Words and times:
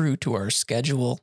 true 0.00 0.16
to 0.16 0.32
our 0.32 0.48
schedule, 0.48 1.20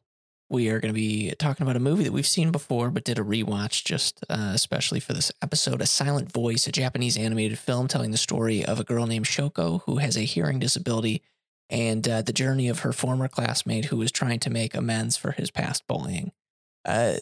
we 0.51 0.69
are 0.69 0.79
going 0.79 0.93
to 0.93 0.99
be 0.99 1.33
talking 1.39 1.63
about 1.63 1.75
a 1.75 1.79
movie 1.79 2.03
that 2.03 2.13
we've 2.13 2.27
seen 2.27 2.51
before, 2.51 2.91
but 2.91 3.03
did 3.03 3.17
a 3.17 3.23
rewatch 3.23 3.83
just 3.83 4.23
uh, 4.29 4.51
especially 4.53 4.99
for 4.99 5.13
this 5.13 5.31
episode. 5.41 5.81
A 5.81 5.87
Silent 5.87 6.31
Voice, 6.31 6.67
a 6.67 6.71
Japanese 6.71 7.17
animated 7.17 7.57
film 7.57 7.87
telling 7.87 8.11
the 8.11 8.17
story 8.17 8.63
of 8.63 8.79
a 8.79 8.83
girl 8.83 9.07
named 9.07 9.25
Shoko 9.25 9.81
who 9.85 9.97
has 9.97 10.15
a 10.15 10.21
hearing 10.21 10.59
disability 10.59 11.23
and 11.71 12.07
uh, 12.07 12.21
the 12.21 12.31
journey 12.31 12.69
of 12.69 12.81
her 12.81 12.93
former 12.93 13.27
classmate 13.27 13.85
who 13.85 13.99
is 14.03 14.11
trying 14.11 14.39
to 14.41 14.51
make 14.51 14.75
amends 14.75 15.17
for 15.17 15.31
his 15.31 15.49
past 15.49 15.87
bullying. 15.87 16.31
Uh, 16.85 17.15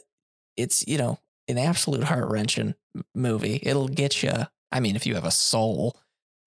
it's, 0.57 0.85
you 0.85 0.97
know, 0.97 1.19
an 1.47 1.57
absolute 1.57 2.03
heart 2.03 2.29
wrenching 2.29 2.75
movie. 3.15 3.61
It'll 3.63 3.87
get 3.87 4.23
you, 4.23 4.33
I 4.73 4.81
mean, 4.81 4.97
if 4.97 5.05
you 5.05 5.15
have 5.15 5.23
a 5.23 5.31
soul. 5.31 5.95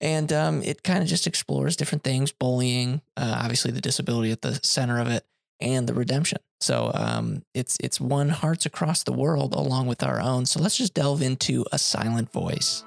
And 0.01 0.33
um, 0.33 0.63
it 0.63 0.83
kind 0.85 1.03
of 1.03 1.09
just 1.09 1.27
explores 1.27 1.77
different 1.77 2.05
things 2.05 2.31
bullying, 2.31 3.03
uh, 3.17 3.41
obviously, 3.41 3.73
the 3.73 3.81
disability 3.81 4.31
at 4.31 4.43
the 4.43 4.61
center 4.63 5.01
of 5.01 5.09
it 5.09 5.25
and 5.61 5.89
the 5.89 5.95
redemption. 5.95 6.39
So 6.61 6.91
um, 6.95 7.43
it's 7.55 7.77
it's 7.81 8.01
one 8.01 8.29
hearts 8.29 8.67
across 8.67 9.03
the 9.03 9.13
world 9.13 9.55
along 9.55 9.87
with 9.87 10.03
our 10.03 10.21
own. 10.21 10.47
So 10.47 10.61
let's 10.61 10.77
just 10.77 10.95
delve 10.95 11.23
into 11.23 11.65
a 11.73 11.79
silent 11.79 12.33
voice. 12.33 12.85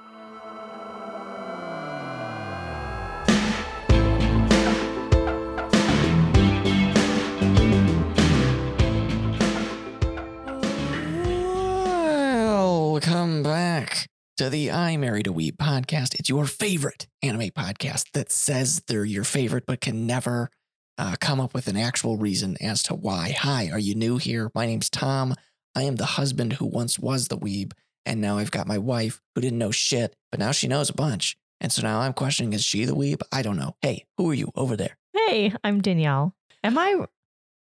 To 14.38 14.48
the 14.48 14.70
I 14.70 14.96
Married 14.96 15.26
a 15.26 15.30
Weeb 15.30 15.56
podcast. 15.56 16.14
It's 16.18 16.28
your 16.28 16.46
favorite 16.46 17.06
anime 17.22 17.50
podcast 17.50 18.06
that 18.14 18.32
says 18.32 18.82
they're 18.86 19.04
your 19.04 19.24
favorite 19.24 19.66
but 19.66 19.80
can 19.82 20.06
never 20.06 20.50
uh, 20.96 21.16
come 21.20 21.40
up 21.40 21.52
with 21.52 21.68
an 21.68 21.76
actual 21.76 22.16
reason 22.16 22.56
as 22.60 22.82
to 22.84 22.94
why. 22.94 23.34
Hi, 23.38 23.68
are 23.70 23.78
you 23.78 23.94
new 23.94 24.16
here? 24.16 24.50
My 24.54 24.64
name's 24.64 24.88
Tom. 24.88 25.34
I 25.74 25.82
am 25.82 25.96
the 25.96 26.06
husband 26.06 26.54
who 26.54 26.66
once 26.66 26.98
was 26.98 27.28
the 27.28 27.36
weeb, 27.36 27.72
and 28.06 28.20
now 28.20 28.38
I've 28.38 28.50
got 28.50 28.66
my 28.66 28.78
wife 28.78 29.20
who 29.34 29.42
didn't 29.42 29.58
know 29.58 29.70
shit, 29.70 30.16
but 30.30 30.40
now 30.40 30.52
she 30.52 30.68
knows 30.68 30.88
a 30.88 30.94
bunch. 30.94 31.36
And 31.60 31.70
so 31.70 31.82
now 31.82 32.00
I'm 32.00 32.12
questioning 32.14 32.54
is 32.54 32.64
she 32.64 32.84
the 32.84 32.94
weeb? 32.94 33.20
I 33.30 33.42
don't 33.42 33.56
know. 33.58 33.76
Hey, 33.82 34.06
who 34.16 34.30
are 34.30 34.34
you 34.34 34.50
over 34.54 34.76
there? 34.76 34.96
Hey, 35.12 35.52
I'm 35.62 35.80
Danielle. 35.80 36.34
Am 36.64 36.78
I? 36.78 37.04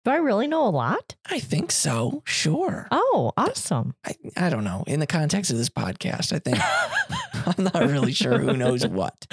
Do 0.05 0.11
I 0.11 0.15
really 0.17 0.47
know 0.47 0.65
a 0.65 0.69
lot? 0.69 1.15
I 1.29 1.39
think 1.39 1.71
so. 1.71 2.23
Sure. 2.25 2.87
Oh, 2.89 3.33
awesome. 3.35 3.95
I, 4.05 4.15
I 4.37 4.49
don't 4.49 4.63
know. 4.63 4.83
In 4.87 5.01
the 5.01 5.07
context 5.07 5.51
of 5.51 5.57
this 5.57 5.69
podcast, 5.69 6.31
I 6.33 6.39
think 6.39 6.57
I'm 7.57 7.65
not 7.65 7.89
really 7.89 8.13
sure 8.13 8.39
who 8.39 8.55
knows 8.55 8.87
what. 8.87 9.27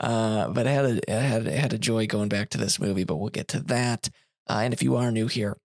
Uh, 0.00 0.48
but 0.48 0.66
I 0.66 0.72
had 0.72 0.84
a 0.84 1.12
I 1.12 1.20
had 1.20 1.46
I 1.48 1.52
had 1.52 1.72
a 1.72 1.78
joy 1.78 2.06
going 2.06 2.28
back 2.28 2.50
to 2.50 2.58
this 2.58 2.80
movie, 2.80 3.04
but 3.04 3.16
we'll 3.16 3.30
get 3.30 3.48
to 3.48 3.60
that. 3.60 4.08
Uh, 4.48 4.60
and 4.64 4.74
if 4.74 4.82
you 4.82 4.96
are 4.96 5.12
new 5.12 5.28
here, 5.28 5.56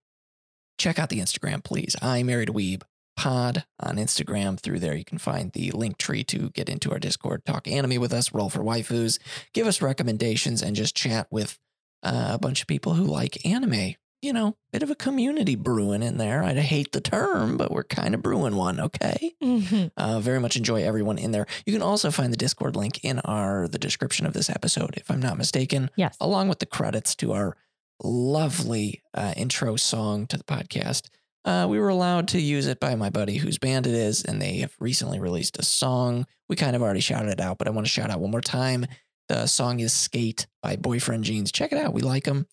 check 0.77 0.99
out 0.99 1.09
the 1.09 1.19
Instagram, 1.19 1.63
please. 1.63 1.95
I 2.01 2.21
married 2.21 2.49
a 2.49 2.53
weeb 2.53 2.83
pod 3.17 3.65
on 3.79 3.95
Instagram. 3.95 4.59
Through 4.59 4.79
there, 4.79 4.95
you 4.95 5.05
can 5.05 5.17
find 5.17 5.51
the 5.53 5.71
Linktree 5.71 6.27
to 6.27 6.49
get 6.51 6.69
into 6.69 6.91
our 6.91 6.99
Discord, 6.99 7.45
talk 7.45 7.67
anime 7.67 7.99
with 7.99 8.13
us, 8.13 8.31
roll 8.31 8.49
for 8.51 8.63
waifus, 8.63 9.17
give 9.53 9.65
us 9.65 9.81
recommendations, 9.81 10.61
and 10.61 10.75
just 10.75 10.95
chat 10.95 11.27
with 11.31 11.57
uh, 12.03 12.31
a 12.33 12.37
bunch 12.37 12.61
of 12.61 12.67
people 12.67 12.93
who 12.93 13.05
like 13.05 13.43
anime 13.43 13.95
you 14.25 14.33
know, 14.33 14.57
bit 14.73 14.83
of 14.83 14.89
a 14.89 14.95
community 14.95 15.55
brewing 15.55 16.01
in 16.03 16.17
there. 16.17 16.43
I 16.43 16.53
hate 16.55 16.91
the 16.91 16.99
term, 17.01 17.55
but 17.57 17.71
we're 17.71 17.83
kind 17.83 18.13
of 18.15 18.21
brewing 18.21 18.55
one. 18.55 18.79
Okay. 18.79 19.33
Mhm. 19.41 19.91
Uh, 19.95 20.19
very 20.19 20.39
much 20.39 20.55
enjoy 20.57 20.83
everyone 20.83 21.17
in 21.17 21.31
there. 21.31 21.45
You 21.65 21.73
can 21.73 21.81
also 21.81 22.09
find 22.11 22.33
the 22.33 22.37
Discord 22.37 22.75
link 22.75 23.03
in 23.03 23.19
our 23.19 23.67
the 23.67 23.79
description 23.79 24.25
of 24.25 24.33
this 24.33 24.49
episode, 24.49 24.95
if 24.97 25.09
I'm 25.11 25.21
not 25.21 25.37
mistaken, 25.37 25.89
Yes. 25.95 26.17
along 26.19 26.49
with 26.49 26.59
the 26.59 26.65
credits 26.65 27.15
to 27.17 27.33
our 27.33 27.55
lovely 28.03 29.01
uh, 29.13 29.33
intro 29.37 29.75
song 29.75 30.27
to 30.27 30.37
the 30.37 30.43
podcast. 30.43 31.09
Uh, 31.43 31.67
we 31.69 31.77
were 31.79 31.89
allowed 31.89 32.27
to 32.29 32.41
use 32.41 32.65
it 32.65 32.79
by 32.79 32.95
my 32.95 33.09
buddy 33.09 33.37
whose 33.37 33.59
band 33.59 33.85
it 33.85 33.93
is, 33.93 34.23
and 34.25 34.41
they 34.41 34.57
have 34.57 34.73
recently 34.79 35.19
released 35.19 35.59
a 35.59 35.63
song. 35.63 36.25
We 36.49 36.55
kind 36.55 36.75
of 36.75 36.81
already 36.81 37.01
shouted 37.01 37.29
it 37.29 37.39
out, 37.39 37.57
but 37.59 37.67
I 37.67 37.71
want 37.71 37.85
to 37.85 37.91
shout 37.93 38.09
out 38.09 38.19
one 38.19 38.31
more 38.31 38.41
time. 38.41 38.87
The 39.29 39.45
song 39.47 39.79
is 39.79 39.93
"Skate" 39.93 40.47
by 40.63 40.75
Boyfriend 40.75 41.23
Jeans. 41.23 41.51
Check 41.51 41.71
it 41.71 41.77
out. 41.77 41.93
We 41.93 42.01
like 42.01 42.23
them. 42.25 42.47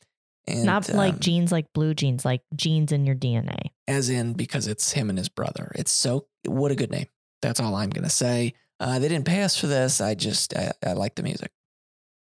And, 0.46 0.64
Not 0.64 0.88
like 0.88 1.14
um, 1.14 1.20
jeans, 1.20 1.52
like 1.52 1.72
blue 1.72 1.94
jeans, 1.94 2.24
like 2.24 2.42
jeans 2.56 2.90
in 2.90 3.06
your 3.06 3.14
DNA. 3.14 3.70
as 3.86 4.08
in 4.08 4.32
because 4.32 4.66
it's 4.66 4.92
him 4.92 5.08
and 5.08 5.18
his 5.18 5.28
brother. 5.28 5.70
It's 5.76 5.92
so 5.92 6.26
what 6.46 6.72
a 6.72 6.74
good 6.74 6.90
name. 6.90 7.06
That's 7.42 7.60
all 7.60 7.74
I'm 7.76 7.90
gonna 7.90 8.10
say. 8.10 8.54
Uh, 8.80 8.98
they 8.98 9.08
didn't 9.08 9.26
pay 9.26 9.42
us 9.42 9.56
for 9.56 9.68
this. 9.68 10.00
I 10.00 10.14
just 10.14 10.56
I, 10.56 10.72
I 10.84 10.92
like 10.94 11.14
the 11.14 11.22
music. 11.22 11.52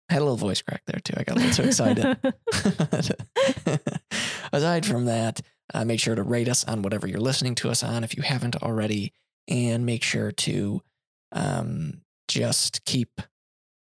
I 0.09 0.13
had 0.13 0.21
a 0.21 0.25
little 0.25 0.37
voice 0.37 0.61
crack 0.61 0.83
there 0.85 0.99
too. 0.99 1.13
I 1.17 1.23
got 1.23 1.37
a 1.37 1.39
little 1.39 1.63
too 1.63 1.67
excited. 1.67 2.17
Aside 4.53 4.85
from 4.85 5.05
that, 5.05 5.41
uh, 5.73 5.83
make 5.83 5.99
sure 5.99 6.15
to 6.15 6.23
rate 6.23 6.47
us 6.47 6.63
on 6.63 6.83
whatever 6.83 7.07
you're 7.07 7.19
listening 7.19 7.55
to 7.55 7.69
us 7.69 7.83
on 7.83 8.03
if 8.03 8.15
you 8.15 8.23
haven't 8.23 8.55
already, 8.61 9.13
and 9.47 9.85
make 9.85 10.03
sure 10.03 10.31
to 10.31 10.81
um, 11.31 12.01
just 12.27 12.85
keep 12.85 13.19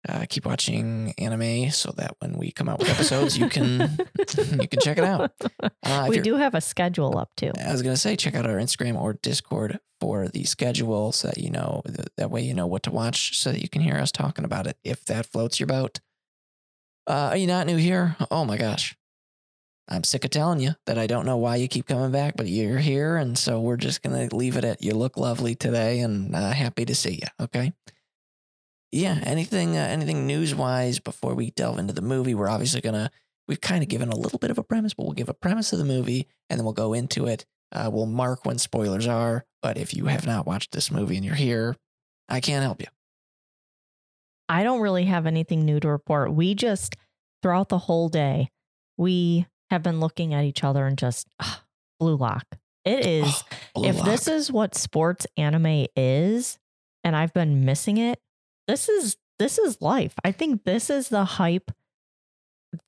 uh, 0.08 0.26
keep 0.30 0.46
watching 0.46 1.14
anime 1.18 1.72
so 1.72 1.92
that 1.98 2.16
when 2.20 2.38
we 2.38 2.52
come 2.52 2.70
out 2.70 2.80
with 2.80 2.90
episodes, 2.90 3.38
you 3.38 3.50
can 3.50 3.80
you 4.62 4.68
can 4.68 4.80
check 4.82 4.98
it 4.98 5.04
out. 5.04 5.32
Uh, 5.84 6.08
we 6.10 6.20
do 6.20 6.36
have 6.36 6.56
a 6.56 6.62
schedule 6.62 7.18
up 7.18 7.30
too. 7.38 7.52
I 7.64 7.72
was 7.72 7.82
gonna 7.82 7.98
say, 7.98 8.16
check 8.16 8.36
out 8.36 8.46
our 8.46 8.58
Instagram 8.58 9.00
or 9.00 9.14
Discord 9.14 9.80
for 10.00 10.28
the 10.28 10.44
schedule, 10.44 11.12
so 11.12 11.30
that 11.30 11.38
you 11.38 11.50
know 11.50 11.82
th- 11.86 12.08
that 12.18 12.30
way 12.32 12.42
you 12.42 12.54
know 12.54 12.68
what 12.68 12.84
to 12.84 12.92
watch, 12.92 13.38
so 13.38 13.52
that 13.52 13.62
you 13.62 13.70
can 13.70 13.82
hear 13.82 13.96
us 13.96 14.12
talking 14.12 14.46
about 14.46 14.68
it 14.68 14.78
if 14.84 15.06
that 15.06 15.26
floats 15.26 15.60
your 15.60 15.68
boat. 15.68 16.00
Uh, 17.08 17.30
are 17.32 17.38
you 17.38 17.48
not 17.48 17.68
new 17.68 17.78
here? 17.78 18.16
Oh 18.32 18.46
my 18.46 18.58
gosh, 18.58 18.96
I'm 19.88 20.04
sick 20.04 20.26
of 20.26 20.32
telling 20.32 20.60
you 20.60 20.72
that 20.86 20.98
I 20.98 21.08
don't 21.08 21.26
know 21.26 21.38
why 21.38 21.58
you 21.58 21.68
keep 21.68 21.88
coming 21.88 22.12
back, 22.12 22.36
but 22.36 22.48
you're 22.48 22.80
here, 22.80 23.18
and 23.18 23.38
so 23.38 23.60
we're 23.60 23.78
just 23.78 24.02
gonna 24.02 24.28
leave 24.32 24.58
it 24.58 24.64
at 24.66 24.84
you 24.84 24.94
look 24.94 25.18
lovely 25.18 25.56
today, 25.56 26.00
and 26.00 26.36
uh, 26.36 26.52
happy 26.52 26.86
to 26.86 26.96
see 26.96 27.14
you. 27.22 27.28
Okay. 27.46 27.74
Yeah. 28.96 29.20
Anything? 29.24 29.76
Uh, 29.76 29.82
anything 29.82 30.26
news 30.26 30.56
wise 30.56 31.00
before 31.00 31.36
we 31.36 31.52
delve 31.52 31.80
into 31.80 31.94
the 31.94 32.02
movie? 32.02 32.34
We're 32.34 32.50
obviously 32.50 32.80
gonna. 32.80 33.12
We've 33.48 33.60
kind 33.60 33.84
of 33.84 33.90
given 33.90 34.10
a 34.10 34.16
little 34.16 34.40
bit 34.40 34.52
of 34.52 34.58
a 34.58 34.64
premise, 34.64 34.94
but 34.94 35.04
we'll 35.04 35.14
give 35.14 35.30
a 35.30 35.34
premise 35.34 35.74
of 35.74 35.80
the 35.80 35.86
movie 35.86 36.28
and 36.50 36.58
then 36.58 36.64
we'll 36.64 36.74
go 36.74 36.94
into 36.94 37.28
it. 37.28 37.46
Uh, 37.72 37.90
we'll 37.92 38.06
mark 38.06 38.46
when 38.46 38.58
spoilers 38.58 39.06
are. 39.06 39.46
But 39.62 39.78
if 39.78 39.94
you 39.94 40.06
have 40.06 40.26
not 40.26 40.48
watched 40.48 40.72
this 40.72 40.90
movie 40.90 41.18
and 41.18 41.26
you're 41.26 41.36
here, 41.36 41.76
I 42.30 42.40
can't 42.40 42.64
help 42.64 42.82
you. 42.82 42.88
I 44.48 44.64
don't 44.64 44.82
really 44.82 45.06
have 45.06 45.28
anything 45.28 45.66
new 45.66 45.80
to 45.80 45.90
report. 45.90 46.34
We 46.34 46.56
just, 46.56 46.96
throughout 47.44 47.70
the 47.70 47.80
whole 47.80 48.10
day, 48.10 48.50
we 48.98 49.46
have 49.70 49.84
been 49.84 50.00
looking 50.00 50.34
at 50.34 50.46
each 50.46 50.64
other 50.64 50.88
and 50.88 50.98
just, 50.98 51.28
ah, 51.40 51.64
blue 52.00 52.16
lock. 52.16 52.46
It 52.86 53.06
is. 53.06 53.44
Oh, 53.76 53.84
if 53.84 54.02
this 54.04 54.28
is 54.28 54.52
what 54.52 54.74
sports 54.74 55.28
anime 55.36 55.88
is, 55.96 56.58
and 57.04 57.16
I've 57.16 57.34
been 57.34 57.66
missing 57.66 57.98
it, 57.98 58.20
this 58.68 58.90
is 58.90 59.18
this 59.40 59.58
is 59.58 59.82
life. 59.82 60.14
I 60.24 60.32
think 60.32 60.64
this 60.64 60.90
is 60.90 61.10
the 61.10 61.26
hype. 61.26 61.72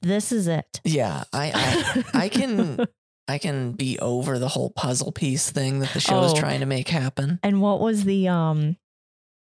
This 0.02 0.32
is 0.32 0.48
it. 0.48 0.82
yeah, 0.84 1.24
I, 1.32 2.04
I 2.14 2.24
I 2.26 2.30
can 2.30 2.86
I 3.30 3.38
can 3.38 3.72
be 3.74 3.98
over 4.00 4.38
the 4.40 4.48
whole 4.50 4.70
puzzle 4.70 5.12
piece 5.12 5.50
thing 5.50 5.80
that 5.80 5.90
the 5.94 6.00
show 6.00 6.24
is 6.24 6.34
Oh. 6.34 6.36
trying 6.36 6.60
to 6.62 6.66
make 6.66 6.90
happen. 6.90 7.40
And 7.44 7.62
what 7.62 7.80
was 7.80 8.04
the 8.04 8.28
um 8.28 8.78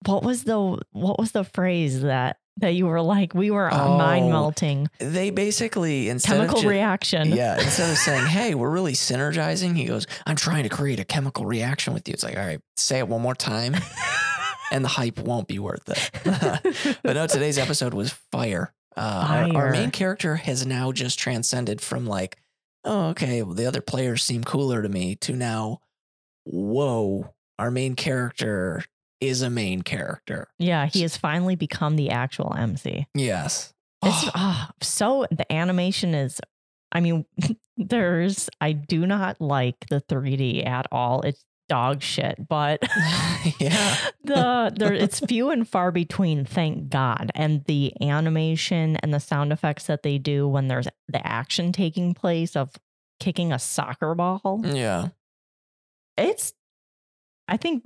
what 0.06 0.24
was 0.24 0.44
the 0.44 0.80
what 0.92 1.20
was 1.20 1.32
the 1.32 1.44
phrase 1.44 2.02
that 2.02 2.38
that 2.58 2.70
you 2.76 2.86
were 2.88 3.02
like 3.02 3.34
we 3.34 3.50
were 3.52 3.74
uh, 3.74 3.98
mind 3.98 4.26
Oh, 4.26 4.30
melting 4.30 4.88
They 5.00 5.30
basically 5.30 6.10
instead 6.10 6.34
chemical 6.38 6.58
of 6.58 6.62
ju- 6.64 6.70
reaction. 6.70 7.30
Yeah, 7.32 7.56
instead 7.60 7.90
of 7.90 7.98
saying, 7.98 8.26
"Hey, 8.38 8.54
we're 8.54 8.70
really 8.70 8.94
synergizing," 8.94 9.76
he 9.78 9.86
goes, 9.86 10.06
"I'm 10.28 10.36
trying 10.36 10.64
to 10.64 10.70
create 10.70 11.00
a 11.00 11.06
chemical 11.06 11.46
reaction 11.46 11.94
with 11.94 12.08
you." 12.08 12.14
It's 12.14 12.24
like, 12.24 12.38
all 12.38 12.46
right, 12.46 12.60
say 12.78 13.00
it 13.00 13.08
one 13.08 13.22
more 13.22 13.34
time, 13.36 13.76
and 14.72 14.84
the 14.84 14.90
hype 14.90 15.20
won't 15.20 15.48
be 15.48 15.60
worth 15.60 15.88
it. 15.90 16.98
but 17.04 17.14
no, 17.14 17.28
today's 17.28 17.58
episode 17.58 17.94
was 17.94 18.12
fire. 18.32 18.74
Uh, 18.96 19.50
our, 19.56 19.66
our 19.66 19.72
main 19.72 19.92
character 19.92 20.36
has 20.36 20.66
now 20.66 20.92
just 20.92 21.18
transcended 21.20 21.82
from 21.82 22.06
like, 22.06 22.38
oh, 22.84 23.10
okay, 23.10 23.44
well, 23.44 23.54
the 23.54 23.66
other 23.66 23.82
players 23.82 24.24
seem 24.24 24.44
cooler 24.44 24.82
to 24.82 24.90
me, 24.90 25.16
to 25.16 25.34
now, 25.34 25.80
whoa, 26.44 27.34
our 27.58 27.72
main 27.72 27.96
character 27.96 28.84
is 29.22 29.42
a 29.42 29.50
main 29.50 29.82
character. 29.82 30.48
yeah, 30.58 30.86
he 30.86 31.02
has 31.02 31.18
finally 31.18 31.56
become 31.56 31.96
the 31.96 32.10
actual 32.10 32.56
MC. 32.58 33.06
Yes. 33.14 33.74
It's 34.04 34.30
Oh, 34.34 34.68
so 34.82 35.26
the 35.30 35.52
animation 35.52 36.14
is 36.14 36.40
I 36.92 37.02
mean 37.02 37.26
there's 37.78 38.50
I 38.62 38.72
do 38.72 39.06
not 39.06 39.42
like 39.42 39.76
the 39.90 40.02
3D 40.02 40.66
at 40.66 40.88
all. 40.92 41.22
It's 41.22 41.44
dog 41.70 42.02
shit, 42.02 42.36
but 42.50 42.82
yeah. 43.60 43.96
the 44.24 44.74
there 44.76 44.94
it's 44.94 45.20
few 45.22 45.50
and 45.50 45.68
far 45.68 45.92
between, 45.92 46.44
thank 46.44 46.90
God. 46.90 47.32
And 47.36 47.64
the 47.66 47.94
animation 48.02 48.98
and 48.98 49.14
the 49.14 49.20
sound 49.20 49.54
effects 49.54 49.86
that 49.86 50.04
they 50.04 50.18
do 50.18 50.48
when 50.48 50.68
there's 50.68 50.88
the 51.08 51.26
action 51.26 51.72
taking 51.72 52.14
place 52.14 52.56
of 52.56 52.76
kicking 53.20 53.54
a 53.54 53.60
soccer 53.60 54.14
ball. 54.16 54.62
Yeah. 54.66 55.10
It's 56.18 56.54
I 57.48 57.56
think 57.56 57.84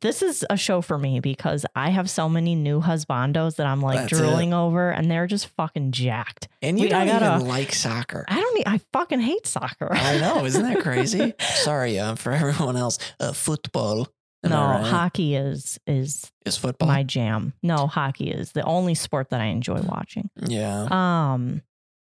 this 0.00 0.22
is 0.22 0.44
a 0.50 0.56
show 0.56 0.80
for 0.80 0.98
me 0.98 1.20
because 1.20 1.66
I 1.76 1.90
have 1.90 2.08
so 2.08 2.28
many 2.28 2.54
new 2.54 2.80
husbandos 2.80 3.56
that 3.56 3.66
I'm 3.66 3.80
like 3.80 3.98
That's 4.00 4.12
drooling 4.18 4.52
over 4.54 4.90
and 4.90 5.10
they're 5.10 5.26
just 5.26 5.48
fucking 5.56 5.92
jacked. 5.92 6.48
And 6.62 6.78
you 6.78 6.86
Wait, 6.86 6.92
I 6.94 7.04
don't 7.04 7.20
gotta- 7.20 7.36
even 7.36 7.48
like 7.48 7.72
soccer. 7.74 8.24
I 8.28 8.36
don't. 8.40 8.66
I 8.68 8.80
fucking 8.92 9.20
hate 9.20 9.46
soccer. 9.46 9.88
I 9.92 10.18
know, 10.18 10.44
isn't 10.44 10.62
that 10.62 10.80
crazy? 10.80 11.34
Sorry, 11.40 11.98
um, 11.98 12.16
for 12.16 12.32
everyone 12.32 12.76
else, 12.76 12.98
uh, 13.20 13.32
football. 13.32 14.08
Am 14.44 14.50
no, 14.50 14.60
right? 14.60 14.84
hockey 14.84 15.36
is 15.36 15.78
is 15.86 16.30
is 16.44 16.56
football. 16.56 16.88
my 16.88 17.04
jam. 17.04 17.52
No, 17.62 17.86
hockey 17.86 18.30
is 18.30 18.50
the 18.52 18.62
only 18.64 18.94
sport 18.94 19.30
that 19.30 19.40
I 19.40 19.46
enjoy 19.46 19.80
watching. 19.82 20.30
yeah, 20.48 20.88
Um, 20.90 21.62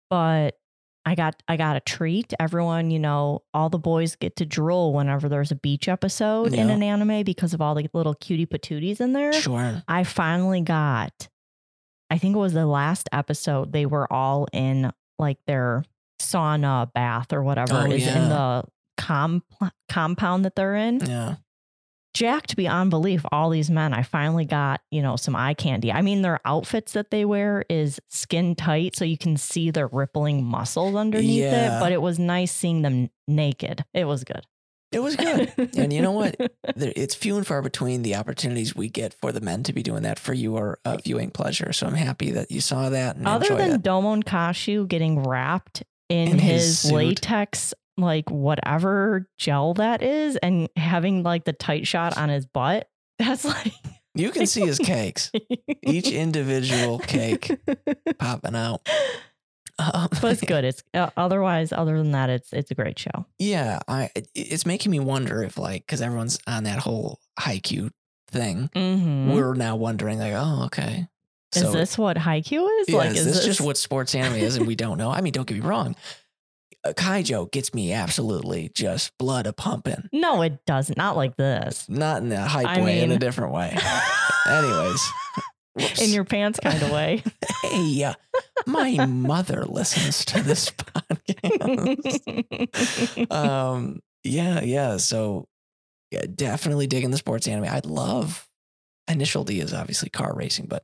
but 0.10 0.56
I 1.06 1.16
got 1.16 1.42
I 1.48 1.58
got 1.58 1.76
a 1.76 1.80
treat. 1.82 2.34
Everyone, 2.40 2.90
you 2.92 3.00
know, 3.00 3.44
all 3.54 3.70
the 3.70 3.78
boys 3.80 4.16
get 4.16 4.38
to 4.38 4.46
drool 4.46 4.94
whenever 4.94 5.28
there's 5.28 5.52
a 5.52 5.56
beach 5.56 5.88
episode 5.90 6.54
in 6.54 6.70
an 6.70 6.82
anime 6.82 7.24
because 7.24 7.54
of 7.54 7.62
all 7.62 7.76
the 7.76 7.90
little 7.94 8.14
cutie 8.14 8.46
patooties 8.46 9.02
in 9.02 9.12
there. 9.14 9.34
sure. 9.34 9.84
I 9.88 10.04
finally 10.06 10.62
got. 10.62 11.28
I 12.10 12.18
think 12.18 12.36
it 12.36 12.40
was 12.40 12.54
the 12.54 12.66
last 12.66 13.10
episode. 13.12 13.74
They 13.74 13.86
were 13.86 14.12
all 14.12 14.48
in 14.54 14.92
like 15.20 15.40
their 15.46 15.84
sauna 16.22 16.92
bath 16.94 17.34
or 17.34 17.44
whatever 17.44 17.74
Oh, 17.74 17.92
is 17.92 18.06
yeah. 18.06 18.24
in 18.24 18.30
the 18.30 18.64
com- 18.98 19.44
compound 19.90 20.46
that 20.46 20.56
they're 20.56 20.76
in 20.76 21.00
Yeah, 21.06 21.36
jacked 22.14 22.56
beyond 22.56 22.90
belief 22.90 23.26
all 23.32 23.50
these 23.50 23.70
men 23.70 23.94
i 23.94 24.04
finally 24.04 24.46
got 24.46 24.82
you 24.92 25.02
know 25.02 25.16
some 25.16 25.36
eye 25.36 25.54
candy 25.54 25.92
i 25.92 26.02
mean 26.02 26.22
their 26.22 26.40
outfits 26.46 26.94
that 26.94 27.10
they 27.12 27.26
wear 27.26 27.66
is 27.70 28.00
skin 28.10 28.56
tight 28.56 28.96
so 28.96 29.04
you 29.04 29.18
can 29.18 29.36
see 29.36 29.72
their 29.72 29.88
rippling 29.88 30.44
muscles 30.44 30.96
underneath 30.96 31.42
Yeah. 31.42 31.78
it 31.78 31.80
but 31.80 31.92
it 31.92 32.02
was 32.02 32.20
nice 32.20 32.52
seeing 32.52 32.82
them 32.84 33.10
naked 33.28 33.84
it 33.94 34.06
was 34.06 34.24
good 34.24 34.46
it 34.92 35.02
was 35.02 35.16
good. 35.16 35.52
and 35.76 35.92
you 35.92 36.04
know 36.04 36.12
what? 36.12 36.36
It's 36.78 37.16
few 37.16 37.36
and 37.38 37.48
far 37.48 37.64
between 37.64 38.04
the 38.04 38.14
opportunities 38.14 38.76
we 38.76 38.90
get 38.90 39.12
for 39.16 39.32
the 39.32 39.42
men 39.42 39.64
to 39.64 39.74
be 39.74 39.82
doing 39.82 40.04
that 40.04 40.20
for 40.20 40.36
your 40.36 40.78
uh, 40.86 40.98
viewing 41.04 41.32
pleasure. 41.32 41.74
So 41.74 41.88
I'm 41.88 41.96
happy 41.96 42.30
that 42.30 42.52
you 42.52 42.62
saw 42.62 42.90
that 42.90 43.18
other 43.26 43.56
than 43.56 43.72
it. 43.72 43.82
domon 43.82 44.24
kashu 44.24 44.88
getting 44.88 45.24
wrapped 45.24 45.82
in, 46.10 46.28
In 46.34 46.38
his 46.38 46.84
his, 46.84 46.92
latex 46.92 47.74
like 47.98 48.30
whatever 48.30 49.28
gel 49.38 49.74
that 49.76 50.02
is 50.02 50.36
and 50.38 50.70
having 50.76 51.24
like 51.24 51.46
the 51.46 51.54
tight 51.54 51.86
shot 51.88 52.18
on 52.18 52.30
his 52.30 52.46
butt 52.46 52.90
that's 53.20 53.46
like 53.46 53.74
You 54.16 54.30
can 54.32 54.46
see 54.46 54.62
his 54.62 54.78
cakes, 54.78 55.32
each 55.82 56.12
individual 56.12 57.00
cake 57.00 57.52
popping 58.20 58.56
out. 58.56 58.88
Um, 59.80 60.08
but 60.22 60.34
it's 60.34 60.42
good 60.42 60.64
it's 60.66 60.84
uh, 60.94 61.10
otherwise 61.18 61.72
other 61.74 61.98
than 61.98 62.12
that 62.12 62.30
it's 62.30 62.54
it's 62.54 62.70
a 62.70 62.76
great 62.76 63.00
show 63.00 63.26
Yeah, 63.40 63.80
I 63.88 64.12
it's 64.36 64.68
making 64.68 64.92
me 64.92 65.00
wonder 65.00 65.42
if 65.42 65.58
like 65.58 65.82
because 65.82 66.00
everyone's 66.00 66.38
on 66.46 66.66
that 66.66 66.78
whole 66.78 67.20
Haikyuu 67.40 67.90
thing, 68.28 68.70
mm-hmm. 68.76 69.32
we're 69.32 69.56
now 69.56 69.76
wondering 69.76 70.20
like, 70.20 70.34
oh, 70.36 70.66
okay, 70.66 71.08
Is 71.56 71.72
this 71.72 71.98
what 71.98 72.18
Haikyuu 72.18 72.82
is? 72.82 72.90
yeah, 72.90 72.98
like, 72.98 73.12
is, 73.12 73.20
is 73.20 73.26
this, 73.26 73.36
this 73.38 73.46
just 73.46 73.62
what 73.62 73.78
sports 73.78 74.14
anime 74.14 74.36
is, 74.36 74.58
and 74.58 74.68
we 74.68 74.76
don't 74.76 75.00
know? 75.00 75.10
I 75.10 75.22
mean, 75.22 75.34
don't 75.34 75.48
get 75.48 75.56
me 75.56 75.62
wrong, 75.62 75.96
Kaijo 76.86 77.50
gets 77.52 77.74
me 77.74 77.94
absolutely 77.94 78.70
just 78.74 79.18
blood 79.18 79.48
a 79.48 79.54
pumping, 79.54 80.10
No, 80.12 80.42
it 80.42 80.66
doesn't. 80.66 80.98
Not 80.98 81.16
like 81.16 81.38
this. 81.38 81.88
not 81.90 82.22
in 82.22 82.32
a 82.32 82.46
hype 82.46 82.66
I 82.68 82.82
way, 82.82 83.02
in 83.02 83.12
a 83.12 83.18
different 83.20 83.54
way. 83.54 83.76
Anyways, 84.50 85.02
whoops. 85.76 86.02
In 86.02 86.10
your 86.12 86.26
pants 86.26 86.60
kind 86.60 86.82
of 86.84 86.92
way. 86.92 87.24
hey, 87.64 88.04
uh, 88.04 88.14
my 88.66 89.06
mother 89.06 89.64
listens 89.66 90.26
to 90.26 90.42
this 90.42 90.70
podcast. 90.72 92.04
um 93.32 94.00
yeah 94.24 94.62
yeah 94.62 94.98
so 94.98 95.48
yeah 96.12 96.22
definitely 96.34 96.88
digging 96.88 97.12
the 97.12 97.18
sports 97.18 97.48
anime 97.48 97.66
i'd 97.72 97.86
love 97.86 98.48
initial 99.10 99.44
d 99.44 99.60
is 99.60 99.74
obviously 99.74 100.10
car 100.10 100.34
racing 100.36 100.66
but 100.66 100.84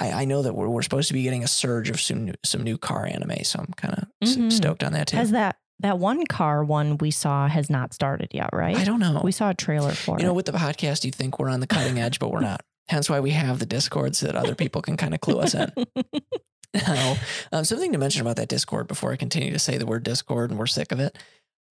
i, 0.00 0.22
I 0.22 0.24
know 0.24 0.42
that 0.42 0.54
we're, 0.54 0.68
we're 0.68 0.82
supposed 0.82 1.08
to 1.08 1.14
be 1.14 1.22
getting 1.22 1.44
a 1.44 1.48
surge 1.48 1.90
of 1.90 2.00
some 2.00 2.24
new, 2.24 2.34
some 2.44 2.62
new 2.62 2.76
car 2.78 3.06
anime 3.06 3.44
so 3.44 3.60
i'm 3.60 3.72
kind 3.76 3.94
of 3.94 4.28
Mhm. 4.28 4.50
stoked 4.52 4.82
on 4.82 4.92
that 4.94 5.06
too 5.08 5.16
Has 5.16 5.30
that 5.32 5.56
that 5.80 5.98
one 5.98 6.26
car 6.26 6.62
one 6.64 6.98
we 6.98 7.10
saw 7.10 7.48
has 7.48 7.70
not 7.70 7.94
started 7.94 8.28
yet, 8.32 8.50
right? 8.52 8.76
i 8.76 8.84
don't 8.84 9.00
know 9.00 9.20
We 9.24 9.32
saw 9.32 9.50
a 9.50 9.54
trailer 9.54 9.92
for 9.92 10.12
you 10.12 10.16
it. 10.16 10.20
You 10.22 10.26
know 10.28 10.34
with 10.34 10.46
the 10.46 10.52
podcast 10.52 11.04
you 11.04 11.10
think 11.10 11.38
we're 11.38 11.48
on 11.48 11.60
the 11.60 11.66
cutting 11.66 11.98
edge 11.98 12.18
but 12.18 12.30
we're 12.30 12.40
not 12.40 12.62
hence 12.88 13.08
why 13.08 13.20
we 13.20 13.30
have 13.30 13.58
the 13.60 13.66
discord 13.66 14.16
so 14.16 14.26
that 14.26 14.36
other 14.36 14.54
people 14.54 14.82
can 14.82 14.96
kind 14.96 15.14
of 15.14 15.20
clue 15.20 15.38
us 15.38 15.54
in 15.54 15.70
now 16.86 17.16
um, 17.52 17.64
something 17.64 17.92
to 17.92 17.98
mention 17.98 18.20
about 18.20 18.36
that 18.36 18.48
discord 18.48 18.86
before 18.88 19.12
i 19.12 19.16
continue 19.16 19.50
to 19.52 19.58
say 19.58 19.76
the 19.78 19.86
word 19.86 20.02
discord 20.02 20.50
and 20.50 20.58
we're 20.58 20.66
sick 20.66 20.92
of 20.92 21.00
it 21.00 21.16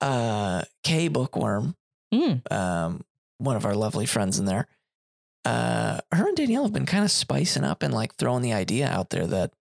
uh 0.01 0.61
k 0.83 1.07
bookworm 1.07 1.75
Mm. 2.11 2.51
um, 2.51 3.01
one 3.37 3.55
of 3.55 3.65
our 3.67 3.75
lovely 3.75 4.07
friends 4.07 4.39
in 4.39 4.45
there. 4.45 4.67
Uh, 5.45 5.99
her 6.11 6.27
and 6.27 6.35
Danielle 6.37 6.63
have 6.63 6.73
been 6.73 6.85
kind 6.85 7.03
of 7.03 7.11
spicing 7.11 7.63
up 7.63 7.81
and 7.83 7.93
like 7.93 8.15
throwing 8.15 8.41
the 8.41 8.53
idea 8.53 8.87
out 8.87 9.09
there 9.09 9.25
that 9.27 9.51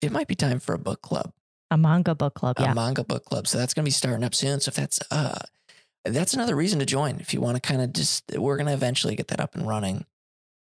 it 0.00 0.10
might 0.12 0.26
be 0.28 0.34
time 0.34 0.58
for 0.58 0.74
a 0.74 0.78
book 0.78 1.00
club, 1.02 1.32
a 1.70 1.76
manga 1.78 2.14
book 2.14 2.34
club. 2.34 2.56
a 2.58 2.62
Yeah. 2.62 2.74
manga 2.74 3.04
book 3.04 3.24
club. 3.24 3.46
So 3.46 3.56
that's 3.58 3.72
going 3.74 3.84
to 3.84 3.88
be 3.88 3.92
starting 3.92 4.24
up 4.24 4.34
soon. 4.34 4.60
So 4.60 4.70
if 4.70 4.74
that's 4.74 5.00
uh, 5.10 5.38
that's 6.04 6.34
another 6.34 6.56
reason 6.56 6.80
to 6.80 6.86
join. 6.86 7.20
If 7.20 7.32
you 7.32 7.40
want 7.40 7.54
to 7.56 7.60
kind 7.60 7.80
of 7.80 7.92
just, 7.92 8.24
we're 8.36 8.56
going 8.56 8.66
to 8.66 8.72
eventually 8.72 9.14
get 9.14 9.28
that 9.28 9.40
up 9.40 9.54
and 9.54 9.66
running. 9.68 10.04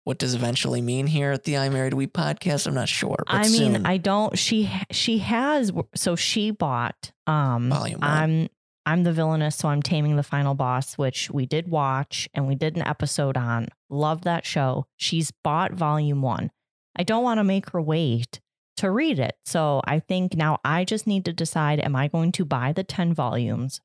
What 0.06 0.18
does 0.18 0.33
eventually 0.33 0.81
mean 0.81 1.06
here 1.07 1.31
at 1.33 1.44
the 1.44 1.57
I 1.57 1.68
Married 1.69 1.94
We 1.94 2.07
podcast? 2.07 2.65
I'm 2.65 2.74
not 2.74 2.88
sure. 2.89 3.18
But 3.27 3.36
I 3.36 3.42
mean, 3.44 3.74
soon, 3.74 3.86
I 3.86 3.98
don't. 3.98 4.38
She 4.39 4.71
she 4.89 5.18
has. 5.19 5.71
So 5.95 6.15
she 6.15 6.50
bought. 6.51 7.12
Um, 7.27 7.69
Volume 7.69 8.00
one. 8.00 8.10
I'm 8.10 8.50
I'm 8.88 9.04
the 9.04 9.12
villainess, 9.12 9.57
so 9.57 9.68
I'm 9.68 9.81
taming 9.84 10.16
the 10.16 10.24
final 10.24 10.54
boss, 10.56 10.98
which 10.98 11.30
we 11.30 11.45
did 11.45 11.68
watch 11.68 12.30
and 12.34 12.48
we 12.48 12.56
did 12.56 12.78
an 12.78 12.84
episode 12.84 13.36
on. 13.36 13.68
Love 13.89 14.22
that 14.22 14.45
show. 14.45 14.86
She's 14.95 15.30
bought 15.44 15.74
volume 15.74 16.22
one. 16.22 16.51
I 16.95 17.04
don't 17.04 17.22
want 17.24 17.39
to 17.39 17.44
make 17.44 17.72
her 17.72 17.81
wait 17.81 18.39
to 18.78 18.89
read 18.89 19.19
it. 19.19 19.36
So 19.45 19.81
I 19.86 20.00
think 20.00 20.38
now 20.38 20.60
I 20.63 20.86
just 20.86 21.06
need 21.06 21.25
to 21.25 21.34
decide: 21.34 21.81
Am 21.81 21.98
I 21.98 22.07
going 22.07 22.31
to 22.34 22.45
buy 22.45 22.72
the 22.72 22.84
ten 22.86 23.13
volumes 23.13 23.81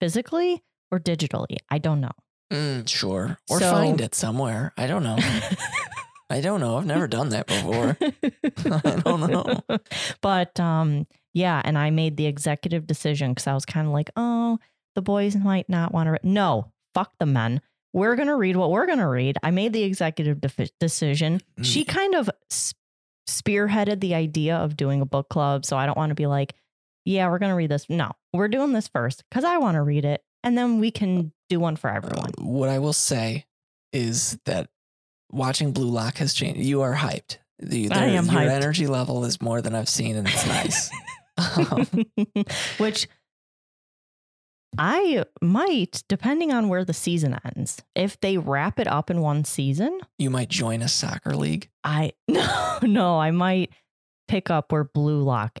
physically 0.00 0.64
or 0.90 0.98
digitally? 0.98 1.58
I 1.70 1.78
don't 1.78 2.00
know. 2.00 2.10
Mm, 2.52 2.88
sure, 2.88 3.38
or 3.48 3.60
So- 3.60 3.70
find 3.70 4.00
it 4.00 4.14
somewhere. 4.16 4.72
I 4.76 4.88
don't 4.88 5.04
know. 5.04 5.18
I 6.30 6.40
don't 6.40 6.58
know. 6.58 6.76
I've 6.76 6.86
never 6.86 7.06
done 7.06 7.28
that 7.28 7.46
before. 7.46 7.96
I 8.02 9.00
don't 9.04 9.30
know. 9.30 9.60
But 10.20 10.58
um, 10.58 11.06
yeah, 11.36 11.60
and 11.62 11.76
I 11.76 11.90
made 11.90 12.16
the 12.16 12.24
executive 12.24 12.86
decision 12.86 13.32
because 13.32 13.46
I 13.46 13.52
was 13.52 13.66
kind 13.66 13.86
of 13.86 13.92
like, 13.92 14.08
oh, 14.16 14.58
the 14.94 15.02
boys 15.02 15.36
might 15.36 15.68
not 15.68 15.92
want 15.92 16.06
to. 16.06 16.12
Re-. 16.12 16.18
No, 16.22 16.72
fuck 16.94 17.12
the 17.20 17.26
men. 17.26 17.60
We're 17.92 18.16
gonna 18.16 18.36
read 18.36 18.56
what 18.56 18.70
we're 18.70 18.86
gonna 18.86 19.06
read. 19.08 19.36
I 19.42 19.50
made 19.50 19.74
the 19.74 19.82
executive 19.82 20.40
defi- 20.40 20.70
decision. 20.80 21.42
She 21.62 21.84
Mm. 21.84 21.88
kind 21.88 22.14
of 22.14 22.30
s- 22.50 22.72
spearheaded 23.28 24.00
the 24.00 24.14
idea 24.14 24.56
of 24.56 24.76
doing 24.78 25.00
a 25.02 25.06
book 25.06 25.28
club, 25.28 25.66
so 25.66 25.76
I 25.76 25.84
don't 25.84 25.96
want 25.98 26.08
to 26.10 26.14
be 26.14 26.26
like, 26.26 26.54
yeah, 27.04 27.28
we're 27.28 27.38
gonna 27.38 27.54
read 27.54 27.70
this. 27.70 27.86
No, 27.90 28.12
we're 28.32 28.48
doing 28.48 28.72
this 28.72 28.88
first 28.88 29.22
because 29.30 29.44
I 29.44 29.58
want 29.58 29.74
to 29.76 29.82
read 29.82 30.04
it, 30.06 30.22
and 30.42 30.56
then 30.56 30.80
we 30.80 30.90
can 30.90 31.32
do 31.50 31.60
one 31.60 31.76
for 31.76 31.90
everyone. 31.90 32.30
Uh, 32.38 32.44
what 32.44 32.68
I 32.70 32.78
will 32.78 32.92
say 32.94 33.44
is 33.92 34.38
that 34.46 34.68
watching 35.30 35.72
Blue 35.72 35.88
Lock 35.90 36.16
has 36.18 36.32
changed. 36.34 36.60
You 36.60 36.80
are 36.82 36.94
hyped. 36.94 37.38
The, 37.58 37.90
I 37.90 38.06
am 38.06 38.26
your 38.26 38.34
hyped. 38.34 38.50
energy 38.50 38.86
level 38.86 39.24
is 39.24 39.40
more 39.40 39.62
than 39.62 39.74
I've 39.74 39.88
seen, 39.88 40.16
and 40.16 40.26
it's 40.28 40.46
nice. 40.46 40.90
Um, 41.38 41.86
Which 42.78 43.08
I 44.78 45.24
might, 45.40 46.02
depending 46.08 46.52
on 46.52 46.68
where 46.68 46.84
the 46.84 46.92
season 46.92 47.38
ends. 47.56 47.82
If 47.94 48.20
they 48.20 48.36
wrap 48.36 48.78
it 48.78 48.86
up 48.86 49.10
in 49.10 49.20
one 49.20 49.44
season, 49.44 50.00
you 50.18 50.28
might 50.28 50.48
join 50.50 50.82
a 50.82 50.88
soccer 50.88 51.34
league. 51.34 51.70
I 51.82 52.12
no, 52.28 52.78
no, 52.82 53.18
I 53.18 53.30
might 53.30 53.70
pick 54.28 54.50
up 54.50 54.72
where 54.72 54.84
Blue 54.84 55.22
Lock 55.22 55.58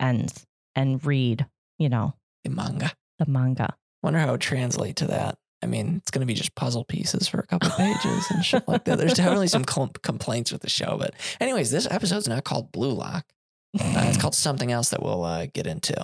ends 0.00 0.44
and 0.74 1.04
read, 1.04 1.46
you 1.78 1.88
know, 1.88 2.14
The 2.44 2.50
manga. 2.50 2.92
the 3.18 3.26
manga. 3.26 3.76
Wonder 4.02 4.18
how 4.20 4.28
it 4.28 4.32
would 4.32 4.40
translate 4.40 4.96
to 4.96 5.06
that. 5.08 5.38
I 5.62 5.66
mean, 5.66 5.96
it's 5.96 6.10
going 6.12 6.20
to 6.20 6.26
be 6.26 6.34
just 6.34 6.54
puzzle 6.54 6.84
pieces 6.84 7.26
for 7.26 7.40
a 7.40 7.46
couple 7.46 7.70
pages 7.70 8.26
and 8.30 8.44
shit 8.44 8.66
like 8.68 8.84
that. 8.84 8.96
There's 8.98 9.14
definitely 9.14 9.48
some 9.48 9.64
com- 9.66 9.90
complaints 10.02 10.52
with 10.52 10.62
the 10.62 10.70
show, 10.70 10.96
but 10.98 11.14
anyways, 11.40 11.70
this 11.72 11.86
episode's 11.90 12.28
not 12.28 12.44
called 12.44 12.70
Blue 12.72 12.92
Lock. 12.92 13.24
Uh, 13.74 14.04
it's 14.08 14.16
called 14.20 14.34
something 14.34 14.70
else 14.72 14.90
that 14.90 15.02
we'll 15.02 15.24
uh, 15.24 15.46
get 15.52 15.66
into, 15.66 15.98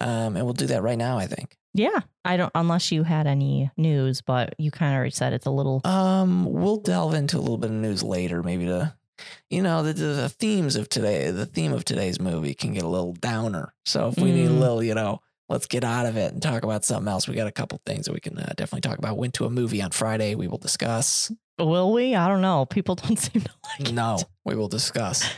um, 0.00 0.36
and 0.36 0.44
we'll 0.44 0.52
do 0.54 0.66
that 0.66 0.82
right 0.82 0.98
now. 0.98 1.18
I 1.18 1.26
think. 1.26 1.56
Yeah, 1.76 2.00
I 2.24 2.36
don't 2.36 2.52
unless 2.54 2.92
you 2.92 3.02
had 3.02 3.26
any 3.26 3.70
news, 3.76 4.20
but 4.20 4.54
you 4.58 4.70
kind 4.70 4.92
of 4.92 4.96
already 4.96 5.10
said 5.10 5.32
it's 5.32 5.46
a 5.46 5.50
little 5.50 5.80
Um, 5.84 6.44
we'll 6.44 6.76
delve 6.76 7.14
into 7.14 7.36
a 7.36 7.40
little 7.40 7.58
bit 7.58 7.70
of 7.70 7.76
news 7.76 8.02
later, 8.02 8.44
maybe 8.44 8.66
to, 8.66 8.94
you 9.50 9.60
know, 9.60 9.82
the, 9.82 9.92
the, 9.92 10.06
the 10.06 10.28
themes 10.28 10.76
of 10.76 10.88
today, 10.88 11.32
the 11.32 11.46
theme 11.46 11.72
of 11.72 11.84
today's 11.84 12.20
movie 12.20 12.54
can 12.54 12.74
get 12.74 12.84
a 12.84 12.88
little 12.88 13.12
downer. 13.14 13.74
So 13.86 14.06
if 14.08 14.16
we 14.18 14.30
need 14.30 14.46
a 14.46 14.50
Mm. 14.50 14.60
little, 14.60 14.82
you 14.84 14.94
know, 14.94 15.20
let's 15.48 15.66
get 15.66 15.82
out 15.82 16.06
of 16.06 16.16
it 16.16 16.32
and 16.32 16.40
talk 16.40 16.62
about 16.62 16.84
something 16.84 17.10
else. 17.10 17.26
We 17.26 17.34
got 17.34 17.48
a 17.48 17.52
couple 17.52 17.80
things 17.84 18.06
that 18.06 18.12
we 18.12 18.20
can 18.20 18.38
uh, 18.38 18.52
definitely 18.56 18.88
talk 18.88 18.98
about. 18.98 19.16
Went 19.18 19.34
to 19.34 19.44
a 19.44 19.50
movie 19.50 19.82
on 19.82 19.90
Friday. 19.90 20.36
We 20.36 20.46
will 20.46 20.58
discuss. 20.58 21.32
Will 21.58 21.92
we? 21.92 22.14
I 22.14 22.28
don't 22.28 22.40
know. 22.40 22.66
People 22.66 22.94
don't 22.94 23.18
seem 23.18 23.42
to 23.42 23.50
like 23.80 23.92
No, 23.92 24.14
it. 24.20 24.26
we 24.44 24.54
will 24.54 24.68
discuss. 24.68 25.28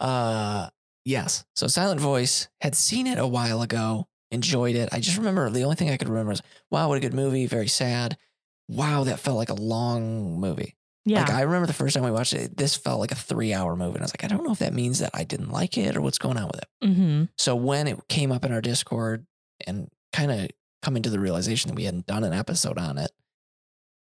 Uh, 0.00 0.68
yes. 1.04 1.44
So 1.54 1.66
Silent 1.66 2.00
Voice 2.00 2.48
had 2.60 2.74
seen 2.74 3.06
it 3.06 3.18
a 3.18 3.26
while 3.26 3.62
ago, 3.62 4.08
enjoyed 4.30 4.76
it. 4.76 4.88
I 4.92 5.00
just 5.00 5.16
remember 5.18 5.48
the 5.50 5.62
only 5.64 5.76
thing 5.76 5.90
I 5.90 5.96
could 5.96 6.08
remember 6.08 6.32
is, 6.32 6.42
wow, 6.70 6.88
what 6.88 6.98
a 6.98 7.00
good 7.00 7.14
movie. 7.14 7.46
Very 7.46 7.68
sad. 7.68 8.16
wow, 8.68 9.04
that 9.04 9.20
felt 9.20 9.36
like 9.36 9.48
a 9.50 9.54
long 9.54 10.40
movie. 10.40 10.76
Yeah. 11.04 11.20
Like 11.20 11.30
I 11.30 11.42
remember 11.42 11.68
the 11.68 11.72
first 11.72 11.94
time 11.94 12.04
we 12.04 12.10
watched 12.10 12.32
it, 12.32 12.56
this 12.56 12.74
felt 12.74 12.98
like 12.98 13.12
a 13.12 13.16
three 13.16 13.54
hour 13.54 13.76
movie. 13.76 13.92
And 13.94 14.00
I 14.00 14.02
was 14.02 14.12
like, 14.12 14.24
I 14.24 14.26
don't 14.28 14.44
know 14.44 14.50
if 14.52 14.58
that 14.58 14.74
means 14.74 14.98
that 14.98 15.10
I 15.14 15.22
didn't 15.22 15.50
like 15.50 15.78
it 15.78 15.96
or 15.96 16.00
what's 16.00 16.18
going 16.18 16.36
on 16.36 16.48
with 16.48 16.58
it. 16.58 16.68
mm-hmm. 16.84 17.24
So 17.38 17.54
when 17.54 17.86
it 17.86 18.08
came 18.08 18.32
up 18.32 18.44
in 18.44 18.52
our 18.52 18.60
Discord 18.60 19.24
and 19.66 19.88
kind 20.12 20.32
of 20.32 20.48
coming 20.82 21.04
to 21.04 21.10
the 21.10 21.20
realization 21.20 21.68
that 21.68 21.76
we 21.76 21.84
hadn't 21.84 22.06
done 22.06 22.24
an 22.24 22.32
episode 22.32 22.76
on 22.76 22.98
it, 22.98 23.12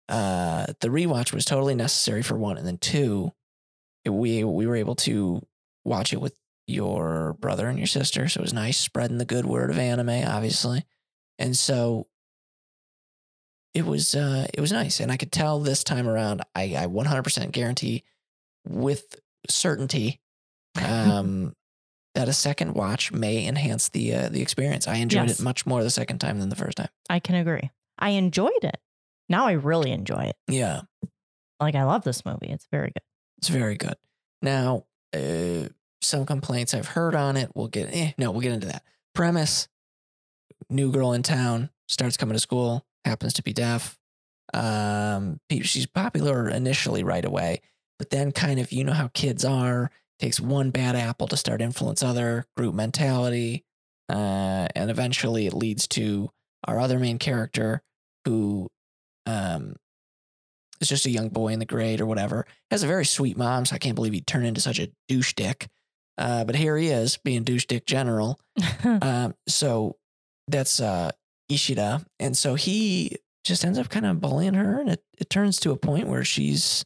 uh, 0.09 0.65
the 0.79 0.87
rewatch 0.87 1.33
was 1.33 1.45
totally 1.45 1.75
necessary 1.75 2.23
for 2.23 2.35
one, 2.37 2.57
and 2.57 2.65
then 2.65 2.77
two, 2.77 3.31
we 4.05 4.43
we 4.43 4.65
were 4.65 4.75
able 4.77 4.95
to 4.95 5.41
watch 5.87 6.13
it 6.13 6.21
with 6.21 6.37
your 6.67 7.33
brother 7.39 7.67
and 7.67 7.77
your 7.77 7.87
sister, 7.87 8.27
so 8.27 8.39
it 8.39 8.43
was 8.43 8.53
nice 8.53 8.77
spreading 8.77 9.17
the 9.17 9.25
good 9.25 9.45
word 9.45 9.69
of 9.69 9.77
anime, 9.79 10.09
obviously, 10.27 10.83
and 11.39 11.55
so 11.55 12.07
it 13.73 13.85
was 13.85 14.15
uh, 14.15 14.47
it 14.53 14.59
was 14.61 14.71
nice, 14.71 14.99
and 14.99 15.11
I 15.11 15.17
could 15.17 15.31
tell 15.31 15.59
this 15.59 15.83
time 15.83 16.07
around, 16.07 16.41
I 16.55 16.63
I 16.75 16.87
100% 16.87 17.51
guarantee 17.51 18.03
with 18.67 19.19
certainty 19.49 20.19
um, 20.83 21.53
that 22.15 22.27
a 22.27 22.33
second 22.33 22.73
watch 22.73 23.11
may 23.11 23.45
enhance 23.47 23.89
the 23.89 24.13
uh, 24.15 24.29
the 24.29 24.41
experience. 24.41 24.87
I 24.87 24.95
enjoyed 24.95 25.27
Yes. 25.29 25.39
it 25.39 25.43
much 25.43 25.65
more 25.65 25.83
the 25.83 25.89
second 25.91 26.19
time 26.19 26.39
than 26.39 26.49
the 26.49 26.55
first 26.55 26.77
time. 26.77 26.89
I 27.09 27.19
can 27.19 27.35
agree. 27.35 27.69
I 27.99 28.09
enjoyed 28.11 28.63
it. 28.63 28.77
Now 29.29 29.45
I 29.47 29.53
really 29.53 29.91
enjoy 29.91 30.23
it. 30.25 30.35
Yeah, 30.47 30.81
Like 31.59 31.75
I 31.75 31.83
love 31.83 32.03
this 32.03 32.25
movie. 32.25 32.47
It's 32.49 32.67
very 32.71 32.87
good. 32.87 33.03
it's 33.37 33.49
very 33.49 33.75
good. 33.75 33.95
Now, 34.41 34.85
uh, 35.13 35.67
some 36.01 36.25
complaints 36.25 36.73
I've 36.73 36.89
heard 36.89 37.15
on 37.15 37.37
it. 37.37 37.51
We'll 37.55 37.67
get 37.67 37.89
eh, 37.93 38.11
no, 38.17 38.31
we'll 38.31 38.41
get 38.41 38.53
into 38.53 38.67
that. 38.67 38.83
Premise: 39.13 39.67
New 40.69 40.91
girl 40.91 41.13
in 41.13 41.23
town 41.23 41.69
starts 41.87 42.17
coming 42.17 42.35
to 42.35 42.39
school, 42.39 42.85
happens 43.05 43.33
to 43.33 43.43
be 43.43 43.53
deaf. 43.53 43.97
Um, 44.53 45.39
she's 45.61 45.85
popular 45.85 46.49
initially 46.49 47.03
right 47.03 47.25
away, 47.25 47.61
but 47.99 48.09
then 48.09 48.31
kind 48.31 48.59
of 48.59 48.71
you 48.71 48.83
know 48.83 48.93
how 48.93 49.09
kids 49.13 49.45
are. 49.45 49.91
Takes 50.19 50.39
one 50.39 50.71
bad 50.71 50.95
apple 50.95 51.27
to 51.27 51.37
start 51.37 51.61
influence 51.61 52.01
other 52.01 52.47
group 52.55 52.73
mentality, 52.73 53.65
uh, 54.09 54.67
and 54.75 54.89
eventually 54.89 55.45
it 55.45 55.53
leads 55.53 55.87
to 55.89 56.31
our 56.67 56.79
other 56.79 56.97
main 56.97 57.19
character 57.19 57.83
who 58.25 58.67
um, 59.27 59.75
is 60.81 60.89
just 60.89 61.05
a 61.05 61.11
young 61.11 61.29
boy 61.29 61.49
in 61.49 61.59
the 61.59 61.65
grade 61.65 62.01
or 62.01 62.05
whatever. 62.05 62.45
Has 62.71 62.83
a 62.83 62.87
very 62.87 63.05
sweet 63.05 63.37
mom, 63.37 63.65
so 63.65 63.75
I 63.75 63.79
can't 63.79 63.95
believe 63.95 64.13
he'd 64.13 64.27
turn 64.27 64.45
into 64.45 64.61
such 64.61 64.79
a 64.79 64.89
douche 65.07 65.33
dick. 65.33 65.67
Uh, 66.17 66.43
but 66.43 66.55
here 66.55 66.77
he 66.77 66.87
is 66.87 67.17
being 67.17 67.43
douche 67.43 67.65
dick 67.65 67.85
general. 67.85 68.39
Um, 68.83 69.35
so 69.47 69.97
that's 70.47 70.79
uh, 70.79 71.11
Ishida, 71.49 72.05
and 72.19 72.35
so 72.37 72.55
he 72.55 73.17
just 73.43 73.63
ends 73.63 73.77
up 73.77 73.89
kind 73.89 74.05
of 74.05 74.19
bullying 74.19 74.55
her, 74.55 74.79
and 74.79 74.89
it, 74.89 75.03
it 75.17 75.29
turns 75.29 75.59
to 75.59 75.71
a 75.71 75.77
point 75.77 76.07
where 76.07 76.23
she's 76.23 76.83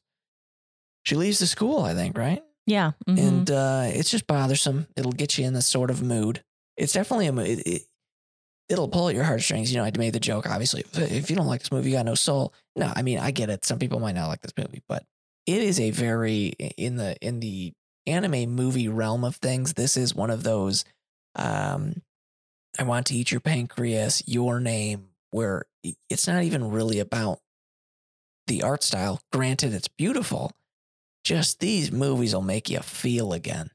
she 1.04 1.16
leaves 1.16 1.40
the 1.40 1.48
school. 1.48 1.80
I 1.84 1.94
think 1.94 2.18
right 2.18 2.42
yeah. 2.66 2.92
mhm. 3.08 3.20
and 3.20 3.52
uh, 3.52 3.84
it's 3.88 4.10
just 4.10 4.28
bothersome. 4.28 4.88
It'll 4.96 5.12
get 5.12 5.38
you 5.38 5.46
in 5.46 5.54
this 5.54 5.68
sort 5.68 5.90
of 5.90 6.02
mood. 6.02 6.44
It's 6.78 6.94
definitely 6.94 7.28
a 7.28 7.34
mood. 7.34 7.48
It, 7.48 7.68
it, 7.68 7.82
it'll 8.70 8.88
pull 8.88 9.10
at 9.10 9.16
your 9.16 9.24
heartstrings. 9.24 9.72
You 9.72 9.80
know, 9.80 9.84
I 9.86 9.92
made 9.98 10.14
the 10.14 10.20
joke. 10.20 10.50
Obviously, 10.50 10.86
if 10.94 11.30
you 11.30 11.36
don't 11.36 11.48
like 11.48 11.62
this 11.62 11.72
movie, 11.72 11.90
you 11.90 11.98
got 11.98 12.06
no 12.06 12.16
soul. 12.16 12.54
No, 12.76 12.92
I 12.96 13.02
mean, 13.02 13.20
I 13.20 13.32
get 13.32 13.50
it. 13.50 13.66
Some 13.66 13.80
people 13.80 14.00
might 14.00 14.16
not 14.16 14.28
like 14.28 14.42
this 14.42 14.54
movie, 14.58 14.82
but 14.88 15.04
it 15.46 15.62
is 15.62 15.80
a 15.80 15.92
very 15.92 16.48
in 16.78 16.96
the 16.96 17.18
in 17.22 17.40
the 17.40 17.74
anime 18.08 18.50
movie 18.52 18.88
realm 18.88 19.24
of 19.24 19.38
things. 19.38 19.74
This 19.74 19.98
is 19.98 20.16
one 20.16 20.30
of 20.30 20.44
those. 20.44 20.86
Um, 21.36 22.02
I 22.80 22.84
want 22.84 23.08
to 23.08 23.16
eat 23.16 23.32
your 23.32 23.42
pancreas. 23.42 24.24
Your 24.26 24.60
name, 24.60 25.10
where 25.32 25.66
it's 26.10 26.28
not 26.28 26.44
even 26.44 26.72
really 26.72 27.00
about 27.00 27.40
the 28.48 28.64
art 28.64 28.84
style. 28.84 29.22
Granted, 29.32 29.74
it's 29.74 29.88
beautiful. 29.88 30.52
Just 31.24 31.60
these 31.60 31.92
movies 31.92 32.34
will 32.34 32.42
make 32.42 32.70
you 32.70 32.80
feel 32.80 33.34
again. 33.34 33.70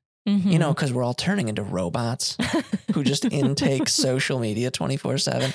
You 0.51 0.59
know, 0.59 0.75
because 0.75 0.93
we're 0.93 1.05
all 1.05 1.15
turning 1.15 1.49
into 1.49 1.63
robots 1.63 2.37
who 2.95 3.05
just 3.05 3.25
intake 3.27 3.89
social 3.89 4.41
media 4.41 4.73
24 4.73 5.19
7. 5.19 5.53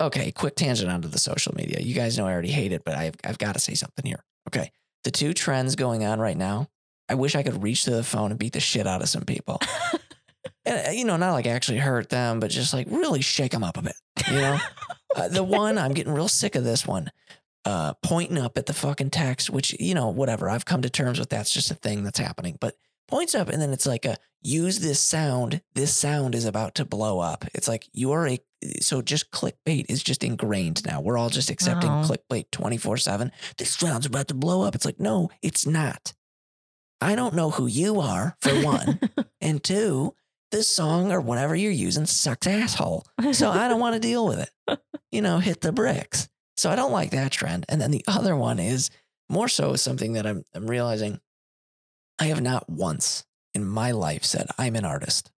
Okay, 0.00 0.32
quick 0.32 0.56
tangent 0.56 0.90
onto 0.90 1.06
the 1.06 1.18
social 1.18 1.54
media. 1.54 1.78
You 1.80 1.94
guys 1.94 2.18
know 2.18 2.26
I 2.26 2.32
already 2.32 2.50
hate 2.50 2.72
it, 2.72 2.82
but 2.84 2.94
I've, 2.96 3.14
I've 3.22 3.38
got 3.38 3.52
to 3.52 3.60
say 3.60 3.74
something 3.74 4.04
here. 4.04 4.24
Okay. 4.48 4.72
The 5.04 5.12
two 5.12 5.32
trends 5.32 5.76
going 5.76 6.04
on 6.04 6.18
right 6.18 6.36
now, 6.36 6.68
I 7.08 7.14
wish 7.14 7.34
I 7.34 7.42
could 7.42 7.62
reach 7.62 7.84
to 7.84 7.90
the 7.90 8.04
phone 8.04 8.30
and 8.30 8.38
beat 8.38 8.52
the 8.52 8.60
shit 8.60 8.86
out 8.86 9.02
of 9.02 9.08
some 9.08 9.24
people. 9.24 9.60
and, 10.64 10.88
uh, 10.88 10.90
you 10.90 11.04
know, 11.04 11.16
not 11.16 11.32
like 11.32 11.46
actually 11.46 11.78
hurt 11.78 12.10
them, 12.10 12.40
but 12.40 12.50
just 12.50 12.72
like 12.74 12.86
really 12.90 13.20
shake 13.22 13.52
them 13.52 13.64
up 13.64 13.76
a 13.76 13.82
bit. 13.82 13.96
You 14.30 14.40
know, 14.40 14.58
uh, 15.16 15.28
the 15.28 15.44
one, 15.44 15.78
I'm 15.78 15.94
getting 15.94 16.12
real 16.12 16.28
sick 16.28 16.54
of 16.54 16.64
this 16.64 16.86
one. 16.86 17.10
Uh, 17.64 17.92
pointing 18.02 18.38
up 18.38 18.56
at 18.56 18.66
the 18.66 18.72
fucking 18.72 19.10
text, 19.10 19.50
which, 19.50 19.78
you 19.78 19.94
know, 19.94 20.08
whatever. 20.08 20.48
I've 20.48 20.64
come 20.64 20.80
to 20.82 20.90
terms 20.90 21.18
with 21.18 21.28
that's 21.28 21.50
just 21.52 21.70
a 21.70 21.74
thing 21.74 22.02
that's 22.02 22.18
happening. 22.18 22.56
But 22.60 22.76
points 23.08 23.34
up 23.34 23.48
and 23.48 23.60
then 23.60 23.72
it's 23.72 23.86
like 23.86 24.04
a 24.04 24.16
use 24.42 24.78
this 24.78 25.00
sound. 25.00 25.60
This 25.74 25.94
sound 25.94 26.34
is 26.34 26.44
about 26.44 26.74
to 26.76 26.84
blow 26.84 27.18
up. 27.20 27.44
It's 27.54 27.68
like 27.68 27.88
you 27.92 28.12
are 28.12 28.26
a 28.26 28.38
so 28.80 29.02
just 29.02 29.30
clickbait 29.30 29.86
is 29.88 30.02
just 30.02 30.24
ingrained 30.24 30.84
now. 30.86 31.00
We're 31.00 31.18
all 31.18 31.30
just 31.30 31.50
accepting 31.50 31.90
Wow. 31.90 32.04
clickbait 32.04 32.50
24-7. 32.50 33.30
This 33.56 33.70
sound's 33.70 34.06
about 34.06 34.28
to 34.28 34.34
blow 34.34 34.62
up. 34.62 34.74
It's 34.74 34.84
like, 34.84 34.98
no, 34.98 35.30
it's 35.42 35.66
not. 35.66 36.12
I 37.00 37.14
don't 37.14 37.34
know 37.34 37.50
who 37.50 37.66
you 37.66 38.00
are, 38.00 38.36
for 38.40 38.54
one. 38.62 39.00
and 39.40 39.62
two, 39.62 40.14
this 40.50 40.68
song 40.68 41.12
or 41.12 41.20
whatever 41.20 41.54
you're 41.54 41.70
using 41.70 42.06
sucks 42.06 42.46
asshole. 42.46 43.06
So 43.32 43.50
I 43.50 43.68
don't 43.68 43.80
want 43.80 43.94
to 43.94 44.00
deal 44.00 44.26
with 44.26 44.40
it. 44.40 44.78
You 45.12 45.22
know, 45.22 45.38
hit 45.38 45.60
the 45.60 45.72
bricks. 45.72 46.28
So 46.56 46.70
I 46.70 46.76
don't 46.76 46.92
like 46.92 47.10
that 47.10 47.32
trend. 47.32 47.64
And 47.68 47.80
then 47.80 47.90
the 47.90 48.04
other 48.06 48.34
one 48.34 48.58
is 48.58 48.90
more 49.28 49.48
so 49.48 49.76
something 49.76 50.14
that 50.14 50.26
I'm 50.26 50.44
I'm 50.54 50.66
realizing 50.66 51.20
I 52.18 52.26
have 52.26 52.40
not 52.40 52.68
once 52.68 53.24
in 53.54 53.64
my 53.64 53.92
life 53.92 54.24
said 54.24 54.48
I'm 54.58 54.76
an 54.76 54.84
artist. 54.84 55.30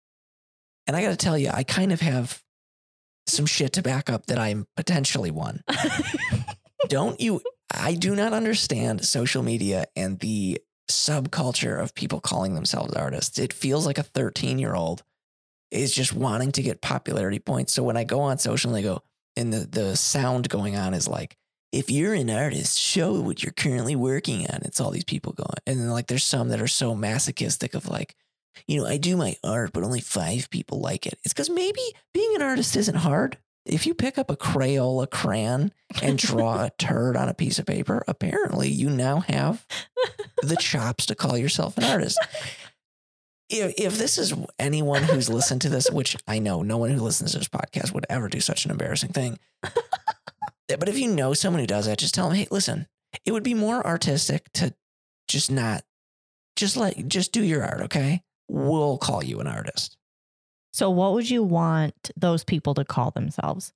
And 0.87 0.97
I 0.97 1.03
got 1.03 1.11
to 1.11 1.17
tell 1.17 1.39
you, 1.39 1.51
I 1.53 1.63
kind 1.63 1.93
of 1.93 2.01
have 2.01 2.43
some 3.27 3.47
shit 3.47 3.75
to 3.75 3.83
back 3.83 4.11
up 4.11 4.27
that 4.27 4.39
I'm 4.39 4.67
potentially 4.77 5.31
one. 5.31 5.63
Don't 6.89 7.21
you? 7.21 7.43
I 7.73 7.95
do 7.95 8.17
not 8.17 8.33
understand 8.33 9.05
social 9.05 9.43
media 9.43 9.85
and 9.95 10.19
the 10.19 10.61
subculture 10.91 11.81
of 11.81 11.95
people 11.95 12.21
calling 12.21 12.55
themselves 12.55 12.95
artists. 12.95 13.39
It 13.39 13.53
feels 13.53 13.87
like 13.87 13.99
a 13.99 14.03
13 14.03 14.59
year 14.59 14.75
old 14.75 15.03
is 15.71 15.95
just 15.95 16.13
wanting 16.13 16.53
to 16.53 16.63
get 16.63 16.81
popularity 16.81 17.39
points. 17.39 17.73
So 17.73 17.83
when 17.83 17.97
I 17.97 18.05
go 18.05 18.21
on 18.21 18.39
social 18.39 18.71
and 18.71 18.77
they 18.77 18.83
go, 18.83 19.03
and 19.37 19.53
the, 19.53 19.67
the 19.67 19.97
sound 19.97 20.49
going 20.49 20.77
on 20.77 20.95
is 20.95 21.07
like, 21.07 21.37
if 21.73 21.91
you're 21.91 22.15
an 22.15 22.31
artist, 22.31 22.79
show 22.79 23.21
what 23.21 23.43
you're 23.43 23.53
currently 23.53 23.95
working 23.95 24.47
on. 24.51 24.63
It's 24.65 24.81
all 24.81 24.91
these 24.91 25.05
people 25.05 25.33
going. 25.33 25.49
And 25.67 25.79
then 25.79 25.91
like 25.91 26.09
there's 26.09 26.25
some 26.25 26.49
that 26.49 26.61
are 26.61 26.67
so 26.67 26.95
masochistic 26.97 27.75
of 27.75 27.89
like, 27.89 28.17
you 28.67 28.81
know, 28.81 28.87
I 28.87 28.97
do 28.97 29.17
my 29.17 29.37
art, 29.45 29.73
but 29.73 29.85
only 29.85 30.01
five 30.01 30.51
people 30.51 30.81
like 30.81 31.07
it. 31.07 31.19
It's 31.23 31.33
because 31.33 31.49
maybe 31.49 31.81
being 32.13 32.35
an 32.35 32.43
artist 32.43 32.75
isn't 32.77 32.97
hard. 32.97 33.39
If 33.71 33.87
you 33.87 33.95
pick 33.95 34.19
up 34.19 34.31
a 34.31 34.37
Crayola 34.37 35.09
crayon 35.09 35.73
and 36.03 36.19
draw 36.19 36.65
a 36.65 36.71
turd 36.79 37.17
on 37.17 37.29
a 37.29 37.35
piece 37.35 37.61
of 37.61 37.67
paper, 37.67 38.03
apparently 38.09 38.69
you 38.69 38.91
now 38.91 39.21
have 39.21 39.65
the 40.43 40.57
chops 40.57 41.07
to 41.07 41.15
call 41.15 41.39
yourself 41.39 41.79
an 41.79 41.85
artist. 41.85 42.19
If, 43.49 43.75
if 43.79 43.97
this 43.97 44.19
is 44.19 44.35
anyone 44.59 45.05
who's 45.05 45.29
listened 45.29 45.63
to 45.63 45.69
this, 45.69 45.89
which 45.91 46.17
I 46.27 46.41
know 46.41 46.63
no 46.63 46.79
one 46.79 46.91
who 46.91 47.01
listens 47.01 47.33
to 47.33 47.39
this 47.39 47.49
podcast 47.49 47.95
would 47.95 48.07
ever 48.11 48.29
do 48.29 48.41
such 48.41 48.65
an 48.65 48.73
embarrassing 48.73 49.13
thing. 49.13 49.39
but 49.63 50.89
if 50.89 50.99
you 50.99 51.09
know 51.09 51.33
someone 51.33 51.61
who 51.61 51.67
does 51.67 51.87
that, 51.87 51.99
just 51.99 52.15
tell 52.15 52.29
them, 52.29 52.37
hey, 52.37 52.49
listen, 52.51 52.89
it 53.25 53.33
would 53.33 53.45
be 53.45 53.55
more 53.55 53.87
artistic 53.87 54.53
to 54.55 54.75
just 55.29 55.51
not, 55.51 55.85
just 56.57 56.77
let, 56.77 57.07
just 57.07 57.33
do 57.33 57.43
your 57.43 57.65
art, 57.65 57.83
okay? 57.83 58.23
We'll 58.49 58.99
call 58.99 59.23
you 59.23 59.39
an 59.41 59.47
artist. 59.47 59.97
So, 60.73 60.91
what 60.91 61.13
would 61.15 61.29
you 61.29 61.43
want 61.43 62.11
those 62.17 62.45
people 62.45 62.75
to 62.75 62.85
call 62.85 63.11
themselves? 63.11 63.73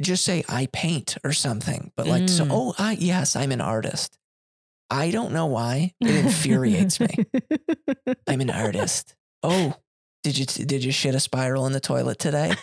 just 0.00 0.24
say 0.24 0.42
I 0.48 0.66
paint 0.72 1.18
or 1.24 1.32
something. 1.32 1.92
But 1.94 2.06
like, 2.06 2.28
so, 2.28 2.44
Mm. 2.44 2.48
oh, 2.50 2.74
I, 2.78 2.92
yes, 2.98 3.36
I'm 3.36 3.52
an 3.52 3.60
artist. 3.60 4.16
I 4.88 5.10
don't 5.10 5.32
know 5.32 5.44
why. 5.46 5.92
It 6.00 6.14
infuriates 6.14 6.98
me. 7.00 7.26
I'm 8.26 8.40
an 8.40 8.48
artist. 8.50 9.14
Oh, 9.42 9.74
did 10.22 10.38
you 10.38 10.46
did 10.46 10.82
you 10.84 10.90
shit 10.90 11.14
a 11.14 11.20
spiral 11.20 11.66
in 11.66 11.72
the 11.72 11.80
toilet 11.80 12.18
today? 12.18 12.54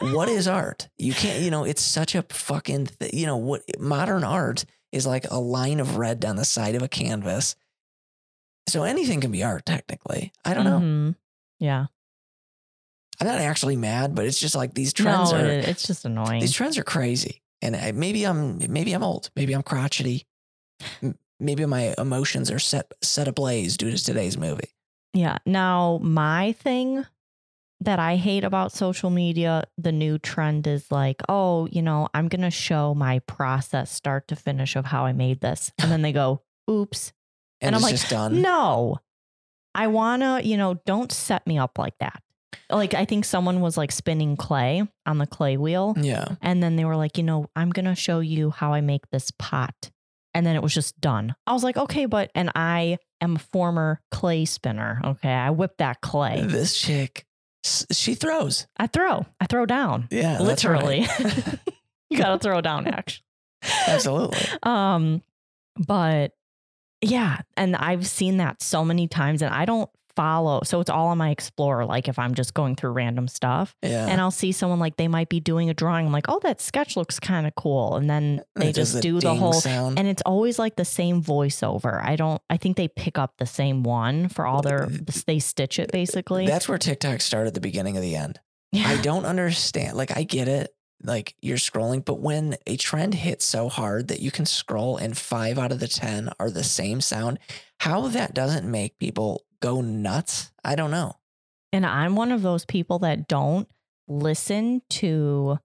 what 0.00 0.28
is 0.28 0.48
art? 0.48 0.88
You 0.98 1.12
can't, 1.14 1.40
you 1.42 1.50
know, 1.52 1.64
it's 1.64 1.82
such 1.82 2.14
a 2.16 2.22
fucking, 2.22 2.86
th- 2.98 3.14
you 3.14 3.26
know, 3.26 3.36
what 3.36 3.62
modern 3.80 4.24
art 4.24 4.64
is 4.90 5.06
like 5.06 5.30
a 5.30 5.38
line 5.38 5.78
of 5.80 5.96
red 5.96 6.18
down 6.20 6.34
the 6.36 6.44
side 6.44 6.74
of 6.74 6.82
a 6.82 6.88
canvas. 6.88 7.54
So 8.68 8.82
anything 8.82 9.20
can 9.20 9.30
be 9.30 9.42
art, 9.44 9.64
technically. 9.66 10.32
I 10.44 10.54
don't 10.54 10.64
know. 10.64 11.14
Yeah. 11.62 11.86
I'm 13.20 13.26
not 13.28 13.38
actually 13.40 13.76
mad, 13.76 14.16
but 14.16 14.24
it's 14.24 14.40
just 14.40 14.56
like 14.56 14.74
these 14.74 14.92
trends 14.92 15.32
no, 15.32 15.38
are 15.38 15.46
it's 15.46 15.86
just 15.86 16.04
annoying. 16.04 16.40
these 16.40 16.52
trends 16.52 16.76
are 16.76 16.82
crazy, 16.82 17.40
and 17.60 17.76
I, 17.76 17.92
maybe 17.92 18.24
I'm 18.24 18.58
maybe 18.72 18.92
I'm 18.92 19.04
old, 19.04 19.30
maybe 19.36 19.52
I'm 19.52 19.62
crotchety, 19.62 20.26
maybe 21.38 21.64
my 21.66 21.94
emotions 21.98 22.50
are 22.50 22.58
set 22.58 22.90
set 23.00 23.28
ablaze 23.28 23.76
due 23.76 23.92
to 23.92 24.02
today's 24.02 24.36
movie. 24.36 24.70
Yeah. 25.14 25.38
Now, 25.46 26.00
my 26.02 26.50
thing 26.52 27.06
that 27.80 28.00
I 28.00 28.16
hate 28.16 28.42
about 28.44 28.72
social 28.72 29.10
media, 29.10 29.64
the 29.78 29.92
new 29.92 30.18
trend 30.18 30.66
is 30.66 30.90
like, 30.90 31.22
oh, 31.28 31.68
you 31.70 31.82
know, 31.82 32.08
I'm 32.14 32.28
going 32.28 32.42
to 32.42 32.50
show 32.50 32.94
my 32.94 33.20
process 33.20 33.92
start 33.92 34.28
to 34.28 34.36
finish 34.36 34.74
of 34.74 34.86
how 34.86 35.04
I 35.04 35.12
made 35.12 35.40
this. 35.40 35.70
And 35.78 35.92
then 35.92 36.02
they 36.02 36.12
go, 36.12 36.42
oops. 36.70 37.12
And, 37.60 37.68
And 37.68 37.76
I'm 37.76 37.80
it's 37.80 37.84
like, 37.84 37.94
just 38.00 38.10
done. 38.10 38.40
No, 38.40 38.98
I 39.74 39.86
want 39.86 40.22
to, 40.22 40.40
you 40.46 40.56
know, 40.56 40.74
don't 40.86 41.10
set 41.10 41.46
me 41.46 41.58
up 41.58 41.78
like 41.78 41.98
that. 41.98 42.22
Like, 42.70 42.94
I 42.94 43.04
think 43.04 43.24
someone 43.24 43.60
was 43.60 43.76
like 43.76 43.92
spinning 43.92 44.36
clay 44.36 44.86
on 45.06 45.18
the 45.18 45.26
clay 45.26 45.56
wheel. 45.56 45.94
Yeah. 45.96 46.36
And 46.40 46.62
then 46.62 46.76
they 46.76 46.84
were 46.84 46.96
like, 46.96 47.18
you 47.18 47.24
know, 47.24 47.50
I'm 47.54 47.70
going 47.70 47.84
to 47.84 47.94
show 47.94 48.20
you 48.20 48.50
how 48.50 48.72
I 48.72 48.80
make 48.80 49.10
this 49.10 49.30
pot. 49.38 49.90
And 50.34 50.46
then 50.46 50.56
it 50.56 50.62
was 50.62 50.72
just 50.72 50.98
done. 51.00 51.34
I 51.46 51.52
was 51.52 51.62
like, 51.62 51.76
okay, 51.76 52.06
but, 52.06 52.30
and 52.34 52.50
I 52.54 52.98
am 53.20 53.36
a 53.36 53.38
former 53.38 54.00
clay 54.10 54.46
spinner. 54.46 55.00
Okay. 55.04 55.32
I 55.32 55.50
whip 55.50 55.76
that 55.78 56.00
clay. 56.00 56.42
This 56.46 56.78
chick, 56.78 57.26
she 57.62 58.14
throws. 58.14 58.66
I 58.78 58.86
throw, 58.86 59.26
I 59.40 59.46
throw 59.46 59.66
down. 59.66 60.08
Yeah. 60.10 60.38
that's 60.42 60.64
right. 60.64 60.82
Literally. 60.82 61.58
you 62.10 62.18
got 62.18 62.30
to 62.30 62.38
throw 62.38 62.60
down, 62.62 62.86
actually. 62.86 63.24
Absolutely. 63.86 64.40
Um, 64.62 65.22
but 65.76 66.32
yeah, 67.02 67.40
and 67.56 67.76
I've 67.76 68.06
seen 68.06 68.38
that 68.38 68.62
so 68.62 68.84
many 68.84 69.08
times, 69.08 69.42
and 69.42 69.52
I 69.54 69.64
don't 69.64 69.90
follow. 70.14 70.60
So 70.62 70.78
it's 70.80 70.90
all 70.90 71.06
on 71.08 71.16
my 71.16 71.30
Explorer. 71.30 71.86
Like 71.86 72.06
if 72.06 72.18
I'm 72.18 72.34
just 72.34 72.52
going 72.52 72.76
through 72.76 72.90
random 72.90 73.28
stuff, 73.28 73.74
Yeah. 73.82 74.06
and 74.06 74.20
I'll 74.20 74.30
see 74.30 74.52
someone 74.52 74.78
like 74.78 74.96
they 74.98 75.08
might 75.08 75.30
be 75.30 75.40
doing 75.40 75.70
a 75.70 75.74
drawing. 75.74 76.04
I'm 76.04 76.12
like, 76.12 76.26
oh, 76.28 76.38
that 76.42 76.60
sketch 76.60 76.96
looks 76.96 77.18
kind 77.18 77.46
of 77.46 77.54
cool, 77.54 77.96
and 77.96 78.10
then 78.10 78.42
they 78.54 78.68
it 78.68 78.74
just 78.74 79.00
do 79.00 79.20
the 79.20 79.34
whole. 79.34 79.54
sound. 79.54 79.98
And 79.98 80.06
it's 80.06 80.22
always 80.26 80.58
like 80.58 80.76
the 80.76 80.84
same 80.84 81.22
voiceover. 81.22 82.04
I 82.04 82.16
don't. 82.16 82.40
I 82.50 82.56
think 82.58 82.76
they 82.76 82.88
pick 82.88 83.18
up 83.18 83.34
the 83.38 83.46
same 83.46 83.82
one 83.84 84.28
for 84.28 84.46
all 84.46 84.60
their. 84.62 84.86
They 85.26 85.38
stitch 85.38 85.78
it 85.78 85.90
basically. 85.90 86.46
That's 86.46 86.68
where 86.68 86.78
TikTok 86.78 87.20
started 87.22 87.48
at 87.48 87.54
the 87.54 87.60
beginning 87.60 87.96
of 87.96 88.02
the 88.02 88.14
end. 88.16 88.38
yeah. 88.70 88.88
I 88.88 89.00
don't 89.00 89.24
understand. 89.24 89.96
Like, 89.96 90.14
I 90.16 90.22
get 90.24 90.46
it. 90.48 90.74
Like, 91.02 91.34
you're 91.42 91.56
scrolling, 91.56 92.04
but 92.04 92.20
when 92.20 92.56
a 92.66 92.76
trend 92.76 93.14
hits 93.14 93.44
so 93.44 93.68
hard 93.68 94.08
that 94.08 94.20
you 94.20 94.30
can 94.30 94.46
scroll 94.46 94.96
and 94.96 95.16
five 95.16 95.58
out 95.58 95.72
of 95.72 95.80
the 95.80 95.88
10 95.88 96.30
are 96.38 96.50
the 96.50 96.64
same 96.64 97.00
sound, 97.00 97.38
how 97.80 98.08
that 98.08 98.34
doesn't 98.34 98.70
make 98.70 98.98
people 98.98 99.44
go 99.60 99.80
nuts, 99.80 100.52
I 100.64 100.76
don't 100.76 100.90
know. 100.90 101.16
And 101.72 101.86
I'm 101.86 102.16
one 102.16 102.32
of 102.32 102.42
those 102.42 102.64
people 102.64 103.00
that 103.00 103.28
don't 103.28 103.68
listen 104.06 104.82
to 104.90 105.58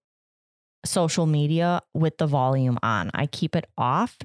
social 0.85 1.25
media 1.25 1.81
with 1.93 2.17
the 2.17 2.27
volume 2.27 2.79
on. 2.81 3.11
I 3.13 3.25
keep 3.25 3.55
it 3.55 3.65
off. 3.77 4.17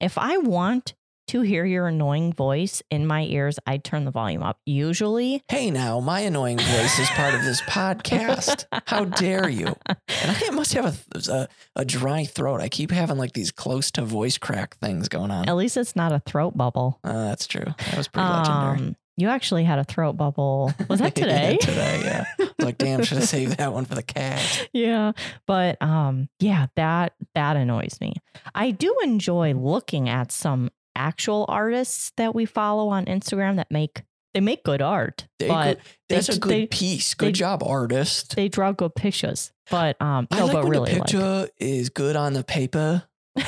If 0.00 0.16
I 0.18 0.38
want 0.38 0.94
to 1.28 1.40
hear 1.42 1.64
your 1.64 1.86
annoying 1.88 2.32
voice 2.32 2.82
in 2.90 3.06
my 3.06 3.22
ears, 3.24 3.58
I 3.66 3.78
turn 3.78 4.04
the 4.04 4.10
volume 4.10 4.42
up. 4.42 4.60
Usually, 4.64 5.42
Hey, 5.48 5.70
now, 5.70 6.00
my 6.00 6.20
annoying 6.20 6.58
voice 6.58 6.98
is 6.98 7.08
part 7.10 7.34
of 7.34 7.42
this 7.42 7.60
podcast. 7.62 8.64
How 8.86 9.04
dare 9.04 9.48
you? 9.48 9.74
And 9.86 9.96
I 10.44 10.50
must 10.50 10.72
have 10.74 11.04
a, 11.14 11.30
a, 11.32 11.48
a 11.76 11.84
dry 11.84 12.24
throat. 12.24 12.60
I 12.60 12.68
keep 12.68 12.90
having 12.90 13.18
like 13.18 13.32
these 13.32 13.50
close 13.50 13.90
to 13.92 14.02
voice 14.02 14.38
crack 14.38 14.76
things 14.78 15.08
going 15.08 15.30
on. 15.30 15.48
at 15.48 15.56
least 15.56 15.76
it's 15.76 15.96
not 15.96 16.12
a 16.12 16.20
throat 16.20 16.56
bubble. 16.56 16.98
Uh, 17.02 17.24
that's 17.28 17.46
true. 17.46 17.64
That 17.64 17.96
was 17.96 18.08
pretty 18.08 18.28
legendary. 18.28 18.88
Um, 18.90 18.96
you 19.18 19.28
actually 19.28 19.64
had 19.64 19.78
a 19.78 19.84
throat 19.84 20.12
bubble. 20.16 20.72
Was 20.88 21.00
that 21.00 21.14
today? 21.14 21.52
Yeah, 21.60 21.66
today, 21.66 22.00
yeah. 22.38 22.46
Like, 22.58 22.76
damn, 22.78 23.02
should 23.02 23.18
have 23.18 23.28
saved 23.28 23.56
that 23.58 23.72
one 23.72 23.84
for 23.86 23.94
the 23.94 24.02
cat. 24.02 24.68
yeah 24.72 25.12
but 25.46 25.80
um 25.80 26.28
yeah 26.40 26.66
that 26.76 27.14
that 27.34 27.56
annoys 27.56 27.96
me 28.00 28.14
i 28.54 28.70
do 28.70 28.94
enjoy 29.04 29.52
looking 29.54 30.08
at 30.08 30.30
some 30.32 30.70
actual 30.96 31.44
artists 31.48 32.12
that 32.16 32.34
we 32.34 32.44
follow 32.44 32.88
on 32.88 33.04
instagram 33.06 33.56
that 33.56 33.70
make 33.70 34.02
they 34.34 34.40
make 34.40 34.64
good 34.64 34.82
art 34.82 35.26
They 35.38 35.48
but 35.48 35.76
go- 35.76 35.80
that's 36.08 36.26
they- 36.26 36.34
a 36.34 36.38
good 36.38 36.50
they- 36.50 36.66
piece. 36.66 37.14
Good 37.14 37.28
they- 37.28 37.32
job, 37.32 37.62
artist. 37.62 38.34
they 38.36 38.48
draw 38.48 38.72
good 38.72 38.94
pictures 38.94 39.52
but 39.70 40.00
um 40.00 40.26
I 40.30 40.38
no 40.40 40.44
like 40.46 40.52
but 40.54 40.62
when 40.64 40.72
really 40.72 40.92
the 40.92 40.98
like 40.98 41.06
picture 41.08 41.48
is 41.58 41.88
good 41.90 42.16
on 42.16 42.32
the 42.34 42.44
paper. 42.44 43.04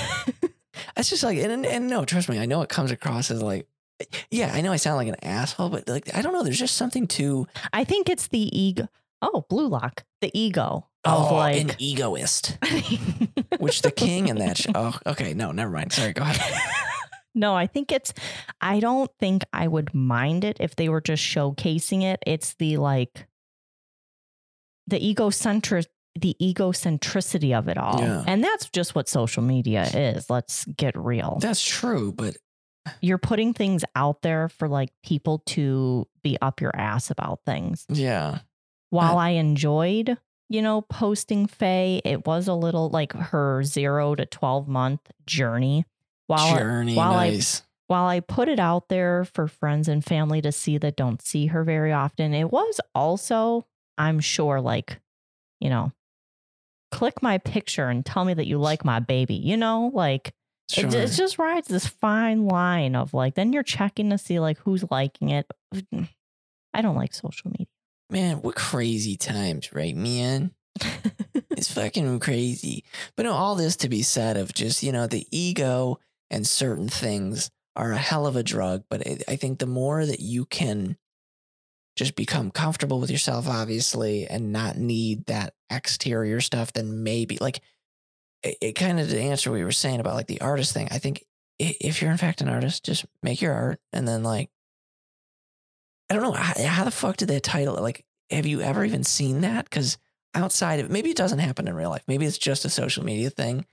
That's 0.95 1.11
just 1.11 1.23
like, 1.25 1.39
and, 1.39 1.65
and, 1.67 1.89
no, 1.89 2.05
trust 2.05 2.29
me, 2.29 2.39
I 2.39 2.47
know 2.47 2.63
it 2.63 2.69
comes 2.69 2.91
across 2.93 3.31
as 3.31 3.43
like, 3.43 3.67
yeah, 4.31 4.53
I 4.55 4.61
know 4.61 4.71
I 4.73 4.77
sound 4.77 4.97
like 4.97 5.09
an 5.09 5.17
asshole, 5.25 5.71
but 5.71 5.89
like, 5.89 6.15
I 6.15 6.23
don't 6.23 6.33
know. 6.33 6.43
There's 6.45 6.59
just 6.59 6.77
something 6.77 7.07
to 7.09 7.47
i 7.73 7.83
think 7.85 8.09
it's 8.09 8.29
the 8.29 8.57
ego 8.59 8.89
oh 9.23 9.45
blue 9.49 9.67
lock 9.69 10.05
the 10.21 10.31
ego 10.39 10.87
of 11.05 11.33
oh, 11.33 11.35
like 11.35 11.61
an 11.61 11.71
egoist, 11.79 12.59
which 13.59 13.83
the 13.83 13.91
king 13.91 14.29
in 14.29 14.37
that. 14.39 14.59
Sh- 14.59 14.67
oh, 14.75 14.97
okay, 15.07 15.35
no, 15.35 15.51
never 15.53 15.71
mind. 15.73 15.93
Sorry, 15.93 16.13
go 16.13 16.23
ahead. 16.23 16.61
no, 17.35 17.55
I 17.55 17.67
think 17.67 17.93
it's, 17.93 18.13
I 18.61 18.81
don't 18.81 19.11
think 19.21 19.45
I 19.53 19.69
would 19.69 19.95
mind 19.95 20.45
it 20.45 20.57
if 20.61 20.77
they 20.77 20.89
were 20.89 21.01
just 21.01 21.23
showcasing 21.23 22.03
it. 22.03 22.21
It's 22.27 22.55
the 22.55 22.77
like, 22.79 23.27
the 24.87 25.07
egocentric, 25.07 25.87
the 26.19 26.35
egocentricity 26.41 27.57
of 27.57 27.69
it 27.69 27.77
all. 27.79 28.01
Yeah. 28.01 28.25
And 28.27 28.43
that's 28.43 28.69
just 28.71 28.95
what 28.95 29.09
social 29.09 29.43
media 29.43 29.83
is. 29.85 30.31
Let's 30.31 30.65
get 30.65 30.97
real. 30.97 31.39
That's 31.41 31.63
true, 31.65 32.13
but 32.13 32.37
You're 33.03 33.19
putting 33.19 33.53
things 33.53 33.85
out 33.95 34.23
there 34.23 34.49
for 34.49 34.67
like 34.67 34.91
people 35.05 35.43
to 35.49 36.07
be 36.23 36.39
up 36.41 36.61
your 36.61 36.75
ass 36.75 37.11
about 37.11 37.41
things. 37.45 37.85
yeah, 37.91 38.39
While 38.91 39.19
I 39.19 39.31
enjoyed, 39.31 40.17
you 40.49 40.63
know, 40.63 40.81
posting 40.81 41.47
Faye, 41.47 42.01
it 42.05 42.27
was 42.27 42.49
a 42.49 42.55
little 42.55 42.89
like 42.89 43.13
her 43.13 43.63
zero 43.63 44.15
to 44.15 44.25
12 44.25 44.67
month 44.69 45.01
journey. 45.27 45.85
While 46.29 46.57
journey, 46.57 46.95
while 46.95 47.15
I- 47.15 47.41
while 47.89 48.05
I 48.07 48.21
put 48.21 48.49
it 48.49 48.61
out 48.61 48.89
there 48.89 49.25
for 49.25 49.49
friends 49.49 49.89
and 49.89 50.05
family 50.05 50.41
to 50.43 50.53
see 50.53 50.77
that 50.79 50.95
don't 50.97 51.21
see 51.23 51.47
her 51.47 51.65
very 51.65 51.91
often, 51.93 52.35
it 52.35 52.51
was 52.53 52.81
also, 52.95 53.67
I'm 53.97 54.21
sure, 54.21 54.61
like, 54.61 55.01
you 55.59 55.71
know, 55.71 55.93
click 56.93 57.23
my 57.23 57.39
picture 57.39 57.89
and 57.89 58.05
tell 58.05 58.25
me 58.25 58.35
that 58.35 58.47
you 58.47 58.59
like 58.59 58.85
my 58.85 59.01
baby. 59.01 59.35
You 59.35 59.57
know, 59.57 59.91
like 59.95 60.35
Sure. 60.71 60.87
it, 60.87 60.95
it 60.95 61.07
just 61.13 61.39
rides 61.39 61.69
this 61.69 61.87
fine 61.87 62.47
line 62.47 62.95
of 62.95 63.15
like, 63.15 63.35
then 63.35 63.55
you're 63.55 63.63
checking 63.63 64.11
to 64.11 64.19
see 64.19 64.39
like 64.39 64.59
who's 64.59 64.85
liking 64.91 65.31
it. 65.31 65.51
I 66.75 66.83
don't 66.83 66.97
like 66.97 67.15
social 67.15 67.51
media. 67.51 67.67
Man, 68.11 68.43
what 68.43 68.55
crazy 68.55 69.17
times, 69.17 69.73
right, 69.73 69.97
man? 69.97 70.53
It's 71.51 71.73
fucking 71.73 72.21
crazy. 72.21 72.85
But 73.17 73.25
no, 73.25 73.33
all 73.33 73.57
this 73.57 73.75
to 73.79 73.89
be 73.89 74.03
said 74.03 74.37
of 74.37 74.55
just, 74.55 74.85
you 74.85 74.93
know, 74.93 75.09
the 75.09 75.27
ego 75.33 75.99
and 76.31 76.47
certain 76.47 76.89
things 76.89 77.51
are 77.77 77.93
a 77.93 77.99
hell 77.99 78.27
of 78.27 78.37
a 78.37 78.43
drug. 78.43 78.85
But 78.91 79.07
I 79.29 79.37
think 79.37 79.59
the 79.59 79.67
more 79.67 80.05
that 80.05 80.21
you 80.21 80.45
can 80.45 80.97
just 81.97 82.15
become 82.15 82.51
comfortable 82.51 83.01
with 83.01 83.11
yourself, 83.11 83.49
obviously, 83.49 84.27
and 84.27 84.53
not 84.53 84.77
need 84.77 85.27
that 85.27 85.55
exterior 85.71 86.41
stuff, 86.41 86.73
then 86.73 87.03
maybe 87.03 87.39
like 87.41 87.61
it, 88.43 88.57
it 88.61 88.73
kind 88.73 89.01
of 89.01 89.09
to 89.11 89.21
answer 89.21 89.51
what 89.51 89.57
you 89.57 89.65
were 89.65 89.73
saying 89.73 90.01
about 90.01 90.15
like 90.15 90.29
the 90.29 90.41
artist 90.41 90.73
thing. 90.73 90.89
I 90.91 90.99
think 90.99 91.25
if 91.59 92.01
you're 92.01 92.13
in 92.13 92.17
fact 92.17 92.41
an 92.41 92.49
artist, 92.49 92.85
just 92.85 93.05
make 93.23 93.41
your 93.41 93.53
art 93.53 93.81
and 93.93 94.07
then 94.07 94.23
like, 94.23 94.51
I 96.09 96.15
don't 96.15 96.23
know 96.23 96.33
how, 96.33 96.55
how 96.65 96.85
the 96.85 96.91
fuck 96.91 97.17
did 97.17 97.29
that 97.29 97.43
title 97.43 97.77
it? 97.77 97.83
like 97.83 98.05
have 98.31 98.47
you 98.47 98.61
ever 98.61 98.85
even 98.85 99.05
seen 99.05 99.41
that? 99.41 99.65
Because 99.65 99.99
outside 100.35 100.81
of 100.81 100.91
maybe 100.91 101.11
it 101.11 101.17
doesn't 101.17 101.39
happen 101.39 101.67
in 101.67 101.75
real 101.75 101.91
life. 101.91 102.05
Maybe 102.07 102.27
it's 102.27 102.39
just 102.39 102.65
a 102.65 102.71
social 102.71 103.05
media 103.05 103.31
thing. 103.31 103.65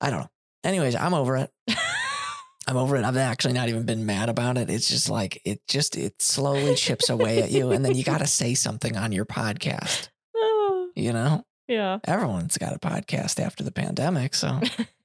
I 0.00 0.10
don't 0.10 0.20
know. 0.20 0.30
Anyways, 0.64 0.94
I'm 0.94 1.14
over 1.14 1.36
it. 1.36 1.50
I'm 2.68 2.76
over 2.76 2.96
it. 2.96 3.04
I've 3.04 3.16
actually 3.16 3.54
not 3.54 3.68
even 3.68 3.84
been 3.84 4.04
mad 4.04 4.28
about 4.28 4.58
it. 4.58 4.68
It's 4.68 4.88
just 4.88 5.08
like 5.08 5.40
it 5.44 5.60
just 5.68 5.96
it 5.96 6.20
slowly 6.20 6.74
chips 6.74 7.08
away 7.08 7.42
at 7.42 7.50
you, 7.50 7.70
and 7.70 7.84
then 7.84 7.94
you 7.94 8.04
got 8.04 8.18
to 8.18 8.26
say 8.26 8.54
something 8.54 8.96
on 8.96 9.12
your 9.12 9.24
podcast. 9.24 10.08
You 10.96 11.12
know, 11.12 11.44
yeah. 11.68 12.00
everyone's 12.08 12.58
got 12.58 12.74
a 12.74 12.78
podcast 12.80 13.38
after 13.38 13.62
the 13.62 13.70
pandemic, 13.70 14.34
so. 14.34 14.60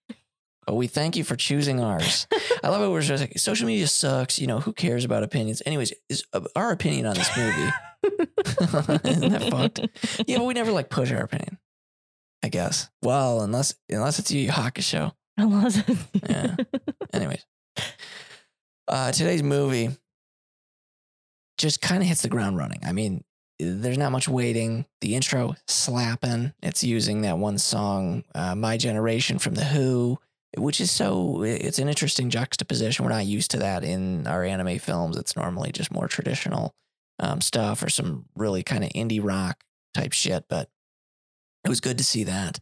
But 0.66 0.76
we 0.76 0.88
thank 0.88 1.18
you 1.18 1.24
for 1.24 1.36
choosing 1.36 1.82
ours. 1.82 2.28
I 2.64 2.70
love 2.70 2.82
it. 2.82 2.90
We're 2.90 3.02
just 3.02 3.22
like 3.22 3.38
social 3.38 3.68
media 3.68 3.88
sucks. 3.88 4.40
You 4.40 4.48
know 4.48 4.60
who 4.60 4.72
cares 4.72 5.04
about 5.04 5.24
opinions? 5.24 5.62
Anyways, 5.66 5.94
is 6.10 6.24
uh, 6.34 6.42
our 6.56 6.72
opinion 6.72 7.06
on 7.06 7.16
this 7.16 7.30
movie? 7.36 7.70
Isn't 9.10 9.32
that 9.32 9.50
fucked? 9.52 9.82
Yeah, 10.26 10.38
but 10.38 10.46
we 10.46 10.54
never 10.54 10.72
like 10.72 10.90
push 10.90 11.12
our 11.12 11.22
opinion. 11.22 11.58
I 12.42 12.50
guess. 12.50 12.90
Well, 13.02 13.42
unless 13.42 13.76
unless 13.90 14.20
it's 14.20 14.32
Yu 14.32 14.42
Yu 14.42 15.12
Hakusho. 15.40 15.84
Unless 15.84 15.84
Yeah. 16.30 16.56
Anyways, 17.14 17.46
uh, 18.88 19.12
today's 19.12 19.44
movie 19.44 19.90
just 21.58 21.82
kind 21.82 22.02
of 22.02 22.08
hits 22.08 22.22
the 22.22 22.30
ground 22.30 22.58
running. 22.58 22.80
I 22.84 22.92
mean, 22.92 23.24
there's 23.60 23.98
not 23.98 24.12
much 24.12 24.28
waiting. 24.28 24.86
The 25.02 25.16
intro 25.16 25.56
slapping. 25.68 26.54
It's 26.62 26.84
using 26.84 27.22
that 27.22 27.38
one 27.38 27.58
song, 27.58 28.24
uh, 28.36 28.56
"My 28.56 28.78
Generation" 28.78 29.40
from 29.40 29.56
the 29.56 29.66
Who, 29.66 30.20
which 30.58 30.82
is 30.82 30.92
so. 30.92 31.44
It's 31.44 31.80
an 31.80 31.88
interesting 31.88 32.30
juxtaposition. 32.30 33.06
We're 33.06 33.12
not 33.12 33.26
used 33.26 33.52
to 33.52 33.58
that 33.58 33.84
in 33.84 34.28
our 34.28 34.44
anime 34.44 34.80
films. 34.80 35.18
It's 35.18 35.36
normally 35.36 35.72
just 35.72 35.92
more 35.92 36.08
traditional 36.08 36.76
um, 37.20 37.42
stuff 37.42 37.84
or 37.84 37.90
some 37.90 38.26
really 38.36 38.64
kind 38.64 38.84
of 38.84 38.90
indie 38.92 39.24
rock 39.24 39.64
type 39.94 40.14
shit. 40.14 40.46
But 40.50 40.70
it 41.64 41.70
was 41.70 41.80
good 41.80 41.98
to 42.00 42.04
see 42.04 42.24
that. 42.26 42.60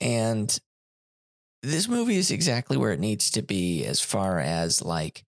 And 0.00 0.56
this 1.62 1.88
movie 1.88 2.16
is 2.16 2.30
exactly 2.30 2.76
where 2.76 2.92
it 2.92 3.00
needs 3.00 3.30
to 3.32 3.42
be 3.42 3.84
as 3.84 4.00
far 4.00 4.38
as 4.38 4.82
like 4.82 5.24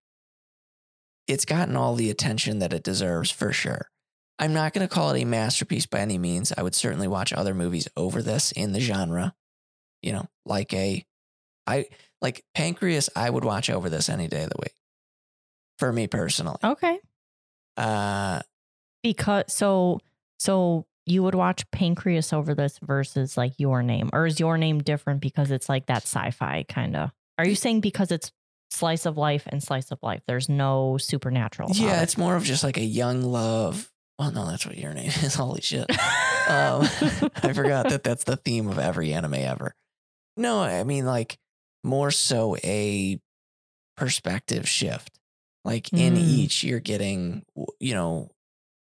it's 1.26 1.44
gotten 1.44 1.76
all 1.76 1.94
the 1.94 2.10
attention 2.10 2.58
that 2.58 2.72
it 2.72 2.82
deserves 2.82 3.30
for 3.30 3.52
sure. 3.52 3.88
I'm 4.38 4.52
not 4.52 4.72
going 4.72 4.86
to 4.86 4.92
call 4.92 5.10
it 5.10 5.20
a 5.20 5.24
masterpiece 5.24 5.86
by 5.86 6.00
any 6.00 6.18
means. 6.18 6.52
I 6.56 6.62
would 6.62 6.74
certainly 6.74 7.06
watch 7.08 7.32
other 7.32 7.54
movies 7.54 7.88
over 7.96 8.22
this 8.22 8.52
in 8.52 8.72
the 8.72 8.80
genre. 8.80 9.34
You 10.02 10.12
know, 10.12 10.26
like 10.46 10.72
a, 10.72 11.04
I 11.66 11.86
like 12.22 12.42
Pancreas. 12.54 13.10
I 13.14 13.28
would 13.28 13.44
watch 13.44 13.68
over 13.68 13.90
this 13.90 14.08
any 14.08 14.28
day 14.28 14.44
of 14.44 14.50
the 14.50 14.56
week. 14.60 14.74
For 15.78 15.92
me 15.92 16.06
personally, 16.06 16.58
Okay. 16.64 16.98
uh, 17.76 18.40
Because 19.02 19.44
so 19.52 20.00
so 20.38 20.86
you 21.06 21.22
would 21.22 21.34
watch 21.34 21.68
Pancreas 21.70 22.32
over 22.32 22.54
this 22.54 22.78
versus 22.82 23.36
like 23.36 23.52
Your 23.58 23.82
Name, 23.82 24.10
or 24.12 24.26
is 24.26 24.38
Your 24.40 24.58
Name 24.58 24.80
different 24.82 25.20
because 25.20 25.50
it's 25.50 25.68
like 25.68 25.86
that 25.86 26.02
sci-fi 26.02 26.64
kind 26.68 26.96
of? 26.96 27.10
Are 27.38 27.46
you 27.46 27.54
saying 27.54 27.80
because 27.80 28.10
it's 28.12 28.30
slice 28.70 29.06
of 29.06 29.16
life 29.16 29.44
and 29.46 29.62
slice 29.62 29.90
of 29.90 29.98
life? 30.02 30.20
There's 30.26 30.48
no 30.48 30.96
supernatural. 30.98 31.70
yeah, 31.72 32.00
it? 32.00 32.04
it's 32.04 32.18
more 32.18 32.36
of 32.36 32.44
just 32.44 32.62
like 32.62 32.76
a 32.76 32.84
young 32.84 33.22
love. 33.22 33.90
Well, 34.18 34.30
no, 34.32 34.46
that's 34.46 34.66
what 34.66 34.76
your 34.76 34.92
name 34.92 35.08
is. 35.08 35.34
Holy 35.36 35.62
shit. 35.62 35.90
Um, 35.90 36.82
I 37.42 37.52
forgot 37.54 37.88
that 37.88 38.02
that's 38.04 38.24
the 38.24 38.36
theme 38.36 38.68
of 38.68 38.78
every 38.78 39.14
anime 39.14 39.34
ever. 39.34 39.74
No, 40.36 40.60
I 40.60 40.84
mean 40.84 41.06
like 41.06 41.38
more 41.82 42.10
so 42.10 42.56
a 42.62 43.18
perspective 43.96 44.68
shift. 44.68 45.18
Like 45.64 45.92
in 45.92 46.14
Mm. 46.14 46.18
each, 46.18 46.64
you're 46.64 46.80
getting, 46.80 47.44
you 47.78 47.94
know, 47.94 48.30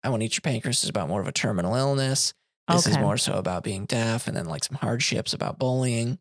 I 0.05 0.09
want 0.09 0.21
to 0.21 0.27
eat 0.27 0.37
your 0.37 0.43
pancreas 0.43 0.83
is 0.83 0.91
about 0.91 1.09
more 1.09 1.21
of 1.21 1.29
a 1.29 1.33
terminal 1.33 1.75
illness. 1.75 2.35
This 2.69 2.87
is 2.87 2.99
more 2.99 3.19
so 3.19 3.35
about 3.35 3.65
being 3.65 3.85
deaf 3.85 4.29
and 4.29 4.37
then 4.37 4.47
like 4.47 4.65
some 4.65 4.77
hardships 4.77 5.33
about 5.35 5.59
bullying. 5.59 6.19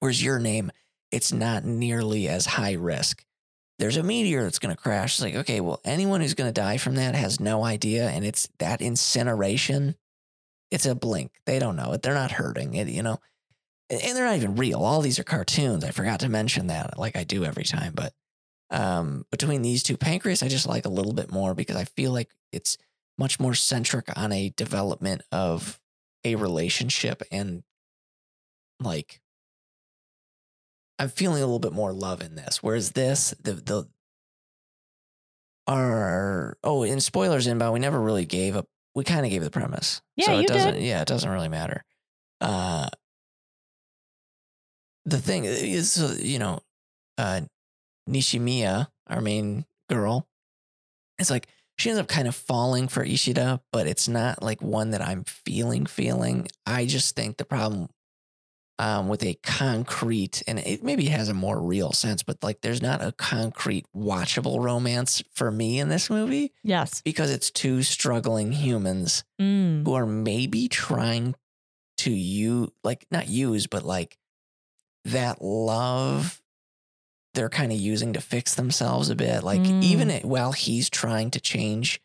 Whereas 0.00 0.22
your 0.22 0.38
name, 0.38 0.70
it's 1.10 1.32
not 1.32 1.64
nearly 1.64 2.28
as 2.28 2.46
high 2.46 2.74
risk. 2.74 3.24
There's 3.78 3.96
a 3.96 4.02
meteor 4.02 4.42
that's 4.44 4.58
going 4.58 4.74
to 4.74 4.80
crash. 4.80 5.14
It's 5.14 5.22
like, 5.22 5.34
okay, 5.34 5.60
well, 5.60 5.80
anyone 5.84 6.20
who's 6.20 6.34
going 6.34 6.48
to 6.48 6.60
die 6.60 6.76
from 6.76 6.94
that 6.94 7.14
has 7.14 7.40
no 7.40 7.64
idea. 7.64 8.08
And 8.08 8.24
it's 8.24 8.48
that 8.58 8.80
incineration, 8.80 9.96
it's 10.70 10.86
a 10.86 10.94
blink. 10.94 11.32
They 11.46 11.58
don't 11.58 11.76
know 11.76 11.92
it. 11.92 12.02
They're 12.02 12.14
not 12.14 12.32
hurting 12.32 12.74
it, 12.74 12.88
you 12.88 13.02
know? 13.02 13.18
And 13.90 14.00
and 14.02 14.16
they're 14.16 14.24
not 14.24 14.36
even 14.36 14.56
real. 14.56 14.82
All 14.82 15.00
these 15.00 15.18
are 15.18 15.24
cartoons. 15.24 15.84
I 15.84 15.90
forgot 15.90 16.20
to 16.20 16.28
mention 16.28 16.68
that, 16.68 16.98
like 16.98 17.16
I 17.16 17.24
do 17.24 17.44
every 17.44 17.64
time. 17.64 17.92
But 17.94 18.12
um, 18.70 19.26
between 19.30 19.62
these 19.62 19.82
two, 19.82 19.96
Pancreas, 19.96 20.42
I 20.42 20.48
just 20.48 20.66
like 20.66 20.86
a 20.86 20.90
little 20.90 21.12
bit 21.12 21.30
more 21.30 21.54
because 21.54 21.76
I 21.76 21.84
feel 21.84 22.12
like 22.12 22.30
it's 22.52 22.78
much 23.18 23.40
more 23.40 23.54
centric 23.54 24.06
on 24.16 24.32
a 24.32 24.50
development 24.50 25.22
of 25.32 25.80
a 26.24 26.34
relationship 26.34 27.22
and 27.30 27.62
like 28.80 29.20
I'm 30.98 31.08
feeling 31.08 31.42
a 31.42 31.46
little 31.46 31.58
bit 31.58 31.72
more 31.72 31.92
love 31.92 32.22
in 32.22 32.36
this. 32.36 32.62
Whereas 32.62 32.92
this, 32.92 33.34
the 33.42 33.52
the 33.52 33.88
our 35.66 36.56
oh, 36.64 36.82
in 36.84 37.00
spoilers 37.00 37.46
inbound, 37.46 37.74
we 37.74 37.80
never 37.80 38.00
really 38.00 38.24
gave 38.24 38.56
up. 38.56 38.66
We 38.94 39.04
kind 39.04 39.26
of 39.26 39.30
gave 39.30 39.42
the 39.44 39.50
premise. 39.50 40.00
Yeah, 40.16 40.26
so 40.26 40.38
it 40.38 40.42
you 40.42 40.46
doesn't. 40.48 40.74
did. 40.74 40.82
Yeah, 40.82 41.02
it 41.02 41.08
doesn't 41.08 41.28
really 41.28 41.48
matter. 41.48 41.84
Uh, 42.40 42.88
the 45.04 45.18
thing 45.18 45.44
is, 45.44 45.98
uh, 46.00 46.16
you 46.20 46.38
know, 46.38 46.60
uh, 47.18 47.42
Nishimiya, 48.08 48.88
our 49.08 49.20
main 49.20 49.66
girl, 49.90 50.26
it's 51.18 51.30
like 51.30 51.48
she 51.78 51.90
ends 51.90 52.00
up 52.00 52.08
kind 52.08 52.26
of 52.28 52.34
falling 52.34 52.88
for 52.88 53.02
Ishida, 53.04 53.60
but 53.72 53.86
it's 53.86 54.08
not 54.08 54.42
like 54.42 54.62
one 54.62 54.90
that 54.90 55.02
I'm 55.02 55.24
feeling. 55.24 55.86
Feeling. 55.86 56.48
I 56.64 56.86
just 56.86 57.14
think 57.14 57.36
the 57.36 57.44
problem 57.44 57.88
um, 58.78 59.08
with 59.08 59.22
a 59.24 59.34
concrete, 59.42 60.42
and 60.46 60.58
it 60.58 60.84
maybe 60.84 61.06
has 61.06 61.28
a 61.30 61.34
more 61.34 61.58
real 61.60 61.92
sense, 61.92 62.22
but 62.22 62.42
like 62.42 62.60
there's 62.60 62.82
not 62.82 63.02
a 63.02 63.12
concrete 63.12 63.86
watchable 63.96 64.62
romance 64.62 65.22
for 65.32 65.50
me 65.50 65.78
in 65.78 65.88
this 65.88 66.10
movie 66.10 66.52
yes. 66.62 67.00
because 67.02 67.30
it's 67.30 67.50
two 67.50 67.82
struggling 67.82 68.52
humans 68.52 69.24
Mm. 69.40 69.84
who 69.84 69.94
are 69.94 70.06
maybe 70.06 70.68
trying 70.68 71.34
to 71.98 72.10
use, 72.10 72.68
like, 72.84 73.06
not 73.10 73.28
use, 73.28 73.66
but 73.66 73.82
like 73.82 74.18
that 75.06 75.40
love 75.42 76.42
they're 77.36 77.48
kind 77.48 77.70
of 77.70 77.78
using 77.78 78.12
to 78.14 78.20
fix 78.20 78.54
themselves 78.56 79.08
a 79.10 79.14
bit. 79.14 79.44
Like, 79.44 79.60
Mm. 79.60 79.82
even 79.84 80.10
it, 80.10 80.24
while 80.24 80.50
he's 80.52 80.90
trying 80.90 81.30
to 81.30 81.40
change 81.40 82.00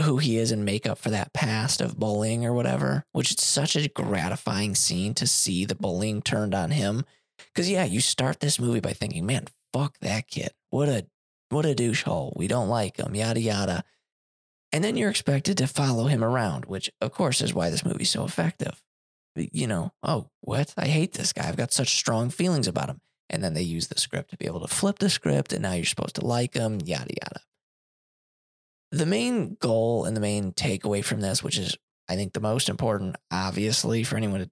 who 0.00 0.16
he 0.16 0.38
is 0.38 0.50
and 0.50 0.64
make 0.64 0.86
up 0.86 0.96
for 0.96 1.10
that 1.10 1.34
past 1.34 1.82
of 1.82 1.98
bullying 1.98 2.46
or 2.46 2.54
whatever, 2.54 3.04
which 3.12 3.30
is 3.32 3.44
such 3.44 3.76
a 3.76 3.88
gratifying 3.88 4.74
scene 4.74 5.12
to 5.14 5.26
see 5.26 5.66
the 5.66 5.74
bullying 5.74 6.22
turned 6.22 6.54
on 6.54 6.70
him. 6.70 7.04
Cause 7.54 7.68
yeah, 7.68 7.84
you 7.84 8.00
start 8.00 8.40
this 8.40 8.58
movie 8.58 8.80
by 8.80 8.94
thinking, 8.94 9.26
man, 9.26 9.44
fuck 9.72 9.98
that 10.00 10.28
kid. 10.28 10.52
What 10.70 10.88
a 10.88 11.06
what 11.50 11.66
a 11.66 11.74
douchehole. 11.74 12.34
We 12.34 12.46
don't 12.48 12.68
like 12.70 12.96
him, 12.96 13.14
yada 13.14 13.40
yada. 13.40 13.84
And 14.72 14.82
then 14.82 14.96
you're 14.96 15.10
expected 15.10 15.58
to 15.58 15.66
follow 15.66 16.06
him 16.06 16.24
around, 16.24 16.64
which 16.64 16.90
of 17.02 17.12
course 17.12 17.42
is 17.42 17.52
why 17.52 17.68
this 17.68 17.84
movie's 17.84 18.08
so 18.08 18.24
effective. 18.24 18.82
You 19.36 19.66
know, 19.66 19.92
oh, 20.02 20.30
what? 20.40 20.72
I 20.78 20.86
hate 20.86 21.12
this 21.12 21.34
guy. 21.34 21.46
I've 21.48 21.56
got 21.56 21.72
such 21.72 21.94
strong 21.96 22.30
feelings 22.30 22.66
about 22.66 22.88
him. 22.88 23.00
And 23.32 23.42
then 23.42 23.54
they 23.54 23.62
use 23.62 23.88
the 23.88 23.98
script 23.98 24.30
to 24.30 24.36
be 24.36 24.46
able 24.46 24.60
to 24.60 24.68
flip 24.68 24.98
the 24.98 25.10
script, 25.10 25.52
and 25.52 25.62
now 25.62 25.72
you're 25.72 25.84
supposed 25.86 26.16
to 26.16 26.26
like 26.26 26.52
them, 26.52 26.78
yada 26.84 27.14
yada. 27.22 27.40
The 28.90 29.06
main 29.06 29.56
goal 29.58 30.04
and 30.04 30.14
the 30.14 30.20
main 30.20 30.52
takeaway 30.52 31.02
from 31.02 31.20
this, 31.20 31.42
which 31.42 31.58
is 31.58 31.76
I 32.08 32.16
think 32.16 32.34
the 32.34 32.40
most 32.40 32.68
important, 32.68 33.16
obviously, 33.30 34.04
for 34.04 34.16
anyone 34.16 34.40
to, 34.40 34.50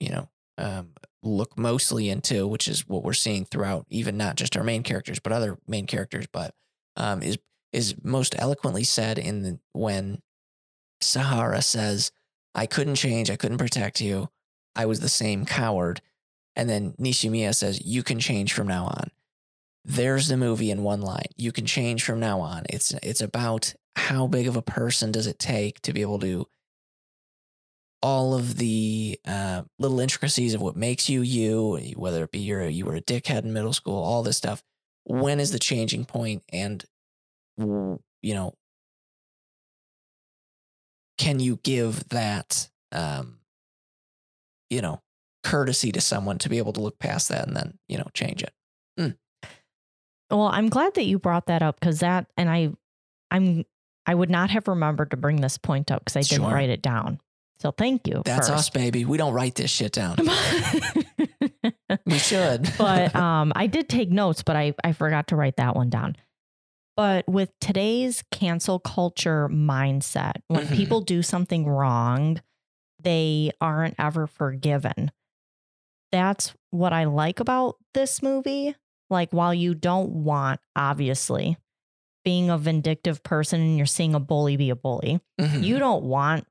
you 0.00 0.10
know, 0.10 0.28
um, 0.56 0.92
look 1.22 1.58
mostly 1.58 2.08
into, 2.08 2.46
which 2.46 2.68
is 2.68 2.88
what 2.88 3.02
we're 3.02 3.12
seeing 3.12 3.44
throughout, 3.44 3.86
even 3.90 4.16
not 4.16 4.36
just 4.36 4.56
our 4.56 4.64
main 4.64 4.82
characters, 4.82 5.18
but 5.18 5.32
other 5.32 5.58
main 5.66 5.86
characters, 5.86 6.26
but 6.32 6.54
um, 6.96 7.22
is 7.22 7.38
is 7.72 7.96
most 8.04 8.36
eloquently 8.38 8.84
said 8.84 9.18
in 9.18 9.42
the, 9.42 9.58
when 9.72 10.20
Sahara 11.00 11.60
says, 11.60 12.12
"I 12.54 12.66
couldn't 12.66 12.94
change, 12.94 13.30
I 13.30 13.36
couldn't 13.36 13.58
protect 13.58 14.00
you, 14.00 14.28
I 14.76 14.86
was 14.86 15.00
the 15.00 15.08
same 15.08 15.44
coward," 15.44 16.00
and 16.56 16.68
then 16.68 16.92
Nishimiya 17.00 17.54
says, 17.54 17.84
"You 17.84 18.02
can 18.02 18.18
change 18.20 18.52
from 18.52 18.68
now 18.68 18.86
on." 18.86 19.10
There's 19.84 20.28
the 20.28 20.36
movie 20.36 20.70
in 20.70 20.82
one 20.82 21.02
line. 21.02 21.28
You 21.36 21.52
can 21.52 21.66
change 21.66 22.04
from 22.04 22.20
now 22.20 22.40
on. 22.40 22.64
It's 22.70 22.92
it's 23.02 23.20
about 23.20 23.74
how 23.96 24.26
big 24.26 24.46
of 24.46 24.56
a 24.56 24.62
person 24.62 25.12
does 25.12 25.26
it 25.26 25.38
take 25.38 25.80
to 25.82 25.92
be 25.92 26.02
able 26.02 26.18
to 26.20 26.46
all 28.02 28.34
of 28.34 28.56
the 28.56 29.18
uh, 29.26 29.62
little 29.78 29.98
intricacies 29.98 30.52
of 30.52 30.60
what 30.60 30.76
makes 30.76 31.08
you 31.08 31.22
you, 31.22 31.94
whether 31.96 32.24
it 32.24 32.30
be 32.32 32.40
you're 32.40 32.68
you 32.68 32.84
were 32.84 32.96
a 32.96 33.00
dickhead 33.00 33.44
in 33.44 33.52
middle 33.52 33.72
school, 33.72 34.02
all 34.02 34.22
this 34.22 34.36
stuff. 34.36 34.62
When 35.04 35.40
is 35.40 35.52
the 35.52 35.58
changing 35.58 36.04
point, 36.06 36.42
and 36.52 36.84
you 38.22 38.34
know, 38.34 38.54
can 41.18 41.40
you 41.40 41.58
give 41.62 42.08
that, 42.10 42.68
um, 42.92 43.38
you 44.70 44.82
know, 44.82 45.00
courtesy 45.44 45.92
to 45.92 46.00
someone 46.00 46.38
to 46.38 46.48
be 46.48 46.58
able 46.58 46.72
to 46.72 46.80
look 46.80 46.98
past 46.98 47.28
that 47.28 47.46
and 47.46 47.54
then 47.56 47.78
you 47.88 47.98
know 47.98 48.08
change 48.14 48.42
it? 48.42 48.52
Well, 50.30 50.48
I'm 50.48 50.68
glad 50.68 50.94
that 50.94 51.04
you 51.04 51.18
brought 51.20 51.46
that 51.46 51.62
up 51.62 51.78
because 51.78 52.00
that, 52.00 52.26
and 52.36 52.50
I, 52.50 52.70
I'm, 53.30 53.64
I 54.06 54.14
would 54.14 54.30
not 54.30 54.50
have 54.50 54.66
remembered 54.66 55.10
to 55.12 55.16
bring 55.16 55.40
this 55.40 55.58
point 55.58 55.92
up 55.92 56.00
because 56.00 56.16
I 56.16 56.22
didn't 56.22 56.44
Sure. 56.46 56.52
write 56.54 56.70
it 56.70 56.82
down. 56.82 57.20
So 57.60 57.70
thank 57.70 58.08
you. 58.08 58.22
That's 58.24 58.48
us, 58.48 58.68
baby. 58.70 59.04
We 59.04 59.16
don't 59.16 59.32
write 59.34 59.54
this 59.54 59.70
shit 59.70 59.92
down. 59.92 60.16
We 62.06 62.18
should, 62.18 62.68
but 62.76 63.14
um, 63.16 63.52
I 63.54 63.66
did 63.66 63.88
take 63.88 64.10
notes, 64.10 64.42
but 64.42 64.56
I, 64.56 64.74
I 64.82 64.92
forgot 64.92 65.28
to 65.28 65.36
write 65.36 65.56
that 65.56 65.76
one 65.76 65.88
down. 65.90 66.16
But 66.96 67.28
with 67.28 67.50
today's 67.60 68.24
cancel 68.30 68.78
culture 68.78 69.48
mindset, 69.48 70.34
when 70.48 70.66
Mhm. 70.66 70.74
people 70.76 71.00
do 71.00 71.22
something 71.22 71.66
wrong, 71.66 72.40
they 73.00 73.52
aren't 73.60 73.94
ever 73.98 74.26
forgiven. 74.26 75.12
That's 76.14 76.54
what 76.70 76.92
I 76.92 77.04
like 77.04 77.40
about 77.40 77.74
this 77.92 78.22
movie. 78.22 78.76
Like, 79.10 79.32
while 79.32 79.52
you 79.52 79.74
don't 79.74 80.10
want, 80.10 80.60
obviously, 80.76 81.56
being 82.24 82.50
a 82.50 82.56
vindictive 82.56 83.24
person 83.24 83.60
and 83.60 83.76
you're 83.76 83.84
seeing 83.84 84.14
a 84.14 84.20
bully 84.20 84.56
be 84.56 84.70
a 84.70 84.76
bully, 84.76 85.20
Mhm. 85.40 85.64
you 85.64 85.80
don't 85.80 86.04
want 86.04 86.46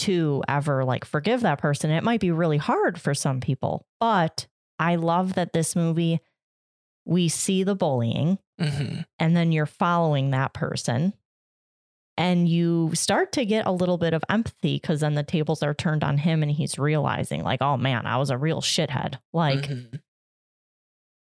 to 0.00 0.42
ever 0.48 0.84
like 0.84 1.06
forgive 1.06 1.40
that 1.40 1.58
person. 1.58 1.90
It 1.90 2.04
might 2.04 2.20
be 2.20 2.30
really 2.30 2.58
hard 2.58 3.00
for 3.00 3.14
some 3.14 3.40
people, 3.40 3.86
but 3.98 4.46
I 4.78 4.96
love 4.96 5.32
that 5.34 5.54
this 5.54 5.74
movie, 5.74 6.20
we 7.06 7.28
see 7.30 7.62
the 7.64 7.74
bullying 7.74 8.38
Mhm. 8.60 9.06
and 9.18 9.34
then 9.34 9.50
you're 9.50 9.64
following 9.66 10.30
that 10.30 10.52
person 10.52 11.14
and 12.20 12.48
you 12.48 12.90
start 12.94 13.32
to 13.32 13.44
get 13.44 13.66
a 13.66 13.72
little 13.72 13.98
bit 13.98 14.12
of 14.14 14.22
empathy 14.28 14.76
because 14.76 15.00
then 15.00 15.14
the 15.14 15.22
tables 15.22 15.62
are 15.62 15.74
turned 15.74 16.04
on 16.04 16.18
him 16.18 16.42
and 16.42 16.52
he's 16.52 16.78
realizing 16.78 17.42
like 17.42 17.60
oh 17.62 17.76
man 17.76 18.06
i 18.06 18.16
was 18.16 18.30
a 18.30 18.38
real 18.38 18.60
shithead. 18.60 19.16
Like 19.32 19.68
Mhm. 19.68 20.00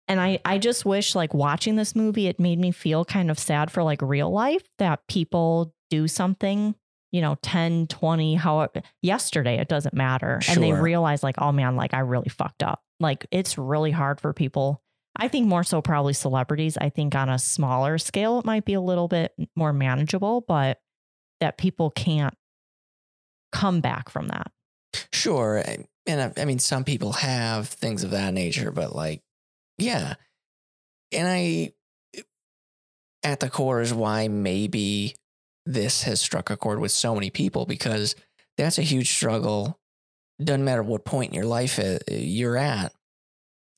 and 0.09 0.20
i 0.20 0.38
i 0.44 0.59
just 0.59 0.85
wish 0.85 1.14
like 1.14 1.33
watching 1.35 1.77
this 1.77 1.97
movie 1.97 2.27
it 2.27 2.38
made 2.38 2.59
me 2.59 2.70
feel 2.70 3.05
kind 3.05 3.31
of 3.31 3.38
sad 3.38 3.70
for 3.70 3.83
like 3.83 4.03
real 4.03 4.31
life 4.31 4.62
that 4.79 5.07
people 5.09 5.75
do 5.90 6.07
something 6.07 6.75
you 7.12 7.20
know 7.20 7.37
10 7.42 7.87
20 7.87 8.35
how 8.35 8.68
yesterday 9.03 9.59
it 9.59 9.68
doesn't 9.68 9.94
matter 9.94 10.40
and 10.49 10.62
they 10.62 10.73
realize 10.73 11.23
like 11.23 11.37
oh 11.38 11.53
man 11.53 11.77
like 11.77 11.94
i 11.94 12.01
really 12.01 12.29
fucked 12.29 12.62
up. 12.62 12.83
Like 13.01 13.27
it's 13.33 13.59
really 13.59 13.90
hard 13.90 14.20
for 14.20 14.33
people 14.33 14.81
i 15.16 15.29
think 15.29 15.46
more 15.46 15.64
so 15.64 15.81
probably 15.81 16.12
celebrities 16.12 16.77
i 16.79 16.88
think 16.88 17.14
on 17.14 17.29
a 17.29 17.38
smaller 17.38 17.98
scale 17.98 18.38
it 18.38 18.44
might 18.44 18.64
be 18.64 18.74
a 18.74 18.81
little 18.81 19.09
bit 19.09 19.33
more 19.57 19.72
manageable 19.72 20.40
but 20.42 20.81
that 21.40 21.59
people 21.59 21.90
can't 21.90 22.35
come 23.53 23.81
back 23.81 24.11
from 24.11 24.29
that. 24.29 24.50
Sure. 25.12 25.62
And 26.07 26.20
I, 26.20 26.42
I 26.42 26.44
mean, 26.44 26.59
some 26.59 26.85
people 26.85 27.12
have 27.12 27.68
things 27.68 28.03
of 28.03 28.11
that 28.12 28.35
nature, 28.35 28.70
but 28.70 28.94
like, 28.94 29.22
yeah. 29.79 30.14
And 31.12 31.29
I, 31.29 31.72
at 33.22 33.40
the 33.40 33.50
core, 33.50 33.81
is 33.81 33.92
why 33.94 34.29
maybe 34.29 35.16
this 35.66 36.03
has 36.03 36.20
struck 36.20 36.50
a 36.50 36.57
chord 36.57 36.81
with 36.81 36.92
so 36.92 37.14
many 37.14 37.31
people 37.31 37.66
because 37.66 38.16
that's 38.59 38.79
a 38.79 38.83
huge 38.83 39.11
struggle. 39.11 39.79
Doesn't 40.42 40.64
matter 40.64 40.83
what 40.83 41.05
point 41.05 41.31
in 41.31 41.35
your 41.35 41.46
life 41.46 41.79
uh, 41.79 41.98
you're 42.11 42.57
at. 42.57 42.92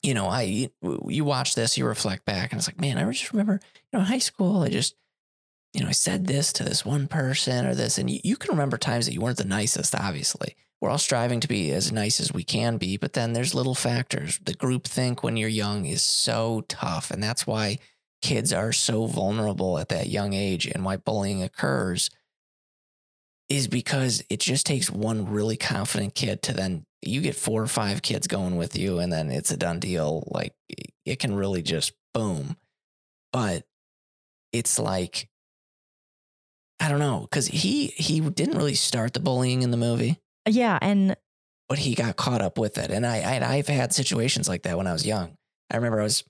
You 0.03 0.13
know, 0.13 0.27
I 0.27 0.69
you 1.07 1.25
watch 1.25 1.55
this, 1.55 1.77
you 1.77 1.85
reflect 1.85 2.25
back, 2.25 2.51
and 2.51 2.59
it's 2.59 2.67
like, 2.67 2.79
man, 2.79 2.97
I 2.97 3.11
just 3.11 3.31
remember, 3.31 3.59
you 3.63 3.89
know, 3.93 3.99
in 3.99 4.05
high 4.05 4.19
school, 4.19 4.61
I 4.61 4.69
just, 4.69 4.95
you 5.73 5.81
know, 5.81 5.89
I 5.89 5.93
said 5.93 6.27
this 6.27 6.53
to 6.53 6.63
this 6.63 6.85
one 6.85 7.07
person 7.07 7.65
or 7.65 7.75
this, 7.75 7.97
and 7.97 8.09
you, 8.09 8.19
you 8.23 8.35
can 8.35 8.51
remember 8.51 8.77
times 8.77 9.05
that 9.05 9.13
you 9.13 9.21
weren't 9.21 9.37
the 9.37 9.43
nicest, 9.43 9.95
obviously 9.95 10.55
we're 10.79 10.89
all 10.89 10.97
striving 10.97 11.39
to 11.39 11.47
be 11.47 11.71
as 11.71 11.91
nice 11.91 12.19
as 12.19 12.31
we 12.31 12.43
can 12.43 12.77
be, 12.77 12.97
but 12.97 13.13
then 13.13 13.33
there's 13.33 13.55
little 13.55 13.75
factors. 13.75 14.39
The 14.43 14.53
group 14.53 14.85
think 14.85 15.23
when 15.23 15.35
you're 15.35 15.49
young 15.49 15.85
is 15.85 16.03
so 16.03 16.65
tough. 16.67 17.09
And 17.09 17.21
that's 17.21 17.47
why 17.47 17.79
kids 18.21 18.53
are 18.53 18.71
so 18.71 19.07
vulnerable 19.07 19.79
at 19.79 19.89
that 19.89 20.09
young 20.09 20.33
age 20.33 20.67
and 20.67 20.85
why 20.85 20.97
bullying 20.97 21.41
occurs 21.41 22.09
is 23.49 23.67
because 23.67 24.23
it 24.29 24.39
just 24.39 24.65
takes 24.65 24.89
one 24.89 25.29
really 25.29 25.57
confident 25.57 26.15
kid 26.15 26.41
to 26.43 26.53
then 26.53 26.85
you 27.01 27.21
get 27.21 27.35
four 27.35 27.61
or 27.61 27.67
five 27.67 28.01
kids 28.01 28.27
going 28.27 28.57
with 28.57 28.77
you 28.77 28.99
and 28.99 29.11
then 29.11 29.29
it's 29.31 29.51
a 29.51 29.57
done 29.57 29.79
deal. 29.79 30.27
Like 30.31 30.53
it 31.05 31.19
can 31.19 31.35
really 31.35 31.61
just 31.61 31.93
boom. 32.13 32.57
But 33.31 33.63
it's 34.51 34.79
like, 34.79 35.29
I 36.79 36.89
don't 36.89 36.99
know, 36.99 37.21
because 37.21 37.47
he 37.47 37.87
he 37.87 38.19
didn't 38.19 38.57
really 38.57 38.75
start 38.75 39.13
the 39.13 39.19
bullying 39.19 39.61
in 39.61 39.71
the 39.71 39.77
movie 39.77 40.19
Yeah. 40.47 40.77
And 40.81 41.15
but 41.69 41.79
he 41.79 41.95
got 41.95 42.15
caught 42.15 42.41
up 42.41 42.57
with 42.57 42.77
it. 42.77 42.91
And 42.91 43.05
I, 43.05 43.17
I 43.19 43.55
I've 43.55 43.67
had 43.67 43.93
situations 43.93 44.47
like 44.47 44.63
that 44.63 44.77
when 44.77 44.87
I 44.87 44.93
was 44.93 45.05
young. 45.05 45.37
I 45.69 45.75
remember 45.75 45.99
I 45.99 46.03
was 46.03 46.23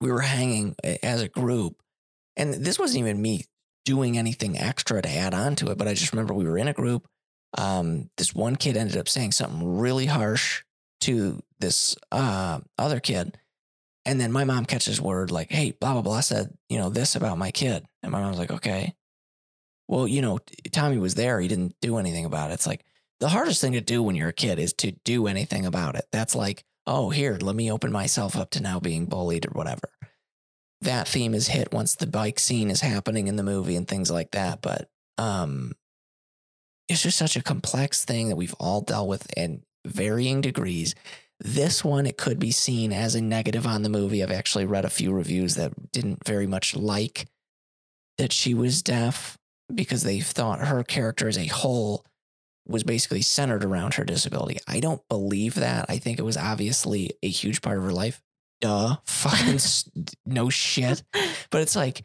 we 0.00 0.10
were 0.12 0.20
hanging 0.20 0.74
as 1.02 1.22
a 1.22 1.28
group, 1.28 1.76
and 2.36 2.54
this 2.54 2.78
wasn't 2.78 3.00
even 3.00 3.20
me 3.20 3.44
doing 3.84 4.18
anything 4.18 4.58
extra 4.58 5.02
to 5.02 5.08
add 5.08 5.34
on 5.34 5.56
to 5.56 5.70
it. 5.70 5.78
But 5.78 5.88
I 5.88 5.94
just 5.94 6.12
remember 6.12 6.34
we 6.34 6.44
were 6.44 6.58
in 6.58 6.68
a 6.68 6.72
group. 6.72 7.06
Um, 7.58 8.10
this 8.16 8.34
one 8.34 8.56
kid 8.56 8.76
ended 8.76 8.96
up 8.96 9.08
saying 9.08 9.32
something 9.32 9.78
really 9.78 10.06
harsh 10.06 10.62
to 11.02 11.42
this 11.58 11.96
uh, 12.12 12.60
other 12.78 13.00
kid. 13.00 13.36
And 14.04 14.20
then 14.20 14.32
my 14.32 14.44
mom 14.44 14.64
catches 14.64 15.00
word 15.00 15.30
like, 15.30 15.50
hey, 15.50 15.72
blah, 15.72 15.92
blah, 15.92 16.02
blah 16.02 16.20
said, 16.20 16.56
you 16.68 16.78
know, 16.78 16.90
this 16.90 17.16
about 17.16 17.38
my 17.38 17.50
kid. 17.50 17.84
And 18.02 18.12
my 18.12 18.20
mom's 18.20 18.38
like, 18.38 18.50
okay. 18.50 18.94
Well, 19.88 20.06
you 20.06 20.22
know, 20.22 20.38
Tommy 20.72 20.98
was 20.98 21.14
there. 21.14 21.40
He 21.40 21.48
didn't 21.48 21.74
do 21.80 21.98
anything 21.98 22.24
about 22.24 22.50
it. 22.50 22.54
It's 22.54 22.66
like, 22.66 22.84
the 23.20 23.28
hardest 23.28 23.60
thing 23.60 23.72
to 23.72 23.82
do 23.82 24.02
when 24.02 24.16
you're 24.16 24.30
a 24.30 24.32
kid 24.32 24.58
is 24.58 24.72
to 24.74 24.92
do 25.04 25.26
anything 25.26 25.66
about 25.66 25.94
it. 25.94 26.06
That's 26.10 26.34
like, 26.34 26.64
oh, 26.86 27.10
here, 27.10 27.36
let 27.40 27.54
me 27.54 27.70
open 27.70 27.92
myself 27.92 28.34
up 28.34 28.50
to 28.50 28.62
now 28.62 28.80
being 28.80 29.04
bullied 29.04 29.46
or 29.46 29.50
whatever. 29.50 29.90
That 30.82 31.06
theme 31.06 31.34
is 31.34 31.48
hit 31.48 31.72
once 31.72 31.94
the 31.94 32.06
bike 32.06 32.38
scene 32.38 32.70
is 32.70 32.80
happening 32.80 33.28
in 33.28 33.36
the 33.36 33.42
movie 33.42 33.76
and 33.76 33.86
things 33.86 34.10
like 34.10 34.30
that. 34.30 34.62
But 34.62 34.88
um, 35.18 35.72
it's 36.88 37.02
just 37.02 37.18
such 37.18 37.36
a 37.36 37.42
complex 37.42 38.04
thing 38.04 38.28
that 38.28 38.36
we've 38.36 38.54
all 38.54 38.80
dealt 38.80 39.08
with 39.08 39.30
in 39.36 39.62
varying 39.86 40.40
degrees. 40.40 40.94
This 41.38 41.84
one, 41.84 42.06
it 42.06 42.18
could 42.18 42.38
be 42.38 42.50
seen 42.50 42.92
as 42.92 43.14
a 43.14 43.20
negative 43.20 43.66
on 43.66 43.82
the 43.82 43.88
movie. 43.88 44.22
I've 44.22 44.30
actually 44.30 44.66
read 44.66 44.84
a 44.84 44.90
few 44.90 45.12
reviews 45.12 45.54
that 45.54 45.92
didn't 45.92 46.26
very 46.26 46.46
much 46.46 46.76
like 46.76 47.26
that 48.18 48.32
she 48.32 48.54
was 48.54 48.82
deaf 48.82 49.38
because 49.74 50.02
they 50.02 50.20
thought 50.20 50.66
her 50.66 50.82
character 50.82 51.28
as 51.28 51.38
a 51.38 51.46
whole 51.46 52.04
was 52.66 52.84
basically 52.84 53.22
centered 53.22 53.64
around 53.64 53.94
her 53.94 54.04
disability. 54.04 54.58
I 54.66 54.80
don't 54.80 55.06
believe 55.08 55.54
that. 55.54 55.86
I 55.88 55.98
think 55.98 56.18
it 56.18 56.24
was 56.24 56.36
obviously 56.36 57.10
a 57.22 57.28
huge 57.28 57.62
part 57.62 57.78
of 57.78 57.84
her 57.84 57.92
life. 57.92 58.20
Duh. 58.60 58.96
Fucking 59.06 59.58
no 60.26 60.48
shit. 60.50 61.02
But 61.50 61.62
it's 61.62 61.76
like, 61.76 62.04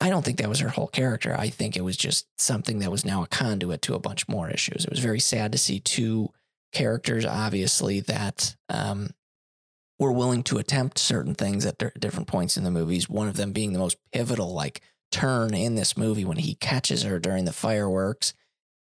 I 0.00 0.10
don't 0.10 0.24
think 0.24 0.38
that 0.38 0.48
was 0.48 0.60
her 0.60 0.68
whole 0.68 0.88
character. 0.88 1.34
I 1.38 1.48
think 1.48 1.76
it 1.76 1.84
was 1.84 1.96
just 1.96 2.26
something 2.38 2.80
that 2.80 2.90
was 2.90 3.04
now 3.04 3.22
a 3.22 3.26
conduit 3.28 3.82
to 3.82 3.94
a 3.94 3.98
bunch 4.00 4.28
more 4.28 4.50
issues. 4.50 4.84
It 4.84 4.90
was 4.90 4.98
very 4.98 5.20
sad 5.20 5.52
to 5.52 5.58
see 5.58 5.80
two 5.80 6.30
characters, 6.72 7.24
obviously, 7.24 8.00
that 8.00 8.56
um, 8.68 9.10
were 9.98 10.12
willing 10.12 10.42
to 10.44 10.58
attempt 10.58 10.98
certain 10.98 11.34
things 11.34 11.64
at 11.64 11.78
di- 11.78 11.90
different 11.98 12.28
points 12.28 12.56
in 12.58 12.64
the 12.64 12.70
movies. 12.70 13.08
One 13.08 13.28
of 13.28 13.36
them 13.36 13.52
being 13.52 13.72
the 13.72 13.78
most 13.78 13.96
pivotal, 14.12 14.52
like, 14.52 14.82
turn 15.12 15.54
in 15.54 15.76
this 15.76 15.96
movie 15.96 16.24
when 16.24 16.36
he 16.38 16.56
catches 16.56 17.04
her 17.04 17.18
during 17.18 17.44
the 17.46 17.52
fireworks 17.52 18.34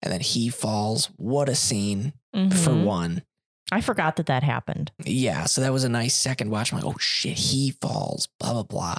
and 0.00 0.10
then 0.12 0.20
he 0.20 0.48
falls. 0.48 1.06
What 1.16 1.48
a 1.50 1.54
scene 1.54 2.12
for 2.32 2.38
Mhm. 2.70 2.84
one. 2.84 3.22
I 3.72 3.80
forgot 3.80 4.16
that 4.16 4.26
that 4.26 4.42
happened. 4.42 4.92
Yeah, 5.04 5.46
so 5.46 5.62
that 5.62 5.72
was 5.72 5.82
a 5.82 5.88
nice 5.88 6.14
second 6.14 6.50
watch. 6.50 6.72
I'm 6.72 6.78
like, 6.78 6.86
oh 6.86 6.98
shit, 6.98 7.38
he 7.38 7.70
falls, 7.80 8.28
blah, 8.38 8.52
blah, 8.52 8.62
blah. 8.64 8.96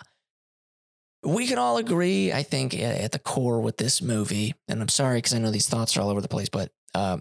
We 1.24 1.48
can 1.48 1.58
all 1.58 1.78
agree, 1.78 2.34
I 2.34 2.44
think, 2.44 2.74
at 2.78 3.12
the 3.14 3.20
core 3.20 3.62
with 3.62 3.78
this 3.78 4.02
movie, 4.02 4.56
and 4.68 4.82
I'm 4.82 4.90
sorry 4.90 5.20
because 5.20 5.34
I 5.34 5.38
know 5.38 5.52
these 5.52 5.70
thoughts 5.70 5.96
are 5.96 6.02
all 6.02 6.10
over 6.10 6.20
the 6.22 6.28
place, 6.28 6.50
but 6.50 6.72
uh, 6.94 7.18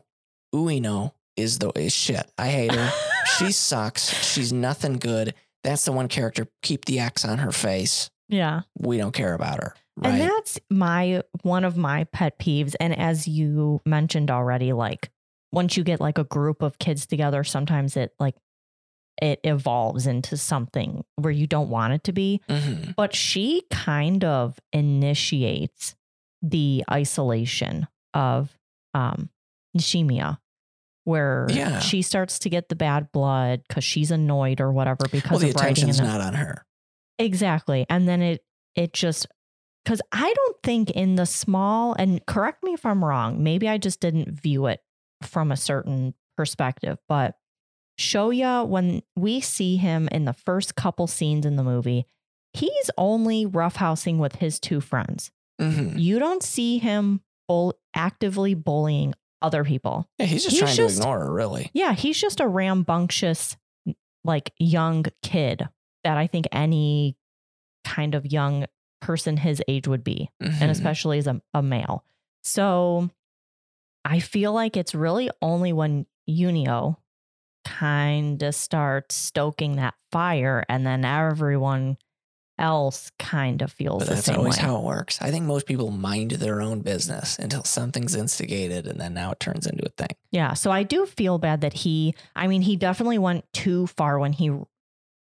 Ueno 0.55 1.13
is 1.37 1.59
the 1.59 1.71
is 1.79 1.93
shit. 1.93 2.29
I 2.37 2.49
hate 2.49 2.73
her. 2.75 2.91
she 3.39 3.53
sucks. 3.53 4.11
She's 4.25 4.53
nothing 4.53 4.95
good. 4.95 5.35
That's 5.63 5.85
the 5.85 5.93
one 5.93 6.09
character. 6.09 6.49
Keep 6.63 6.87
the 6.87 6.99
X 6.99 7.25
on 7.25 7.39
her 7.39 7.53
face. 7.53 8.11
yeah. 8.29 8.63
We 8.79 8.97
don't 8.99 9.13
care 9.13 9.35
about 9.35 9.63
her. 9.63 9.75
And 10.03 10.21
that's 10.21 10.59
my 10.71 11.23
one 11.43 11.65
of 11.65 11.77
my 11.77 12.05
pet 12.05 12.39
peeves. 12.39 12.75
And 12.81 12.99
as 12.99 13.29
you 13.29 13.81
mentioned 13.85 14.31
already, 14.31 14.73
like 14.73 15.11
once 15.53 15.77
you 15.77 15.85
get 15.85 16.01
like 16.01 16.19
a 16.19 16.25
group 16.25 16.63
of 16.63 16.79
kids 16.79 17.07
together, 17.07 17.45
sometimes 17.45 17.97
it 17.97 18.13
like 18.19 18.35
it 19.21 19.41
evolves 19.45 20.07
into 20.07 20.37
something 20.37 21.05
where 21.17 21.31
you 21.31 21.47
don't 21.47 21.69
want 21.69 21.93
it 21.93 22.03
to 22.05 22.13
be. 22.13 22.41
Mhm. 22.49 22.95
But 22.97 23.15
she 23.15 23.63
kind 23.71 24.25
of 24.25 24.59
initiates 24.73 25.95
the 26.43 26.85
isolation 26.91 27.87
of 28.15 28.57
um 28.95 29.31
Nishimiya, 29.77 30.39
where 31.05 31.47
Yeah. 31.51 31.79
she 31.81 32.03
starts 32.03 32.39
to 32.41 32.51
get 32.51 32.69
the 32.69 32.75
bad 32.77 33.11
blood 33.13 33.63
because 33.69 33.85
she's 33.85 34.11
annoyed 34.11 34.61
or 34.61 34.73
whatever 34.73 35.05
because 35.11 35.31
Well, 35.31 35.41
the 35.41 35.49
of 35.51 35.57
attention's 35.57 36.01
not 36.01 36.21
on 36.21 36.35
her. 36.35 36.65
Exactly. 37.19 37.87
And 37.89 38.09
then 38.09 38.23
it 38.23 38.45
it 38.75 38.93
just 38.95 39.27
cuz 39.85 40.01
I 40.13 40.33
don't 40.33 40.57
think 40.63 40.91
in 40.91 41.17
the 41.17 41.27
small 41.27 41.95
and 41.99 42.25
correct 42.27 42.63
me 42.65 42.73
if 42.73 42.85
I'm 42.87 43.05
wrong, 43.05 43.43
maybe 43.43 43.69
I 43.69 43.79
just 43.79 44.01
didn't 44.01 44.31
view 44.31 44.67
it 44.67 44.81
from 45.27 45.51
a 45.53 45.57
certain 45.57 46.15
perspective, 46.37 46.99
but 47.09 47.37
Shoya 47.99 48.67
when 48.67 49.03
we 49.17 49.41
see 49.41 49.77
him 49.77 50.09
in 50.11 50.25
the 50.25 50.33
first 50.33 50.75
couple 50.77 51.07
scenes 51.07 51.45
in 51.47 51.57
the 51.57 51.63
movie, 51.63 52.07
he's 52.53 52.91
only 52.97 53.47
roughhousing 53.47 54.19
with 54.19 54.37
his 54.37 54.59
two 54.59 54.81
friends. 54.81 55.31
Mhm. 55.61 56.01
You 56.01 56.19
don't 56.19 56.43
see 56.43 56.79
him 56.79 57.21
bull- 57.49 57.75
actively 57.95 58.55
bullying 58.55 59.15
other 59.43 59.65
people. 59.65 60.09
Yeah, 60.19 60.27
he's 60.27 60.43
just 60.45 60.53
He's 60.53 60.61
trying 60.61 60.77
just- 60.77 60.97
to 60.97 61.03
ignore 61.03 61.21
her, 61.21 61.33
really. 61.33 61.71
Yeah, 61.75 61.93
he's 61.93 62.21
just 62.21 62.41
a 62.41 62.49
rambunctious, 62.49 63.57
like 64.25 64.53
young 64.59 65.05
kid 65.23 65.69
that 66.05 66.17
I 66.17 66.27
think 66.27 66.47
any 66.53 67.17
kind 67.85 68.15
of 68.15 68.25
young 68.27 68.67
person 69.01 69.37
his 69.37 69.61
age 69.69 69.87
would 69.89 70.05
be, 70.05 70.31
Mhm. 70.43 70.61
and 70.63 70.71
especially 70.71 71.19
as 71.19 71.27
a, 71.27 71.43
a 71.53 71.63
male. 71.63 72.05
So 72.43 73.11
I 74.05 74.19
feel 74.21 74.53
like 74.53 74.77
it's 74.77 74.95
really 74.95 75.31
only 75.41 75.73
when 75.73 76.07
Ueno 76.29 76.97
kind 77.65 78.43
of 78.43 78.55
starts 78.55 79.15
stoking 79.15 79.77
that 79.77 79.95
fire, 80.11 80.65
and 80.69 80.87
then 80.87 81.05
everyone 81.05 81.97
else 82.59 83.11
kind 83.19 83.63
of 83.63 83.73
feels 83.73 84.01
But 84.01 84.09
the 84.09 84.15
that's 84.15 84.27
same 84.27 84.39
always 84.39 84.57
way. 84.57 84.63
how 84.63 84.77
it 84.77 84.85
works. 84.85 85.21
I 85.21 85.31
think 85.31 85.47
most 85.47 85.67
people 85.67 85.91
mind 85.91 86.33
their 86.33 86.61
own 86.61 86.81
business 86.81 87.39
until 87.39 87.65
something's 87.65 88.15
instigated 88.15 88.87
and 88.87 89.01
then 89.01 89.15
now 89.15 89.33
it 89.33 89.41
turns 89.41 89.67
into 89.67 89.85
a 89.87 89.89
thing. 89.89 90.15
Yeah. 90.31 90.53
So 90.55 90.71
I 90.71 90.83
do 90.83 91.07
feel 91.07 91.39
bad 91.39 91.63
that 91.63 91.73
he, 91.73 92.15
I 92.37 92.47
mean, 92.47 92.63
he 92.63 92.77
definitely 92.77 93.19
went 93.19 93.45
too 93.53 93.87
far 93.89 94.19
when 94.19 94.33
he, 94.33 94.53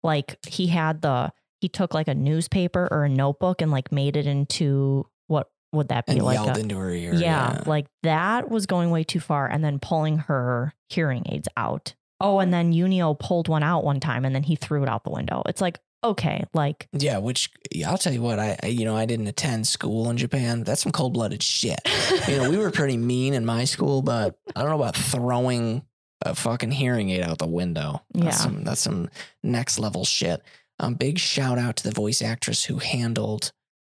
like, 0.04 0.38
he 0.48 0.68
had 0.68 1.02
the, 1.02 1.32
he 1.60 1.70
took 1.70 1.94
like 1.94 2.08
a 2.08 2.16
newspaper 2.16 2.88
or 2.90 3.04
a 3.04 3.10
notebook 3.10 3.62
and 3.62 3.72
like 3.72 3.92
made 3.92 4.16
it 4.16 4.26
into 4.26 5.06
what 5.28 5.50
would 5.74 5.90
that 5.90 6.06
be 6.06 6.14
And 6.14 6.22
like? 6.24 6.36
yelled 6.36 6.58
a- 6.58 6.60
into 6.60 6.78
her 6.78 6.90
ear. 6.92 7.14
yeah, 7.16 7.62
like 7.66 7.88
that 8.04 8.50
was 8.50 8.66
going 8.66 8.90
way 8.92 9.04
too 9.04 9.20
far. 9.20 9.48
And 9.48 9.64
then 9.64 9.80
pulling 9.80 10.18
her 10.20 10.74
hearing 10.90 11.24
aids 11.30 11.48
out. 11.58 11.94
Oh, 12.20 12.40
and 12.40 12.52
then 12.54 12.74
Ueno 12.74 13.18
pulled 13.20 13.48
one 13.48 13.64
out 13.64 13.84
one 13.84 14.00
time 14.00 14.26
and 14.26 14.34
then 14.34 14.44
he 14.44 14.56
threw 14.56 14.82
it 14.84 14.90
out 14.90 15.04
the 15.04 15.12
window. 15.12 15.44
It's 15.48 15.62
like, 15.62 15.80
okay, 16.04 16.44
like, 16.54 16.88
Yeah, 16.94 17.18
which 17.20 17.52
yeah, 17.72 17.92
I'll 17.92 17.98
tell 17.98 18.14
you 18.14 18.22
what, 18.24 18.40
I, 18.40 18.58
I 18.64 18.68
you 18.68 18.86
know, 18.86 18.96
I 18.96 19.06
didn't 19.06 19.28
attend 19.28 19.68
school 19.68 20.10
in 20.10 20.18
Japan. 20.18 20.64
That's 20.64 20.82
some 20.82 20.92
cold 20.92 21.14
blooded 21.14 21.44
shit. 21.44 21.80
You 22.28 22.38
know, 22.38 22.50
we 22.50 22.58
were 22.58 22.72
pretty 22.72 22.98
mean 23.14 23.34
in 23.36 23.46
my 23.46 23.66
school, 23.66 24.02
but 24.02 24.40
I 24.56 24.62
don't 24.62 24.70
know 24.72 24.78
about 24.82 24.96
throwing 24.96 25.84
a 26.26 26.34
fucking 26.34 26.72
hearing 26.72 27.12
aid 27.12 27.22
out 27.22 27.38
the 27.38 27.46
window. 27.48 28.02
That's 28.14 28.26
Yeah. 28.38 28.44
some 28.44 28.64
that's 28.64 28.82
some 28.82 29.10
next 29.44 29.78
level 29.78 30.04
shit. 30.06 30.42
Um, 30.80 30.96
big 30.96 31.20
shout 31.20 31.60
out 31.60 31.76
to 31.78 31.84
the 31.84 31.92
voice 31.92 32.24
actress 32.24 32.64
who 32.66 32.78
handled 32.80 33.52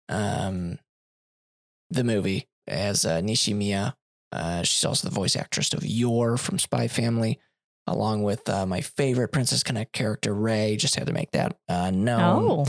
um 0.08 0.78
the 1.90 2.04
movie. 2.04 2.48
as 2.66 3.04
uh, 3.06 3.20
Nishimiya. 3.20 3.94
Uh, 4.30 4.62
she's 4.62 4.84
also 4.84 5.08
the 5.08 5.14
voice 5.14 5.36
actress 5.36 5.72
of 5.72 5.86
Yor 5.86 6.36
from 6.36 6.58
Spy 6.58 6.86
Family, 6.86 7.40
along 7.86 8.22
with 8.22 8.46
uh, 8.48 8.66
my 8.66 8.82
favorite 8.82 9.28
Princess 9.28 9.62
Connect 9.62 9.92
character, 9.92 10.34
Ray. 10.34 10.76
Just 10.76 10.96
had 10.96 11.06
to 11.06 11.12
make 11.14 11.30
that 11.32 11.56
uh, 11.68 11.90
known. 11.90 12.44
Oh, 12.60 12.66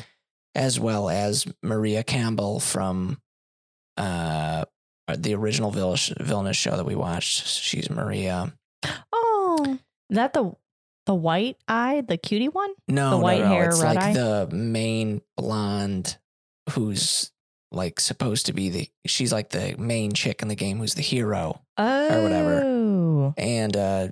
As 0.56 0.80
well 0.80 1.10
as 1.10 1.46
Maria 1.62 2.02
Campbell 2.04 2.62
from 2.62 3.20
uh, 3.98 4.64
the 5.18 5.36
original 5.36 5.72
Villainous, 5.72 6.14
Villainous 6.20 6.56
show 6.56 6.78
that 6.78 6.86
we 6.86 6.96
watched. 6.96 7.46
She's 7.48 7.90
Maria. 7.90 8.54
oh, 9.12 9.78
is 10.10 10.16
that 10.16 10.32
the 10.34 10.54
the 11.06 11.14
white 11.16 11.58
eye, 11.68 12.02
the 12.08 12.18
cutie 12.18 12.50
one? 12.50 12.72
No, 12.88 13.10
The 13.12 13.18
no, 13.18 13.24
white 13.24 13.40
no, 13.42 13.48
hair, 13.48 13.70
It's 13.70 13.82
like 13.84 13.98
eye? 13.98 14.14
the 14.14 14.48
main 14.52 15.22
blonde 15.36 16.18
who's 16.72 17.32
like 17.72 18.00
supposed 18.00 18.48
to 18.48 18.54
be 18.54 18.70
the 18.70 18.90
she's 19.06 19.32
like 19.32 19.50
the 19.50 19.76
main 19.78 20.12
chick 20.14 20.42
in 20.42 20.48
the 20.48 20.56
game 20.56 20.78
who's 20.80 20.96
the 20.96 21.02
hero. 21.02 21.62
Oh, 21.78 22.24
whatever. 22.24 23.34
And 23.38 23.76
uh, 23.78 24.08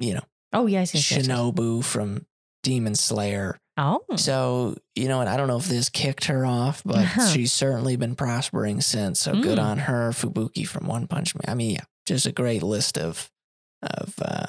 you 0.00 0.14
know, 0.14 0.22
Oh 0.52 0.66
yes, 0.66 0.94
yes, 0.94 1.10
yes, 1.10 1.26
yes. 1.26 1.26
Shinobu 1.26 1.82
from 1.84 2.26
Demon 2.62 2.94
Slayer. 2.94 3.58
Oh, 3.78 4.02
So, 4.16 4.76
you 4.94 5.08
know 5.08 5.16
what? 5.16 5.28
I 5.28 5.38
don't 5.38 5.48
know 5.48 5.56
if 5.56 5.66
this 5.66 5.88
kicked 5.88 6.26
her 6.26 6.44
off, 6.44 6.82
but 6.84 6.98
Uh-huh. 6.98 7.26
she's 7.28 7.52
certainly 7.52 7.96
been 7.96 8.14
prospering 8.14 8.82
since. 8.82 9.18
So 9.20 9.32
good 9.34 9.58
Mm. 9.58 9.64
on 9.64 9.78
her. 9.78 10.10
Fubuki 10.10 10.66
from 10.68 10.86
One 10.86 11.06
Punch 11.06 11.34
Man. 11.34 11.44
I 11.48 11.54
mean, 11.54 11.70
yeah, 11.76 11.84
just 12.06 12.26
a 12.26 12.32
great 12.32 12.62
list 12.62 12.98
of 12.98 13.30
of 13.82 14.14
uh, 14.22 14.46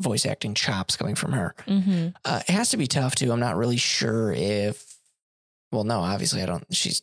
voice 0.00 0.26
acting 0.26 0.54
chops 0.54 0.96
coming 0.96 1.14
from 1.14 1.32
her. 1.32 1.54
hmm 1.66 2.08
Uh, 2.24 2.42
it 2.48 2.52
has 2.52 2.70
to 2.70 2.76
be 2.76 2.86
tough 2.86 3.14
too. 3.14 3.32
I'm 3.32 3.40
not 3.40 3.56
really 3.56 3.78
sure 3.78 4.32
if. 4.32 4.84
Well, 5.72 5.84
no, 5.84 6.00
obviously 6.00 6.42
I 6.42 6.46
don't. 6.46 6.64
She's 6.74 7.02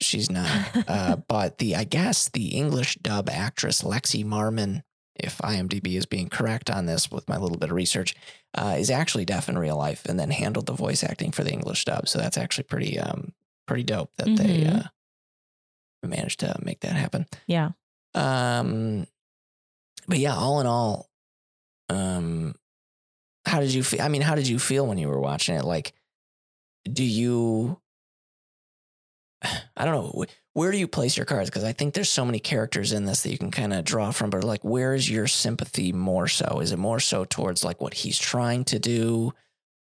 she's 0.00 0.30
not. 0.30 0.88
Uh, 0.88 1.16
but 1.28 1.58
the 1.58 1.76
I 1.76 1.84
guess 1.84 2.28
the 2.28 2.48
English 2.48 2.96
dub 2.96 3.28
actress 3.30 3.82
Lexi 3.82 4.24
Marmon, 4.24 4.82
if 5.16 5.38
IMDb 5.38 5.94
is 5.96 6.06
being 6.06 6.28
correct 6.28 6.70
on 6.70 6.86
this 6.86 7.10
with 7.10 7.28
my 7.28 7.36
little 7.36 7.58
bit 7.58 7.70
of 7.70 7.76
research, 7.76 8.14
uh, 8.54 8.76
is 8.78 8.90
actually 8.90 9.24
deaf 9.24 9.48
in 9.48 9.56
real 9.58 9.76
life 9.76 10.04
and 10.06 10.18
then 10.18 10.30
handled 10.30 10.66
the 10.66 10.72
voice 10.72 11.02
acting 11.04 11.30
for 11.32 11.44
the 11.44 11.52
English 11.52 11.84
dub. 11.84 12.08
So 12.08 12.18
that's 12.18 12.36
actually 12.38 12.64
pretty 12.64 12.98
um 12.98 13.32
pretty 13.66 13.84
dope 13.84 14.10
that 14.16 14.26
they 14.26 14.62
Mhm. 14.64 14.84
uh, 14.84 14.88
managed 16.06 16.40
to 16.40 16.54
make 16.62 16.80
that 16.80 16.92
happen. 16.96 17.26
yeah. 17.46 17.70
Um, 18.14 19.06
but 20.06 20.18
yeah, 20.18 20.34
all 20.36 20.60
in 20.60 20.66
all, 20.66 21.08
um, 21.88 22.54
how 23.46 23.60
did 23.60 23.72
you 23.72 23.82
feel? 23.82 24.02
I 24.02 24.08
mean, 24.08 24.22
how 24.22 24.34
did 24.34 24.46
you 24.46 24.58
feel 24.58 24.86
when 24.86 24.98
you 24.98 25.08
were 25.08 25.18
watching 25.20 25.56
it? 25.56 25.64
Like, 25.64 25.94
do 26.84 27.02
you? 27.02 27.80
I 29.76 29.84
don't 29.84 29.94
know. 29.94 30.24
Where 30.52 30.70
do 30.70 30.78
you 30.78 30.86
place 30.86 31.16
your 31.16 31.26
cards? 31.26 31.50
Because 31.50 31.64
I 31.64 31.72
think 31.72 31.94
there's 31.94 32.10
so 32.10 32.24
many 32.24 32.38
characters 32.38 32.92
in 32.92 33.06
this 33.06 33.22
that 33.22 33.32
you 33.32 33.38
can 33.38 33.50
kind 33.50 33.72
of 33.72 33.84
draw 33.84 34.12
from. 34.12 34.30
But 34.30 34.44
like, 34.44 34.62
where 34.64 34.94
is 34.94 35.10
your 35.10 35.26
sympathy 35.26 35.92
more 35.92 36.28
so? 36.28 36.60
Is 36.60 36.72
it 36.72 36.78
more 36.78 37.00
so 37.00 37.24
towards 37.24 37.64
like 37.64 37.80
what 37.80 37.94
he's 37.94 38.18
trying 38.18 38.64
to 38.66 38.78
do, 38.78 39.32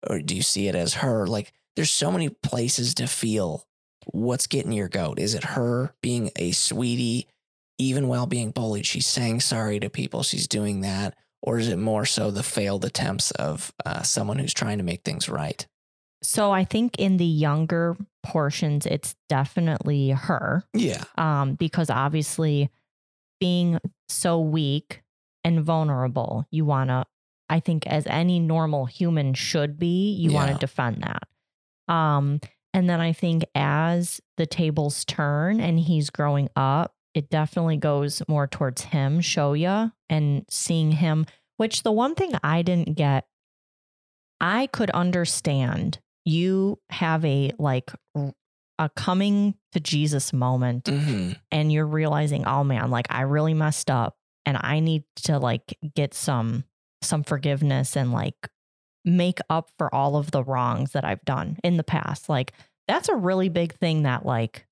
or 0.09 0.20
do 0.20 0.35
you 0.35 0.42
see 0.42 0.68
it 0.68 0.75
as 0.75 0.94
her? 0.94 1.27
Like, 1.27 1.53
there's 1.77 1.90
so 1.90 2.11
many 2.11 2.31
places 2.31 2.94
to 2.94 3.07
feel 3.07 3.66
what's 4.07 4.46
getting 4.46 4.72
your 4.72 4.88
goat. 4.88 5.18
Is 5.18 5.35
it 5.35 5.44
her 5.44 5.94
being 6.03 6.31
a 6.37 6.53
sweetie, 6.53 7.29
even 7.79 8.09
while 8.09 8.27
being 8.27 8.51
bullied? 8.51 8.87
She's 8.87 9.07
saying 9.07 9.40
sorry 9.40 9.79
to 9.81 9.90
people. 9.90 10.22
She's 10.22 10.48
doing 10.48 10.81
that. 10.81 11.14
Or 11.42 11.59
is 11.59 11.68
it 11.68 11.79
more 11.79 12.07
so 12.07 12.31
the 12.31 12.42
failed 12.42 12.85
attempts 12.85 13.31
of 13.33 13.72
uh, 13.85 14.03
someone 14.03 14.38
who's 14.38 14.55
trying 14.55 14.79
to 14.79 14.85
make 14.85 15.03
things 15.03 15.29
right? 15.29 15.66
So 16.22 16.52
I 16.52 16.64
think 16.64 16.96
in 16.98 17.16
the 17.16 17.26
younger 17.26 17.96
portions, 18.22 18.87
it's 18.87 19.14
definitely 19.28 20.11
her. 20.11 20.64
Yeah. 20.72 21.02
um, 21.16 21.54
because 21.54 21.90
obviously 21.90 22.70
being 23.40 23.78
so 24.08 24.40
weak 24.40 25.02
and 25.44 25.62
vulnerable, 25.62 26.46
you 26.50 26.64
want 26.64 26.90
to, 26.90 27.04
I 27.48 27.61
think, 27.61 27.87
as 27.87 28.06
any 28.06 28.38
normal 28.38 28.87
human 28.87 29.35
should 29.35 29.78
be, 29.78 30.12
you 30.12 30.32
wanna 30.32 30.58
defend 30.58 31.02
that. 31.02 31.92
Um, 31.92 32.40
and 32.72 32.88
then 32.88 33.00
I 33.00 33.12
think 33.12 33.44
as 33.54 34.20
the 34.37 34.46
tables 34.46 35.04
turn 35.04 35.61
and 35.61 35.78
he's 35.78 36.08
growing 36.11 36.48
up, 36.56 36.94
it 37.14 37.28
definitely 37.28 37.76
goes 37.76 38.22
more 38.28 38.46
towards 38.46 38.82
him, 38.82 39.20
Shoya, 39.20 39.92
and 40.08 40.46
seeing 40.48 40.92
him, 40.92 41.26
which 41.58 41.82
the 41.82 41.92
one 41.92 42.14
thing 42.14 42.32
I 42.42 42.62
didn't 42.62 42.96
get, 42.96 43.26
I 44.40 44.68
could 44.68 44.90
understand 44.90 45.98
you 46.24 46.78
have 46.90 47.24
a 47.24 47.52
like 47.58 47.90
a 48.78 48.88
coming 48.96 49.54
to 49.72 49.80
Jesus 49.80 50.32
moment 50.32 50.88
hmm 50.88 51.32
and 51.50 51.72
you're 51.72 51.87
realizing, 51.87 52.46
oh 52.46 52.64
man, 52.64 52.90
like 52.90 53.06
I 53.11 53.22
really 53.22 53.54
messed 53.54 53.90
up 53.90 54.16
and 54.46 54.58
I 54.61 54.80
need 54.80 55.04
to 55.24 55.38
like 55.38 55.76
get 55.94 56.14
some 56.14 56.64
some 57.02 57.22
forgiveness 57.22 57.96
and 57.96 58.12
like 58.12 58.48
make 59.04 59.38
up 59.50 59.70
for 59.76 59.92
all 59.94 60.16
of 60.16 60.30
the 60.30 60.42
wrongs 60.42 60.92
that 60.92 61.04
I've 61.04 61.24
done 61.24 61.58
in 61.62 61.76
the 61.76 61.85
past. 61.85 62.28
Like 62.28 62.52
that's 62.88 63.08
a 63.08 63.14
really 63.16 63.48
big 63.48 63.74
thing 63.74 64.02
that 64.04 64.24
like 64.24 64.66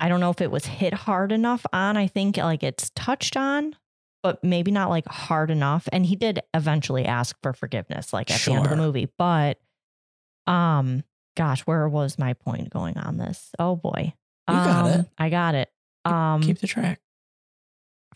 I 0.00 0.08
don't 0.08 0.20
know 0.20 0.30
if 0.30 0.40
it 0.40 0.50
was 0.50 0.66
hit 0.66 0.94
hard 0.94 1.32
enough 1.32 1.66
on. 1.72 1.96
I 1.96 2.06
think 2.06 2.36
like 2.36 2.62
it's 2.62 2.90
touched 2.90 3.36
on, 3.36 3.74
but 4.22 4.42
maybe 4.44 4.70
not 4.70 4.90
like 4.90 5.06
hard 5.08 5.50
enough. 5.50 5.88
And 5.92 6.06
he 6.06 6.14
did 6.16 6.40
eventually 6.54 7.04
ask 7.04 7.36
for 7.42 7.52
forgiveness, 7.52 8.12
like 8.12 8.30
at 8.30 8.40
the 8.42 8.52
end 8.52 8.64
of 8.64 8.70
the 8.70 8.76
movie. 8.76 9.08
But 9.18 9.58
um, 10.48 11.04
gosh, 11.36 11.60
where 11.62 11.88
was 11.88 12.18
my 12.18 12.32
point 12.32 12.70
going 12.70 12.96
on 12.98 13.16
this? 13.18 13.50
Oh 13.58 13.76
boy. 13.76 14.14
You 14.48 14.54
got 14.54 14.84
Um, 14.86 15.00
it. 15.00 15.06
I 15.18 15.28
got 15.28 15.54
it. 15.54 15.70
Um 16.04 16.42
Keep 16.42 16.58
the 16.60 16.66
track. 16.66 17.00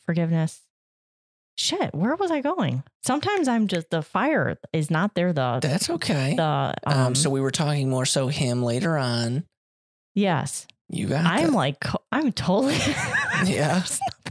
forgiveness. 0.07 0.61
Shit, 1.59 1.95
where 1.95 2.17
was 2.17 2.31
I 2.31 2.41
going? 2.41 2.83
Sometimes 3.05 3.47
I'm 3.47 3.67
just 3.69 3.91
the 3.91 4.03
fire 4.03 4.57
is 4.73 4.91
not 4.91 5.15
there 5.15 5.33
the 5.35 5.59
That's 5.61 5.91
okay. 5.91 6.35
the 6.35 6.75
um, 6.87 6.99
um, 6.99 7.15
so 7.15 7.29
we 7.29 7.41
were 7.43 7.51
talking 7.51 7.91
more 7.91 8.07
so 8.07 8.29
him 8.29 8.63
later 8.63 8.97
on. 8.97 9.45
yes. 10.15 10.67
You 10.89 11.07
got 11.09 11.25
I'm 11.25 11.53
like 11.55 11.85
I'm 12.11 12.33
totally 12.33 12.77
Yeah. 13.45 13.83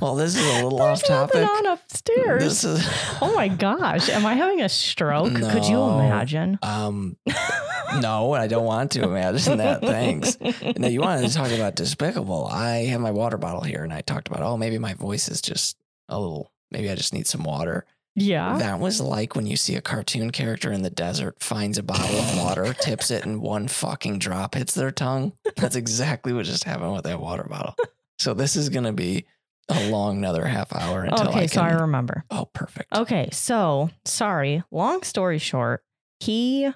Well, 0.00 0.14
this 0.14 0.36
is 0.36 0.46
a 0.46 0.64
little 0.64 0.80
off 0.80 1.02
topic. 1.04 1.48
on 1.48 1.66
upstairs. 1.66 2.42
This 2.42 2.64
is 2.64 2.88
oh 3.22 3.34
my 3.34 3.48
gosh, 3.48 4.08
am 4.08 4.24
I 4.26 4.34
having 4.34 4.60
a 4.60 4.68
stroke? 4.68 5.34
Could 5.34 5.64
you 5.64 5.82
imagine? 5.82 6.58
um 6.62 7.16
no, 8.00 8.32
I 8.32 8.46
don't 8.46 8.64
want 8.64 8.92
to 8.92 9.02
imagine 9.02 9.58
that. 9.58 9.80
Thanks. 9.80 10.38
Now 10.76 10.88
you 10.88 11.00
wanted 11.00 11.28
to 11.28 11.34
talk 11.34 11.50
about 11.50 11.74
despicable. 11.74 12.46
I 12.46 12.84
have 12.86 13.00
my 13.00 13.10
water 13.10 13.38
bottle 13.38 13.62
here 13.62 13.82
and 13.82 13.92
I 13.92 14.02
talked 14.02 14.28
about, 14.28 14.42
oh, 14.42 14.56
maybe 14.56 14.78
my 14.78 14.94
voice 14.94 15.28
is 15.28 15.40
just 15.42 15.76
a 16.08 16.18
little 16.18 16.52
maybe 16.70 16.90
I 16.90 16.94
just 16.94 17.12
need 17.12 17.26
some 17.26 17.44
water. 17.44 17.84
Yeah. 18.14 18.58
That 18.58 18.80
was 18.80 19.00
like 19.00 19.36
when 19.36 19.46
you 19.46 19.56
see 19.56 19.76
a 19.76 19.80
cartoon 19.80 20.30
character 20.30 20.72
in 20.72 20.82
the 20.82 20.90
desert 20.90 21.40
finds 21.40 21.78
a 21.78 21.82
bottle 21.82 22.16
of 22.18 22.36
water, 22.36 22.74
tips 22.80 23.10
it, 23.10 23.24
and 23.24 23.40
one 23.40 23.68
fucking 23.68 24.18
drop 24.18 24.54
hits 24.54 24.74
their 24.74 24.90
tongue. 24.90 25.32
That's 25.56 25.76
exactly 25.76 26.32
what 26.32 26.44
just 26.44 26.64
happened 26.64 26.94
with 26.94 27.04
that 27.04 27.20
water 27.20 27.46
bottle. 27.48 27.76
So 28.18 28.34
this 28.34 28.56
is 28.56 28.68
gonna 28.68 28.92
be 28.92 29.26
a 29.68 29.90
long 29.90 30.18
another 30.18 30.44
half 30.46 30.72
hour 30.74 31.02
until 31.04 31.28
okay, 31.28 31.42
I 31.42 31.46
so 31.46 31.62
I 31.62 31.72
remember. 31.72 32.24
oh, 32.30 32.46
perfect. 32.52 32.92
Okay, 32.94 33.28
so 33.32 33.90
sorry. 34.04 34.62
Long 34.70 35.02
story 35.02 35.38
short, 35.38 35.82
he, 36.20 36.70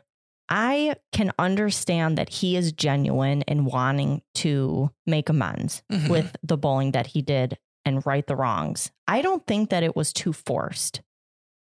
I 0.49 0.97
can 1.13 1.33
understand 1.39 2.19
that 2.19 2.29
he 2.29 2.57
is 2.57 2.73
genuine 2.73 3.43
in 3.43 3.65
wanting 3.65 4.23
to 4.37 4.91
make 5.07 5.29
amends 5.29 5.83
Mhm. 5.91 6.09
with 6.11 6.37
the 6.43 6.57
bullying 6.59 6.93
that 6.93 7.09
he 7.09 7.23
did 7.23 7.59
and 7.85 8.05
right 8.07 8.27
the 8.27 8.37
wrongs. 8.37 8.91
I 9.09 9.23
don't 9.23 9.47
think 9.47 9.71
that 9.71 9.83
it 9.83 9.97
was 9.97 10.13
too 10.13 10.33
forced. 10.33 11.01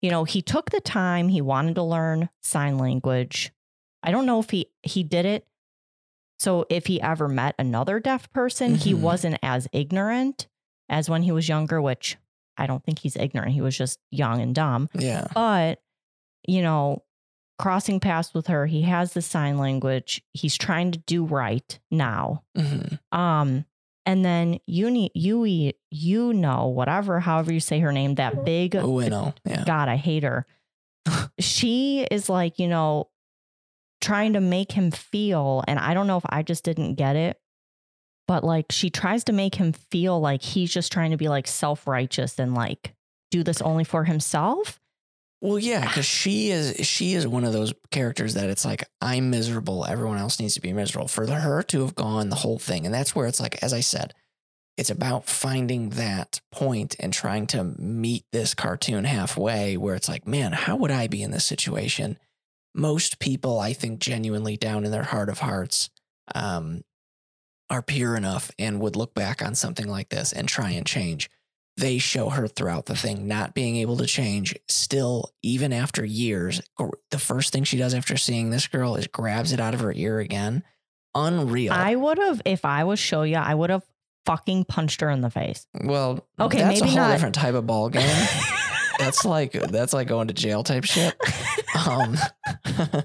You 0.02 0.10
know, 0.12 0.24
he 0.24 0.42
took 0.42 0.72
the 0.72 0.82
time, 0.82 1.28
he 1.30 1.42
wanted 1.42 1.76
to 1.76 1.84
learn 1.84 2.30
sign 2.42 2.78
language. 2.78 3.52
I 4.02 4.12
don't 4.12 4.26
know 4.26 4.39
if 4.39 4.50
he 4.50 4.72
he 4.82 5.04
did 5.04 5.26
it. 5.26 5.46
So 6.39 6.65
if 6.70 6.86
he 6.88 7.02
ever 7.02 7.28
met 7.28 7.54
another 7.60 8.00
deaf 8.00 8.32
person, 8.32 8.76
he 8.76 8.94
Mhm. 8.94 9.02
wasn't 9.02 9.39
as 9.44 9.68
ignorant 9.74 10.48
as 10.89 11.10
when 11.10 11.23
he 11.23 11.32
was 11.32 11.47
younger, 11.47 11.82
which 11.82 12.17
I 12.58 12.67
don't 12.67 12.84
think 12.84 12.99
he's 12.99 13.15
ignorant. 13.15 13.54
He 13.54 13.62
was 13.62 13.78
just 13.78 13.99
young 14.12 14.41
and 14.41 14.54
dumb. 14.54 14.89
yeah. 14.93 15.28
But, 15.34 15.82
you 16.47 16.62
know, 16.62 17.04
crossing 17.58 17.99
paths 17.99 18.34
with 18.34 18.47
her, 18.47 18.65
he 18.65 18.82
has 18.84 19.13
the 19.13 19.21
sign 19.21 19.58
language. 19.58 20.21
He's 20.34 20.58
trying 20.58 20.92
to 20.92 21.00
do 21.00 21.23
right 21.25 21.79
now. 21.92 22.44
hmm 22.56 22.81
Um, 23.17 23.65
and 24.06 24.25
then 24.25 24.60
you 24.65 24.87
Yui, 25.13 25.52
you 25.56 25.73
you 25.92 26.33
know, 26.33 26.67
whatever, 26.67 27.19
however 27.19 27.54
you 27.54 27.60
say 27.60 27.79
her 27.79 27.92
name, 27.92 28.15
that 28.15 28.44
big 28.44 28.75
Oh, 28.75 29.00
I 29.00 29.10
know. 29.10 29.33
Yeah. 29.46 29.63
God, 29.65 29.87
I 29.87 29.98
hate 29.98 30.23
her. 30.23 30.48
she 31.40 32.08
is 32.10 32.29
like, 32.29 32.60
you 32.60 32.67
know, 32.67 33.10
trying 34.02 34.33
to 34.33 34.40
make 34.42 34.71
him 34.71 34.92
feel, 34.92 35.63
and 35.67 35.77
I 35.77 35.94
don't 35.94 36.08
know 36.08 36.17
if 36.17 36.25
I 36.29 36.42
just 36.42 36.63
didn't 36.63 36.96
get 36.96 37.15
it, 37.15 37.40
but 38.30 38.44
like 38.44 38.71
she 38.71 38.92
tries 38.92 39.23
to 39.23 39.34
make 39.34 39.56
him 39.56 39.73
feel 39.73 40.21
like 40.21 40.44
he's 40.44 40.71
just 40.71 40.92
trying 40.92 41.10
to 41.10 41.17
be 41.17 41.27
like 41.27 41.48
self 41.48 41.88
righteous 41.88 42.38
and 42.38 42.54
like 42.54 42.94
do 43.32 43.42
this 43.44 43.60
only 43.60 43.84
for 43.84 44.04
himself. 44.04 44.80
Well, 45.42 45.58
yeah, 45.58 45.82
because 45.82 46.06
she 46.06 46.52
is 46.52 46.86
she 46.86 47.15
is 47.15 47.25
one 47.25 47.44
of 47.44 47.54
those 47.54 47.73
characters 47.90 48.36
that 48.36 48.48
it's 48.48 48.63
like 48.63 48.84
I'm 49.02 49.32
miserable. 49.32 49.84
Everyone 49.84 50.19
else 50.19 50.40
needs 50.40 50.54
to 50.54 50.62
be 50.62 50.73
miserable. 50.73 51.08
For 51.08 51.25
her 51.25 51.63
to 51.63 51.82
have 51.82 51.96
gone 51.96 52.30
the 52.30 52.36
whole 52.36 52.60
thing, 52.60 52.86
and 52.86 52.94
that's 52.94 53.15
where 53.15 53.25
it's 53.25 53.40
like, 53.40 53.63
as 53.63 53.73
I 53.73 53.80
said, 53.80 54.13
it's 54.77 54.92
about 54.92 55.25
finding 55.25 55.90
that 55.92 56.40
point 56.52 56.96
and 57.00 57.12
trying 57.12 57.48
to 57.48 57.63
meet 57.80 58.25
this 58.32 58.54
cartoon 58.54 59.06
halfway 59.06 59.75
where 59.75 59.96
it's 59.96 60.08
like, 60.08 60.27
man, 60.27 60.52
how 60.52 60.75
would 60.75 60.92
I 60.92 61.08
be 61.08 61.23
in 61.23 61.32
this 61.32 61.46
situation? 61.46 62.19
Most 62.75 63.17
people, 63.17 63.60
I 63.60 63.73
think, 63.73 64.00
genuinely 64.00 64.56
down 64.56 64.86
in 64.86 64.92
their 64.92 65.02
heart 65.02 65.30
of 65.30 65.40
hearts, 65.40 65.90
um, 66.36 66.84
are 67.70 67.82
pure 67.82 68.15
enough 68.15 68.52
and 68.58 68.80
would 68.82 68.96
look 68.96 69.13
back 69.13 69.42
on 69.42 69.56
something 69.56 69.88
like 69.88 70.10
this 70.10 70.34
and 70.34 70.48
try 70.48 70.72
and 70.72 70.86
change. 70.86 71.30
They 71.78 71.98
show 71.98 72.30
her 72.30 72.48
throughout 72.48 72.88
the 72.88 72.96
thing 72.96 73.28
not 73.28 73.54
being 73.54 73.78
able 73.78 73.96
to 73.98 74.06
change. 74.06 74.54
Still, 74.67 75.32
even 75.44 75.72
after 75.72 76.04
years, 76.04 76.62
the 77.12 77.20
first 77.20 77.54
thing 77.54 77.63
she 77.63 77.78
does 77.78 77.94
after 77.94 78.17
seeing 78.17 78.50
this 78.50 78.67
girl 78.67 78.96
is 78.96 79.08
grabs 79.08 79.54
it 79.54 79.60
out 79.62 79.74
of 79.74 79.80
her 79.80 79.94
ear 79.94 80.20
again. 80.20 80.63
Unreal. 81.15 81.72
I 81.72 81.96
would 81.96 82.17
have, 82.17 82.42
if 82.46 82.65
I 82.65 82.84
was 82.84 83.00
Shoya, 83.00 83.42
I 83.42 83.56
would 83.56 83.70
have 83.70 83.84
fucking 84.26 84.65
punched 84.65 85.00
her 85.02 85.10
in 85.10 85.22
the 85.22 85.30
face. 85.30 85.65
well, 85.84 86.28
Okay, 86.40 86.58
that's 86.60 86.82
maybe 86.82 86.92
a 86.92 86.98
whole 86.98 87.08
not. 87.08 87.13
different 87.13 87.36
type 87.36 87.56
of 87.56 87.65
ball 87.65 87.90
game. 87.90 88.28
that's 89.00 89.25
like 89.25 89.54
that's 89.54 89.93
like 89.93 90.08
going 90.08 90.27
to 90.27 90.33
jail 90.33 90.63
type 90.63 90.83
shit. 90.83 91.15
Um, 91.87 92.15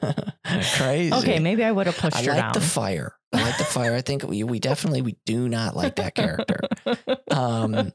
crazy. 0.77 1.15
okay, 1.15 1.39
maybe 1.39 1.65
I 1.65 1.73
would 1.73 1.87
have 1.87 1.97
pushed 1.97 2.17
her 2.17 2.23
out. 2.23 2.29
I 2.29 2.33
her 2.33 2.33
like 2.33 2.53
down. 2.53 2.63
the 2.63 2.69
fire. 2.69 3.17
I 3.33 3.43
like 3.43 3.59
the 3.59 3.65
fire. 3.65 3.95
I 3.95 4.01
think 4.01 4.25
we 4.25 4.43
we 4.43 4.59
definitely 4.59 5.03
we 5.03 5.17
do 5.25 5.49
not 5.49 5.77
like 5.77 5.97
that 5.97 6.15
character. 6.15 6.61
Um, 7.31 7.91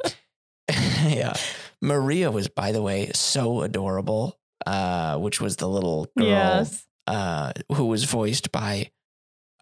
yeah, 1.06 1.34
Maria 1.82 2.30
was 2.30 2.50
by 2.50 2.74
the 2.74 2.82
way 2.82 3.12
so 3.14 3.62
adorable. 3.62 4.38
Uh, 4.66 5.18
which 5.18 5.40
was 5.40 5.56
the 5.56 5.70
little 5.70 6.08
girl 6.18 6.28
yes. 6.28 6.86
uh, 7.08 7.54
who 7.72 7.86
was 7.86 8.04
voiced 8.04 8.52
by 8.52 8.92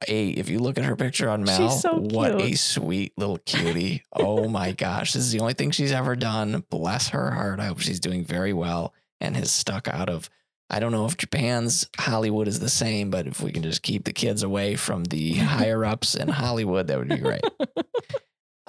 a. 0.08 0.30
If 0.30 0.50
you 0.50 0.60
look 0.60 0.78
at 0.78 0.86
her 0.86 0.96
picture 0.96 1.30
on 1.30 1.44
MAL, 1.44 1.70
so 1.70 1.96
what 1.96 2.42
a 2.42 2.56
sweet 2.56 3.14
little 3.18 3.38
cutie! 3.40 4.04
oh 4.14 4.48
my 4.48 4.72
gosh, 4.78 5.14
this 5.14 5.24
is 5.24 5.32
the 5.32 5.40
only 5.40 5.54
thing 5.54 5.72
she's 5.72 5.92
ever 5.92 6.16
done. 6.16 6.64
Bless 6.70 7.10
her 7.10 7.32
heart. 7.32 7.60
I 7.60 7.66
hope 7.66 7.80
she's 7.80 8.00
doing 8.00 8.24
very 8.24 8.54
well 8.54 8.94
and 9.22 9.36
has 9.36 9.52
stuck 9.52 9.88
out 9.88 10.10
of. 10.10 10.30
I 10.70 10.82
don't 10.82 10.92
know 10.92 11.06
if 11.06 11.16
Japan's 11.16 11.90
Hollywood 11.98 12.50
is 12.50 12.60
the 12.60 12.68
same, 12.70 13.10
but 13.10 13.26
if 13.26 13.42
we 13.42 13.54
can 13.54 13.64
just 13.64 13.84
keep 13.84 14.04
the 14.04 14.12
kids 14.12 14.44
away 14.44 14.76
from 14.76 15.06
the 15.06 15.36
higher 15.36 15.86
ups 15.86 16.14
in 16.14 16.28
Hollywood, 16.28 16.88
that 16.88 16.98
would 16.98 17.08
be 17.10 17.18
great. 17.18 17.42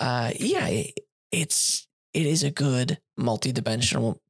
Uh, 0.00 0.30
yeah, 0.38 0.68
it, 0.68 0.94
it's 1.32 1.88
it 2.14 2.24
is 2.24 2.44
a 2.44 2.50
good 2.52 3.00
multi-dimensional, 3.16 4.20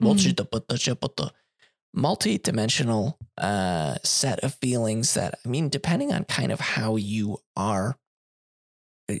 multi-dimensional 0.00 1.32
uh, 3.38 3.96
set 4.02 4.40
of 4.40 4.54
feelings 4.54 5.14
that 5.14 5.38
I 5.44 5.48
mean, 5.48 5.68
depending 5.68 6.12
on 6.12 6.24
kind 6.24 6.52
of 6.52 6.60
how 6.60 6.96
you 6.96 7.38
are 7.56 7.96
uh, 9.10 9.16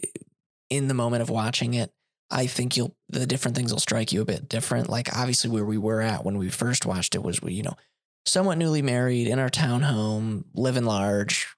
in 0.70 0.88
the 0.88 0.94
moment 0.94 1.22
of 1.22 1.30
watching 1.30 1.74
it, 1.74 1.92
I 2.30 2.46
think 2.46 2.76
you'll 2.76 2.96
the 3.10 3.26
different 3.26 3.56
things 3.56 3.72
will 3.72 3.80
strike 3.80 4.12
you 4.12 4.22
a 4.22 4.26
bit 4.26 4.48
different. 4.48 4.88
Like 4.88 5.16
obviously 5.16 5.50
where 5.50 5.64
we 5.64 5.78
were 5.78 6.00
at 6.00 6.24
when 6.24 6.38
we 6.38 6.48
first 6.48 6.86
watched 6.86 7.14
it 7.14 7.22
was 7.22 7.42
we, 7.42 7.52
you 7.52 7.62
know, 7.62 7.76
somewhat 8.24 8.58
newly 8.58 8.82
married 8.82 9.28
in 9.28 9.38
our 9.38 9.50
townhome, 9.50 10.44
living 10.54 10.84
large, 10.84 11.54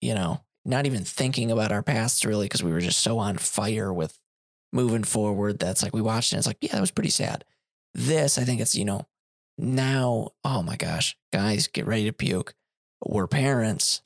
you 0.00 0.14
know, 0.14 0.42
not 0.64 0.86
even 0.86 1.04
thinking 1.04 1.50
about 1.50 1.72
our 1.72 1.82
pasts 1.82 2.24
really 2.24 2.46
because 2.46 2.62
we 2.62 2.72
were 2.72 2.80
just 2.80 3.00
so 3.00 3.18
on 3.18 3.36
fire 3.36 3.92
with 3.92 4.18
moving 4.72 5.04
forward. 5.04 5.58
That's 5.58 5.82
like 5.82 5.94
we 5.94 6.00
watched 6.00 6.32
it 6.32 6.36
and 6.36 6.38
it's 6.38 6.46
like, 6.46 6.58
yeah, 6.62 6.72
that 6.72 6.80
was 6.80 6.90
pretty 6.90 7.10
sad. 7.10 7.44
This, 7.92 8.38
I 8.38 8.44
think 8.44 8.60
it's, 8.60 8.74
you 8.74 8.84
know, 8.84 9.06
now, 9.56 10.30
oh 10.44 10.62
my 10.62 10.76
gosh, 10.76 11.16
guys, 11.32 11.66
get 11.68 11.86
ready 11.86 12.04
to 12.04 12.12
puke. 12.12 12.54
We're 13.04 13.26
parents. 13.26 14.00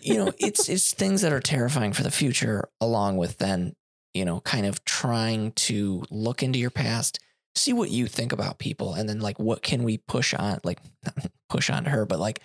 You 0.00 0.14
know, 0.14 0.32
it's 0.38 0.68
it's 0.68 0.92
things 0.94 1.22
that 1.22 1.32
are 1.32 1.40
terrifying 1.40 1.92
for 1.92 2.02
the 2.02 2.10
future, 2.10 2.68
along 2.80 3.16
with 3.18 3.38
then, 3.38 3.74
you 4.14 4.24
know, 4.24 4.40
kind 4.40 4.66
of 4.66 4.84
trying 4.84 5.52
to 5.52 6.02
look 6.10 6.42
into 6.42 6.58
your 6.58 6.70
past, 6.70 7.18
see 7.54 7.72
what 7.72 7.90
you 7.90 8.06
think 8.06 8.32
about 8.32 8.58
people, 8.58 8.94
and 8.94 9.08
then 9.08 9.20
like 9.20 9.38
what 9.38 9.62
can 9.62 9.82
we 9.82 9.98
push 9.98 10.34
on, 10.34 10.60
like 10.64 10.80
push 11.50 11.68
on 11.70 11.84
her, 11.86 12.06
but 12.06 12.18
like 12.18 12.40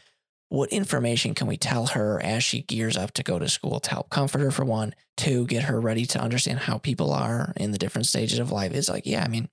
what 0.50 0.70
information 0.70 1.34
can 1.34 1.48
we 1.48 1.58
tell 1.58 1.88
her 1.88 2.22
as 2.22 2.44
she 2.44 2.62
gears 2.62 2.96
up 2.96 3.12
to 3.12 3.24
go 3.24 3.40
to 3.40 3.50
school 3.50 3.80
to 3.80 3.90
help 3.90 4.12
comfort 4.12 4.40
her 4.40 4.52
for 4.52 4.64
one, 4.64 4.94
to 5.18 5.48
get 5.48 5.64
her 5.64 5.82
ready 5.82 6.06
to 6.06 6.22
understand 6.22 6.60
how 6.60 6.78
people 6.78 7.12
are 7.12 7.54
in 7.58 7.72
the 7.72 7.80
different 7.80 8.06
stages 8.06 8.38
of 8.38 8.52
life. 8.52 8.72
It's 8.72 8.88
like, 8.88 9.08
yeah, 9.08 9.24
I 9.24 9.30
mean, 9.30 9.50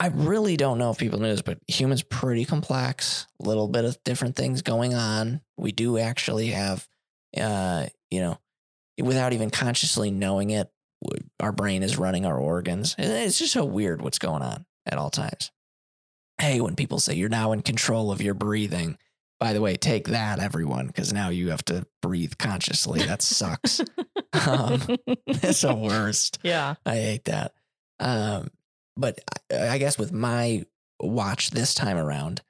I 0.00 0.08
really 0.08 0.56
don't 0.56 0.78
know 0.78 0.90
if 0.90 0.98
people 0.98 1.20
knew 1.20 1.28
this, 1.28 1.42
but 1.42 1.58
humans 1.68 2.02
pretty 2.02 2.44
complex, 2.44 3.26
little 3.38 3.68
bit 3.68 3.84
of 3.84 4.02
different 4.04 4.36
things 4.36 4.62
going 4.62 4.94
on. 4.94 5.40
We 5.56 5.72
do 5.72 5.98
actually 5.98 6.48
have, 6.48 6.86
uh, 7.40 7.86
you 8.10 8.20
know, 8.20 8.38
without 9.00 9.32
even 9.32 9.50
consciously 9.50 10.10
knowing 10.10 10.50
it, 10.50 10.70
our 11.40 11.52
brain 11.52 11.82
is 11.82 11.98
running 11.98 12.26
our 12.26 12.38
organs. 12.38 12.94
It's 12.98 13.38
just 13.38 13.52
so 13.52 13.64
weird 13.64 14.02
what's 14.02 14.18
going 14.18 14.42
on 14.42 14.66
at 14.86 14.98
all 14.98 15.10
times. 15.10 15.52
Hey, 16.40 16.60
when 16.60 16.74
people 16.76 16.98
say 16.98 17.14
you're 17.14 17.28
now 17.28 17.52
in 17.52 17.62
control 17.62 18.10
of 18.10 18.20
your 18.20 18.34
breathing, 18.34 18.98
by 19.38 19.52
the 19.52 19.60
way, 19.60 19.76
take 19.76 20.08
that, 20.08 20.38
everyone, 20.38 20.86
because 20.86 21.12
now 21.12 21.28
you 21.28 21.50
have 21.50 21.64
to 21.66 21.86
breathe 22.02 22.34
consciously. 22.38 23.02
That 23.02 23.22
sucks. 23.22 23.80
Um, 24.46 24.82
it's 25.26 25.62
the 25.62 25.74
worst. 25.74 26.40
yeah. 26.42 26.74
I 26.84 26.96
hate 26.96 27.24
that. 27.24 27.54
Um, 27.98 28.50
but 28.96 29.20
I, 29.50 29.78
guess 29.78 29.98
with 29.98 30.12
my 30.12 30.64
watch 31.00 31.50
this 31.50 31.74
time 31.74 31.96
around, 31.96 32.42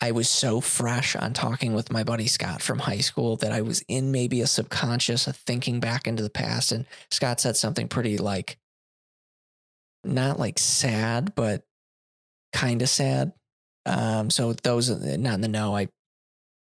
I 0.00 0.12
was 0.12 0.28
so 0.28 0.60
fresh 0.60 1.16
on 1.16 1.32
talking 1.32 1.74
with 1.74 1.90
my 1.90 2.04
buddy 2.04 2.28
Scott 2.28 2.62
from 2.62 2.78
high 2.78 2.98
school 2.98 3.36
that 3.38 3.52
I 3.52 3.62
was 3.62 3.82
in 3.88 4.12
maybe 4.12 4.40
a 4.40 4.46
subconscious 4.46 5.26
of 5.26 5.36
thinking 5.36 5.80
back 5.80 6.06
into 6.06 6.22
the 6.22 6.30
past. 6.30 6.70
And 6.70 6.86
Scott 7.10 7.40
said 7.40 7.56
something 7.56 7.88
pretty 7.88 8.16
like, 8.16 8.58
not 10.04 10.38
like 10.38 10.58
sad, 10.58 11.34
but 11.34 11.64
kind 12.52 12.80
of 12.80 12.88
sad. 12.88 13.32
Um, 13.86 14.30
so 14.30 14.52
those 14.52 14.88
not 14.88 15.34
in 15.34 15.40
the 15.40 15.48
know, 15.48 15.76
I 15.76 15.88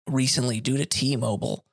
recently, 0.07 0.61
due 0.61 0.77
to 0.77 0.85
T-Mobile, 0.85 1.65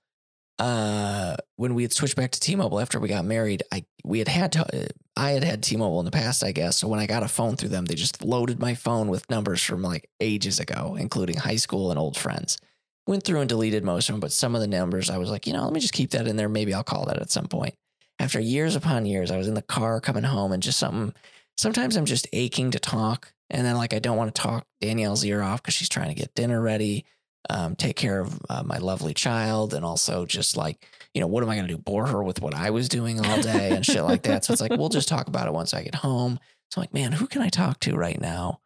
uh, 0.62 1.36
when 1.56 1.74
we 1.74 1.82
had 1.82 1.92
switched 1.92 2.16
back 2.16 2.30
to 2.30 2.40
T-Mobile 2.40 2.80
after 2.80 3.00
we 3.00 3.08
got 3.08 3.26
married, 3.26 3.64
I 3.72 3.84
we 4.04 4.20
had 4.20 4.28
had 4.28 4.52
to, 4.52 4.90
I 5.18 5.32
had 5.32 5.44
had 5.44 5.64
T-Mobile 5.64 6.00
in 6.00 6.06
the 6.06 6.12
past, 6.12 6.44
I 6.44 6.52
guess. 6.52 6.78
So 6.78 6.88
when 6.88 7.00
I 7.00 7.08
got 7.08 7.24
a 7.24 7.28
phone 7.28 7.56
through 7.56 7.70
them, 7.70 7.86
they 7.86 7.96
just 7.96 8.24
loaded 8.24 8.60
my 8.60 8.76
phone 8.76 9.08
with 9.08 9.28
numbers 9.28 9.64
from 9.64 9.82
like 9.82 10.08
ages 10.20 10.60
ago, 10.60 10.96
including 11.00 11.38
high 11.38 11.56
school 11.56 11.90
and 11.90 12.00
old 12.00 12.16
friends. 12.16 12.60
Went 13.08 13.24
through 13.24 13.40
and 13.40 13.50
deleted 13.50 13.84
most 13.84 14.08
of 14.08 14.14
them, 14.14 14.20
but 14.20 14.32
some 14.32 14.54
of 14.54 14.62
the 14.62 14.68
numbers 14.68 15.10
I 15.10 15.18
was 15.18 15.32
like, 15.32 15.48
you 15.48 15.54
know, 15.54 15.64
let 15.64 15.74
me 15.74 15.80
just 15.80 15.94
keep 15.94 16.12
that 16.12 16.28
in 16.28 16.36
there. 16.36 16.48
Maybe 16.48 16.76
I'll 16.76 16.84
call 16.84 17.06
that 17.06 17.20
at 17.20 17.32
some 17.32 17.48
point. 17.48 17.74
After 18.20 18.40
years 18.40 18.76
upon 18.76 19.08
years, 19.08 19.32
I 19.32 19.38
was 19.38 19.48
in 19.48 19.56
the 19.56 19.64
car 19.64 20.00
coming 20.00 20.24
home 20.24 20.52
and 20.52 20.62
just 20.62 20.78
something. 20.78 21.16
Sometimes 21.58 21.96
I'm 21.96 22.06
just 22.06 22.28
aching 22.34 22.70
to 22.72 22.80
talk, 22.80 23.34
and 23.50 23.66
then 23.66 23.78
like 23.78 23.96
I 23.96 24.00
don't 24.00 24.18
want 24.18 24.34
to 24.36 24.40
talk 24.40 24.68
Danielle's 24.80 25.26
ear 25.26 25.42
off 25.42 25.64
because 25.64 25.74
she's 25.74 25.90
trying 25.90 26.10
to 26.10 26.14
get 26.14 26.36
dinner 26.36 26.62
ready 26.62 27.06
um, 27.50 27.76
take 27.76 27.96
care 27.96 28.20
of 28.20 28.40
uh, 28.50 28.64
my 28.64 28.78
lovely 28.78 29.14
child 29.14 29.74
and 29.74 29.84
also 29.84 30.26
just 30.26 30.56
like 30.56 30.86
you 31.14 31.22
know 31.22 31.28
what 31.28 31.44
am 31.44 31.50
i 31.50 31.56
going 31.56 31.68
to 31.68 31.74
do 31.74 31.78
bore 31.78 32.08
her 32.08 32.24
with 32.24 32.42
what 32.42 32.54
i 32.54 32.70
was 32.70 32.88
doing 32.88 33.24
all 33.26 33.42
day 33.42 33.72
and 33.72 33.86
shit 33.86 34.04
like 34.04 34.24
that? 34.24 34.46
So 34.46 34.54
it's 34.54 34.62
like 34.62 34.72
we'll 34.72 34.90
just 34.90 35.10
talk 35.10 35.28
about 35.28 35.48
it 35.48 35.54
once 35.54 35.74
i 35.74 35.84
get 35.84 35.96
home. 35.96 36.40
So 36.70 36.80
i'm 36.80 36.84
like 36.84 36.94
man 36.94 37.12
who 37.12 37.28
can 37.28 37.42
i 37.42 37.50
talk 37.50 37.80
to 37.82 37.96
right 37.96 38.20
now? 38.20 38.60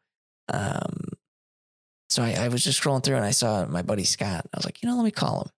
Um, 0.52 1.08
so 2.10 2.22
I, 2.22 2.34
I 2.34 2.48
was 2.50 2.64
just 2.64 2.82
scrolling 2.82 3.04
through 3.04 3.16
and 3.16 3.26
i 3.26 3.32
saw 3.32 3.66
my 3.66 3.82
buddy 3.82 4.04
scott 4.04 4.46
i 4.54 4.58
was 4.58 4.66
like 4.66 4.84
you 4.84 4.90
know 4.90 4.96
let 4.96 5.06
me 5.06 5.12
call 5.12 5.42
him. 5.42 5.50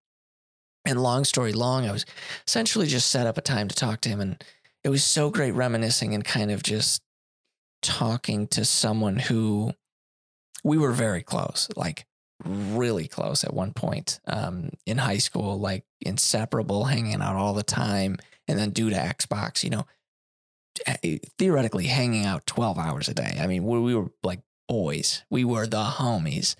And 0.85 1.03
long 1.03 1.25
story 1.25 1.53
long 1.53 1.87
i 1.87 1.91
was 1.91 2.05
essentially 2.47 2.87
just 2.87 3.09
set 3.09 3.27
up 3.27 3.37
a 3.37 3.41
time 3.41 3.67
to 3.67 3.75
talk 3.75 4.01
to 4.01 4.09
him 4.09 4.21
and 4.21 4.41
it 4.83 4.89
was 4.89 5.03
so 5.03 5.29
great 5.29 5.51
reminiscing 5.51 6.13
and 6.13 6.23
kind 6.23 6.51
of 6.51 6.63
just 6.63 7.01
talking 7.81 8.47
to 8.47 8.63
someone 8.63 9.17
who 9.17 9.73
we 10.63 10.77
were 10.77 10.93
very 10.93 11.21
close 11.21 11.67
like 11.75 12.05
really 12.45 13.07
close 13.07 13.43
at 13.43 13.53
one 13.53 13.73
point 13.73 14.19
um, 14.27 14.69
in 14.85 14.97
high 14.97 15.17
school, 15.17 15.59
like 15.59 15.85
inseparable, 16.01 16.85
hanging 16.85 17.21
out 17.21 17.35
all 17.35 17.53
the 17.53 17.63
time. 17.63 18.17
And 18.47 18.57
then 18.57 18.69
due 18.71 18.89
to 18.89 18.95
Xbox, 18.95 19.63
you 19.63 19.69
know, 19.69 19.85
theoretically 21.37 21.87
hanging 21.87 22.25
out 22.25 22.45
12 22.45 22.77
hours 22.77 23.09
a 23.09 23.13
day. 23.13 23.37
I 23.39 23.47
mean, 23.47 23.63
we, 23.65 23.79
we 23.79 23.95
were 23.95 24.11
like 24.23 24.41
boys, 24.67 25.23
we 25.29 25.43
were 25.43 25.67
the 25.67 25.83
homies. 25.83 26.55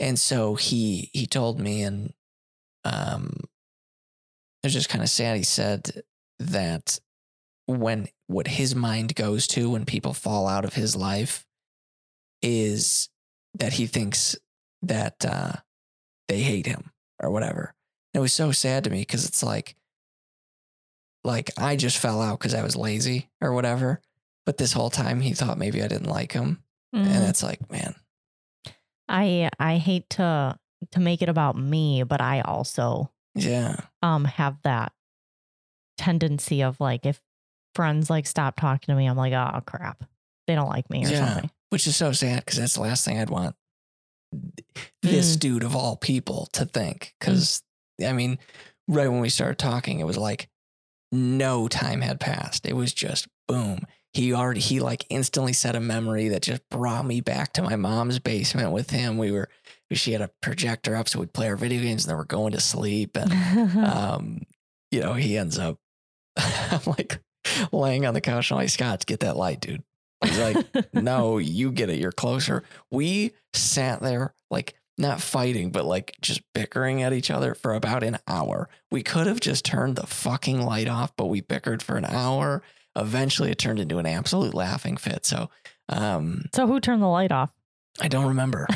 And 0.00 0.18
so 0.18 0.56
he 0.56 1.10
he 1.12 1.26
told 1.26 1.60
me, 1.60 1.82
and 1.82 2.12
um, 2.84 3.32
it 4.62 4.66
was 4.66 4.72
just 4.72 4.88
kind 4.88 5.02
of 5.02 5.10
sad. 5.10 5.36
He 5.36 5.44
said 5.44 6.02
that 6.40 6.98
when 7.66 8.08
what 8.26 8.48
his 8.48 8.74
mind 8.74 9.14
goes 9.14 9.46
to 9.48 9.70
when 9.70 9.84
people 9.84 10.12
fall 10.12 10.48
out 10.48 10.64
of 10.64 10.74
his 10.74 10.96
life 10.96 11.46
is 12.40 13.08
that 13.54 13.74
he 13.74 13.86
thinks 13.86 14.36
that 14.82 15.24
uh, 15.24 15.52
they 16.28 16.40
hate 16.40 16.66
him 16.66 16.90
or 17.20 17.30
whatever. 17.30 17.74
And 18.14 18.20
it 18.20 18.22
was 18.22 18.32
so 18.32 18.52
sad 18.52 18.84
to 18.84 18.90
me 18.90 19.00
because 19.00 19.24
it's 19.26 19.42
like, 19.42 19.74
like 21.24 21.50
I 21.56 21.76
just 21.76 21.98
fell 21.98 22.20
out 22.20 22.38
because 22.38 22.54
I 22.54 22.62
was 22.62 22.76
lazy 22.76 23.30
or 23.40 23.52
whatever. 23.52 24.00
But 24.44 24.58
this 24.58 24.72
whole 24.72 24.90
time 24.90 25.20
he 25.20 25.34
thought 25.34 25.56
maybe 25.58 25.82
I 25.82 25.88
didn't 25.88 26.08
like 26.10 26.32
him, 26.32 26.62
Mhm. 26.94 27.06
and 27.06 27.24
it's 27.24 27.42
like, 27.44 27.70
man, 27.70 27.94
I 29.08 29.50
I 29.58 29.76
hate 29.78 30.10
to 30.10 30.58
to 30.90 31.00
make 31.00 31.22
it 31.22 31.28
about 31.28 31.56
me, 31.56 32.02
but 32.02 32.20
I 32.20 32.40
also 32.40 33.12
yeah, 33.36 33.76
um 34.02 34.24
have 34.24 34.60
that 34.62 34.92
tendency 35.96 36.62
of 36.62 36.80
like 36.80 37.06
if 37.06 37.20
friends 37.74 38.10
like 38.10 38.26
stop 38.26 38.56
talking 38.56 38.92
to 38.92 38.96
me, 38.96 39.06
I'm 39.06 39.16
like, 39.16 39.32
oh 39.32 39.60
crap, 39.64 40.04
they 40.46 40.54
don't 40.54 40.68
like 40.68 40.90
me 40.90 41.04
or 41.06 41.10
Yeah. 41.10 41.18
something. 41.34 41.50
which 41.70 41.86
is 41.86 41.96
so 41.96 42.12
sad 42.12 42.44
because 42.44 42.58
that's 42.58 42.74
the 42.74 42.82
last 42.82 43.04
thing 43.04 43.18
I'd 43.18 43.30
want 43.30 43.54
this 45.02 45.36
Mm. 45.36 45.40
dude 45.40 45.62
of 45.64 45.76
all 45.76 45.96
people 45.96 46.48
to 46.52 46.64
think. 46.64 47.14
Because 47.18 47.62
I 48.04 48.12
mean, 48.12 48.38
right 48.88 49.08
when 49.08 49.20
we 49.20 49.28
started 49.28 49.58
talking, 49.58 50.00
it 50.00 50.06
was 50.06 50.16
like 50.18 50.48
no 51.10 51.68
time 51.68 52.00
had 52.00 52.20
passed. 52.20 52.66
It 52.66 52.74
was 52.74 52.92
just 52.94 53.28
boom. 53.48 53.86
He 54.14 54.32
already 54.34 54.60
he 54.60 54.80
like 54.80 55.06
instantly 55.10 55.52
set 55.52 55.74
a 55.76 55.80
memory 55.80 56.28
that 56.28 56.42
just 56.42 56.62
brought 56.70 57.06
me 57.06 57.20
back 57.20 57.52
to 57.54 57.62
my 57.62 57.76
mom's 57.76 58.18
basement 58.18 58.72
with 58.72 58.90
him. 58.90 59.16
We 59.18 59.30
were 59.30 59.48
she 59.92 60.12
had 60.12 60.22
a 60.22 60.30
projector 60.40 60.96
up, 60.96 61.08
so 61.08 61.18
we'd 61.20 61.34
play 61.34 61.48
our 61.48 61.56
video 61.56 61.82
games, 61.82 62.04
and 62.04 62.10
then 62.10 62.16
we're 62.16 62.24
going 62.24 62.52
to 62.52 62.60
sleep. 62.60 63.16
And 63.16 63.76
um, 63.86 64.42
you 64.90 65.00
know, 65.00 65.14
he 65.14 65.36
ends 65.36 65.58
up 65.58 65.78
I'm 66.36 66.80
like 66.86 67.20
laying 67.72 68.06
on 68.06 68.14
the 68.14 68.20
couch 68.20 68.50
and 68.50 68.58
I'm 68.58 68.64
like, 68.64 68.70
Scott, 68.70 69.04
get 69.06 69.20
that 69.20 69.36
light, 69.36 69.60
dude. 69.60 69.82
He's 70.24 70.38
like, 70.38 70.66
no, 70.94 71.38
you 71.38 71.72
get 71.72 71.90
it. 71.90 71.98
You're 71.98 72.12
closer. 72.12 72.62
We 72.90 73.32
sat 73.54 74.00
there 74.02 74.34
like 74.50 74.74
not 74.98 75.20
fighting, 75.20 75.70
but 75.70 75.84
like 75.84 76.16
just 76.20 76.42
bickering 76.52 77.02
at 77.02 77.12
each 77.12 77.30
other 77.30 77.54
for 77.54 77.74
about 77.74 78.02
an 78.02 78.18
hour. 78.28 78.68
We 78.90 79.02
could 79.02 79.26
have 79.26 79.40
just 79.40 79.64
turned 79.64 79.96
the 79.96 80.06
fucking 80.06 80.60
light 80.62 80.88
off, 80.88 81.16
but 81.16 81.26
we 81.26 81.40
bickered 81.40 81.82
for 81.82 81.96
an 81.96 82.04
hour. 82.04 82.62
Eventually 82.94 83.50
it 83.50 83.58
turned 83.58 83.78
into 83.80 83.98
an 83.98 84.06
absolute 84.06 84.54
laughing 84.54 84.96
fit. 84.96 85.24
So 85.26 85.48
um 85.88 86.44
so 86.54 86.66
who 86.66 86.78
turned 86.80 87.02
the 87.02 87.06
light 87.08 87.32
off? 87.32 87.50
I 88.00 88.08
don't 88.08 88.26
remember. 88.28 88.66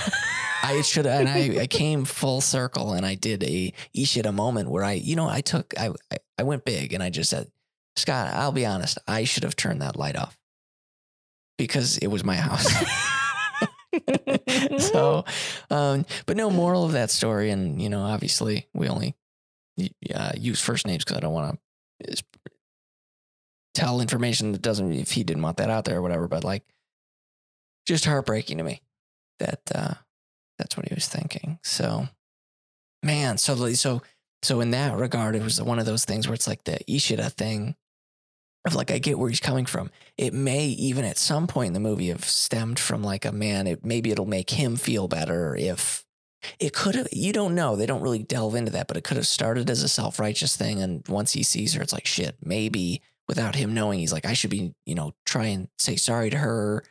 I 0.62 0.80
should 0.84 1.07
and 1.07 1.28
I, 1.28 1.61
I 1.62 1.66
came 1.66 2.05
full 2.05 2.40
circle 2.40 2.92
and 2.94 3.05
I 3.07 3.14
did 3.14 3.42
a 3.44 3.72
Ishida 3.94 4.32
moment 4.32 4.70
where 4.70 4.84
I, 4.84 4.92
you 4.92 5.16
know, 5.16 5.28
I 5.28 5.40
took 5.42 5.74
I 5.78 5.88
I- 6.11 6.18
I 6.38 6.42
went 6.42 6.66
big 6.66 6.92
and 6.92 7.03
I 7.03 7.09
just 7.09 7.30
said, 7.30 7.51
Scott, 7.97 8.34
I'll 8.34 8.53
be 8.53 8.66
honest, 8.66 8.99
I 9.09 9.24
should 9.24 9.42
have 9.42 9.57
turned 9.57 9.80
that 9.80 9.97
light 9.97 10.16
off. 10.16 10.36
Because 11.59 11.98
it 11.98 12.09
was 12.09 12.24
my 12.24 12.36
house. 12.36 12.66
so 14.78 15.24
um 15.70 16.04
but 16.26 16.36
no 16.36 16.50
moral 16.50 16.84
of 16.84 16.92
that 16.92 17.11
story 17.11 17.50
and 17.50 17.80
you 17.80 17.88
know 17.88 18.02
obviously 18.02 18.66
we 18.74 18.88
only 18.88 19.14
uh, 20.14 20.32
use 20.36 20.61
first 20.61 20.86
names 20.86 21.04
because 21.04 21.16
i 21.16 21.20
don't 21.20 21.32
want 21.32 21.59
to 22.02 22.22
tell 23.74 24.00
information 24.00 24.52
that 24.52 24.62
doesn't 24.62 24.92
if 24.92 25.12
he 25.12 25.22
didn't 25.22 25.42
want 25.42 25.59
that 25.59 25.70
out 25.70 25.84
there 25.84 25.98
or 25.98 26.02
whatever 26.02 26.28
but 26.28 26.44
like 26.44 26.64
just 27.86 28.04
heartbreaking 28.04 28.59
to 28.59 28.64
me 28.64 28.80
that 29.38 29.61
uh 29.74 29.94
that's 30.59 30.76
what 30.76 30.88
he 30.88 30.94
was 30.94 31.09
thinking 31.09 31.59
so 31.62 32.09
man 33.02 33.36
so 33.36 33.72
so 33.74 34.02
so 34.42 34.61
in 34.61 34.70
that 34.70 34.96
regard 34.96 35.36
it 35.36 35.42
was 35.42 35.61
one 35.62 35.78
of 35.78 35.86
those 35.86 36.04
things 36.04 36.26
where 36.26 36.34
it's 36.34 36.48
like 36.48 36.64
the 36.64 36.78
ishida 36.90 37.28
thing 37.30 37.76
of 38.67 38.75
like 38.75 38.91
i 38.91 38.99
get 38.99 39.19
where 39.19 39.29
he's 39.29 39.41
coming 39.41 39.67
from. 39.67 39.91
It 40.17 40.33
may 40.33 40.67
even 40.67 41.05
at 41.05 41.19
some 41.19 41.47
point 41.47 41.69
in 41.69 41.73
the 41.75 41.81
movie 41.81 42.09
have 42.09 42.25
stemmed 42.25 42.79
from 42.79 43.03
like 43.03 43.25
a 43.25 43.33
man 43.33 43.67
it 43.67 43.85
maybe 43.85 44.11
it'll 44.11 44.27
make 44.27 44.51
him 44.51 44.77
feel 44.77 45.09
better 45.09 45.55
if 45.57 46.05
it 46.61 46.73
could 46.73 46.95
have 46.95 47.09
you 47.12 47.33
don't 47.33 47.55
know 47.55 47.77
they 47.77 47.87
don't 47.87 48.03
really 48.03 48.23
delve 48.23 48.55
into 48.55 48.73
that 48.73 48.89
but 48.89 48.97
it 48.97 49.05
could 49.05 49.17
have 49.17 49.27
started 49.27 49.69
as 49.69 49.83
a 49.83 49.89
self-righteous 49.89 50.57
thing 50.57 50.81
and 50.81 51.07
once 51.09 51.33
he 51.33 51.43
sees 51.43 51.75
her 51.75 51.83
it's 51.83 51.93
like 51.93 52.07
shit 52.07 52.37
maybe 52.43 53.03
without 53.29 53.55
him 53.57 53.75
knowing 53.75 53.99
he's 53.99 54.12
like 54.12 54.27
i 54.27 54.33
should 54.33 54.51
be 54.51 54.73
you 54.85 54.95
know 54.95 55.12
try 55.25 55.47
and 55.47 55.69
say 55.79 55.97
sorry 55.97 56.31
to 56.31 56.39
her. 56.39 56.83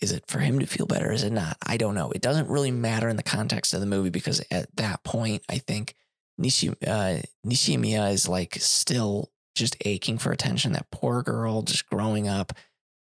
Is 0.00 0.10
it 0.10 0.24
for 0.26 0.40
him 0.40 0.58
to 0.58 0.66
feel 0.66 0.86
better? 0.86 1.12
Is 1.12 1.22
it 1.22 1.32
not? 1.32 1.56
I 1.64 1.76
don't 1.76 1.94
know. 1.94 2.10
It 2.10 2.22
doesn't 2.22 2.48
really 2.48 2.72
matter 2.72 3.08
in 3.08 3.14
the 3.14 3.22
context 3.22 3.72
of 3.72 3.78
the 3.78 3.86
movie 3.86 4.10
because 4.10 4.42
at 4.50 4.74
that 4.76 5.04
point 5.04 5.42
i 5.48 5.58
think 5.58 5.94
Nishi, 6.40 6.74
uh, 6.86 7.22
nishimiya 7.46 8.12
is 8.12 8.28
like 8.28 8.56
still 8.60 9.30
just 9.54 9.76
aching 9.84 10.18
for 10.18 10.32
attention 10.32 10.72
that 10.72 10.90
poor 10.90 11.22
girl 11.22 11.62
just 11.62 11.88
growing 11.88 12.28
up 12.28 12.52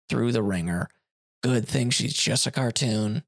through 0.09 0.31
the 0.31 0.43
ringer 0.43 0.89
good 1.41 1.67
thing 1.67 1.89
she's 1.89 2.13
just 2.13 2.47
a 2.47 2.51
cartoon 2.51 3.23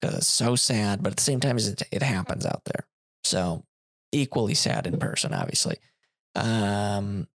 because 0.00 0.18
it's 0.18 0.26
so 0.26 0.56
sad, 0.56 1.02
but 1.02 1.12
at 1.12 1.16
the 1.16 1.22
same 1.22 1.40
time, 1.40 1.56
it, 1.56 1.82
it 1.90 2.02
happens 2.02 2.44
out 2.44 2.64
there. 2.64 2.86
So 3.22 3.64
equally 4.12 4.54
sad 4.54 4.86
in 4.86 4.98
person, 4.98 5.32
obviously. 5.32 5.78
Um, 6.34 7.26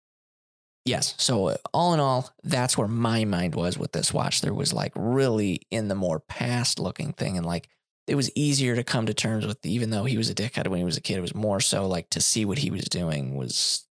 yes. 0.86 1.16
So 1.18 1.58
all 1.74 1.94
in 1.94 2.00
all, 2.00 2.30
that's 2.44 2.78
where 2.78 2.88
my 2.88 3.26
mind 3.26 3.56
was 3.56 3.78
with 3.78 3.92
this 3.92 4.14
watch. 4.14 4.42
There 4.42 4.54
was 4.54 4.74
like 4.74 4.92
really 4.96 5.62
in 5.72 5.88
the 5.88 5.96
more 5.96 6.20
past 6.20 6.80
looking 6.80 7.14
thing, 7.14 7.38
and 7.38 7.46
like 7.46 7.70
it 8.08 8.16
was 8.16 8.32
easier 8.36 8.76
to 8.76 8.84
come 8.84 9.06
to 9.08 9.14
terms 9.14 9.46
with, 9.46 9.66
even 9.66 9.90
though 9.90 10.04
he 10.04 10.18
was 10.18 10.30
a 10.30 10.36
dickhead 10.36 10.68
when 10.68 10.80
he 10.80 10.86
was 10.86 10.98
a 10.98 11.02
kid. 11.02 11.18
It 11.18 11.22
was 11.22 11.36
more 11.36 11.60
so 11.60 11.88
like 11.88 12.10
to 12.12 12.22
see 12.22 12.46
what 12.46 12.60
he 12.60 12.70
was 12.70 12.84
doing 12.84 13.36
was 13.36 13.88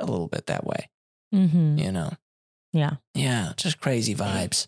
a 0.00 0.06
little 0.06 0.28
bit 0.28 0.46
that 0.46 0.64
way, 0.64 0.88
hmm 1.32 1.78
you 1.78 1.92
know. 1.92 2.10
Yeah. 2.72 2.96
Yeah, 3.14 3.52
just 3.56 3.80
crazy 3.80 4.14
vibes. 4.14 4.66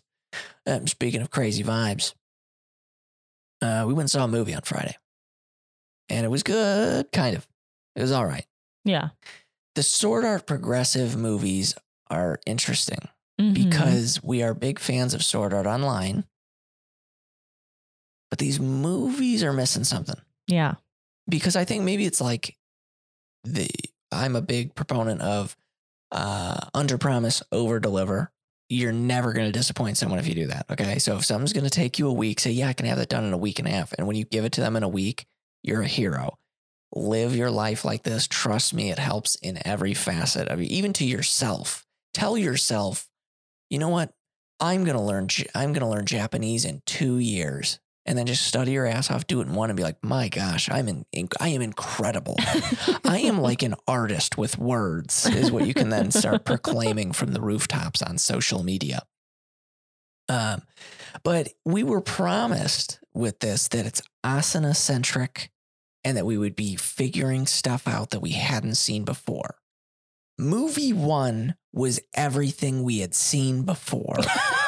Um, 0.67 0.87
speaking 0.87 1.21
of 1.21 1.29
crazy 1.31 1.63
vibes, 1.63 2.13
uh, 3.61 3.85
we 3.87 3.93
went 3.93 4.03
and 4.05 4.11
saw 4.11 4.25
a 4.25 4.27
movie 4.27 4.53
on 4.53 4.61
Friday, 4.63 4.97
and 6.09 6.25
it 6.25 6.29
was 6.29 6.43
good, 6.43 7.11
kind 7.11 7.35
of. 7.37 7.47
It 7.95 8.01
was 8.01 8.11
all 8.11 8.25
right. 8.25 8.45
Yeah. 8.83 9.09
The 9.75 9.83
Sword 9.83 10.25
Art 10.25 10.45
progressive 10.45 11.15
movies 11.15 11.75
are 12.09 12.39
interesting 12.45 13.07
Mhm. 13.39 13.53
because 13.53 14.21
we 14.21 14.43
are 14.43 14.53
big 14.53 14.79
fans 14.79 15.13
of 15.13 15.23
Sword 15.23 15.53
Art 15.53 15.65
Online, 15.65 16.25
but 18.29 18.39
these 18.39 18.59
movies 18.59 19.43
are 19.43 19.53
missing 19.53 19.83
something. 19.83 20.19
yeah. 20.47 20.75
because 21.29 21.55
I 21.55 21.63
think 21.63 21.85
maybe 21.85 22.05
it's 22.05 22.19
like 22.19 22.57
the 23.45 23.69
I'm 24.13 24.35
a 24.35 24.41
big 24.41 24.75
proponent 24.75 25.21
of 25.21 25.55
uh 26.11 26.59
under 26.73 26.97
promise 26.97 27.43
over 27.51 27.79
deliver. 27.79 28.31
You're 28.69 28.91
never 28.91 29.33
going 29.33 29.45
to 29.45 29.51
disappoint 29.51 29.97
someone 29.97 30.19
if 30.19 30.27
you 30.27 30.35
do 30.35 30.47
that. 30.47 30.65
Okay. 30.71 30.97
So 30.97 31.17
if 31.17 31.25
something's 31.25 31.53
going 31.53 31.65
to 31.65 31.69
take 31.69 31.99
you 31.99 32.07
a 32.07 32.13
week, 32.13 32.39
say, 32.39 32.51
yeah, 32.51 32.69
I 32.69 32.73
can 32.73 32.85
have 32.87 32.97
that 32.97 33.09
done 33.09 33.23
in 33.23 33.33
a 33.33 33.37
week 33.37 33.59
and 33.59 33.67
a 33.67 33.71
half. 33.71 33.93
And 33.97 34.07
when 34.07 34.15
you 34.15 34.25
give 34.25 34.45
it 34.45 34.53
to 34.53 34.61
them 34.61 34.75
in 34.75 34.83
a 34.83 34.89
week, 34.89 35.25
you're 35.61 35.81
a 35.81 35.87
hero. 35.87 36.37
Live 36.95 37.35
your 37.35 37.51
life 37.51 37.85
like 37.85 38.03
this. 38.03 38.27
Trust 38.27 38.73
me, 38.73 38.89
it 38.89 38.99
helps 38.99 39.35
in 39.35 39.59
every 39.65 39.93
facet 39.93 40.47
of 40.47 40.61
you, 40.61 40.67
even 40.69 40.93
to 40.93 41.05
yourself. 41.05 41.85
Tell 42.13 42.37
yourself, 42.37 43.07
you 43.69 43.79
know 43.79 43.89
what? 43.89 44.13
I'm 44.59 44.85
going 44.85 44.97
to 44.97 45.03
learn, 45.03 45.27
I'm 45.53 45.73
going 45.73 45.81
to 45.81 45.87
learn 45.87 46.05
Japanese 46.05 46.65
in 46.65 46.81
two 46.85 47.17
years 47.17 47.79
and 48.05 48.17
then 48.17 48.25
just 48.25 48.45
study 48.45 48.71
your 48.71 48.85
ass 48.85 49.09
off, 49.09 49.27
do 49.27 49.39
it 49.39 49.47
in 49.47 49.53
one 49.53 49.69
and 49.69 49.77
be 49.77 49.83
like, 49.83 50.03
my 50.03 50.27
gosh, 50.27 50.69
I'm 50.69 50.87
in, 50.89 51.05
inc- 51.15 51.35
I 51.39 51.49
am 51.49 51.61
incredible. 51.61 52.35
I 53.05 53.19
am 53.23 53.39
like 53.39 53.63
an 53.63 53.75
artist 53.87 54.37
with 54.37 54.57
words, 54.57 55.25
is 55.27 55.51
what 55.51 55.65
you 55.67 55.73
can 55.73 55.89
then 55.89 56.11
start 56.11 56.43
proclaiming 56.45 57.13
from 57.13 57.33
the 57.33 57.41
rooftops 57.41 58.01
on 58.01 58.17
social 58.17 58.63
media. 58.63 59.03
Um, 60.29 60.63
but 61.23 61.49
we 61.65 61.83
were 61.83 62.01
promised 62.01 62.99
with 63.13 63.39
this 63.39 63.67
that 63.69 63.85
it's 63.85 64.01
Asuna 64.23 64.75
centric 64.75 65.51
and 66.03 66.17
that 66.17 66.25
we 66.25 66.37
would 66.37 66.55
be 66.55 66.75
figuring 66.75 67.45
stuff 67.45 67.87
out 67.87 68.09
that 68.11 68.19
we 68.19 68.31
hadn't 68.31 68.75
seen 68.75 69.05
before. 69.05 69.55
Movie 70.37 70.93
one 70.93 71.55
was 71.71 71.99
everything 72.13 72.83
we 72.83 72.99
had 72.99 73.13
seen 73.13 73.63
before, 73.63 74.17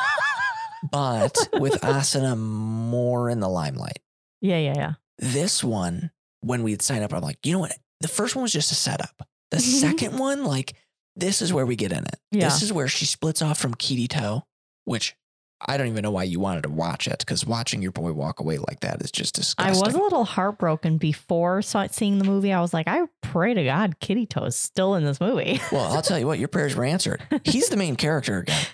but 0.91 1.35
with 1.53 1.73
Asuna 1.81 2.37
more 2.37 3.29
in 3.29 3.39
the 3.39 3.49
limelight 3.49 3.99
yeah. 4.45 4.57
Yeah. 4.57 4.73
Yeah. 4.75 4.93
this 5.19 5.63
one, 5.63 6.11
when 6.41 6.63
we'd 6.63 6.81
sign 6.81 7.03
up, 7.03 7.13
I'm 7.13 7.21
like, 7.21 7.39
you 7.43 7.53
know 7.53 7.59
what? 7.59 7.77
The 8.01 8.07
first 8.07 8.35
one 8.35 8.43
was 8.43 8.53
just 8.53 8.71
a 8.71 8.75
setup. 8.75 9.27
The 9.51 9.57
mm-hmm. 9.57 9.79
second 9.79 10.19
one, 10.19 10.43
like, 10.43 10.73
this 11.15 11.41
is 11.41 11.53
where 11.53 11.65
we 11.65 11.75
get 11.75 11.91
in 11.91 11.99
it. 11.99 12.19
Yeah. 12.31 12.45
This 12.45 12.61
is 12.61 12.73
where 12.73 12.87
she 12.87 13.05
splits 13.05 13.41
off 13.41 13.57
from 13.57 13.73
Kirito, 13.73 14.43
which 14.83 15.15
I 15.61 15.77
don't 15.77 15.87
even 15.87 16.03
know 16.03 16.11
why 16.11 16.23
you 16.23 16.39
wanted 16.39 16.63
to 16.63 16.69
watch 16.69 17.07
it 17.07 17.19
because 17.19 17.45
watching 17.45 17.81
your 17.81 17.93
boy 17.93 18.11
walk 18.11 18.41
away 18.41 18.57
like 18.57 18.81
that 18.81 19.01
is 19.01 19.11
just 19.11 19.35
disgusting. 19.35 19.81
I 19.81 19.85
was 19.85 19.95
a 19.95 19.99
little 19.99 20.25
heartbroken 20.25 20.97
before 20.97 21.61
seeing 21.61 22.17
the 22.19 22.25
movie. 22.25 22.51
I 22.51 22.59
was 22.59 22.73
like, 22.73 22.87
I 22.87 23.05
pray 23.21 23.53
to 23.53 23.63
God 23.63 23.99
Kirito 23.99 24.45
is 24.45 24.57
still 24.57 24.95
in 24.95 25.05
this 25.05 25.21
movie. 25.21 25.61
well, 25.71 25.93
I'll 25.93 26.01
tell 26.01 26.19
you 26.19 26.27
what, 26.27 26.37
your 26.37 26.49
prayers 26.49 26.75
were 26.75 26.85
answered. 26.85 27.23
He's 27.43 27.69
the 27.69 27.77
main 27.77 27.95
character 27.95 28.39
again. 28.39 28.65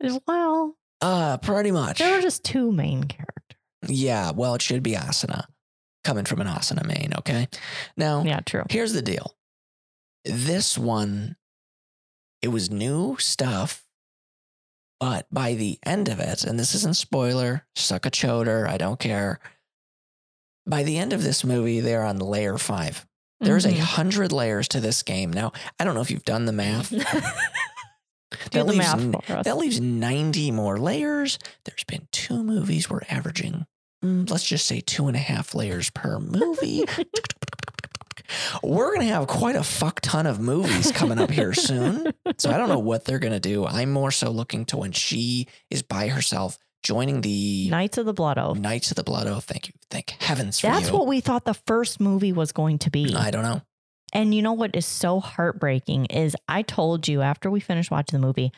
well, 0.26 0.76
Uh, 1.00 1.36
pretty 1.38 1.70
much. 1.70 1.98
there 1.98 2.14
were 2.16 2.20
just 2.22 2.44
two 2.44 2.70
main 2.72 3.04
characters. 3.04 3.56
Yeah, 3.88 4.32
well, 4.32 4.54
it 4.54 4.62
should 4.62 4.82
be 4.82 4.92
Asuna. 4.92 5.44
Coming 6.04 6.24
from 6.24 6.40
an 6.40 6.46
Asuna 6.46 6.84
main, 6.86 7.12
okay? 7.18 7.48
Now, 7.96 8.22
Yeah, 8.24 8.40
true. 8.40 8.64
Here's 8.70 8.92
the 8.92 9.02
deal. 9.02 9.34
This 10.24 10.76
one, 10.76 11.36
it 12.42 12.48
was 12.48 12.70
new 12.70 13.16
stuff, 13.18 13.84
but 14.98 15.26
by 15.32 15.54
the 15.54 15.78
end 15.84 16.08
of 16.08 16.20
it, 16.20 16.44
and 16.44 16.58
this 16.58 16.74
isn't 16.74 16.96
spoiler, 16.96 17.66
suck 17.76 18.04
a 18.06 18.10
choder, 18.10 18.68
I 18.68 18.76
don't 18.76 19.00
care. 19.00 19.40
By 20.66 20.82
the 20.82 20.98
end 20.98 21.12
of 21.14 21.22
this 21.22 21.42
movie, 21.44 21.80
they're 21.80 22.04
on 22.04 22.18
layer 22.18 22.58
five. 22.58 23.06
There's 23.40 23.64
a 23.64 23.72
Mhm. 23.72 23.78
hundred 23.78 24.32
layers 24.32 24.68
to 24.68 24.80
this 24.80 25.02
game. 25.02 25.32
Now, 25.32 25.52
I 25.78 25.84
don't 25.84 25.94
know 25.94 26.02
if 26.02 26.10
you've 26.10 26.24
done 26.26 26.44
the 26.44 26.52
math. 26.52 26.92
Do 28.30 28.36
That 28.50 28.66
the 28.66 28.72
leaves 28.72 28.78
math 28.78 29.26
for 29.26 29.32
us. 29.38 29.44
That 29.44 29.56
leaves 29.56 29.80
90 29.80 30.50
more 30.52 30.78
layers. 30.78 31.38
There's 31.64 31.84
been 31.84 32.06
two 32.12 32.42
movies. 32.44 32.88
We're 32.88 33.00
averaging, 33.10 33.66
mm, 34.04 34.30
let's 34.30 34.44
just 34.44 34.66
say 34.66 34.80
two 34.80 35.08
and 35.08 35.16
a 35.16 35.20
half 35.20 35.54
layers 35.54 35.90
per 35.90 36.18
movie. 36.20 36.84
We're 38.62 38.92
gonna 38.94 39.06
have 39.06 39.26
quite 39.26 39.56
a 39.56 39.62
fuck 39.64 40.00
ton 40.00 40.26
of 40.26 40.38
movies 40.38 40.92
coming 40.92 41.18
up 41.18 41.30
here 41.30 41.52
soon. 41.52 42.12
So 42.38 42.50
I 42.50 42.58
don't 42.58 42.68
know 42.68 42.78
what 42.78 43.04
they're 43.04 43.18
gonna 43.18 43.40
do. 43.40 43.66
I'm 43.66 43.90
more 43.90 44.12
so 44.12 44.30
looking 44.30 44.64
to 44.66 44.76
when 44.76 44.92
she 44.92 45.48
is 45.68 45.82
by 45.82 46.06
herself, 46.08 46.56
joining 46.84 47.22
the 47.22 47.68
Knights 47.70 47.98
of 47.98 48.06
the 48.06 48.12
Blood 48.12 48.38
Oath. 48.38 48.56
Knights 48.58 48.90
of 48.92 48.96
the 48.96 49.02
Blood 49.02 49.26
Oath. 49.26 49.44
Thank 49.44 49.66
you, 49.68 49.74
thank 49.90 50.10
heavens 50.20 50.60
for 50.60 50.68
That's 50.68 50.88
you. 50.90 50.94
what 50.96 51.08
we 51.08 51.20
thought 51.20 51.44
the 51.44 51.54
first 51.66 51.98
movie 51.98 52.32
was 52.32 52.52
going 52.52 52.78
to 52.80 52.90
be. 52.90 53.14
I 53.16 53.32
don't 53.32 53.42
know. 53.42 53.62
And 54.12 54.34
you 54.34 54.42
know 54.42 54.52
what 54.52 54.74
is 54.74 54.86
so 54.86 55.20
heartbreaking 55.20 56.06
is 56.06 56.36
I 56.48 56.62
told 56.62 57.06
you 57.08 57.22
after 57.22 57.50
we 57.50 57.60
finished 57.60 57.90
watching 57.90 58.20
the 58.20 58.26
movie, 58.26 58.52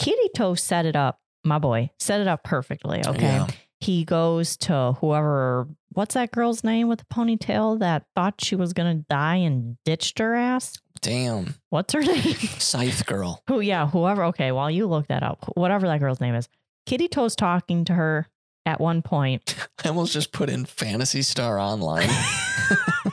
Kirito 0.00 0.58
set 0.58 0.86
it 0.86 0.96
up, 0.96 1.20
my 1.44 1.58
boy, 1.58 1.90
set 1.98 2.20
it 2.20 2.28
up 2.28 2.44
perfectly. 2.44 3.02
Okay. 3.06 3.22
Yeah. 3.22 3.46
He 3.80 4.04
goes 4.04 4.56
to 4.58 4.92
whoever, 5.00 5.66
what's 5.92 6.14
that 6.14 6.30
girl's 6.30 6.62
name 6.62 6.88
with 6.88 7.00
the 7.00 7.04
ponytail 7.12 7.80
that 7.80 8.04
thought 8.14 8.40
she 8.40 8.54
was 8.54 8.72
going 8.72 8.98
to 8.98 9.04
die 9.08 9.36
and 9.36 9.76
ditched 9.84 10.18
her 10.20 10.34
ass? 10.34 10.78
Damn, 11.00 11.56
What's 11.70 11.92
her 11.94 12.00
name? 12.04 12.20
Scythe 12.58 13.04
girl. 13.06 13.42
Who, 13.48 13.60
yeah, 13.60 13.88
whoever. 13.88 14.24
Okay. 14.26 14.52
While 14.52 14.70
you 14.70 14.86
look 14.86 15.08
that 15.08 15.24
up, 15.24 15.50
whatever 15.56 15.86
that 15.88 15.98
girl's 15.98 16.20
name 16.20 16.34
is, 16.36 16.48
Kirito's 16.88 17.34
talking 17.34 17.84
to 17.86 17.94
her 17.94 18.28
at 18.66 18.80
one 18.80 19.02
point. 19.02 19.56
I 19.84 19.88
almost 19.88 20.12
just 20.12 20.30
put 20.32 20.48
in 20.48 20.64
Phantasy 20.64 21.22
Star 21.22 21.58
Online. 21.58 22.08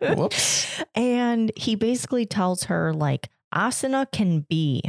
Whoops. 0.00 0.66
And 0.94 1.52
he 1.56 1.74
basically 1.74 2.24
tells 2.26 2.64
her, 2.64 2.92
like, 2.92 3.28
Asuna 3.54 4.10
can 4.10 4.40
be 4.48 4.82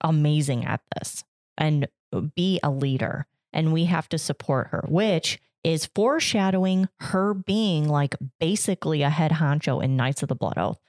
amazing 0.00 0.64
at 0.64 0.80
this 0.94 1.24
and 1.58 1.88
be 2.34 2.60
a 2.62 2.70
leader, 2.70 3.26
and 3.52 3.72
we 3.72 3.84
have 3.86 4.08
to 4.10 4.18
support 4.18 4.68
her, 4.68 4.84
which 4.88 5.40
is 5.62 5.86
foreshadowing 5.94 6.88
her 7.00 7.34
being 7.34 7.88
like 7.88 8.14
basically 8.38 9.02
a 9.02 9.10
head 9.10 9.32
honcho 9.32 9.82
in 9.82 9.96
Knights 9.96 10.22
of 10.22 10.28
the 10.28 10.34
Blood 10.34 10.56
Oath. 10.56 10.80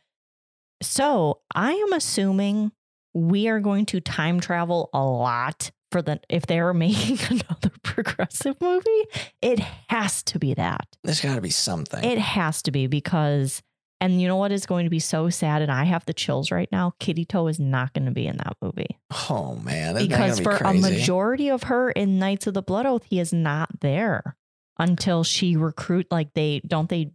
So 0.81 1.41
I 1.53 1.73
am 1.73 1.93
assuming 1.93 2.71
we 3.13 3.47
are 3.47 3.59
going 3.59 3.85
to 3.87 3.99
time 3.99 4.39
travel 4.39 4.89
a 4.93 5.03
lot 5.03 5.71
for 5.91 6.01
the 6.01 6.19
if 6.29 6.45
they're 6.45 6.73
making 6.87 7.19
another 7.29 7.71
progressive 7.83 8.59
movie. 8.61 9.03
It 9.41 9.59
has 9.89 10.23
to 10.23 10.39
be 10.39 10.53
that. 10.55 10.87
There's 11.03 11.21
got 11.21 11.35
to 11.35 11.41
be 11.41 11.49
something. 11.49 12.03
It 12.03 12.17
has 12.17 12.61
to 12.63 12.71
be 12.71 12.87
because, 12.87 13.61
and 13.99 14.21
you 14.21 14.27
know 14.27 14.37
what 14.37 14.51
is 14.51 14.65
going 14.65 14.85
to 14.85 14.89
be 14.89 14.99
so 14.99 15.29
sad, 15.29 15.61
and 15.61 15.71
I 15.71 15.83
have 15.83 16.05
the 16.05 16.13
chills 16.13 16.49
right 16.51 16.69
now. 16.71 16.93
Kirito 16.99 17.49
is 17.49 17.59
not 17.59 17.93
going 17.93 18.05
to 18.05 18.11
be 18.11 18.25
in 18.27 18.37
that 18.37 18.55
movie 18.61 18.97
oh 19.29 19.55
man, 19.55 19.95
because 19.95 20.39
gonna 20.39 20.57
for 20.57 20.63
be 20.63 20.69
a 20.69 20.81
majority 20.81 21.49
of 21.49 21.63
her 21.63 21.91
in 21.91 22.17
Knights 22.19 22.47
of 22.47 22.53
the 22.53 22.61
Blood 22.61 22.85
Oath, 22.85 23.03
he 23.09 23.19
is 23.19 23.31
not 23.33 23.81
there 23.81 24.35
until 24.79 25.23
she 25.23 25.55
recruit. 25.57 26.07
Like 26.09 26.33
they 26.33 26.61
don't 26.65 26.89
they 26.89 27.11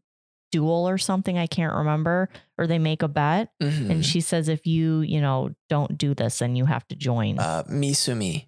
duel 0.53 0.89
or 0.89 0.97
something. 0.99 1.37
I 1.37 1.47
can't 1.49 1.75
remember, 1.75 2.29
or 2.57 2.67
they 2.69 2.79
make 2.79 3.03
a 3.03 3.09
bet, 3.09 3.51
Mhm. 3.61 3.91
and 3.91 4.07
she 4.07 4.21
says 4.21 4.49
if 4.49 4.67
you 4.67 5.01
you 5.01 5.21
know 5.21 5.51
don't 5.69 5.99
do 5.99 6.15
this, 6.15 6.39
then 6.39 6.55
you 6.55 6.67
have 6.67 6.87
to 6.89 6.95
join. 6.95 7.39
uh, 7.41 7.65
Misumi 7.69 8.47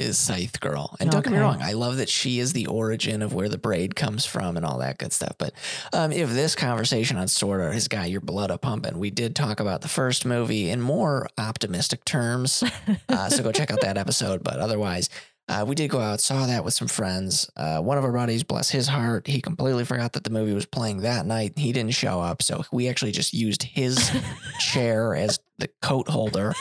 is 0.00 0.18
Scythe 0.18 0.58
Girl. 0.60 0.96
And 0.98 1.10
don't 1.10 1.22
get 1.22 1.32
me 1.32 1.38
wrong, 1.38 1.60
I 1.62 1.72
love 1.72 1.98
that 1.98 2.08
she 2.08 2.38
is 2.38 2.52
the 2.52 2.66
origin 2.66 3.22
of 3.22 3.32
where 3.34 3.48
the 3.48 3.58
braid 3.58 3.94
comes 3.94 4.24
from 4.24 4.56
and 4.56 4.64
all 4.64 4.78
that 4.78 4.98
good 4.98 5.12
stuff. 5.12 5.34
But 5.38 5.52
um, 5.92 6.10
if 6.10 6.30
this 6.30 6.54
conversation 6.54 7.16
on 7.16 7.28
Sword 7.28 7.60
Art 7.60 7.74
has 7.74 7.86
got 7.86 8.10
your 8.10 8.20
blood 8.20 8.50
a 8.50 8.58
pumping, 8.58 8.98
we 8.98 9.10
did 9.10 9.36
talk 9.36 9.60
about 9.60 9.82
the 9.82 9.88
first 9.88 10.24
movie 10.24 10.70
in 10.70 10.80
more 10.80 11.28
optimistic 11.38 12.04
terms. 12.04 12.64
Uh, 13.08 13.28
so 13.28 13.42
go 13.42 13.50
check 13.52 13.70
out 13.70 13.80
that 13.80 13.98
episode. 13.98 14.42
But 14.42 14.58
otherwise, 14.60 15.10
uh, 15.48 15.64
we 15.66 15.74
did 15.74 15.90
go 15.90 15.98
out, 16.00 16.20
saw 16.20 16.46
that 16.46 16.64
with 16.64 16.72
some 16.74 16.86
friends. 16.86 17.50
Uh, 17.56 17.80
one 17.80 17.98
of 17.98 18.04
our 18.04 18.12
buddies, 18.12 18.44
bless 18.44 18.70
his 18.70 18.86
heart, 18.86 19.26
he 19.26 19.40
completely 19.40 19.84
forgot 19.84 20.12
that 20.12 20.22
the 20.22 20.30
movie 20.30 20.52
was 20.52 20.64
playing 20.64 20.98
that 20.98 21.26
night. 21.26 21.52
He 21.56 21.72
didn't 21.72 21.94
show 21.94 22.20
up. 22.20 22.40
So 22.40 22.64
we 22.70 22.88
actually 22.88 23.10
just 23.10 23.34
used 23.34 23.64
his 23.64 24.10
chair 24.60 25.14
as 25.16 25.40
the 25.58 25.68
coat 25.82 26.08
holder. 26.08 26.54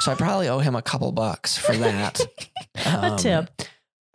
So 0.00 0.12
I 0.12 0.14
probably 0.14 0.48
owe 0.48 0.60
him 0.60 0.76
a 0.76 0.82
couple 0.82 1.10
bucks 1.10 1.58
for 1.58 1.76
that. 1.76 2.20
a 3.02 3.10
Um, 3.12 3.16
tip. 3.18 3.50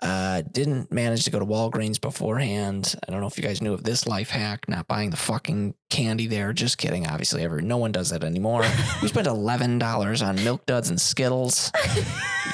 Uh, 0.02 0.42
didn't 0.52 0.92
manage 0.92 1.26
to 1.26 1.30
go 1.32 1.38
to 1.38 1.46
Walgreens 1.46 2.02
beforehand. 2.02 2.96
I 3.08 3.12
don't 3.12 3.22
know 3.22 3.28
if 3.28 3.38
you 3.38 3.44
guys 3.44 3.62
knew 3.62 3.74
of 3.74 3.84
this 3.84 4.08
life 4.08 4.32
hack, 4.32 4.68
not 4.68 4.88
buying 4.88 5.12
the 5.12 5.18
fucking 5.18 5.76
candy 5.92 6.26
there. 6.26 6.54
Just 6.54 6.80
kidding. 6.80 7.06
Obviously, 7.06 7.44
ever 7.44 7.62
no 7.62 7.78
one 7.78 7.92
does 7.92 8.10
that 8.10 8.24
anymore. 8.24 8.64
we 9.04 9.08
spent 9.10 9.28
eleven 9.28 9.78
dollars 9.78 10.24
on 10.24 10.44
Milk 10.44 10.66
Duds 10.66 10.90
and 10.90 11.00
Skittles. 11.00 11.70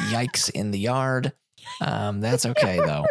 Yikes 0.09 0.49
in 0.49 0.72
the 0.72 0.80
yard. 0.80 1.32
Um, 1.80 2.20
that's 2.20 2.45
okay 2.45 2.78
though. 2.78 3.05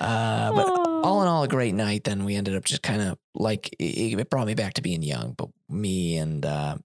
Uh, 0.00 0.52
but 0.52 0.66
all 1.04 1.20
in 1.22 1.28
all, 1.28 1.42
a 1.44 1.48
great 1.48 1.74
night. 1.74 2.04
Then 2.04 2.24
we 2.24 2.36
ended 2.36 2.56
up 2.56 2.64
just 2.64 2.82
kind 2.82 3.02
of 3.02 3.18
like 3.34 3.68
it, 3.78 4.18
it 4.18 4.30
brought 4.30 4.46
me 4.46 4.54
back 4.54 4.74
to 4.74 4.82
being 4.82 5.02
young. 5.02 5.34
But 5.36 5.48
me 5.68 6.16
and 6.16 6.46
uh, 6.46 6.76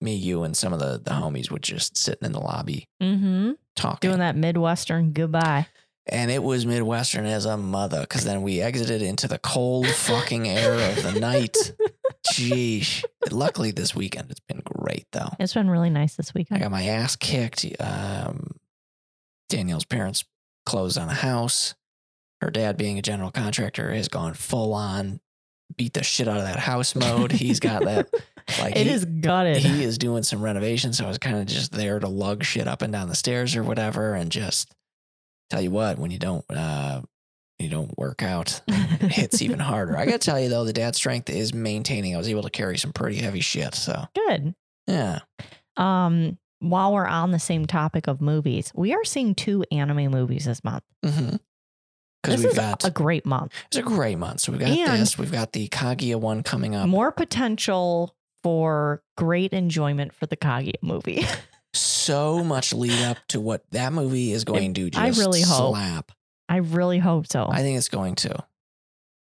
me, 0.00 0.14
you, 0.14 0.42
and 0.42 0.56
some 0.56 0.72
of 0.72 0.78
the 0.78 1.00
the 1.02 1.10
homies 1.10 1.50
were 1.50 1.58
just 1.58 1.96
sitting 1.96 2.26
in 2.26 2.32
the 2.32 2.40
lobby 2.40 2.88
mm-hmm. 3.02 3.52
talking. 3.76 4.08
doing 4.08 4.20
that 4.20 4.36
Midwestern 4.36 5.12
goodbye. 5.12 5.66
And 6.06 6.30
it 6.30 6.42
was 6.42 6.66
Midwestern 6.66 7.26
as 7.26 7.44
a 7.44 7.56
mother 7.56 8.00
because 8.00 8.24
then 8.24 8.42
we 8.42 8.60
exited 8.60 9.02
into 9.02 9.28
the 9.28 9.38
cold 9.38 9.86
fucking 9.86 10.48
air 10.48 10.72
of 10.74 11.02
the 11.02 11.20
night. 11.20 11.56
Jeez. 12.32 13.04
Luckily, 13.30 13.70
this 13.70 13.94
weekend 13.94 14.30
it's 14.30 14.40
been 14.40 14.62
great 14.64 15.06
though. 15.12 15.30
It's 15.38 15.54
been 15.54 15.70
really 15.70 15.90
nice 15.90 16.16
this 16.16 16.34
weekend. 16.34 16.60
I 16.60 16.64
got 16.64 16.72
my 16.72 16.84
ass 16.84 17.16
kicked. 17.16 17.66
Um, 17.78 18.56
Danielle's 19.48 19.84
parents 19.84 20.24
closed 20.66 20.98
on 20.98 21.08
a 21.08 21.14
house. 21.14 21.74
Her 22.40 22.50
dad, 22.50 22.76
being 22.78 22.98
a 22.98 23.02
general 23.02 23.30
contractor, 23.30 23.92
has 23.92 24.08
gone 24.08 24.34
full 24.34 24.72
on 24.72 25.20
beat 25.76 25.94
the 25.94 26.02
shit 26.02 26.28
out 26.28 26.36
of 26.36 26.44
that 26.44 26.58
house 26.58 26.94
mode. 26.94 27.32
He's 27.32 27.60
got 27.60 27.84
that 27.84 28.08
like 28.60 28.76
It 28.76 28.86
he- 28.86 28.92
is 28.92 29.04
gutted. 29.04 29.58
he 29.58 29.82
is 29.84 29.98
doing 29.98 30.22
some 30.22 30.42
renovations, 30.42 30.98
so 30.98 31.04
I 31.04 31.08
was 31.08 31.18
kind 31.18 31.36
of 31.38 31.46
just 31.46 31.72
there 31.72 31.98
to 31.98 32.08
lug 32.08 32.44
shit 32.44 32.66
up 32.68 32.82
and 32.82 32.92
down 32.92 33.08
the 33.08 33.14
stairs 33.14 33.56
or 33.56 33.62
whatever, 33.62 34.14
and 34.14 34.30
just 34.30 34.72
tell 35.50 35.60
you 35.60 35.70
what, 35.70 35.98
when 35.98 36.10
you 36.10 36.18
don't 36.18 36.44
uh 36.50 37.02
you 37.58 37.68
don't 37.68 37.96
work 37.98 38.22
out, 38.22 38.60
it 38.68 39.12
hits 39.12 39.42
even 39.42 39.58
harder. 39.58 39.96
I 39.96 40.06
gotta 40.06 40.18
tell 40.18 40.40
you 40.40 40.48
though, 40.48 40.64
the 40.64 40.72
dad 40.72 40.94
strength 40.96 41.28
is 41.28 41.52
maintaining. 41.52 42.14
I 42.14 42.18
was 42.18 42.28
able 42.28 42.42
to 42.44 42.50
carry 42.50 42.78
some 42.78 42.92
pretty 42.92 43.16
heavy 43.16 43.40
shit, 43.40 43.74
so 43.74 44.04
Good. 44.14 44.54
yeah. 44.86 45.20
Um, 45.76 46.38
while 46.60 46.92
we're 46.92 47.06
on 47.06 47.30
the 47.32 47.38
same 47.38 47.66
topic 47.66 48.06
of 48.06 48.20
movies, 48.20 48.70
we 48.74 48.92
are 48.92 49.04
seeing 49.04 49.34
two 49.34 49.64
anime 49.72 50.10
movies 50.10 50.44
this 50.46 50.62
month. 50.64 50.84
Mm-hmm. 51.04 51.36
Because 52.22 52.36
This 52.36 52.44
we've 52.44 52.50
is 52.52 52.58
got 52.58 52.84
a 52.84 52.90
great 52.90 53.24
month. 53.24 53.52
it's 53.68 53.78
a 53.78 53.82
great 53.82 54.18
month. 54.18 54.40
So 54.40 54.52
we've 54.52 54.60
got 54.60 54.68
And- 54.70 55.00
this, 55.00 55.16
we've 55.16 55.32
got 55.32 55.52
the 55.52 55.68
Kaguya 55.68 56.16
one 56.16 56.42
coming 56.42 56.74
up. 56.74 56.86
More 56.88 57.10
potential 57.12 58.14
for 58.42 59.02
great 59.16 59.52
enjoyment 59.52 60.12
for 60.14 60.26
the 60.26 60.36
Kaguya 60.36 60.74
movie. 60.82 61.24
So 61.72 62.42
much 62.42 62.72
lead 62.72 63.00
up 63.04 63.18
to 63.28 63.40
what 63.40 63.62
that 63.70 63.92
movie 63.92 64.32
is 64.32 64.42
going 64.42 64.74
to 64.74 64.90
just 64.90 65.00
I 65.00 65.10
really 65.22 65.40
hope. 65.42 65.70
slap. 65.76 66.10
I 66.48 66.56
really 66.56 66.98
hope 66.98 67.28
so. 67.28 67.46
I 67.48 67.60
think 67.62 67.78
it's 67.78 67.88
going 67.88 68.16
to. 68.16 68.44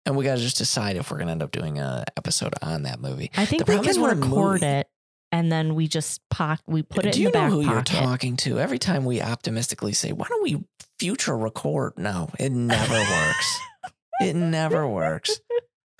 And 0.06 0.16
we 0.16 0.24
got 0.24 0.36
to 0.36 0.40
just 0.40 0.56
decide 0.56 0.94
if 0.94 1.10
we're 1.10 1.16
going 1.16 1.26
to 1.26 1.32
end 1.32 1.42
up 1.42 1.50
doing 1.50 1.80
a 1.80 2.04
episode 2.16 2.54
on 2.62 2.84
that 2.84 3.00
movie. 3.00 3.32
I 3.36 3.44
think 3.44 3.66
the 3.66 3.72
we 3.72 3.74
problem 3.74 3.90
is 3.90 3.96
can 3.96 4.20
record 4.20 4.62
it 4.62 4.86
and 5.32 5.50
then 5.50 5.74
we 5.74 5.88
just 5.88 6.20
pock 6.30 6.60
we 6.68 6.82
put 6.82 7.06
it 7.06 7.14
Do 7.14 7.18
in 7.18 7.22
you 7.24 7.28
the 7.30 7.32
back 7.32 7.50
know 7.50 7.56
who 7.60 7.66
pocket. 7.66 7.92
you're 7.92 8.02
talking 8.02 8.36
to? 8.36 8.60
Every 8.60 8.78
time 8.78 9.04
we 9.04 9.20
optimistically 9.20 9.92
say, 9.92 10.12
"Why 10.12 10.26
don't 10.28 10.42
we 10.44 10.62
future 11.00 11.36
record?" 11.36 11.94
No, 11.98 12.30
it 12.38 12.52
never 12.52 12.94
works. 12.94 13.58
It 14.20 14.34
never 14.34 14.86
works. 14.86 15.40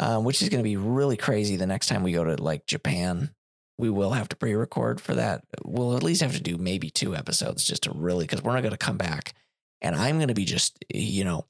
Um, 0.01 0.22
which 0.22 0.42
is 0.42 0.49
going 0.49 0.61
to 0.61 0.68
be 0.68 0.76
really 0.76 1.16
crazy 1.16 1.57
the 1.57 1.66
next 1.66 1.88
time 1.88 2.05
we 2.05 2.12
go 2.12 2.22
to 2.24 2.40
like 2.40 2.66
Japan. 2.66 3.30
We 3.78 3.90
will 3.90 4.12
have 4.12 4.28
to 4.28 4.36
pre-record 4.36 5.01
for 5.01 5.14
that. 5.14 5.42
We'll 5.64 5.96
at 5.96 6.03
least 6.03 6.22
have 6.22 6.34
to 6.34 6.42
do 6.42 6.57
maybe 6.57 6.90
two 6.90 7.14
episodes 7.16 7.64
just 7.64 7.84
to 7.84 7.92
really 7.92 8.24
because 8.24 8.42
we're 8.42 8.55
not 8.55 8.62
going 8.62 8.72
to 8.72 8.76
come 8.76 8.96
back, 8.96 9.34
and 9.80 9.94
I'm 9.96 10.16
going 10.18 10.28
to 10.28 10.34
be 10.34 10.44
just 10.44 10.84
you 10.92 11.24
know 11.24 11.46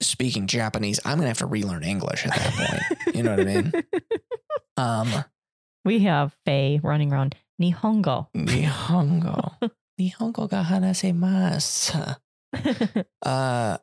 speaking 0.00 0.46
Japanese. 0.46 1.00
I'm 1.04 1.16
going 1.18 1.24
to 1.24 1.28
have 1.28 1.38
to 1.38 1.46
relearn 1.46 1.82
English 1.84 2.26
at 2.26 2.34
that 2.34 2.52
point. 2.54 3.16
You 3.16 3.22
know 3.22 3.30
what 3.30 3.40
I 3.40 3.44
mean? 3.44 3.72
Um, 4.76 5.24
we 5.84 5.98
have 6.00 6.34
Faye 6.46 6.80
running 6.82 7.12
around 7.12 7.34
Nihongo. 7.60 8.28
Nihongo. 8.34 9.70
Nihongo 10.00 10.48
ga 10.48 10.64
hanasemasu. 10.64 12.16
Uh, 13.22 13.76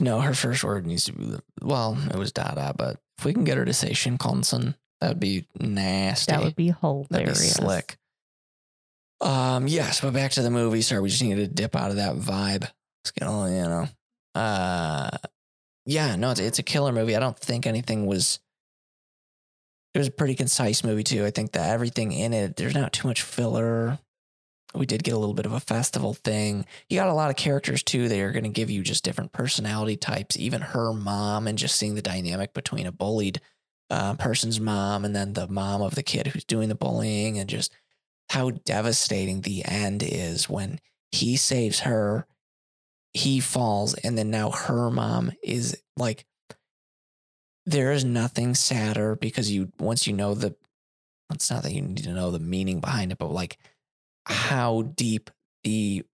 no, 0.00 0.20
her 0.20 0.34
first 0.34 0.62
word 0.64 0.86
needs 0.86 1.04
to 1.06 1.12
be, 1.12 1.36
well, 1.60 1.98
it 2.10 2.16
was 2.16 2.32
Dada, 2.32 2.74
but 2.76 2.98
if 3.18 3.24
we 3.24 3.32
can 3.32 3.44
get 3.44 3.56
her 3.56 3.64
to 3.64 3.72
say 3.72 3.90
Shinkansen, 3.90 4.74
that 5.00 5.08
would 5.08 5.20
be 5.20 5.46
nasty. 5.58 6.32
that 6.32 6.42
would 6.42 6.56
be 6.56 6.74
hilarious. 6.80 7.08
That'd 7.10 7.28
be 7.28 7.32
slick. 7.34 7.96
Um, 9.20 9.68
yes, 9.68 10.00
but 10.00 10.12
back 10.12 10.32
to 10.32 10.42
the 10.42 10.50
movie. 10.50 10.82
Sorry, 10.82 11.00
we 11.00 11.08
just 11.08 11.22
needed 11.22 11.48
to 11.48 11.54
dip 11.54 11.76
out 11.76 11.90
of 11.90 11.96
that 11.96 12.16
vibe. 12.16 12.62
Let's 12.62 13.10
get 13.16 13.28
on, 13.28 13.52
you 13.52 13.62
know. 13.62 13.88
Uh, 14.34 15.10
yeah, 15.86 16.16
no, 16.16 16.30
it's, 16.30 16.40
it's 16.40 16.58
a 16.58 16.62
killer 16.62 16.92
movie. 16.92 17.16
I 17.16 17.20
don't 17.20 17.38
think 17.38 17.66
anything 17.66 18.06
was. 18.06 18.40
It 19.94 19.98
was 19.98 20.08
a 20.08 20.12
pretty 20.12 20.34
concise 20.34 20.84
movie 20.84 21.02
too. 21.02 21.24
I 21.26 21.30
think 21.30 21.52
that 21.52 21.70
everything 21.70 22.12
in 22.12 22.32
it, 22.32 22.56
there's 22.56 22.74
not 22.74 22.92
too 22.92 23.06
much 23.08 23.22
filler. 23.22 23.98
We 24.74 24.86
did 24.86 25.04
get 25.04 25.14
a 25.14 25.18
little 25.18 25.34
bit 25.34 25.46
of 25.46 25.52
a 25.52 25.60
festival 25.60 26.14
thing. 26.14 26.64
You 26.88 26.98
got 26.98 27.08
a 27.08 27.14
lot 27.14 27.30
of 27.30 27.36
characters 27.36 27.82
too. 27.82 28.08
They 28.08 28.22
are 28.22 28.32
going 28.32 28.44
to 28.44 28.48
give 28.48 28.70
you 28.70 28.82
just 28.82 29.04
different 29.04 29.32
personality 29.32 29.96
types. 29.96 30.36
Even 30.38 30.60
her 30.60 30.92
mom, 30.92 31.46
and 31.46 31.58
just 31.58 31.76
seeing 31.76 31.94
the 31.94 32.02
dynamic 32.02 32.54
between 32.54 32.86
a 32.86 32.92
bullied 32.92 33.40
uh, 33.90 34.14
person's 34.14 34.58
mom 34.58 35.04
and 35.04 35.14
then 35.14 35.34
the 35.34 35.46
mom 35.48 35.82
of 35.82 35.94
the 35.94 36.02
kid 36.02 36.28
who's 36.28 36.44
doing 36.44 36.70
the 36.70 36.74
bullying 36.74 37.38
and 37.38 37.50
just 37.50 37.70
how 38.30 38.50
devastating 38.50 39.42
the 39.42 39.62
end 39.66 40.02
is 40.02 40.48
when 40.48 40.80
he 41.10 41.36
saves 41.36 41.80
her, 41.80 42.26
he 43.12 43.38
falls, 43.38 43.92
and 43.92 44.16
then 44.16 44.30
now 44.30 44.50
her 44.50 44.90
mom 44.90 45.32
is 45.42 45.76
like, 45.98 46.24
there 47.66 47.92
is 47.92 48.02
nothing 48.04 48.54
sadder 48.54 49.14
because 49.14 49.50
you, 49.50 49.70
once 49.78 50.06
you 50.06 50.14
know 50.14 50.34
the, 50.34 50.54
it's 51.30 51.50
not 51.50 51.62
that 51.62 51.72
you 51.72 51.82
need 51.82 51.98
to 51.98 52.12
know 52.12 52.30
the 52.30 52.38
meaning 52.38 52.80
behind 52.80 53.12
it, 53.12 53.18
but 53.18 53.30
like 53.30 53.58
how 54.26 54.82
deep 54.82 55.30
the 55.64 56.04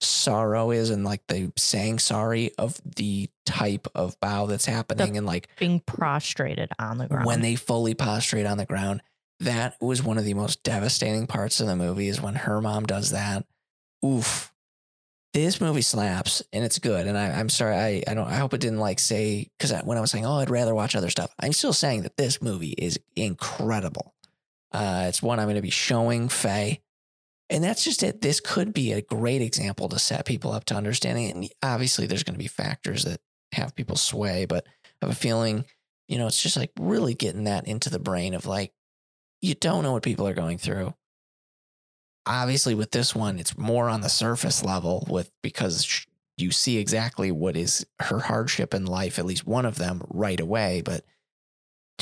sorrow 0.00 0.72
is 0.72 0.90
and 0.90 1.04
like 1.04 1.22
the 1.28 1.52
saying 1.56 1.98
sorry 2.00 2.50
of 2.58 2.80
the 2.96 3.28
type 3.46 3.86
of 3.94 4.18
bow 4.20 4.46
that's 4.46 4.66
happening 4.66 5.16
and 5.16 5.24
like 5.26 5.48
Being 5.58 5.78
prostrated 5.80 6.70
on 6.78 6.98
the 6.98 7.06
ground. 7.06 7.26
when 7.26 7.40
they 7.40 7.54
fully 7.54 7.94
prostrate 7.94 8.46
on 8.46 8.58
the 8.58 8.66
ground. 8.66 9.02
That 9.40 9.76
was 9.80 10.02
one 10.02 10.18
of 10.18 10.24
the 10.24 10.34
most 10.34 10.62
devastating 10.62 11.26
parts 11.26 11.60
of 11.60 11.66
the 11.66 11.74
movie 11.76 12.08
is 12.08 12.20
when 12.20 12.34
her 12.34 12.60
mom 12.60 12.84
does 12.84 13.10
that. 13.10 13.44
Oof. 14.04 14.52
This 15.34 15.60
movie 15.60 15.82
slaps 15.82 16.42
and 16.52 16.62
it's 16.64 16.78
good. 16.78 17.06
And 17.06 17.16
I, 17.16 17.30
I'm 17.30 17.48
sorry, 17.48 17.74
I, 17.74 18.02
I 18.06 18.14
don't 18.14 18.28
I 18.28 18.34
hope 18.36 18.54
it 18.54 18.60
didn't 18.60 18.80
like 18.80 18.98
say 18.98 19.48
because 19.58 19.72
when 19.84 19.96
I 19.98 20.00
was 20.00 20.10
saying, 20.10 20.26
oh, 20.26 20.38
I'd 20.38 20.50
rather 20.50 20.74
watch 20.74 20.94
other 20.94 21.10
stuff, 21.10 21.32
I'm 21.40 21.52
still 21.52 21.72
saying 21.72 22.02
that 22.02 22.16
this 22.16 22.42
movie 22.42 22.74
is 22.76 22.98
incredible. 23.16 24.14
Uh, 24.72 25.06
it's 25.08 25.22
one 25.22 25.38
I'm 25.38 25.46
going 25.46 25.56
to 25.56 25.62
be 25.62 25.70
showing 25.70 26.28
Faye. 26.28 26.80
And 27.52 27.62
that's 27.62 27.84
just 27.84 28.02
it. 28.02 28.22
This 28.22 28.40
could 28.40 28.72
be 28.72 28.92
a 28.92 29.02
great 29.02 29.42
example 29.42 29.86
to 29.90 29.98
set 29.98 30.24
people 30.24 30.52
up 30.52 30.64
to 30.64 30.74
understanding 30.74 31.26
it. 31.26 31.34
And 31.34 31.48
obviously, 31.62 32.06
there's 32.06 32.22
going 32.22 32.32
to 32.32 32.42
be 32.42 32.48
factors 32.48 33.04
that 33.04 33.20
have 33.52 33.76
people 33.76 33.96
sway, 33.96 34.46
but 34.46 34.66
I 34.66 35.06
have 35.06 35.10
a 35.10 35.14
feeling, 35.14 35.66
you 36.08 36.16
know, 36.16 36.26
it's 36.26 36.42
just 36.42 36.56
like 36.56 36.70
really 36.80 37.12
getting 37.12 37.44
that 37.44 37.68
into 37.68 37.90
the 37.90 37.98
brain 37.98 38.32
of 38.32 38.46
like, 38.46 38.72
you 39.42 39.54
don't 39.54 39.82
know 39.82 39.92
what 39.92 40.02
people 40.02 40.26
are 40.26 40.32
going 40.32 40.56
through. 40.56 40.94
Obviously, 42.24 42.74
with 42.74 42.90
this 42.90 43.14
one, 43.14 43.38
it's 43.38 43.58
more 43.58 43.90
on 43.90 44.00
the 44.00 44.08
surface 44.08 44.64
level 44.64 45.06
with 45.10 45.30
because 45.42 46.06
you 46.38 46.52
see 46.52 46.78
exactly 46.78 47.30
what 47.30 47.54
is 47.54 47.84
her 48.00 48.20
hardship 48.20 48.72
in 48.72 48.86
life, 48.86 49.18
at 49.18 49.26
least 49.26 49.46
one 49.46 49.66
of 49.66 49.76
them 49.76 50.00
right 50.08 50.40
away. 50.40 50.80
But 50.82 51.04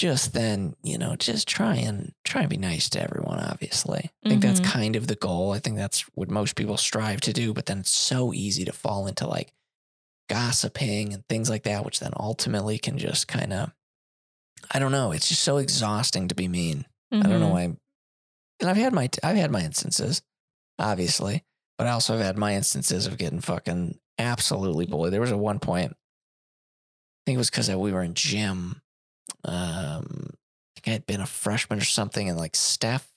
just 0.01 0.33
then, 0.33 0.75
you 0.83 0.97
know, 0.99 1.17
just 1.17 1.47
try 1.49 1.77
and 1.77 2.15
try 2.25 2.43
and 2.43 2.51
be 2.51 2.57
nice 2.57 2.89
to 2.91 3.03
everyone, 3.03 3.39
obviously. 3.41 4.01
I 4.07 4.11
think 4.29 4.43
that's 4.43 4.61
Mhm. 4.61 4.73
kind 4.75 4.97
of 4.97 5.07
the 5.07 5.17
goal. 5.17 5.53
I 5.53 5.59
think 5.59 5.77
that's 5.77 6.03
what 6.15 6.31
most 6.31 6.57
people 6.57 6.77
strive 6.77 7.21
to 7.23 7.33
do, 7.33 7.53
but 7.53 7.67
then 7.67 7.81
it's 7.81 7.91
so 7.91 8.33
easy 8.33 8.65
to 8.65 8.73
fall 8.73 9.07
into 9.07 9.27
like 9.27 9.53
gossiping 10.29 11.15
and 11.15 11.27
things 11.29 11.51
like 11.51 11.65
that, 11.65 11.85
which 11.85 12.01
then 12.01 12.13
ultimately 12.19 12.79
can 12.79 12.99
just 12.99 13.29
kind 13.29 13.53
of 13.53 13.73
I 14.73 14.79
don't 14.79 14.93
know, 14.93 15.13
it's 15.13 15.29
just 15.29 15.43
so 15.43 15.57
exhausting 15.59 16.29
to 16.29 16.35
be 16.35 16.49
mean. 16.49 16.87
I 17.21 17.29
don't 17.29 17.41
know 17.41 17.49
Mhm. 17.49 17.51
why. 17.51 17.63
And 17.63 17.79
I've 18.71 18.77
had 18.79 18.93
my 18.95 19.09
I've 19.23 19.37
had 19.37 19.51
my 19.53 19.63
instances, 19.63 20.23
obviously, 20.79 21.45
but 21.79 21.87
I 21.89 21.93
also 21.93 22.17
have 22.17 22.27
had 22.27 22.39
my 22.39 22.55
instances 22.57 23.07
of 23.07 23.19
getting 23.19 23.41
fucking 23.41 24.01
absolutely 24.19 24.87
bullied. 24.87 25.13
There 25.13 25.21
was 25.23 25.33
a 25.33 25.39
one 25.39 25.61
point, 25.61 25.93
I 25.93 25.97
think 27.27 27.37
it 27.37 27.39
was 27.39 27.51
because 27.51 27.71
we 27.71 27.93
were 27.93 28.03
in 28.03 28.15
gym. 28.15 28.83
Um, 29.45 30.31
I 30.31 30.81
think 30.81 30.89
I 30.89 30.91
had 30.91 31.07
been 31.07 31.21
a 31.21 31.27
freshman 31.27 31.79
or 31.81 31.85
something, 31.85 32.29
and 32.29 32.39
like 32.39 32.57
Steph, 32.57 33.09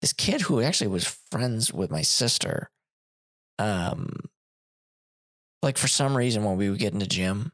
this 0.00 0.12
kid 0.12 0.42
who 0.42 0.60
actually 0.60 0.88
was 0.88 1.16
friends 1.30 1.72
with 1.72 1.90
my 1.90 2.02
sister, 2.02 2.70
um, 3.58 4.10
like 5.62 5.76
for 5.78 5.88
some 5.88 6.16
reason 6.16 6.44
when 6.44 6.56
we 6.56 6.70
would 6.70 6.78
get 6.78 6.92
into 6.94 7.06
gym, 7.06 7.52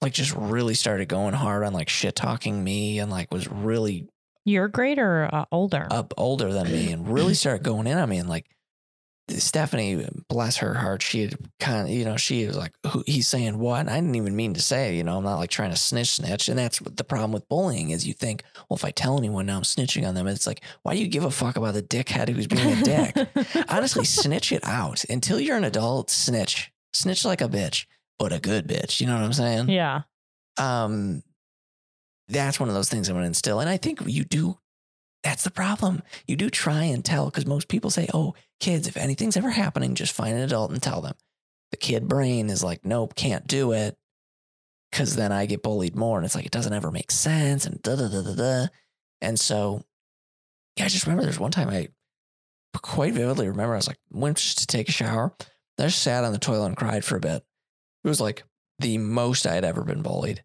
like 0.00 0.12
just 0.12 0.34
really 0.34 0.74
started 0.74 1.08
going 1.08 1.34
hard 1.34 1.64
on 1.64 1.72
like 1.72 1.88
shit 1.88 2.16
talking 2.16 2.62
me 2.64 2.98
and 2.98 3.10
like 3.10 3.32
was 3.32 3.48
really 3.48 4.08
Your 4.44 4.68
grade 4.68 4.98
or 4.98 5.28
uh, 5.32 5.44
older? 5.52 5.86
up 5.90 6.12
older 6.16 6.52
than 6.52 6.70
me 6.72 6.92
and 6.92 7.08
really 7.08 7.34
started 7.34 7.62
going 7.62 7.86
in 7.86 7.98
on 7.98 8.08
me 8.08 8.18
and 8.18 8.28
like 8.28 8.46
Stephanie, 9.38 10.06
bless 10.28 10.56
her 10.58 10.74
heart, 10.74 11.02
she 11.02 11.22
had 11.22 11.36
kind 11.58 11.88
of, 11.88 11.94
you 11.94 12.04
know, 12.04 12.16
she 12.16 12.46
was 12.46 12.56
like, 12.56 12.72
Who, 12.88 13.04
he's 13.06 13.28
saying 13.28 13.58
what? 13.58 13.80
And 13.80 13.90
I 13.90 13.96
didn't 13.96 14.16
even 14.16 14.36
mean 14.36 14.54
to 14.54 14.62
say, 14.62 14.96
you 14.96 15.04
know, 15.04 15.18
I'm 15.18 15.24
not 15.24 15.38
like 15.38 15.50
trying 15.50 15.70
to 15.70 15.76
snitch, 15.76 16.10
snitch. 16.12 16.48
And 16.48 16.58
that's 16.58 16.80
what 16.80 16.96
the 16.96 17.04
problem 17.04 17.32
with 17.32 17.48
bullying 17.48 17.90
is 17.90 18.06
you 18.06 18.14
think, 18.14 18.42
well, 18.68 18.76
if 18.76 18.84
I 18.84 18.90
tell 18.90 19.18
anyone 19.18 19.46
now 19.46 19.56
I'm 19.56 19.62
snitching 19.62 20.06
on 20.06 20.14
them, 20.14 20.26
it's 20.26 20.46
like, 20.46 20.62
why 20.82 20.94
do 20.94 21.00
you 21.00 21.08
give 21.08 21.24
a 21.24 21.30
fuck 21.30 21.56
about 21.56 21.74
the 21.74 21.82
dickhead 21.82 22.28
who's 22.28 22.46
being 22.46 22.72
a 22.72 22.82
dick? 22.82 23.28
Honestly, 23.68 24.04
snitch 24.04 24.52
it 24.52 24.64
out 24.64 25.04
until 25.08 25.40
you're 25.40 25.56
an 25.56 25.64
adult. 25.64 26.10
Snitch, 26.10 26.72
snitch 26.92 27.24
like 27.24 27.40
a 27.40 27.48
bitch, 27.48 27.86
but 28.18 28.32
a 28.32 28.40
good 28.40 28.66
bitch. 28.66 29.00
You 29.00 29.06
know 29.06 29.14
what 29.14 29.24
I'm 29.24 29.32
saying? 29.32 29.68
yeah. 29.68 30.02
um 30.58 31.22
that's 32.30 32.60
one 32.60 32.68
of 32.68 32.74
those 32.74 32.88
things 32.88 33.08
I'm 33.08 33.14
going 33.14 33.24
to 33.24 33.26
instill. 33.26 33.60
And 33.60 33.68
I 33.68 33.76
think 33.76 34.00
you 34.06 34.24
do. 34.24 34.56
That's 35.22 35.44
the 35.44 35.50
problem. 35.50 36.02
You 36.26 36.36
do 36.36 36.48
try 36.50 36.84
and 36.84 37.04
tell 37.04 37.26
because 37.26 37.46
most 37.46 37.68
people 37.68 37.90
say, 37.90 38.08
"Oh, 38.14 38.34
kids, 38.58 38.88
if 38.88 38.96
anything's 38.96 39.36
ever 39.36 39.50
happening, 39.50 39.94
just 39.94 40.14
find 40.14 40.34
an 40.34 40.42
adult 40.42 40.70
and 40.70 40.82
tell 40.82 41.00
them." 41.00 41.14
The 41.70 41.76
kid 41.76 42.08
brain 42.08 42.50
is 42.50 42.64
like, 42.64 42.84
"Nope, 42.84 43.14
can't 43.14 43.46
do 43.46 43.72
it," 43.72 43.98
because 44.90 45.16
then 45.16 45.32
I 45.32 45.46
get 45.46 45.62
bullied 45.62 45.94
more, 45.94 46.18
and 46.18 46.24
it's 46.24 46.34
like 46.34 46.46
it 46.46 46.52
doesn't 46.52 46.72
ever 46.72 46.90
make 46.90 47.10
sense, 47.10 47.66
and 47.66 47.80
da 47.82 47.96
da 47.96 48.08
da 48.08 48.22
da 48.22 48.34
da. 48.34 48.66
And 49.20 49.38
so, 49.38 49.84
yeah, 50.76 50.86
I 50.86 50.88
just 50.88 51.06
remember 51.06 51.22
there's 51.22 51.38
one 51.38 51.50
time 51.52 51.68
I 51.68 51.88
quite 52.82 53.12
vividly 53.12 53.48
remember 53.48 53.74
I 53.74 53.76
was 53.76 53.88
like 53.88 53.98
went 54.10 54.38
just 54.38 54.58
to 54.58 54.66
take 54.66 54.88
a 54.88 54.92
shower. 54.92 55.34
I 55.78 55.84
just 55.84 56.02
sat 56.02 56.24
on 56.24 56.32
the 56.32 56.38
toilet 56.38 56.66
and 56.66 56.76
cried 56.76 57.04
for 57.04 57.16
a 57.16 57.20
bit. 57.20 57.44
It 58.04 58.08
was 58.08 58.20
like 58.20 58.44
the 58.78 58.98
most 58.98 59.46
I 59.46 59.54
had 59.54 59.64
ever 59.64 59.82
been 59.82 60.02
bullied 60.02 60.42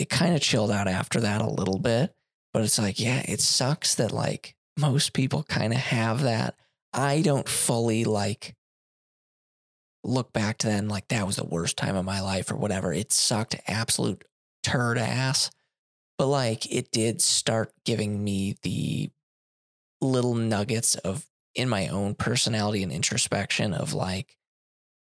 it 0.00 0.08
kind 0.08 0.34
of 0.34 0.40
chilled 0.40 0.70
out 0.70 0.88
after 0.88 1.20
that 1.20 1.42
a 1.42 1.50
little 1.50 1.78
bit. 1.78 2.14
But 2.52 2.62
it's 2.62 2.78
like, 2.78 2.98
yeah, 2.98 3.22
it 3.26 3.40
sucks 3.40 3.94
that 3.96 4.12
like 4.12 4.56
most 4.76 5.12
people 5.12 5.42
kind 5.44 5.72
of 5.72 5.78
have 5.78 6.22
that. 6.22 6.56
I 6.92 7.22
don't 7.22 7.48
fully 7.48 8.04
like 8.04 8.56
look 10.02 10.32
back 10.32 10.58
to 10.58 10.68
and 10.70 10.88
like 10.88 11.08
that 11.08 11.26
was 11.26 11.36
the 11.36 11.44
worst 11.44 11.76
time 11.76 11.94
of 11.94 12.04
my 12.04 12.20
life 12.20 12.50
or 12.50 12.56
whatever. 12.56 12.92
It 12.92 13.12
sucked 13.12 13.56
absolute 13.68 14.24
turd 14.62 14.98
ass. 14.98 15.50
But 16.18 16.26
like 16.26 16.70
it 16.72 16.90
did 16.90 17.22
start 17.22 17.72
giving 17.84 18.22
me 18.22 18.56
the 18.62 19.10
little 20.00 20.34
nuggets 20.34 20.94
of 20.96 21.26
in 21.54 21.68
my 21.68 21.88
own 21.88 22.14
personality 22.14 22.82
and 22.82 22.92
introspection 22.92 23.74
of 23.74 23.92
like, 23.92 24.36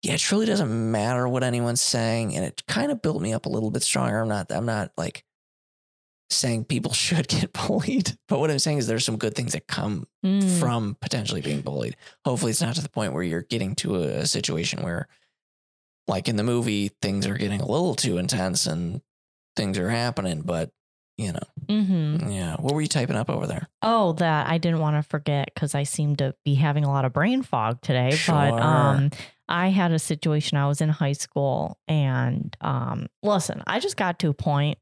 yeah, 0.03 0.15
it 0.15 0.19
truly 0.19 0.47
doesn't 0.47 0.91
matter 0.91 1.29
what 1.29 1.45
anyone's 1.45 1.81
saying. 1.81 2.35
And 2.35 2.45
it 2.45 2.63
kind 2.67 2.91
of 2.91 3.03
built 3.03 3.23
me 3.23 3.33
up 3.33 3.47
a 3.47 3.51
little 3.51 3.71
bit 3.71 3.83
stronger. 3.83 4.21
I'm 4.21 4.29
not, 4.29 4.51
I'm 4.51 4.67
not 4.67 4.91
like 4.97 5.25
saying 6.33 6.65
people 6.65 6.93
should 7.05 7.29
get 7.29 7.53
bullied, 7.53 8.17
but 8.29 8.39
what 8.41 8.51
I'm 8.51 8.59
saying 8.59 8.79
is 8.79 8.87
there's 8.87 9.05
some 9.05 9.17
good 9.19 9.35
things 9.35 9.53
that 9.53 9.67
come 9.67 10.07
Mm. 10.25 10.61
from 10.61 10.97
potentially 11.01 11.41
being 11.41 11.63
bullied. 11.63 11.97
Hopefully, 12.25 12.51
it's 12.53 12.63
not 12.63 12.77
to 12.77 12.81
the 12.83 12.89
point 12.89 13.13
where 13.13 13.25
you're 13.25 13.43
getting 13.43 13.75
to 13.77 13.97
a, 13.97 14.03
a 14.21 14.27
situation 14.27 14.83
where, 14.83 15.09
like 16.07 16.29
in 16.29 16.37
the 16.37 16.45
movie, 16.45 16.91
things 17.01 17.27
are 17.27 17.37
getting 17.37 17.61
a 17.61 17.67
little 17.67 17.95
too 17.97 18.19
intense 18.19 18.67
and 18.67 19.01
things 19.57 19.79
are 19.79 19.91
happening. 19.91 20.43
But 20.43 20.71
you 21.19 21.33
know, 21.33 21.41
Mhm. 21.69 22.33
yeah. 22.35 22.57
What 22.57 22.75
were 22.75 22.81
you 22.81 22.89
typing 22.89 23.17
up 23.17 23.29
over 23.29 23.47
there? 23.47 23.69
Oh, 23.83 24.13
that 24.15 24.49
I 24.49 24.59
didn't 24.59 24.81
want 24.81 24.97
to 24.97 25.03
forget 25.09 25.51
because 25.55 25.75
I 25.75 25.83
seem 25.83 26.17
to 26.17 26.35
be 26.45 26.55
having 26.55 26.85
a 26.85 26.89
lot 26.91 27.05
of 27.05 27.13
brain 27.13 27.43
fog 27.43 27.81
today. 27.83 28.17
But 28.27 28.55
um, 28.55 29.11
I 29.49 29.69
had 29.69 29.93
a 29.93 29.99
situation. 29.99 30.57
I 30.57 30.67
was 30.69 30.81
in 30.81 30.89
high 30.89 31.13
school, 31.13 31.79
and 31.87 32.57
um, 32.63 33.09
listen, 33.23 33.63
I 33.67 33.79
just 33.79 33.97
got 33.97 34.19
to 34.21 34.29
a 34.31 34.35
point. 34.35 34.79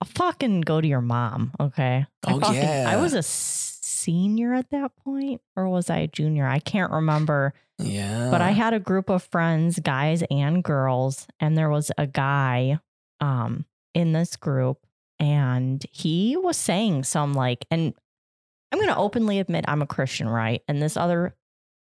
I'll 0.00 0.08
fucking 0.14 0.62
go 0.62 0.80
to 0.80 0.86
your 0.86 1.00
mom, 1.00 1.52
okay? 1.58 2.06
I 2.26 2.32
Oh, 2.32 2.40
fucking- 2.40 2.62
I 2.86 2.96
was 2.96 3.14
a 3.14 3.22
senior 3.22 4.54
at 4.54 4.70
that 4.70 4.94
point, 4.96 5.40
or 5.56 5.68
was 5.68 5.88
I 5.90 5.98
a 5.98 6.06
junior? 6.06 6.46
I 6.46 6.58
can't 6.58 6.92
remember. 6.92 7.54
Yeah, 7.78 8.30
But 8.30 8.40
I 8.40 8.52
had 8.52 8.72
a 8.72 8.78
group 8.80 9.10
of 9.10 9.22
friends, 9.22 9.78
guys 9.80 10.22
and 10.30 10.62
girls, 10.64 11.26
and 11.40 11.56
there 11.58 11.68
was 11.70 11.90
a 11.98 12.06
guy 12.06 12.78
um 13.20 13.64
in 13.94 14.12
this 14.12 14.36
group 14.36 14.86
and 15.18 15.84
he 15.90 16.36
was 16.36 16.56
saying 16.58 17.02
some 17.04 17.32
like 17.32 17.64
and 17.70 17.94
I'm 18.70 18.78
going 18.78 18.88
to 18.92 18.96
openly 18.96 19.38
admit 19.38 19.64
I'm 19.68 19.80
a 19.80 19.86
Christian, 19.86 20.28
right? 20.28 20.62
And 20.68 20.82
this 20.82 20.96
other 20.98 21.34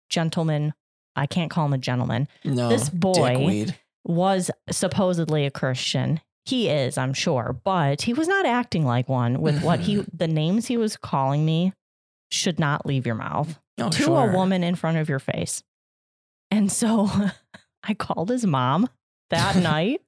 gentleman, 0.09 0.73
I 1.15 1.25
can't 1.27 1.49
call 1.51 1.65
him 1.67 1.73
a 1.73 1.77
gentleman, 1.77 2.27
no 2.43 2.67
this 2.69 2.89
boy- 2.89 3.13
dickweed. 3.37 3.77
was 4.03 4.51
supposedly 4.69 5.45
a 5.45 5.51
Christian. 5.51 6.19
He 6.45 6.69
is, 6.69 6.97
I'm 6.97 7.13
sure, 7.13 7.55
but 7.63 8.01
he 8.01 8.13
was 8.13 8.27
not 8.27 8.45
acting 8.45 8.85
like 8.85 9.07
one 9.07 9.41
with 9.41 9.63
what 9.63 9.81
he 9.81 10.03
the 10.13 10.27
names 10.27 10.67
he 10.67 10.77
was 10.77 10.97
calling 10.97 11.45
me 11.45 11.73
should 12.31 12.59
not 12.59 12.85
leave 12.85 13.05
your 13.05 13.15
mouth 13.15 13.59
Oh, 13.77 13.89
to 13.89 14.03
sure. 14.03 14.29
a 14.29 14.33
woman 14.33 14.63
in 14.63 14.75
front 14.75 14.97
of 14.97 15.09
your 15.09 15.19
face. 15.19 15.63
And 16.49 16.71
so 16.71 17.09
I 17.83 17.93
called 17.93 18.29
his 18.29 18.45
mom 18.45 18.89
that 19.29 19.55
night 19.61 20.01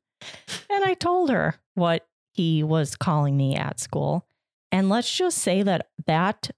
and 0.69 0.83
I 0.83 0.93
told 0.93 1.29
her 1.29 1.55
what 1.75 2.05
he 2.33 2.63
was 2.63 2.95
calling 2.95 3.35
me 3.37 3.55
at 3.55 3.79
school. 3.79 4.25
And 4.71 4.89
let's 4.89 5.13
just 5.13 5.37
say 5.37 5.61
that 5.63 5.89
that 6.07 6.49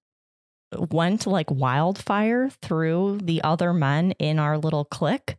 went 0.91 1.27
like 1.27 1.49
wildfire 1.51 2.49
through 2.61 3.19
the 3.23 3.43
other 3.43 3.73
men 3.73 4.11
in 4.13 4.39
our 4.39 4.57
little 4.57 4.85
clique. 4.85 5.37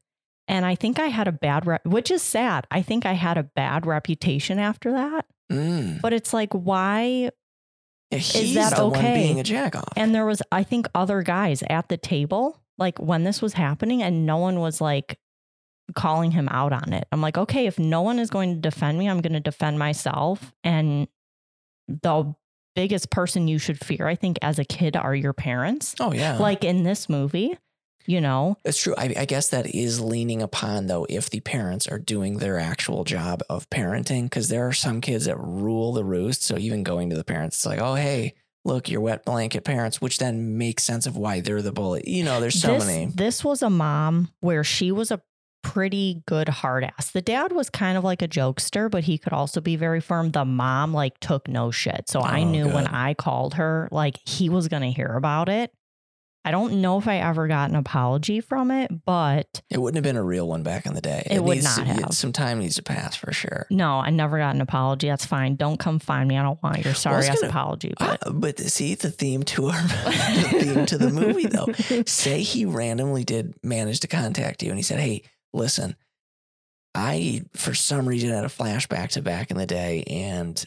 And 0.49 0.65
I 0.65 0.75
think 0.75 0.99
I 0.99 1.07
had 1.07 1.27
a 1.29 1.33
bad 1.33 1.67
rep, 1.67 1.85
which 1.85 2.11
is 2.11 2.23
sad. 2.23 2.67
I 2.71 2.83
think 2.83 3.05
I 3.05 3.15
had 3.15 3.37
a 3.37 3.43
bad 3.43 3.87
reputation 3.87 4.59
after 4.59 4.93
that. 4.93 5.27
Mm. 5.51 6.01
But 6.01 6.13
it's 6.13 6.33
like, 6.33 6.53
why? 6.53 7.31
Yeah, 8.11 8.19
he's 8.19 8.55
that 8.55 8.79
okay? 8.79 9.15
being 9.15 9.41
a 9.41 9.43
jack 9.43 9.75
off. 9.75 9.93
And 9.97 10.15
there 10.15 10.27
was, 10.27 10.41
I 10.53 10.63
think, 10.63 10.87
other 10.95 11.23
guys 11.23 11.65
at 11.69 11.89
the 11.89 11.97
table, 11.97 12.61
like 12.79 12.99
when 12.99 13.25
this 13.25 13.43
was 13.43 13.55
happening, 13.55 14.03
and 14.03 14.25
no 14.25 14.37
one 14.37 14.61
was 14.61 14.81
like 14.81 15.19
calling 15.95 16.31
him 16.31 16.49
out 16.49 16.73
on 16.73 16.93
it. 16.93 17.07
I'm 17.11 17.21
like, 17.21 17.39
okay, 17.39 17.67
if 17.67 17.79
no 17.79 18.03
one 18.03 18.19
is 18.19 18.31
going 18.31 18.55
to 18.55 18.61
defend 18.61 18.99
me, 18.99 19.09
I'm 19.09 19.21
going 19.21 19.33
to 19.33 19.41
defend 19.41 19.79
myself. 19.79 20.53
And 20.63 21.09
the 21.89 22.35
biggest 22.75 23.11
person 23.11 23.49
you 23.49 23.59
should 23.59 23.85
fear, 23.85 24.07
I 24.07 24.15
think, 24.15 24.39
as 24.43 24.59
a 24.59 24.65
kid 24.65 24.97
are 24.97 25.15
your 25.15 25.33
parents. 25.33 25.95
oh 25.99 26.13
yeah, 26.13 26.37
Like 26.39 26.63
in 26.63 26.85
this 26.85 27.09
movie, 27.09 27.57
you 28.07 28.21
know, 28.21 28.57
That's 28.65 28.81
true. 28.81 28.95
I, 28.97 29.15
I 29.19 29.25
guess 29.25 29.49
that 29.51 29.75
is 29.75 30.01
leaning 30.01 30.43
upon 30.43 30.87
though 30.87 31.07
if 31.09 31.29
the 31.31 31.41
parents 31.41 31.87
are 31.89 31.99
doing 31.99 32.39
their 32.39 32.59
actual 32.59 33.05
job 33.05 33.43
of 33.51 33.69
parenting, 33.71 34.25
because 34.25 34.49
there 34.49 34.67
are 34.67 34.73
some 34.73 35.01
kids 35.01 35.25
that 35.27 35.39
rule 35.39 35.93
the 35.93 36.05
roost. 36.05 36.43
So 36.43 36.59
even 36.59 36.83
going 36.83 37.11
to 37.11 37.17
the 37.17 37.25
parents, 37.25 37.57
it's 37.59 37.67
like, 37.67 37.81
oh 37.81 37.95
hey, 37.95 38.35
look, 38.65 38.89
you're 38.89 39.01
wet 39.01 39.25
blanket 39.25 39.65
parents, 39.65 40.01
which 40.01 40.19
then 40.19 40.59
makes 40.59 40.83
sense 40.83 41.07
of 41.07 41.17
why 41.17 41.41
they're 41.41 41.63
the 41.63 41.73
bully. 41.73 42.03
You 42.07 42.25
know, 42.25 42.41
there's 42.41 42.61
so 42.61 42.75
this, 42.75 42.87
many. 42.87 43.13
This 43.15 43.45
was 43.45 43.63
a 43.63 43.71
mom 43.71 44.31
where 44.41 44.65
she 44.65 44.91
was 44.93 45.11
a 45.11 45.21
pretty 45.63 46.23
good 46.27 46.49
hard 46.49 46.85
ass. 46.85 47.11
The 47.11 47.21
dad 47.23 47.51
was 47.51 47.71
kind 47.71 47.99
of 47.99 48.05
like 48.05 48.23
a 48.23 48.29
jokester, 48.29 48.89
but 48.89 49.03
he 49.03 49.19
could 49.19 49.33
also 49.33 49.61
be 49.61 49.75
very 49.75 50.01
firm. 50.01 50.31
The 50.31 50.45
mom 50.45 50.95
like 50.95 51.19
took 51.19 51.49
no 51.49 51.73
shit. 51.73 52.09
So 52.09 52.21
I 52.21 52.43
Oh, 52.43 52.45
knew 52.45 52.69
when. 52.69 52.87
I 52.87 53.15
called 53.15 53.55
her, 53.55 53.89
like 53.91 54.17
he 54.25 54.49
was 54.49 54.69
going 54.69 54.83
to 54.83 54.91
hear 54.93 55.13
about 55.17 55.49
it. 55.49 55.73
I 56.47 56.53
don't 56.53 56.81
know 56.81 56.97
if 56.97 57.09
I 57.09 57.17
ever 57.19 57.49
got 57.49 57.71
an 57.71 57.77
apology 57.77 58.41
from 58.41 58.71
it, 58.71 58.91
but 59.05 59.63
It 59.69 59.79
wouldn't 59.81 59.97
have 59.97 60.05
been 60.05 60.17
a 60.17 60.23
real 60.23 60.47
one 60.47 60.63
back 60.63 60.87
in 60.87 60.95
the 60.95 61.01
day. 61.01 61.27
It 61.29 61.43
would 61.43 61.63
not 61.65 61.79
to- 61.79 61.85
have. 61.85 62.15
Some 62.15 62.33
time 62.33 62.61
needs 62.61 62.77
to 62.77 62.85
pass 62.85 63.17
for 63.17 63.33
sure. 63.33 63.67
no, 63.69 63.99
I 63.99 64.11
never 64.11 64.39
got 64.39 64.55
an 64.55 64.61
apology. 64.61 65.09
That's 65.09 65.27
fine. 65.27 65.57
Don't 65.57 65.77
come 65.79 65.99
find 65.99 66.29
me. 66.29 66.39
I 66.39 66.43
don't 66.43 66.63
want 66.63 66.85
your 66.85 66.95
sorry 66.95 67.27
ass 67.27 67.41
gonna- 67.41 67.49
apology. 67.51 67.95
But 67.99 68.23
Ah, 68.25 68.31
but 68.31 68.61
see 68.61 68.95
the 68.95 69.11
theme 69.11 69.43
to 69.43 69.67
our 69.67 69.83
the 69.83 70.49
theme 70.61 70.87
to 70.87 70.97
the 70.99 71.11
movie 71.11 71.47
though. 71.47 71.67
say 72.07 72.43
he 72.43 72.65
randomly 72.65 73.25
did 73.25 73.55
manage 73.65 73.99
to 74.01 74.07
contact 74.07 74.63
you 74.63 74.71
and 74.71 74.79
he 74.79 74.83
said, 74.85 75.01
Hey, 75.01 75.23
listen, 75.53 75.97
I, 76.95 77.43
for 77.55 77.75
some 77.75 78.09
reason, 78.09 78.31
had 78.31 78.45
a 78.45 78.49
flashback 78.49 79.09
to 79.11 79.23
back 79.23 79.51
in 79.51 79.59
the 79.59 79.67
day 79.67 80.03
and 80.05 80.65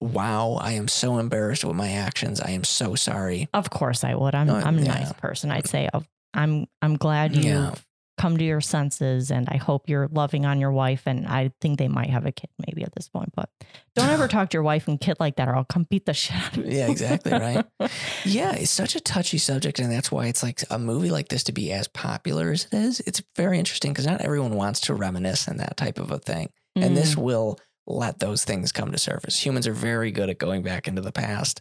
wow, 0.00 0.58
I 0.60 0.72
am 0.72 0.88
so 0.88 1.18
embarrassed 1.18 1.64
with 1.64 1.76
my 1.76 1.90
actions. 1.90 2.40
I 2.40 2.50
am 2.50 2.64
so 2.64 2.94
sorry. 2.94 3.48
Of 3.52 3.70
course 3.70 4.04
I 4.04 4.14
would. 4.14 4.34
I'm 4.34 4.46
No, 4.46 4.56
I'm 4.56 4.78
a 4.78 4.82
yeah. 4.82 4.94
nice 4.94 5.12
person. 5.14 5.50
I'd 5.50 5.66
say 5.66 5.88
oh, 5.92 6.04
I'm 6.34 6.66
I'm 6.82 6.96
glad 6.96 7.34
you've 7.34 7.44
Yeah. 7.44 7.74
come 8.16 8.36
to 8.36 8.44
your 8.44 8.60
senses 8.60 9.30
and 9.30 9.48
I 9.48 9.56
hope 9.56 9.88
you're 9.88 10.08
loving 10.08 10.44
on 10.44 10.60
your 10.60 10.72
wife 10.72 11.02
and 11.06 11.26
I 11.26 11.52
think 11.60 11.78
they 11.78 11.88
might 11.88 12.10
have 12.10 12.26
a 12.26 12.32
kid 12.32 12.50
maybe 12.66 12.82
at 12.82 12.94
this 12.94 13.08
point. 13.08 13.32
But 13.34 13.48
don't 13.96 14.10
ever 14.10 14.28
talk 14.34 14.50
to 14.50 14.54
your 14.56 14.62
wife 14.62 14.88
and 14.88 15.00
kid 15.00 15.16
like 15.20 15.36
that 15.36 15.48
or 15.48 15.56
I'll 15.56 15.64
come 15.64 15.86
beat 15.88 16.04
the 16.06 16.14
shit 16.14 16.36
out 16.36 16.56
of 16.56 16.66
you. 16.66 16.72
Yeah, 16.78 16.88
exactly, 16.90 17.32
right? 17.32 17.64
Yeah, 18.24 18.52
it's 18.52 18.70
such 18.70 18.94
a 18.96 19.00
touchy 19.00 19.38
subject. 19.38 19.78
And 19.78 19.90
that's 19.90 20.10
why 20.12 20.26
it's 20.26 20.42
like 20.42 20.62
a 20.70 20.78
movie 20.78 21.10
like 21.10 21.28
this 21.28 21.44
to 21.44 21.52
be 21.52 21.72
as 21.72 21.88
popular 21.88 22.50
as 22.50 22.66
it 22.66 22.74
is. 22.74 23.00
It's 23.00 23.22
very 23.36 23.58
interesting 23.58 23.92
because 23.92 24.06
not 24.06 24.20
everyone 24.20 24.54
wants 24.54 24.80
to 24.82 24.94
reminisce 24.94 25.46
and 25.48 25.58
that 25.60 25.76
type 25.76 25.98
of 25.98 26.10
a 26.10 26.18
thing. 26.18 26.50
And 26.76 26.96
this 26.96 27.14
Mm. 27.14 27.22
will 27.22 27.58
let 27.88 28.18
those 28.18 28.44
things 28.44 28.70
come 28.70 28.92
to 28.92 28.98
surface. 28.98 29.44
Humans 29.44 29.66
are 29.66 29.72
very 29.72 30.10
good 30.10 30.30
at 30.30 30.38
going 30.38 30.62
back 30.62 30.86
into 30.86 31.00
the 31.00 31.12
past 31.12 31.60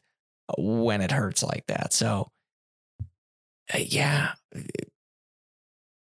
when 0.58 1.02
it 1.02 1.12
hurts 1.12 1.42
like 1.42 1.66
that. 1.68 1.94
So, 1.94 2.30
uh, 3.74 3.80
yeah, 3.80 4.34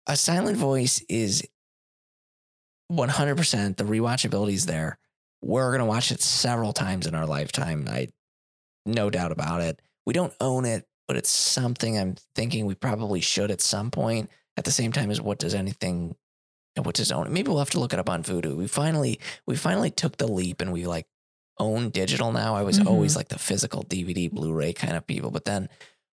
a 0.07 0.17
silent 0.17 0.57
voice 0.57 1.03
is 1.09 1.43
100% 2.93 3.77
the 3.77 3.85
rewatchability 3.85 4.53
is 4.53 4.67
there. 4.67 4.99
We're 5.43 5.71
going 5.71 5.81
to 5.81 5.87
watch 5.87 6.11
it 6.11 6.21
several 6.21 6.73
times 6.73 7.07
in 7.07 7.15
our 7.15 7.27
lifetime. 7.27 7.87
I 7.89 8.09
no 8.85 9.11
doubt 9.11 9.33
about 9.33 9.61
it. 9.63 9.81
We 10.07 10.13
don't 10.13 10.35
own 10.41 10.65
it, 10.65 10.87
but 11.07 11.17
it's 11.17 11.31
something 11.31 11.99
I'm 11.99 12.17
thinking 12.35 12.67
we 12.67 12.75
probably 12.75 13.21
should 13.21 13.51
at 13.51 13.61
some 13.61 13.91
point. 13.91 14.31
At 14.57 14.65
the 14.65 14.71
same 14.71 14.93
time 14.93 15.11
as 15.11 15.21
what 15.21 15.39
does 15.39 15.55
anything 15.55 16.15
what 16.77 16.95
does 16.95 17.11
own? 17.13 17.33
Maybe 17.33 17.49
we'll 17.49 17.59
have 17.59 17.71
to 17.71 17.81
look 17.81 17.93
it 17.93 17.99
up 17.99 18.09
on 18.09 18.23
Vudu. 18.23 18.57
We 18.57 18.67
finally 18.67 19.19
we 19.47 19.57
finally 19.57 19.91
took 19.91 20.17
the 20.19 20.27
leap 20.29 20.61
and 20.61 20.73
we 20.73 20.87
like 20.87 21.07
own 21.59 21.91
digital 21.91 22.33
now. 22.33 22.55
I 22.55 22.63
was 22.63 22.79
Mhm. 22.79 22.87
always 22.87 23.17
like 23.17 23.29
the 23.29 23.39
physical 23.39 23.83
DVD, 23.83 24.29
Blu-ray 24.29 24.73
kind 24.73 24.97
of 24.97 25.07
people, 25.07 25.31
but 25.31 25.45
then 25.45 25.69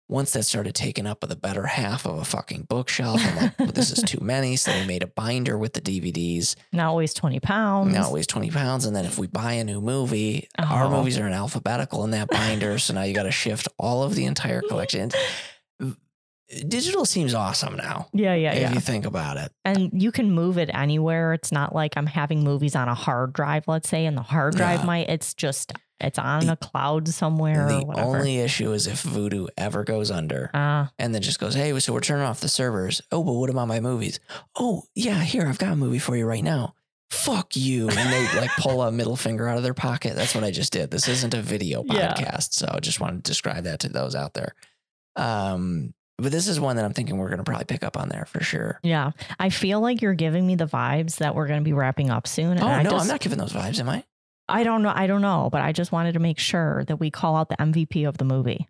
once 0.09 0.31
that 0.31 0.43
started 0.43 0.73
taking 0.73 1.05
up 1.05 1.19
the 1.19 1.35
better 1.35 1.65
half 1.67 2.05
of 2.05 2.17
a 2.17 2.23
fucking 2.23 2.65
bookshelf, 2.69 3.21
I'm 3.25 3.35
like, 3.35 3.59
well, 3.59 3.71
this 3.73 3.91
is 3.91 4.01
too 4.03 4.19
many. 4.21 4.55
So 4.55 4.71
we 4.73 4.85
made 4.85 5.03
a 5.03 5.07
binder 5.07 5.57
with 5.57 5.73
the 5.73 5.81
DVDs. 5.81 6.55
Now 6.71 6.93
it 6.93 6.97
weighs 6.97 7.13
20 7.13 7.41
pounds. 7.41 7.93
Now 7.93 8.07
it 8.07 8.13
weighs 8.13 8.27
20 8.27 8.49
pounds. 8.49 8.85
And 8.85 8.95
then 8.95 9.03
if 9.05 9.17
we 9.19 9.27
buy 9.27 9.53
a 9.53 9.63
new 9.65 9.81
movie, 9.81 10.47
our 10.57 10.85
Oh. 10.85 10.89
movies 10.89 11.17
are 11.17 11.27
in 11.27 11.33
alphabetical 11.33 12.03
in 12.05 12.11
that 12.11 12.29
binder. 12.29 12.79
so 12.79 12.93
now 12.93 13.03
you 13.03 13.13
got 13.13 13.23
to 13.23 13.31
shift 13.31 13.67
all 13.77 14.03
of 14.03 14.15
the 14.15 14.23
entire 14.25 14.61
collection. 14.61 15.11
Digital 16.67 17.05
seems 17.05 17.33
awesome 17.33 17.75
now. 17.75 18.07
Yeah, 18.13 18.33
yeah, 18.33 18.53
if 18.53 18.61
yeah. 18.61 18.73
you 18.73 18.79
think 18.79 19.05
about 19.05 19.35
it. 19.37 19.51
And 19.65 19.89
you 20.01 20.11
can 20.13 20.31
move 20.31 20.57
it 20.57 20.69
anywhere. 20.73 21.33
It's 21.33 21.51
not 21.51 21.75
like 21.75 21.97
I'm 21.97 22.05
having 22.05 22.43
movies 22.43 22.75
on 22.75 22.87
a 22.87 22.95
hard 22.95 23.33
drive, 23.33 23.67
let's 23.67 23.89
say, 23.89 24.05
and 24.05 24.15
the 24.17 24.21
hard 24.21 24.55
drive 24.55 24.79
Yeah. 24.79 24.85
might, 24.85 25.09
it's 25.09 25.33
just, 25.33 25.73
it's 25.99 26.17
on 26.17 26.45
The- 26.45 26.53
a 26.53 26.55
cloud 26.55 27.09
somewhere 27.09 27.67
the 27.67 27.79
or 27.79 27.85
whatever. 27.85 28.07
only 28.17 28.37
issue 28.37 28.71
is 28.71 28.87
if 28.87 29.03
Vudu 29.03 29.49
ever 29.57 29.83
goes 29.83 30.09
under 30.09 30.49
uh, 30.53 30.87
and 30.97 31.13
then 31.13 31.21
just 31.21 31.39
goes, 31.39 31.53
hey, 31.53 31.77
so 31.79 31.91
we're 31.91 31.99
turning 31.99 32.25
off 32.25 32.39
the 32.39 32.47
servers. 32.47 33.01
Oh, 33.11 33.23
but 33.25 33.33
what 33.33 33.49
about 33.49 33.67
my 33.67 33.81
movies? 33.81 34.21
Oh, 34.55 34.83
yeah, 34.95 35.21
here, 35.23 35.47
I've 35.47 35.59
got 35.59 35.73
a 35.73 35.75
movie 35.75 35.99
for 35.99 36.15
you 36.15 36.25
right 36.25 36.43
now. 36.43 36.75
Fuck 37.09 37.57
you. 37.57 37.89
And 37.89 37.97
they 38.13 38.39
like 38.39 38.51
pull 38.57 38.81
a 38.83 38.91
middle 38.91 39.15
finger 39.17 39.49
out 39.49 39.57
of 39.57 39.63
their 39.63 39.73
pocket. 39.73 40.15
That's 40.15 40.33
what 40.33 40.45
I 40.45 40.51
just 40.51 40.71
did. 40.71 40.91
This 40.91 41.09
isn't 41.09 41.33
a 41.33 41.41
video 41.41 41.83
Yeah. 41.85 42.13
podcast. 42.13 42.53
So 42.53 42.69
I 42.71 42.79
just 42.79 43.01
wanted 43.01 43.25
to 43.25 43.29
describe 43.29 43.65
that 43.65 43.81
to 43.81 43.89
those 43.89 44.15
out 44.15 44.33
there. 44.33 44.55
Um, 45.17 45.93
but 46.17 46.31
this 46.31 46.47
is 46.47 46.59
one 46.59 46.75
that 46.77 46.85
I'm 46.85 46.93
thinking 46.93 47.17
we're 47.17 47.27
going 47.29 47.37
to 47.39 47.43
probably 47.43 47.65
pick 47.65 47.83
up 47.83 47.97
on 47.97 48.09
there 48.09 48.25
for 48.25 48.43
sure. 48.43 48.79
yeah. 48.83 49.11
I 49.39 49.49
feel 49.49 49.79
like 49.81 50.01
you're 50.01 50.13
giving 50.15 50.45
me 50.47 50.55
the 50.55 50.65
vibes 50.65 51.17
that 51.17 51.35
we're 51.35 51.47
going 51.47 51.59
to 51.59 51.63
be 51.65 51.73
wrapping 51.73 52.09
up 52.09 52.27
soon. 52.27 52.51
And 52.51 52.63
Oh, 52.63 52.67
I 52.67 52.83
no, 52.83 52.91
just, 52.91 53.01
I'm 53.03 53.07
not 53.07 53.19
giving 53.21 53.37
those 53.37 53.53
vibes, 53.53 53.79
am 53.79 53.89
I? 53.89 54.03
I 54.49 54.63
don't 54.63 54.81
know. 54.81 54.93
I 54.95 55.07
don't 55.07 55.21
know, 55.21 55.49
but 55.51 55.61
I 55.61 55.71
just 55.73 55.91
wanted 55.91 56.13
to 56.13 56.19
make 56.19 56.39
sure 56.39 56.83
that 56.87 56.97
we 56.97 57.11
call 57.11 57.35
out 57.35 57.49
the 57.49 57.57
MVP 57.57 58.07
of 58.07 58.17
the 58.17 58.23
movie. 58.25 58.67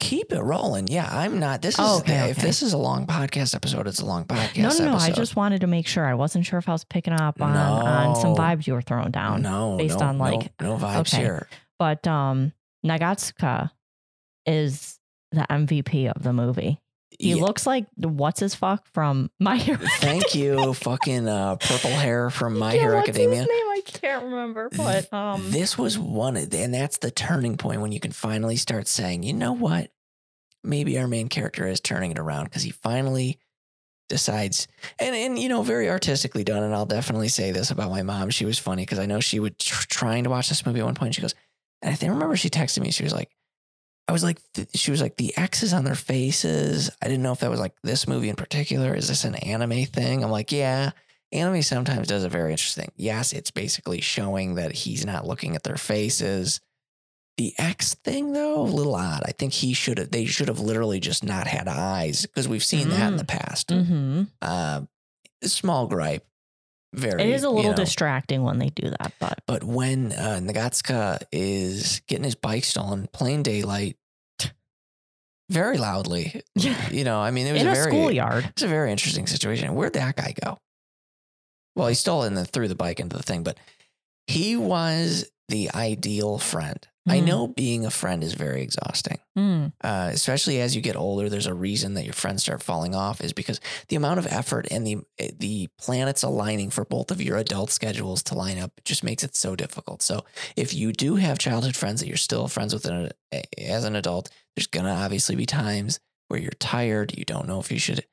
Keep 0.00 0.32
it 0.32 0.40
rolling. 0.42 0.86
Yeah, 0.88 1.08
I'm 1.10 1.40
not. 1.40 1.60
This 1.62 1.74
is 1.74 1.80
Oh, 1.84 1.98
okay, 1.98 2.30
if 2.30 2.36
this 2.36 2.62
is 2.62 2.72
a 2.72 2.78
long 2.78 3.06
podcast 3.06 3.54
episode, 3.54 3.86
it's 3.88 3.98
a 4.00 4.06
long 4.06 4.24
podcast. 4.26 4.56
no, 4.58 4.68
no, 4.84 4.92
no. 4.92 4.96
I 4.96 5.10
just 5.10 5.34
wanted 5.36 5.62
to 5.62 5.66
make 5.66 5.88
sure. 5.88 6.04
I 6.06 6.14
wasn't 6.14 6.46
sure 6.46 6.58
if 6.58 6.68
I 6.68 6.72
was 6.72 6.84
picking 6.84 7.12
up 7.14 7.40
on, 7.42 7.56
on 7.56 8.14
some 8.16 8.36
vibes 8.36 8.66
you 8.66 8.74
were 8.74 8.82
throwing 8.82 9.10
down. 9.10 9.42
no 9.42 9.76
based 9.76 9.98
no, 9.98 10.06
on, 10.06 10.18
no, 10.18 10.24
like- 10.24 10.52
no, 10.60 10.76
vibes 10.76 11.12
okay. 11.14 11.16
here. 11.22 11.48
But 11.78 12.06
um 12.06 12.52
Nagatsuka 12.86 13.70
is 14.46 14.97
the 15.32 15.46
MVP 15.50 16.10
of 16.14 16.22
the 16.22 16.32
movie. 16.32 16.78
He 17.18 17.30
Yeah, 17.34 17.42
looks 17.42 17.66
like 17.66 17.86
what's 17.96 18.38
his 18.40 18.54
fuck 18.54 18.86
from 18.92 19.30
My 19.40 19.56
Hero. 19.56 19.78
Thank 19.98 20.34
you, 20.34 20.72
fucking 20.74 21.26
uh, 21.28 21.56
purple 21.56 21.90
hair 21.90 22.30
from 22.30 22.58
My 22.58 22.74
Yeah, 22.74 22.80
Hero 22.82 22.98
Academia. 22.98 23.40
His 23.40 23.48
name? 23.48 23.48
I 23.50 23.80
can't 23.84 24.24
remember, 24.24 24.68
but 24.76 25.12
um, 25.12 25.50
this 25.50 25.76
was 25.78 25.98
one, 25.98 26.36
of 26.36 26.50
the- 26.50 26.62
and 26.62 26.72
that's 26.72 26.98
the 26.98 27.10
turning 27.10 27.56
point 27.56 27.80
when 27.80 27.92
you 27.92 27.98
can 28.00 28.12
finally 28.12 28.56
start 28.56 28.86
saying, 28.86 29.22
you 29.22 29.32
know 29.32 29.52
what? 29.52 29.90
Maybe 30.62 30.98
our 30.98 31.08
main 31.08 31.28
character 31.28 31.66
is 31.66 31.80
turning 31.80 32.10
it 32.10 32.18
around 32.18 32.44
because 32.44 32.62
he 32.62 32.70
finally 32.70 33.38
decides, 34.08 34.66
and 34.98 35.14
and 35.14 35.38
you 35.38 35.48
know, 35.48 35.62
very 35.62 35.88
artistically 35.88 36.44
done. 36.44 36.62
And 36.62 36.74
I'll 36.74 36.86
definitely 36.86 37.28
say 37.28 37.52
this 37.52 37.70
about 37.70 37.90
my 37.90 38.02
mom. 38.02 38.30
She 38.30 38.44
was 38.44 38.58
funny 38.58 38.82
because 38.82 38.98
I 38.98 39.06
know 39.06 39.20
she 39.20 39.38
would 39.40 39.58
tr- 39.58 39.86
trying 39.88 40.24
to 40.24 40.30
watch 40.30 40.48
this 40.48 40.64
movie 40.66 40.80
at 40.80 40.84
one 40.86 40.94
point. 40.94 41.14
She 41.14 41.20
goes, 41.22 41.34
and 41.82 41.92
I 41.92 41.94
think 41.94 42.12
remember 42.12 42.36
she 42.36 42.50
texted 42.50 42.80
me. 42.80 42.90
She 42.90 43.04
was 43.04 43.12
like, 43.14 43.30
I 44.08 44.12
was 44.12 44.24
like, 44.24 44.38
th- 44.54 44.68
she 44.74 44.90
was 44.90 45.02
like, 45.02 45.16
the 45.16 45.36
X's 45.36 45.72
on 45.74 45.84
their 45.84 45.94
faces. 45.94 46.90
I 47.02 47.06
didn't 47.08 47.22
know 47.22 47.32
if 47.32 47.40
that 47.40 47.50
was 47.50 47.60
like 47.60 47.74
this 47.82 48.08
movie 48.08 48.30
in 48.30 48.36
particular. 48.36 48.94
Is 48.94 49.08
this 49.08 49.24
an 49.24 49.34
anime 49.34 49.84
thing? 49.84 50.24
I'm 50.24 50.30
like, 50.30 50.50
yeah. 50.50 50.90
Anime 51.30 51.60
sometimes 51.60 52.08
does 52.08 52.24
a 52.24 52.28
very 52.30 52.52
interesting. 52.52 52.90
Yes, 52.96 53.34
it's 53.34 53.50
basically 53.50 54.00
showing 54.00 54.54
that 54.54 54.72
he's 54.72 55.04
not 55.04 55.26
looking 55.26 55.54
at 55.56 55.62
their 55.62 55.76
faces. 55.76 56.60
The 57.36 57.52
X 57.58 57.94
thing, 57.94 58.32
though, 58.32 58.62
a 58.62 58.62
little 58.62 58.94
odd. 58.96 59.22
I 59.26 59.32
think 59.32 59.52
he 59.52 59.74
should 59.74 59.98
have. 59.98 60.10
They 60.10 60.24
should 60.24 60.48
have 60.48 60.58
literally 60.58 61.00
just 61.00 61.22
not 61.22 61.46
had 61.46 61.68
eyes 61.68 62.22
because 62.24 62.48
we've 62.48 62.64
seen 62.64 62.88
that 62.88 63.08
in 63.12 63.16
the 63.18 63.24
past. 63.26 63.68
mhm. 63.68 64.28
Uh, 64.40 64.80
small 65.42 65.86
gripe. 65.86 66.24
Very. 66.94 67.22
it 67.22 67.28
is 67.28 67.42
a 67.44 67.48
you 67.48 67.50
little 67.52 67.70
know. 67.72 67.76
distracting 67.76 68.42
when 68.42 68.58
they 68.58 68.70
do 68.70 68.88
that, 68.88 69.12
but 69.20 69.42
But 69.46 69.62
when 69.62 70.10
uh, 70.12 70.40
Nagatsuka 70.42 71.22
is 71.30 72.00
getting 72.08 72.24
his 72.24 72.34
bike 72.34 72.64
stolen, 72.64 73.06
plain 73.12 73.42
daylight, 73.42 73.97
very 75.50 75.78
loudly, 75.78 76.42
Yeah. 76.54 76.88
you 76.90 77.04
know, 77.04 77.18
I 77.20 77.30
mean, 77.30 77.46
it 77.46 77.52
was 77.52 77.62
in 77.62 77.68
a 77.68 77.72
a 77.72 77.74
very, 77.74 77.90
schoolyard. 77.90 78.44
it's 78.46 78.62
a 78.62 78.68
very 78.68 78.90
interesting 78.92 79.26
situation. 79.26 79.74
Where'd 79.74 79.94
that 79.94 80.16
guy 80.16 80.34
go? 80.44 80.58
Well, 81.76 81.88
he 81.88 81.94
stole 81.94 82.24
it 82.24 82.28
and 82.28 82.36
then 82.36 82.44
threw 82.44 82.68
the 82.68 82.74
bike 82.74 83.00
into 83.00 83.16
the 83.16 83.22
thing, 83.22 83.42
but 83.42 83.56
He 84.28 84.54
was 84.56 85.24
the 85.48 85.70
ideal 85.74 86.38
friend. 86.38 86.86
I 87.08 87.20
Hmm. 87.20 87.24
know 87.24 87.46
being 87.48 87.86
a 87.86 87.90
friend 87.90 88.22
is 88.22 88.34
very 88.34 88.60
exhausting, 88.60 89.18
Mm. 89.36 89.72
uh, 89.82 90.10
especially 90.12 90.60
as 90.60 90.76
you 90.76 90.82
get 90.82 90.94
older. 90.94 91.30
There's 91.30 91.46
a 91.46 91.54
reason 91.54 91.94
that 91.94 92.04
your 92.04 92.12
friends 92.12 92.42
start 92.42 92.62
falling 92.62 92.94
off 92.94 93.22
is 93.22 93.32
because 93.32 93.60
the 93.88 93.96
amount 93.96 94.18
of 94.18 94.26
effort 94.26 94.68
and 94.70 94.86
the 94.86 94.98
the 95.38 95.68
planets 95.78 96.22
aligning 96.22 96.68
for 96.68 96.84
both 96.84 97.10
of 97.10 97.22
your 97.22 97.38
adult 97.38 97.70
schedules 97.70 98.22
to 98.24 98.34
line 98.34 98.58
up 98.58 98.72
just 98.84 99.02
makes 99.02 99.24
it 99.24 99.34
so 99.34 99.56
difficult. 99.56 100.02
So 100.02 100.26
if 100.54 100.74
you 100.74 100.92
do 100.92 101.16
have 101.16 101.38
childhood 101.38 101.76
friends 101.76 102.00
that 102.00 102.08
you're 102.08 102.18
still 102.18 102.46
friends 102.46 102.74
with 102.74 102.84
an, 102.84 103.10
as 103.56 103.84
an 103.84 103.96
adult, 103.96 104.28
there's 104.54 104.66
gonna 104.66 104.92
obviously 104.92 105.34
be 105.34 105.46
times 105.46 105.98
where 106.28 106.38
you're 106.40 106.50
tired. 106.60 107.16
You 107.16 107.24
don't 107.24 107.48
know 107.48 107.58
if 107.60 107.72
you 107.72 107.78
should. 107.78 108.04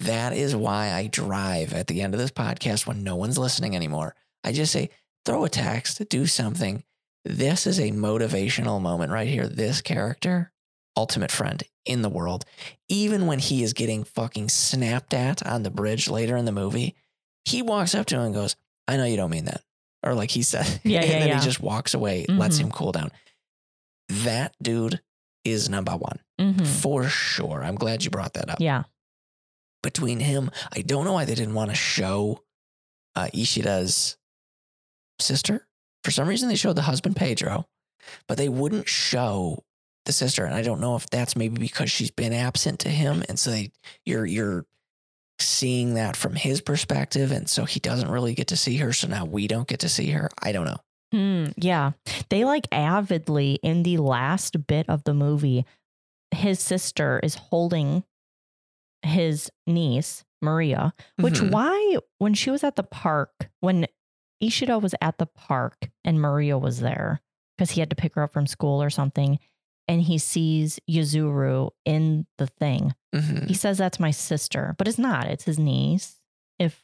That 0.00 0.32
is 0.32 0.56
why 0.56 0.90
I 0.92 1.06
drive 1.06 1.72
at 1.72 1.86
the 1.86 2.02
end 2.02 2.14
of 2.14 2.20
this 2.20 2.32
podcast 2.32 2.84
when 2.84 3.04
no 3.04 3.14
one's 3.14 3.38
listening 3.38 3.76
anymore. 3.76 4.16
I 4.42 4.52
just 4.52 4.72
say, 4.72 4.90
throw 5.24 5.44
a 5.44 5.48
text, 5.48 6.06
do 6.08 6.26
something. 6.26 6.82
This 7.24 7.66
is 7.66 7.78
a 7.78 7.90
motivational 7.92 8.80
moment 8.80 9.12
right 9.12 9.28
here. 9.28 9.46
This 9.46 9.80
character, 9.82 10.52
ultimate 10.96 11.30
friend 11.30 11.62
in 11.84 12.02
the 12.02 12.08
world, 12.08 12.44
even 12.88 13.26
when 13.26 13.38
he 13.38 13.62
is 13.62 13.72
getting 13.74 14.04
fucking 14.04 14.48
snapped 14.48 15.12
at 15.14 15.44
on 15.46 15.62
the 15.62 15.70
bridge 15.70 16.08
later 16.08 16.36
in 16.36 16.44
the 16.46 16.52
movie, 16.52 16.94
he 17.44 17.62
walks 17.62 17.94
up 17.94 18.06
to 18.06 18.16
him 18.16 18.22
and 18.22 18.34
goes, 18.34 18.56
I 18.88 18.96
know 18.96 19.04
you 19.04 19.16
don't 19.16 19.30
mean 19.30 19.44
that. 19.46 19.62
Or 20.02 20.14
like 20.14 20.30
he 20.30 20.42
said, 20.42 20.66
Yeah, 20.84 21.00
and 21.00 21.10
yeah, 21.10 21.18
then 21.18 21.28
yeah. 21.28 21.38
he 21.38 21.44
just 21.44 21.60
walks 21.60 21.92
away, 21.94 22.24
lets 22.28 22.56
Mhm. 22.56 22.60
him 22.62 22.70
cool 22.70 22.92
down. 22.92 23.10
That 24.08 24.54
dude 24.62 25.00
is 25.44 25.68
number 25.68 25.92
one 25.96 26.20
Mhm. 26.40 26.66
for 26.66 27.04
sure. 27.08 27.62
I'm 27.62 27.76
glad 27.76 28.04
you 28.04 28.10
brought 28.10 28.34
that 28.34 28.50
up 28.50 28.60
Yeah. 28.60 28.84
between 29.82 30.20
him. 30.20 30.50
I 30.72 30.82
don't 30.82 31.04
know 31.04 31.12
why 31.12 31.24
they 31.24 31.34
didn't 31.34 31.54
want 31.54 31.70
to 31.70 31.76
show 31.76 32.42
uh, 33.16 33.28
Ishida's 33.34 34.16
sister. 35.22 35.66
For 36.04 36.10
some 36.10 36.28
reason, 36.28 36.48
they 36.48 36.56
showed 36.56 36.76
the 36.76 36.82
husband 36.82 37.16
Pedro, 37.16 37.66
but 38.26 38.38
they 38.38 38.48
wouldn't 38.48 38.88
show 38.88 39.64
the 40.06 40.12
sister. 40.12 40.44
And 40.44 40.54
I 40.54 40.62
don't 40.62 40.80
know 40.80 40.96
if 40.96 41.08
that's 41.10 41.36
maybe 41.36 41.58
because 41.58 41.90
she's 41.90 42.10
been 42.10 42.32
absent 42.32 42.80
to 42.80 42.88
him, 42.88 43.22
and 43.28 43.38
so 43.38 43.50
they 43.50 43.72
you're 44.04 44.24
you're 44.26 44.64
seeing 45.38 45.94
that 45.94 46.16
from 46.16 46.34
his 46.34 46.60
perspective, 46.60 47.32
and 47.32 47.48
so 47.48 47.64
he 47.64 47.80
doesn't 47.80 48.10
really 48.10 48.34
get 48.34 48.48
to 48.48 48.56
see 48.56 48.76
her. 48.78 48.92
So 48.92 49.08
now 49.08 49.24
we 49.24 49.46
don't 49.46 49.68
get 49.68 49.80
to 49.80 49.88
see 49.88 50.10
her. 50.10 50.28
I 50.42 50.52
don't 50.52 50.66
know. 50.66 50.78
Hmm, 51.12 51.46
yeah. 51.56 51.92
They 52.28 52.44
like 52.44 52.66
avidly 52.70 53.58
in 53.62 53.82
the 53.82 53.96
last 53.98 54.66
bit 54.66 54.88
of 54.88 55.02
the 55.04 55.14
movie, 55.14 55.64
his 56.30 56.60
sister 56.60 57.18
is 57.22 57.34
holding 57.34 58.04
his 59.02 59.50
niece, 59.66 60.24
Maria, 60.42 60.92
which 61.18 61.40
Mhm. 61.40 61.50
why 61.50 61.96
when 62.18 62.34
she 62.34 62.50
was 62.50 62.62
at 62.62 62.76
the 62.76 62.82
park, 62.82 63.50
when 63.60 63.86
Ishida 64.40 64.78
was 64.78 64.94
at 65.00 65.18
the 65.18 65.26
park 65.26 65.90
and 66.04 66.20
Maria 66.20 66.56
was 66.58 66.80
there 66.80 67.20
because 67.56 67.72
he 67.72 67.80
had 67.80 67.90
to 67.90 67.96
pick 67.96 68.14
her 68.14 68.22
up 68.22 68.32
from 68.32 68.46
school 68.46 68.82
or 68.82 68.90
something, 68.90 69.38
and 69.86 70.00
he 70.02 70.16
sees 70.18 70.78
Yuzuru 70.90 71.70
in 71.84 72.26
the 72.38 72.46
thing. 72.46 72.94
Mhm. 73.14 73.48
He 73.48 73.54
says 73.54 73.76
that's 73.78 74.00
my 74.00 74.10
sister, 74.10 74.74
but 74.78 74.88
it's 74.88 74.98
not. 74.98 75.26
It's 75.26 75.44
his 75.44 75.58
niece. 75.58 76.16
If 76.58 76.82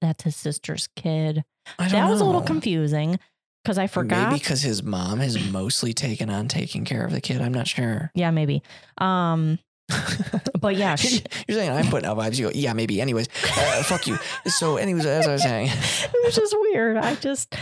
that's 0.00 0.24
his 0.24 0.36
sister's 0.36 0.88
kid. 0.94 1.44
That 1.78 2.08
was 2.08 2.20
a 2.20 2.24
little 2.24 2.42
confusing 2.42 3.18
because 3.64 3.78
I 3.78 3.86
forgot. 3.86 4.30
Maybe 4.30 4.38
because 4.40 4.62
his 4.62 4.82
mom 4.82 5.18
has 5.20 5.50
mostly 5.50 5.92
taken 5.92 6.30
on 6.30 6.48
taking 6.48 6.84
care 6.84 7.04
of 7.04 7.10
the 7.12 7.20
kid. 7.20 7.40
I'm 7.40 7.52
not 7.54 7.66
sure. 7.66 8.10
Yeah, 8.14 8.30
maybe. 8.30 8.62
Um, 8.98 9.58
but 10.60 10.76
yeah, 10.76 10.94
sh- 10.96 11.22
You're 11.46 11.58
saying 11.58 11.70
I'm 11.70 11.86
putting 11.86 12.08
out 12.08 12.16
vibes. 12.18 12.38
You 12.38 12.46
go, 12.46 12.52
yeah, 12.54 12.72
maybe. 12.72 13.00
Anyways, 13.00 13.28
uh, 13.44 13.82
fuck 13.84 14.06
you. 14.06 14.18
So, 14.46 14.76
anyways, 14.76 15.06
as 15.06 15.26
I 15.26 15.32
was 15.32 15.42
saying, 15.42 15.68
it 15.72 16.24
was 16.24 16.34
just 16.34 16.54
weird. 16.58 16.96
I 16.96 17.14
just, 17.16 17.54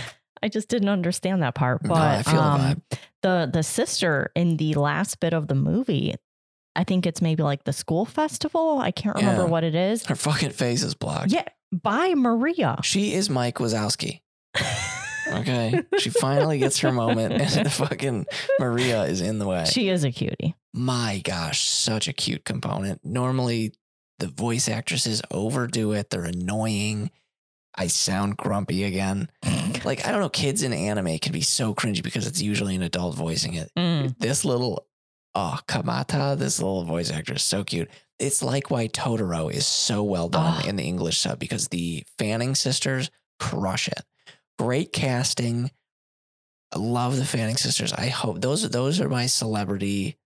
I 0.42 0.48
just 0.48 0.68
didn't 0.68 0.88
understand 0.88 1.42
that 1.42 1.54
part. 1.54 1.82
But 1.82 1.94
No, 1.94 2.02
I 2.18 2.22
feel 2.22 2.34
the 2.34 2.40
um, 2.40 2.82
the 3.22 3.50
the 3.52 3.62
sister 3.62 4.30
in 4.34 4.56
the 4.56 4.74
last 4.74 5.20
bit 5.20 5.32
of 5.34 5.48
the 5.48 5.54
movie, 5.54 6.14
I 6.74 6.84
think 6.84 7.06
it's 7.06 7.22
maybe 7.22 7.42
like 7.42 7.64
the 7.64 7.72
school 7.72 8.04
festival. 8.04 8.78
I 8.78 8.90
can't 8.90 9.16
remember 9.16 9.42
Yeah. 9.42 9.48
what 9.48 9.64
it 9.64 9.74
is. 9.74 10.04
her 10.06 10.16
fucking 10.16 10.50
face 10.50 10.82
is 10.82 10.94
blocked. 10.94 11.30
Yeah, 11.32 11.44
by 11.72 12.14
Maria. 12.14 12.78
She 12.82 13.14
is 13.14 13.30
Mike 13.30 13.56
Wazowski. 13.56 14.20
Okay. 15.32 15.82
she 15.98 16.10
finally 16.10 16.58
gets 16.58 16.78
her 16.80 16.92
moment, 16.92 17.34
and 17.56 17.72
fucking 17.72 18.26
Maria 18.60 19.04
is 19.04 19.20
in 19.20 19.38
the 19.38 19.46
way. 19.46 19.64
She 19.64 19.88
is 19.88 20.04
a 20.04 20.10
cutie. 20.12 20.54
My 20.72 21.20
gosh, 21.24 21.62
such 21.68 22.08
a 22.08 22.12
cute 22.12 22.44
component. 22.44 23.04
Normally, 23.04 23.72
the 24.18 24.28
voice 24.28 24.68
actresses 24.68 25.22
overdo 25.30 25.92
it. 25.92 26.10
They're 26.10 26.24
annoying. 26.24 27.10
I 27.78 27.88
sound 27.88 28.36
grumpy 28.36 28.84
again. 28.84 29.28
Like, 29.84 30.04
I 30.06 30.10
don't 30.10 30.20
know, 30.20 30.28
kids 30.30 30.62
in 30.64 30.72
anime 30.72 31.18
can 31.18 31.32
be 31.32 31.42
so 31.42 31.72
cringy 31.74 32.02
because 32.02 32.26
it's 32.26 32.40
usually 32.42 32.74
an 32.74 32.82
adult 32.82 33.14
voicing 33.14 33.54
it. 33.54 33.70
Mm. 33.78 34.18
This 34.18 34.44
little, 34.44 34.84
oh, 35.34 35.60
Kamata, 35.68 36.36
this 36.36 36.58
little 36.58 36.82
voice 36.84 37.10
actor 37.12 37.34
is 37.34 37.42
so 37.44 37.62
cute. 37.62 37.88
It's 38.18 38.42
like 38.42 38.68
why 38.70 38.88
Totoro 38.88 39.52
is 39.52 39.64
so 39.66 40.02
well 40.02 40.28
done 40.28 40.62
Ah. 40.64 40.66
in 40.66 40.74
the 40.76 40.82
English 40.82 41.18
sub 41.18 41.38
because 41.38 41.68
the 41.68 42.04
Fanning 42.18 42.56
sisters 42.56 43.10
crush 43.38 43.86
it. 43.86 44.00
Great 44.58 44.92
casting. 44.92 45.70
I 46.74 46.78
love 46.78 47.16
the 47.16 47.24
Fanning 47.24 47.56
sisters. 47.56 47.92
I 47.92 48.08
hope 48.08 48.40
those 48.40 48.68
those 48.70 49.00
are 49.00 49.08
my 49.08 49.26
celebrity. 49.26 50.16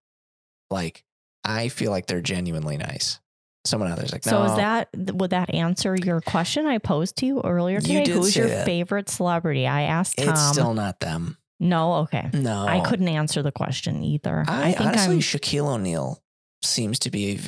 Like, 0.70 1.04
I 1.44 1.68
feel 1.68 1.90
like 1.90 2.06
they're 2.06 2.20
genuinely 2.20 2.76
nice. 2.76 3.20
Someone 3.66 3.90
out 3.90 3.98
there's 3.98 4.12
like, 4.12 4.24
So 4.24 4.42
is 4.44 4.56
that 4.56 4.88
would 4.94 5.30
that 5.30 5.52
answer 5.54 5.94
your 5.94 6.20
question 6.22 6.66
I 6.66 6.78
posed 6.78 7.16
to 7.16 7.26
you 7.26 7.42
earlier 7.42 7.76
You 7.76 7.80
today? 7.82 8.04
did 8.04 8.14
Who's 8.14 8.34
your 8.34 8.48
that. 8.48 8.64
favorite 8.64 9.10
celebrity? 9.10 9.66
I 9.66 9.82
asked 9.82 10.16
Tom. 10.16 10.30
it's 10.30 10.48
still 10.48 10.72
not 10.72 11.00
them. 11.00 11.36
no, 11.58 11.94
okay. 11.96 12.30
No, 12.32 12.66
I 12.66 12.80
couldn't 12.80 13.08
answer 13.08 13.42
the 13.42 13.52
question 13.52 14.02
either. 14.02 14.44
I, 14.48 14.70
I, 14.70 14.72
think 14.72 14.80
honestly, 14.88 15.14
I'm 15.16 15.20
Shaquille 15.20 15.66
O'Neal 15.74 16.22
seems 16.62 16.98
to 17.00 17.10
be. 17.10 17.38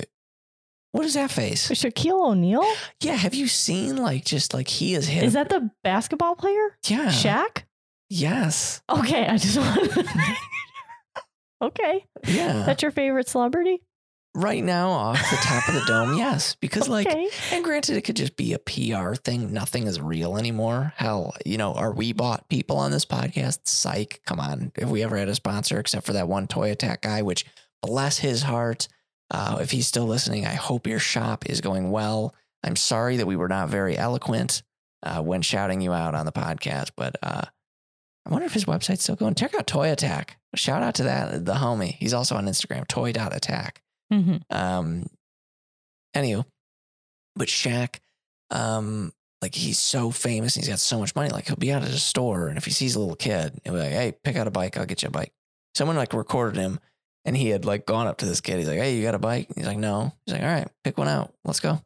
What 0.93 1.05
is 1.07 1.15
that 1.15 1.31
face? 1.31 1.69
Shaquille 1.71 2.29
O'Neal. 2.31 2.65
Yeah, 3.01 3.15
have 3.15 3.35
you 3.35 3.49
seen 3.49 3.97
like 3.97 4.25
just 4.25 4.53
like 4.55 4.69
he 4.69 4.95
is 4.95 5.09
hit? 5.09 5.25
Is 5.25 5.33
that 5.33 5.49
the 5.49 5.71
basketball 5.83 6.37
player? 6.37 6.77
yeah? 6.87 7.07
Shaq? 7.09 7.63
Yes. 8.11 8.83
Okay, 8.91 9.27
I 9.27 9.39
just 9.39 9.57
wanted. 9.59 10.07
okay, 11.63 12.05
Yeah. 12.27 12.65
that's 12.67 12.83
your 12.83 12.91
favorite 12.91 13.29
celebrity. 13.29 13.83
right 14.35 14.63
now, 14.65 14.91
off 14.91 15.19
the 15.31 15.37
top 15.37 15.69
of 15.69 15.75
the 15.75 15.83
dome, 15.87 16.17
yes. 16.19 16.57
Because 16.57 16.89
like, 16.89 17.07
and 17.53 17.65
granted, 17.65 17.97
it 17.97 18.03
could 18.03 18.17
just 18.17 18.37
be 18.37 18.53
a 18.53 18.59
PR 18.59 19.15
thing. 19.15 19.53
Nothing 19.53 19.87
is 19.87 20.01
real 20.01 20.37
anymore. 20.37 20.93
Hell, 20.97 21.35
you 21.47 21.57
know, 21.59 21.73
are 21.75 21.93
we 21.93 22.13
bought 22.13 22.49
people 22.49 22.77
on 22.77 22.91
this 22.91 23.05
podcast? 23.07 23.61
Psych. 23.65 24.21
Come 24.27 24.41
on. 24.41 24.73
If 24.77 24.89
we 24.89 25.03
ever 25.03 25.17
had 25.17 25.29
a 25.29 25.35
sponsor, 25.35 25.79
except 25.79 26.05
for 26.07 26.13
that 26.15 26.29
one 26.29 26.47
toy 26.49 26.71
attack 26.71 27.03
guy, 27.03 27.23
which 27.23 27.47
bless 27.83 28.19
his 28.19 28.43
heart. 28.43 28.89
Uh, 29.33 29.59
if 29.63 29.71
he's 29.71 29.87
still 29.87 30.05
listening, 30.07 30.45
I 30.47 30.53
hope 30.55 30.87
your 30.87 30.99
shop 30.99 31.49
is 31.49 31.61
going 31.63 31.91
well. 31.91 32.35
I'm 32.63 32.77
sorry 32.77 33.17
that 33.17 33.27
we 33.27 33.35
were 33.35 33.49
not 33.49 33.71
very 33.71 33.97
eloquent 33.97 34.63
uh, 35.03 35.23
when 35.23 35.41
shouting 35.43 35.81
you 35.81 35.93
out 35.93 36.15
on 36.15 36.27
the 36.27 36.33
podcast, 36.33 36.91
but 36.97 37.17
uh, 37.23 37.43
I 38.27 38.31
wonder 38.31 38.45
if 38.47 38.53
his 38.53 38.67
website's 38.67 39.03
still 39.05 39.17
going. 39.17 39.35
Check 39.35 39.55
out 39.55 39.67
Toy 39.67 39.91
Attack. 39.91 40.37
Shout 40.55 40.83
out 40.83 40.95
to 40.97 41.05
that 41.05 41.47
the 41.47 41.55
homie. 41.55 41.97
He's 41.99 42.13
also 42.13 42.37
on 42.37 42.45
Instagram, 42.47 42.87
toy.attack. 42.87 43.81
hmm 44.11 44.37
Um, 44.51 45.07
anywho, 46.15 46.45
but 47.35 47.49
Shaq, 47.49 48.01
um, 48.51 49.13
like 49.41 49.55
he's 49.55 49.79
so 49.79 50.11
famous 50.11 50.55
and 50.57 50.63
he's 50.63 50.69
got 50.71 50.79
so 50.79 50.99
much 50.99 51.15
money. 51.17 51.31
Like 51.31 51.47
he'll 51.47 51.57
be 51.57 51.73
out 51.73 51.83
at 51.83 51.89
a 51.89 51.99
store, 51.99 52.49
and 52.49 52.59
if 52.59 52.67
he 52.67 52.71
sees 52.71 52.95
a 52.95 53.01
little 53.01 53.17
kid, 53.17 53.59
he'll 53.65 53.73
be 53.73 53.79
like, 53.81 53.93
"Hey, 53.93 54.13
pick 54.23 54.37
out 54.37 54.47
a 54.47 54.51
bike. 54.51 54.77
I'll 54.77 54.85
get 54.85 55.03
you 55.03 55.09
a 55.09 55.11
bike." 55.11 55.33
Someone 55.75 55.97
like 55.97 56.13
recorded 56.13 56.61
him, 56.61 56.79
and 57.25 57.37
he 57.37 57.49
had 57.51 57.65
like 57.65 57.87
gone 57.87 58.07
up 58.07 58.19
to 58.19 58.27
this 58.27 58.41
kid. 58.41 58.59
He's 58.59 58.69
like, 58.69 58.79
"Hey, 58.79 58.97
you 58.97 59.03
got 59.03 59.15
a 59.15 59.19
bike?" 59.19 59.49
He's 59.55 59.67
like, 59.67 59.79
"No." 59.79 60.13
He's 60.27 60.35
like, 60.35 60.43
"All 60.43 60.49
right, 60.49 60.69
pick 60.85 60.99
one 60.99 61.09
out. 61.09 61.33
Let's 61.45 61.61
go." 61.61 61.81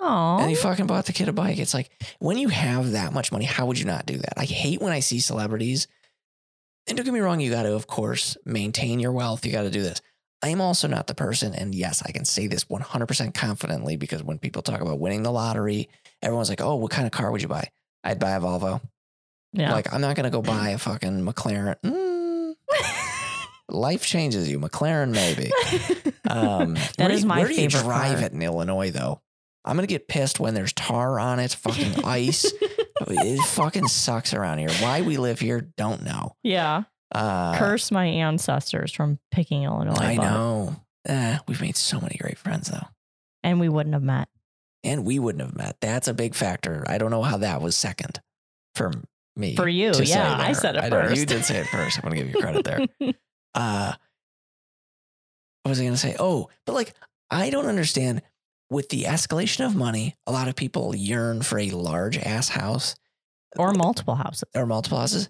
Oh, 0.00 0.38
And 0.40 0.48
he 0.48 0.54
fucking 0.54 0.86
bought 0.86 1.06
the 1.06 1.12
kid 1.12 1.28
a 1.28 1.32
bike. 1.32 1.58
It's 1.58 1.74
like 1.74 1.90
when 2.20 2.38
you 2.38 2.48
have 2.48 2.92
that 2.92 3.12
much 3.12 3.32
money, 3.32 3.44
how 3.44 3.66
would 3.66 3.78
you 3.78 3.84
not 3.84 4.06
do 4.06 4.16
that? 4.16 4.34
I 4.36 4.44
hate 4.44 4.80
when 4.80 4.92
I 4.92 5.00
see 5.00 5.18
celebrities. 5.18 5.88
And 6.86 6.96
don't 6.96 7.04
get 7.04 7.12
me 7.12 7.20
wrong, 7.20 7.40
you 7.40 7.50
got 7.50 7.64
to, 7.64 7.74
of 7.74 7.86
course, 7.88 8.36
maintain 8.46 9.00
your 9.00 9.12
wealth. 9.12 9.44
You 9.44 9.50
got 9.52 9.62
to 9.62 9.70
do 9.70 9.82
this. 9.82 10.00
I 10.40 10.50
am 10.50 10.60
also 10.60 10.86
not 10.86 11.08
the 11.08 11.14
person, 11.16 11.52
and 11.52 11.74
yes, 11.74 12.00
I 12.06 12.12
can 12.12 12.24
say 12.24 12.46
this 12.46 12.64
100% 12.64 13.34
confidently 13.34 13.96
because 13.96 14.22
when 14.22 14.38
people 14.38 14.62
talk 14.62 14.80
about 14.80 15.00
winning 15.00 15.24
the 15.24 15.32
lottery, 15.32 15.88
everyone's 16.22 16.48
like, 16.48 16.60
oh, 16.60 16.76
what 16.76 16.92
kind 16.92 17.06
of 17.06 17.10
car 17.12 17.32
would 17.32 17.42
you 17.42 17.48
buy? 17.48 17.68
I'd 18.04 18.20
buy 18.20 18.30
a 18.30 18.40
Volvo. 18.40 18.80
yeah. 19.52 19.72
Like, 19.72 19.92
I'm 19.92 20.00
not 20.00 20.14
going 20.14 20.24
to 20.24 20.30
go 20.30 20.40
buy 20.40 20.70
a 20.70 20.78
fucking 20.78 21.26
McLaren. 21.26 21.74
Mm, 21.82 22.07
life 23.68 24.04
changes 24.06 24.50
you. 24.50 24.58
McLaren, 24.60 25.10
maybe. 25.12 25.50
Um, 26.28 26.74
That 26.74 26.94
where 26.98 27.10
is 27.12 27.20
do 27.20 27.22
you- 27.22 27.28
my 27.28 27.38
Where 27.38 27.48
do 27.48 27.54
you 27.60 27.68
drive 27.68 28.18
car. 28.18 28.26
it 28.26 28.32
in 28.32 28.42
Illinois, 28.42 28.90
though? 28.90 29.22
I'm 29.64 29.76
gonna 29.76 29.86
get 29.86 30.08
pissed 30.08 30.38
when 30.38 30.52
there's 30.54 30.74
tar 30.74 31.18
on 31.18 31.40
it, 31.40 31.52
fucking 31.54 32.04
ice. 32.04 32.44
it 33.00 33.40
fucking 33.46 33.88
sucks 33.88 34.34
around 34.34 34.58
here. 34.58 34.68
Why 34.80 35.00
we 35.00 35.16
live 35.16 35.40
here, 35.40 35.70
don't 35.78 36.04
know. 36.04 36.36
yeah. 36.42 36.82
Uh, 37.14 37.56
Curse 37.58 37.90
my 37.90 38.04
ancestors 38.04 38.92
from 38.92 39.18
picking 39.30 39.62
Illinois. 39.62 39.94
I 39.98 40.16
but- 40.16 40.22
know. 40.24 40.76
Eh, 41.06 41.38
we've 41.48 41.62
made 41.62 41.76
so 41.76 41.98
many 41.98 42.18
great 42.20 42.36
friends 42.36 42.68
though, 42.68 42.86
And 43.42 43.58
we 43.58 43.70
wouldn't 43.70 43.94
have 43.94 44.02
met. 44.02 44.28
and 44.84 45.06
we 45.06 45.18
wouldn't 45.18 45.42
have 45.42 45.56
met. 45.56 45.78
That's 45.80 46.08
a 46.08 46.12
big 46.14 46.34
factor. 46.34 46.84
I 46.86 46.98
don't 46.98 47.10
know 47.10 47.22
how 47.22 47.38
that 47.38 47.62
was 47.62 47.74
second 47.76 48.20
for 48.74 48.92
me 49.34 49.56
For 49.56 49.66
you, 49.68 49.92
yeah, 50.02 50.36
I 50.38 50.52
said 50.52 50.76
it 50.76 50.84
I 50.84 50.88
know, 50.90 51.02
you 51.04 51.08
first. 51.10 51.28
did 51.28 51.44
say 51.46 51.60
it 51.60 51.66
first. 51.68 51.96
I'm 51.98 52.02
gonna 52.10 52.16
give 52.16 52.28
you 52.34 52.38
credit 52.40 52.64
there. 52.66 52.86
uh 53.54 53.94
what 55.62 55.70
was 55.70 55.80
I 55.80 55.84
gonna 55.84 55.96
say? 55.96 56.16
Oh, 56.18 56.48
but 56.64 56.74
like 56.74 56.94
I 57.30 57.50
don't 57.50 57.66
understand 57.66 58.22
with 58.70 58.88
the 58.88 59.04
escalation 59.04 59.64
of 59.66 59.74
money, 59.74 60.16
a 60.26 60.32
lot 60.32 60.48
of 60.48 60.56
people 60.56 60.94
yearn 60.94 61.42
for 61.42 61.58
a 61.58 61.70
large 61.70 62.18
ass 62.18 62.50
house 62.50 62.94
or 63.56 63.72
multiple 63.72 64.14
houses. 64.14 64.44
or 64.54 64.66
multiple 64.66 64.98
houses. 64.98 65.28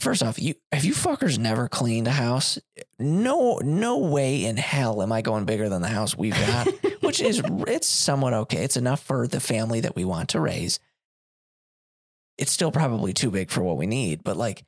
First 0.00 0.22
off, 0.22 0.40
you 0.40 0.54
have 0.72 0.84
you 0.84 0.94
fuckers 0.94 1.38
never 1.38 1.68
cleaned 1.68 2.08
a 2.08 2.12
house? 2.12 2.58
No, 2.98 3.58
no 3.62 3.98
way 3.98 4.44
in 4.44 4.56
hell 4.56 5.00
am 5.00 5.12
I 5.12 5.22
going 5.22 5.44
bigger 5.44 5.68
than 5.68 5.80
the 5.80 5.88
house 5.88 6.16
we've 6.16 6.34
got, 6.34 6.68
which 7.02 7.20
is 7.20 7.40
it's 7.68 7.88
somewhat 7.88 8.34
okay. 8.34 8.64
It's 8.64 8.76
enough 8.76 9.00
for 9.00 9.28
the 9.28 9.38
family 9.38 9.80
that 9.80 9.94
we 9.94 10.04
want 10.04 10.30
to 10.30 10.40
raise. 10.40 10.80
It's 12.36 12.50
still 12.50 12.72
probably 12.72 13.12
too 13.12 13.30
big 13.30 13.50
for 13.50 13.62
what 13.62 13.76
we 13.76 13.86
need, 13.86 14.24
but 14.24 14.36
like 14.36 14.64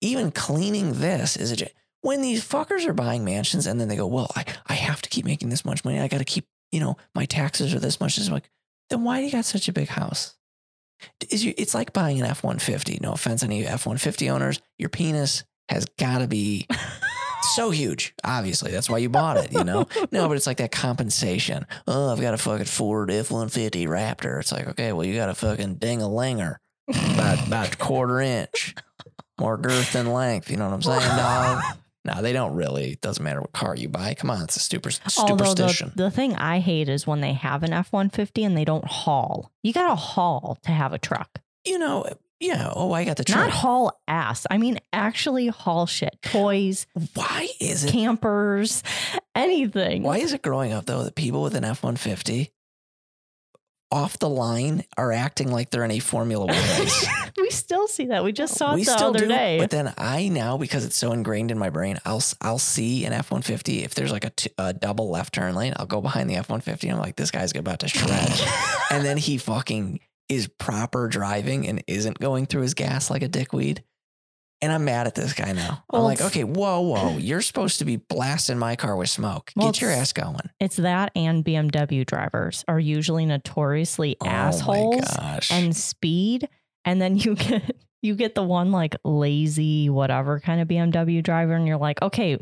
even 0.00 0.32
cleaning 0.32 0.94
this 0.94 1.36
is 1.36 1.52
a 1.52 1.66
when 2.06 2.22
these 2.22 2.48
fuckers 2.48 2.86
are 2.86 2.92
buying 2.92 3.24
mansions 3.24 3.66
and 3.66 3.80
then 3.80 3.88
they 3.88 3.96
go, 3.96 4.06
well, 4.06 4.30
I, 4.36 4.44
I 4.68 4.74
have 4.74 5.02
to 5.02 5.08
keep 5.08 5.24
making 5.24 5.48
this 5.48 5.64
much 5.64 5.84
money. 5.84 5.98
I 5.98 6.06
got 6.06 6.18
to 6.18 6.24
keep, 6.24 6.46
you 6.70 6.78
know, 6.78 6.96
my 7.16 7.24
taxes 7.24 7.74
are 7.74 7.80
this 7.80 7.98
much. 7.98 8.16
It's 8.16 8.30
like, 8.30 8.48
then 8.90 9.02
why 9.02 9.18
do 9.18 9.26
you 9.26 9.32
got 9.32 9.44
such 9.44 9.66
a 9.66 9.72
big 9.72 9.88
house? 9.88 10.36
Is 11.30 11.44
you, 11.44 11.52
it's 11.58 11.74
like 11.74 11.92
buying 11.92 12.20
an 12.20 12.26
F 12.26 12.44
150. 12.44 13.00
No 13.02 13.10
offense, 13.10 13.42
any 13.42 13.66
F 13.66 13.86
150 13.86 14.30
owners. 14.30 14.60
Your 14.78 14.88
penis 14.88 15.42
has 15.68 15.84
got 15.98 16.18
to 16.18 16.28
be 16.28 16.68
so 17.56 17.70
huge. 17.72 18.14
Obviously, 18.22 18.70
that's 18.70 18.88
why 18.88 18.98
you 18.98 19.08
bought 19.08 19.38
it, 19.38 19.52
you 19.52 19.64
know? 19.64 19.88
No, 20.12 20.28
but 20.28 20.36
it's 20.36 20.46
like 20.46 20.58
that 20.58 20.70
compensation. 20.70 21.66
Oh, 21.88 22.12
I've 22.12 22.20
got 22.20 22.34
a 22.34 22.38
fucking 22.38 22.66
Ford 22.66 23.10
F 23.10 23.32
150 23.32 23.84
Raptor. 23.86 24.38
It's 24.38 24.52
like, 24.52 24.68
okay, 24.68 24.92
well, 24.92 25.04
you 25.04 25.16
got 25.16 25.28
a 25.28 25.34
fucking 25.34 25.74
ding 25.74 26.02
a 26.02 26.08
linger 26.08 26.60
about, 26.88 27.48
about 27.48 27.74
a 27.74 27.76
quarter 27.76 28.20
inch, 28.20 28.76
more 29.40 29.56
girth 29.56 29.92
than 29.92 30.12
length. 30.12 30.52
You 30.52 30.56
know 30.56 30.66
what 30.68 30.74
I'm 30.74 30.82
saying, 30.82 31.00
dog? 31.00 31.64
No, 32.06 32.22
they 32.22 32.32
don't 32.32 32.54
really. 32.54 32.92
It 32.92 33.00
doesn't 33.00 33.22
matter 33.22 33.40
what 33.40 33.52
car 33.52 33.76
you 33.76 33.88
buy. 33.88 34.14
Come 34.14 34.30
on, 34.30 34.44
it's 34.44 34.56
a 34.56 34.60
super 34.60 34.90
Although 35.18 35.36
the, 35.36 35.44
superstition. 35.46 35.92
the 35.96 36.10
thing 36.10 36.34
I 36.36 36.60
hate 36.60 36.88
is 36.88 37.06
when 37.06 37.20
they 37.20 37.32
have 37.34 37.62
an 37.62 37.72
F 37.72 37.92
150 37.92 38.44
and 38.44 38.56
they 38.56 38.64
don't 38.64 38.84
haul. 38.86 39.50
You 39.62 39.72
got 39.72 39.88
to 39.88 39.94
haul 39.96 40.58
to 40.62 40.70
have 40.72 40.92
a 40.92 40.98
truck. 40.98 41.40
you 41.66 41.78
know, 41.78 42.06
yeah. 42.38 42.70
Oh, 42.74 42.92
I 42.92 43.04
got 43.04 43.16
the 43.16 43.24
Not 43.28 43.44
truck. 43.48 43.50
haul 43.50 44.00
ass. 44.06 44.46
I 44.50 44.58
mean, 44.58 44.78
actually 44.92 45.46
haul 45.48 45.86
shit. 45.86 46.16
Toys, 46.22 46.86
Why 47.14 47.48
is 47.60 47.84
it? 47.84 47.90
campers, 47.92 48.82
anything. 49.34 50.02
Why 50.02 50.18
is 50.18 50.32
it 50.32 50.42
growing 50.42 50.72
up 50.72 50.86
though 50.86 51.02
that 51.04 51.14
people 51.14 51.42
with 51.42 51.54
an 51.54 51.64
F 51.64 51.82
one 51.82 51.96
fifty 51.96 52.52
off 53.90 54.18
the 54.18 54.28
line 54.28 54.84
are 54.96 55.12
acting 55.12 55.50
like 55.50 55.70
they're 55.70 55.84
in 55.84 55.90
a 55.92 55.98
Formula 56.00 56.46
One 56.46 56.54
race? 56.78 57.06
we 57.36 57.50
still 57.50 57.86
see 57.86 58.06
that. 58.06 58.24
We 58.24 58.32
just 58.32 58.54
saw 58.54 58.74
we 58.74 58.82
it 58.82 58.86
the 58.86 58.92
still 58.96 59.08
other 59.08 59.20
do, 59.20 59.28
day. 59.28 59.58
but 59.58 59.70
then 59.70 59.92
I 59.96 60.28
now 60.28 60.56
because 60.56 60.84
it's 60.84 60.96
so 60.96 61.12
ingrained 61.12 61.50
in 61.50 61.58
my 61.58 61.70
brain, 61.70 61.98
I'll 62.04 62.22
I'll 62.40 62.58
see 62.58 63.04
an 63.04 63.12
F 63.12 63.30
one 63.30 63.42
fifty 63.42 63.84
if 63.84 63.94
there's 63.94 64.10
like 64.12 64.24
a, 64.24 64.30
t- 64.30 64.50
a 64.58 64.72
double 64.72 65.10
left 65.10 65.34
turn 65.34 65.54
lane, 65.54 65.72
I'll 65.76 65.86
go 65.86 66.00
behind 66.00 66.28
the 66.28 66.36
F 66.36 66.48
one 66.48 66.60
fifty. 66.60 66.88
I'm 66.88 66.98
like, 66.98 67.16
this 67.16 67.30
guy's 67.30 67.54
about 67.54 67.80
to 67.80 67.88
shred, 67.88 68.32
and 68.90 69.04
then 69.04 69.16
he 69.16 69.38
fucking 69.38 70.00
is 70.28 70.48
proper 70.48 71.06
driving 71.06 71.68
and 71.68 71.84
isn't 71.86 72.18
going 72.18 72.46
through 72.46 72.62
his 72.62 72.74
gas 72.74 73.10
like 73.10 73.22
a 73.22 73.28
dickweed. 73.28 73.84
And 74.62 74.72
I'm 74.72 74.84
mad 74.86 75.06
at 75.06 75.14
this 75.14 75.34
guy 75.34 75.52
now. 75.52 75.84
I'm 75.92 76.02
like, 76.02 76.20
okay, 76.20 76.42
whoa, 76.44 76.80
whoa, 76.80 77.16
you're 77.18 77.42
supposed 77.42 77.78
to 77.80 77.84
be 77.84 77.96
blasting 77.96 78.58
my 78.58 78.74
car 78.74 78.96
with 78.96 79.10
smoke. 79.10 79.52
Well, 79.54 79.68
Get 79.70 79.82
your 79.82 79.90
ass 79.90 80.12
going. 80.14 80.48
it's 80.60 80.76
that 80.76 81.12
and 81.14 81.44
BMW 81.44 82.06
drivers 82.06 82.64
are 82.66 82.80
usually 82.80 83.26
notoriously 83.26 84.16
Oh 84.20 84.26
assholes 84.26 85.04
and 85.50 85.76
speed. 85.76 86.48
And 86.84 87.02
then 87.02 87.16
you 87.18 87.34
get 87.34 87.76
you 88.02 88.14
get 88.14 88.34
the 88.34 88.42
one 88.42 88.72
like 88.72 88.96
lazy 89.04 89.90
whatever 89.90 90.40
kind 90.40 90.60
of 90.60 90.68
BMW 90.68 91.22
driver, 91.22 91.54
and 91.54 91.66
you're 91.66 91.76
like, 91.76 92.00
okay, 92.02 92.38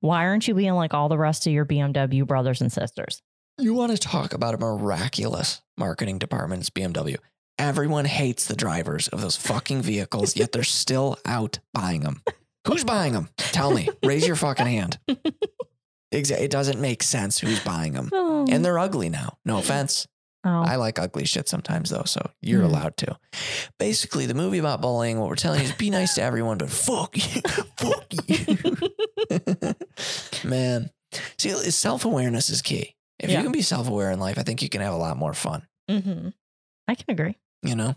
why 0.00 0.24
aren't 0.26 0.46
you 0.48 0.54
being 0.54 0.74
like 0.74 0.92
all 0.92 1.08
the 1.08 1.18
rest 1.18 1.46
of 1.46 1.52
your 1.52 1.64
BMW 1.64 2.26
brothers 2.26 2.60
and 2.60 2.70
sisters? 2.72 3.22
You 3.58 3.72
want 3.72 3.92
to 3.92 3.98
talk 3.98 4.34
about 4.34 4.54
a 4.54 4.58
miraculous 4.58 5.62
marketing 5.78 6.18
department? 6.18 6.60
It's 6.62 6.70
BMW. 6.70 7.16
Everyone 7.58 8.04
hates 8.04 8.46
the 8.46 8.56
drivers 8.56 9.08
of 9.08 9.20
those 9.20 9.36
fucking 9.36 9.82
vehicles, 9.82 10.36
yet 10.36 10.52
they're 10.52 10.64
still 10.64 11.16
out 11.24 11.60
buying 11.72 12.00
them. 12.00 12.22
Who's 12.66 12.82
buying 12.84 13.12
them? 13.12 13.28
Tell 13.36 13.70
me. 13.72 13.88
Raise 14.04 14.26
your 14.26 14.36
fucking 14.36 14.66
hand. 14.66 14.98
It 16.10 16.50
doesn't 16.50 16.80
make 16.80 17.02
sense 17.02 17.38
who's 17.38 17.60
buying 17.60 17.92
them. 17.92 18.08
Oh, 18.12 18.46
And 18.50 18.64
they're 18.64 18.78
ugly 18.78 19.08
now. 19.08 19.38
No 19.44 19.58
offense. 19.58 20.06
oh. 20.44 20.62
I 20.62 20.76
like 20.76 20.98
ugly 20.98 21.24
shit 21.26 21.48
sometimes, 21.48 21.90
though, 21.90 22.04
so 22.04 22.30
you're 22.42 22.60
Hmm. 22.62 22.66
allowed 22.74 22.96
to. 22.98 23.18
Basically, 23.78 24.26
the 24.26 24.34
movie 24.34 24.58
about 24.58 24.80
bullying, 24.80 25.18
what 25.20 25.28
we're 25.28 25.34
telling 25.36 25.60
you 25.60 25.66
is 25.66 25.72
be 25.72 25.90
nice 25.90 26.14
to 26.14 26.22
everyone, 26.22 26.58
but 26.58 26.70
fuck 26.70 27.16
you. 27.16 27.40
fuck 27.78 28.04
you. 28.28 29.74
Man. 30.48 30.90
See, 31.38 31.50
self 31.70 32.04
awareness 32.04 32.50
is 32.50 32.62
key. 32.62 32.94
If 33.18 33.30
Yeah. 33.30 33.38
you 33.38 33.42
can 33.44 33.52
be 33.52 33.62
self 33.62 33.88
aware 33.88 34.10
in 34.10 34.18
life, 34.18 34.38
I 34.38 34.42
think 34.42 34.62
you 34.62 34.68
can 34.68 34.80
have 34.80 34.94
a 34.94 34.98
lot 34.98 35.16
more 35.16 35.34
fun. 35.34 35.66
hmm 35.88 36.28
I 36.86 36.94
can 36.94 37.06
agree. 37.08 37.36
You 37.64 37.74
know? 37.74 37.94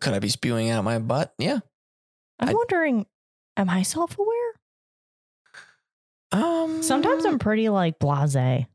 Could 0.00 0.14
I 0.14 0.18
be 0.18 0.28
spewing 0.28 0.70
out 0.70 0.84
my 0.84 0.98
butt? 0.98 1.34
Yeah. 1.38 1.60
I'm 2.38 2.50
I- 2.50 2.54
wondering, 2.54 3.06
am 3.56 3.68
I 3.70 3.82
self 3.82 4.18
aware? 4.18 4.52
Um 6.32 6.82
Sometimes 6.82 7.24
I'm 7.24 7.38
pretty 7.38 7.68
like 7.68 7.98
blase. 7.98 8.36
I 8.36 8.66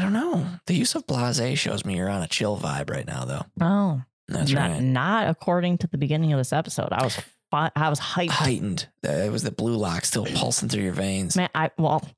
don't 0.00 0.12
know. 0.12 0.46
The 0.66 0.74
use 0.74 0.94
of 0.94 1.06
blase 1.06 1.58
shows 1.58 1.84
me 1.84 1.96
you're 1.96 2.08
on 2.08 2.22
a 2.22 2.26
chill 2.28 2.56
vibe 2.56 2.88
right 2.90 3.06
now, 3.06 3.24
though. 3.24 3.44
Oh, 3.60 4.02
That's 4.28 4.50
not, 4.52 4.70
right. 4.70 4.80
not 4.82 5.28
according 5.28 5.78
to 5.78 5.86
the 5.86 5.98
beginning 5.98 6.32
of 6.32 6.38
this 6.38 6.52
episode. 6.52 6.88
I 6.92 7.04
was 7.04 7.18
I 7.52 7.88
was 7.88 8.00
hyped. 8.00 8.30
Heightened. 8.30 8.88
Uh, 9.06 9.10
It 9.10 9.30
was 9.32 9.42
the 9.44 9.52
blue 9.52 9.76
lock 9.76 10.04
still 10.04 10.24
pulsing 10.26 10.68
through 10.68 10.82
your 10.82 10.92
veins. 10.92 11.36
Man, 11.36 11.50
I 11.54 11.70
well, 11.78 12.08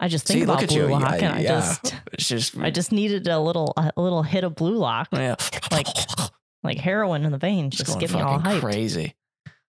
I 0.00 0.08
just 0.08 0.26
think 0.26 0.38
See, 0.38 0.44
about 0.44 0.66
blue 0.66 0.78
you. 0.78 0.86
lock, 0.86 1.22
and 1.22 1.34
I 1.34 1.40
yeah. 1.40 1.60
just 1.60 1.94
just 2.18 2.58
I 2.58 2.70
just 2.70 2.90
needed 2.90 3.28
a 3.28 3.38
little 3.38 3.74
a 3.76 4.00
little 4.00 4.22
hit 4.22 4.44
of 4.44 4.54
blue 4.54 4.76
lock, 4.76 5.08
yeah. 5.12 5.36
like 5.70 5.86
like 6.62 6.78
heroin 6.78 7.24
in 7.24 7.32
the 7.32 7.38
veins, 7.38 7.76
just 7.76 7.86
just 7.86 8.00
get 8.00 8.12
me 8.12 8.20
all 8.20 8.40
hyped. 8.40 8.60
crazy. 8.60 9.14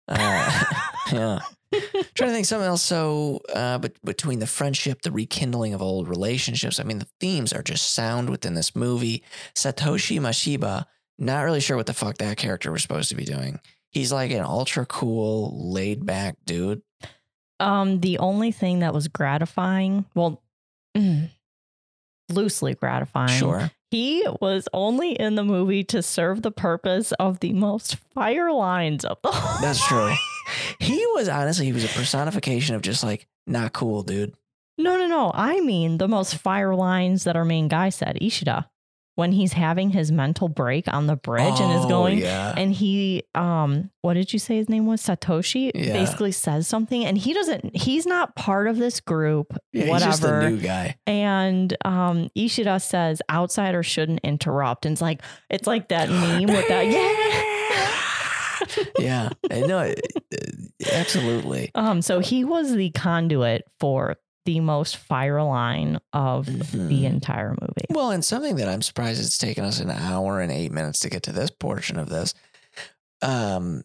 Uh, 0.07 0.63
yeah. 1.11 1.39
Trying 2.15 2.29
to 2.29 2.33
think 2.33 2.45
something 2.47 2.67
else. 2.67 2.81
So, 2.81 3.41
uh, 3.53 3.77
but 3.77 3.93
between 4.03 4.39
the 4.39 4.47
friendship, 4.47 5.01
the 5.01 5.11
rekindling 5.11 5.73
of 5.73 5.81
old 5.81 6.07
relationships, 6.07 6.79
I 6.79 6.83
mean, 6.83 6.99
the 6.99 7.07
themes 7.19 7.53
are 7.53 7.61
just 7.61 7.93
sound 7.93 8.29
within 8.29 8.55
this 8.55 8.75
movie. 8.75 9.23
Satoshi 9.55 10.19
Mashiba, 10.19 10.85
not 11.19 11.41
really 11.41 11.59
sure 11.59 11.77
what 11.77 11.85
the 11.85 11.93
fuck 11.93 12.17
that 12.17 12.37
character 12.37 12.71
was 12.71 12.81
supposed 12.81 13.09
to 13.09 13.15
be 13.15 13.25
doing. 13.25 13.59
He's 13.91 14.11
like 14.11 14.31
an 14.31 14.41
ultra 14.41 14.85
cool, 14.85 15.71
laid 15.71 16.05
back 16.05 16.37
dude. 16.45 16.81
Um, 17.59 17.99
the 17.99 18.19
only 18.19 18.51
thing 18.51 18.79
that 18.79 18.93
was 18.93 19.07
gratifying, 19.07 20.05
well, 20.15 20.41
mm, 20.95 21.29
loosely 22.29 22.75
gratifying. 22.75 23.37
Sure. 23.37 23.71
He 23.91 24.25
was 24.39 24.67
only 24.71 25.13
in 25.13 25.35
the 25.35 25.43
movie 25.43 25.83
to 25.85 26.01
serve 26.03 26.41
the 26.43 26.51
purpose 26.51 27.11
of 27.13 27.39
the 27.39 27.53
most 27.53 27.95
fire 28.13 28.51
lines 28.51 29.03
of 29.03 29.17
the 29.23 29.31
whole. 29.31 29.61
That's 29.61 29.85
true. 29.85 30.13
He 30.79 31.05
was 31.13 31.29
honestly, 31.29 31.67
he 31.67 31.73
was 31.73 31.85
a 31.85 31.89
personification 31.89 32.73
of 32.73 32.81
just 32.81 33.03
like, 33.03 33.27
not 33.45 33.71
cool, 33.71 34.01
dude. 34.01 34.33
No, 34.79 34.97
no, 34.97 35.05
no. 35.05 35.31
I 35.31 35.59
mean 35.59 35.99
the 35.99 36.07
most 36.07 36.37
fire 36.37 36.73
lines 36.73 37.25
that 37.25 37.35
our 37.35 37.45
main 37.45 37.67
guy 37.67 37.89
said, 37.89 38.17
Ishida, 38.19 38.67
when 39.19 39.33
he's 39.33 39.51
having 39.53 39.89
his 39.89 40.11
mental 40.11 40.47
break 40.47 40.85
on 40.93 41.05
the 41.07 41.15
bridge 41.17 41.59
and 41.59 41.73
is 41.73 41.85
Oh, 41.85 41.89
going 41.89 42.19
Yeah. 42.19 42.53
and 42.55 42.71
he 42.73 43.23
um 43.35 43.89
what 44.01 44.13
did 44.13 44.31
you 44.31 44.39
say 44.39 44.55
his 44.55 44.69
name 44.69 44.85
was 44.85 45.01
Satoshi 45.01 45.71
Yeah. 45.75 45.91
basically 45.93 46.31
says 46.31 46.67
something 46.67 47.03
and 47.05 47.17
he 47.17 47.33
doesn't 47.33 47.75
he's 47.75 48.05
not 48.05 48.35
part 48.35 48.67
of 48.67 48.77
this 48.77 49.01
group 49.01 49.57
yeah 49.73 49.83
he's 49.83 49.89
whatever 49.91 50.11
just 50.11 50.23
a 50.23 50.49
new 50.51 50.57
guy. 50.61 50.95
and 51.05 51.75
um 51.83 52.29
Ishida 52.33 52.79
says 52.79 53.21
outsiders 53.29 53.85
shouldn't 53.85 54.21
interrupt 54.23 54.85
and 54.85 54.93
it's 54.93 55.01
like 55.01 55.21
it's 55.49 55.67
like 55.67 55.89
that 55.89 56.09
meme 56.21 56.45
with 56.55 56.67
that 56.69 56.87
yeah 56.87 57.25
yeah. 58.99 59.29
No, 59.49 59.93
absolutely. 60.91 61.71
um 61.75 62.01
so 62.01 62.19
he 62.19 62.43
was 62.43 62.73
the 62.73 62.89
conduit 62.91 63.63
for 63.79 64.17
the 64.49 64.59
most 64.59 64.97
fire 64.97 65.43
line 65.43 65.99
of 66.11 66.47
the 66.47 66.51
Mhm. 66.53 67.03
entire 67.03 67.51
movie 67.61 67.85
Well, 67.91 68.09
and 68.09 68.25
something 68.25 68.55
that 68.55 68.67
I'm 68.67 68.81
surprised 68.81 69.21
it's 69.23 69.37
taken 69.37 69.63
us 69.63 69.79
an 69.79 69.91
hour 69.91 70.41
and 70.41 70.51
eight 70.51 70.71
minutes 70.71 70.99
to 71.01 71.09
get 71.09 71.21
to 71.23 71.31
this 71.31 71.51
portion 71.51 71.99
of 71.99 72.09
this. 72.09 72.33
Um, 73.21 73.83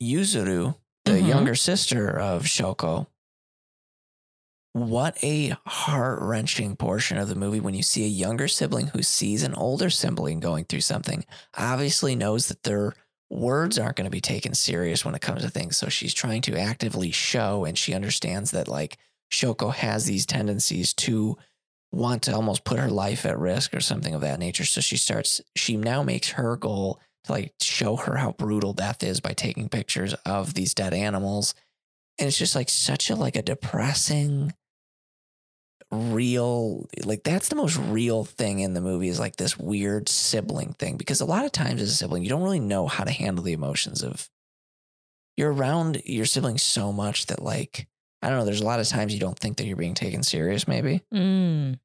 Yuzuru, 0.00 0.76
the 1.04 1.12
Mhm. 1.12 1.26
younger 1.26 1.54
sister 1.56 2.08
of 2.16 2.44
Shoko, 2.44 3.08
what 4.72 5.18
a 5.24 5.56
heart 5.66 6.20
wrenching 6.22 6.76
portion 6.76 7.18
of 7.18 7.28
the 7.28 7.34
movie 7.34 7.58
when 7.58 7.74
you 7.74 7.82
see 7.82 8.04
a 8.04 8.08
younger 8.08 8.46
sibling 8.46 8.88
who 8.88 9.02
sees 9.02 9.42
an 9.42 9.54
older 9.54 9.90
sibling 9.90 10.38
going 10.38 10.64
through 10.64 10.82
something, 10.82 11.24
obviously 11.56 12.14
knows 12.14 12.46
that 12.46 12.62
their 12.62 12.94
words 13.30 13.78
aren't 13.78 13.96
going 13.96 14.04
to 14.04 14.10
be 14.10 14.20
taken 14.20 14.54
serious 14.54 15.04
when 15.04 15.14
it 15.16 15.20
comes 15.20 15.42
to 15.42 15.50
things. 15.50 15.76
So 15.76 15.88
she's 15.88 16.14
trying 16.14 16.42
to 16.42 16.56
actively 16.56 17.10
show, 17.10 17.64
and 17.64 17.76
she 17.76 17.92
understands 17.94 18.52
that 18.52 18.68
like 18.68 18.96
Shoko 19.30 19.72
has 19.72 20.06
these 20.06 20.26
tendencies 20.26 20.94
to 20.94 21.36
want 21.90 22.22
to 22.22 22.34
almost 22.34 22.64
put 22.64 22.78
her 22.78 22.90
life 22.90 23.24
at 23.24 23.38
risk 23.38 23.74
or 23.74 23.80
something 23.80 24.14
of 24.14 24.20
that 24.20 24.38
nature. 24.38 24.64
So 24.64 24.80
she 24.80 24.96
starts, 24.96 25.40
she 25.56 25.76
now 25.76 26.02
makes 26.02 26.30
her 26.30 26.56
goal 26.56 27.00
to 27.24 27.32
like 27.32 27.54
show 27.60 27.96
her 27.96 28.16
how 28.16 28.32
brutal 28.32 28.72
death 28.72 29.02
is 29.02 29.20
by 29.20 29.32
taking 29.32 29.68
pictures 29.68 30.14
of 30.26 30.54
these 30.54 30.74
dead 30.74 30.92
animals. 30.92 31.54
And 32.18 32.26
it's 32.28 32.38
just 32.38 32.54
like 32.54 32.68
such 32.68 33.10
a 33.10 33.14
like 33.14 33.36
a 33.36 33.42
depressing 33.42 34.52
real 35.90 36.86
like 37.04 37.22
that's 37.22 37.48
the 37.48 37.56
most 37.56 37.78
real 37.78 38.22
thing 38.22 38.58
in 38.58 38.74
the 38.74 38.80
movie 38.80 39.08
is 39.08 39.18
like 39.18 39.36
this 39.36 39.58
weird 39.58 40.06
sibling 40.06 40.74
thing 40.74 40.98
because 40.98 41.22
a 41.22 41.26
lot 41.26 41.46
of 41.46 41.52
times 41.52 41.80
as 41.80 41.88
a 41.88 41.94
sibling 41.94 42.22
you 42.22 42.28
don't 42.28 42.42
really 42.42 42.60
know 42.60 42.86
how 42.86 43.04
to 43.04 43.10
handle 43.10 43.42
the 43.42 43.54
emotions 43.54 44.02
of 44.02 44.28
you're 45.38 45.52
around 45.52 46.02
your 46.04 46.26
siblings 46.26 46.62
so 46.62 46.92
much 46.92 47.26
that 47.26 47.42
like 47.42 47.88
I 48.22 48.28
don't 48.28 48.38
know 48.38 48.44
there's 48.44 48.60
a 48.60 48.64
lot 48.66 48.80
of 48.80 48.88
times 48.88 49.14
you 49.14 49.20
don't 49.20 49.38
think 49.38 49.56
that 49.58 49.66
you're 49.66 49.76
being 49.76 49.94
taken 49.94 50.22
serious 50.22 50.66
maybe 50.66 51.02
Mm. 51.14 51.78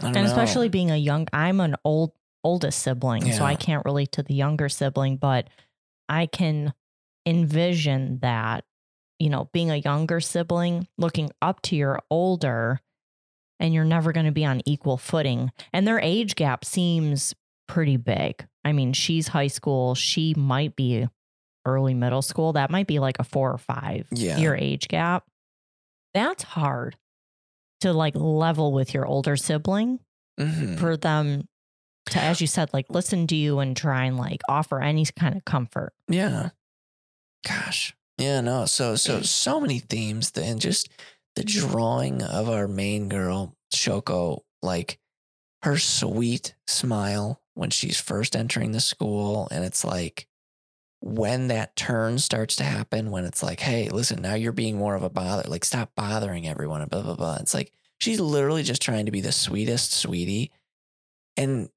I 0.00 0.04
don't 0.04 0.16
And 0.16 0.24
know. 0.26 0.30
especially 0.30 0.68
being 0.68 0.90
a 0.92 0.96
young, 0.96 1.26
I'm 1.32 1.60
an 1.60 1.74
old 1.84 2.12
oldest 2.44 2.80
sibling, 2.82 3.32
so 3.32 3.44
I 3.44 3.56
can't 3.56 3.84
relate 3.84 4.12
to 4.12 4.22
the 4.22 4.32
younger 4.34 4.68
sibling, 4.68 5.16
but 5.16 5.48
I 6.08 6.26
can 6.26 6.72
envision 7.26 8.20
that, 8.20 8.64
you 9.18 9.28
know, 9.28 9.50
being 9.52 9.70
a 9.72 9.76
younger 9.76 10.20
sibling, 10.20 10.86
looking 10.98 11.30
up 11.42 11.60
to 11.62 11.76
your 11.76 12.00
older, 12.10 12.80
and 13.58 13.74
you're 13.74 13.84
never 13.84 14.12
going 14.12 14.26
to 14.26 14.32
be 14.32 14.44
on 14.44 14.62
equal 14.66 14.96
footing. 14.96 15.50
And 15.72 15.86
their 15.86 15.98
age 15.98 16.36
gap 16.36 16.64
seems 16.64 17.34
pretty 17.66 17.96
big. 17.96 18.46
I 18.64 18.72
mean, 18.72 18.92
she's 18.92 19.28
high 19.28 19.48
school, 19.48 19.96
she 19.96 20.32
might 20.34 20.76
be 20.76 21.08
early 21.68 21.94
middle 21.94 22.22
school. 22.22 22.54
That 22.54 22.70
might 22.70 22.86
be 22.86 22.98
like 22.98 23.18
a 23.18 23.24
four 23.24 23.52
or 23.52 23.58
five 23.58 24.06
Yeah. 24.10 24.38
year 24.38 24.54
age 24.56 24.88
gap. 24.88 25.24
That's 26.14 26.42
hard 26.42 26.96
to 27.80 27.92
like 27.92 28.14
level 28.16 28.72
with 28.72 28.94
your 28.94 29.06
older 29.06 29.36
sibling 29.36 30.00
Mhm. 30.40 30.78
for 30.78 30.96
them 30.96 31.48
to, 32.06 32.18
as 32.18 32.40
you 32.40 32.46
said, 32.46 32.70
like 32.72 32.86
listen 32.90 33.26
to 33.28 33.36
you 33.36 33.58
and 33.60 33.76
try 33.76 34.04
and 34.06 34.16
like 34.16 34.40
offer 34.48 34.80
any 34.82 35.04
kind 35.06 35.36
of 35.36 35.44
comfort. 35.44 35.92
Yeah. 36.08 36.50
Gosh. 37.46 37.94
Yeah, 38.16 38.40
no. 38.40 38.66
So 38.66 38.96
so 38.96 39.22
so 39.22 39.60
many 39.60 39.78
themes 39.78 40.30
th- 40.32 40.46
and 40.46 40.60
just 40.60 40.88
the 41.36 41.44
drawing 41.44 42.22
of 42.22 42.48
our 42.48 42.66
main 42.66 43.08
girl, 43.08 43.54
Shoko, 43.72 44.40
like 44.62 44.98
her 45.62 45.78
sweet 45.78 46.54
smile 46.66 47.40
when 47.54 47.70
she's 47.70 48.00
first 48.00 48.34
entering 48.34 48.72
the 48.72 48.80
school 48.80 49.46
and 49.50 49.64
it's 49.64 49.84
like 49.84 50.26
when 51.00 51.48
that 51.48 51.76
turn 51.76 52.18
starts 52.18 52.56
to 52.56 52.64
happen 52.64 53.10
when 53.10 53.24
it's 53.24 53.42
like, 53.42 53.60
"Hey, 53.60 53.88
listen, 53.88 54.22
now 54.22 54.34
you're 54.34 54.52
being 54.52 54.76
more 54.76 54.94
of 54.94 55.02
a 55.02 55.10
bother. 55.10 55.48
Like 55.48 55.64
stop 55.64 55.92
bothering 55.94 56.48
everyone 56.48 56.86
blah 56.86 57.02
blah 57.02 57.14
blah." 57.16 57.36
It's 57.40 57.54
like 57.54 57.72
she's 57.98 58.20
literally 58.20 58.62
just 58.62 58.82
trying 58.82 59.06
to 59.06 59.12
be 59.12 59.20
the 59.20 59.32
sweetest 59.32 59.92
sweetie. 59.92 60.50
And 61.36 61.68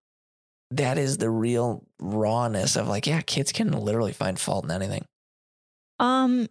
that 0.72 0.98
is 0.98 1.18
the 1.18 1.30
real 1.30 1.86
rawness 2.00 2.76
of 2.76 2.88
like, 2.88 3.06
yeah, 3.06 3.22
kids 3.22 3.52
can 3.52 3.72
literally 3.72 4.14
find 4.14 4.40
fault 4.40 4.64
in 4.64 4.72
anything. 4.72 5.06
Um, 6.00 6.48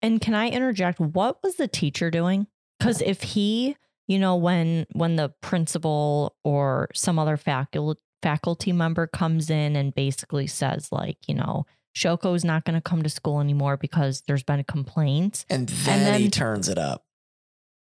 and 0.00 0.20
can 0.20 0.34
I 0.34 0.48
interject? 0.48 1.00
What 1.00 1.42
was 1.42 1.56
the 1.56 1.68
teacher 1.68 2.10
doing? 2.10 2.46
Because 2.78 3.02
if 3.02 3.22
he, 3.22 3.76
you 4.06 4.18
know, 4.18 4.36
when 4.36 4.86
when 4.92 5.16
the 5.16 5.30
principal 5.42 6.34
or 6.44 6.88
some 6.94 7.18
other 7.18 7.36
faculty 7.36 8.00
faculty 8.22 8.70
member 8.70 9.06
comes 9.06 9.48
in 9.48 9.76
and 9.76 9.94
basically 9.94 10.46
says 10.46 10.92
like, 10.92 11.16
you 11.26 11.34
know, 11.34 11.64
Shoko's 11.96 12.44
not 12.44 12.64
going 12.64 12.74
to 12.76 12.80
come 12.80 13.02
to 13.02 13.08
school 13.10 13.40
anymore 13.40 13.76
because 13.76 14.22
there's 14.26 14.42
been 14.42 14.62
complaints. 14.64 15.44
And 15.50 15.68
then, 15.68 16.14
he 16.18 16.22
then- 16.24 16.30
turns 16.30 16.68
it 16.68 16.78
up. 16.78 17.04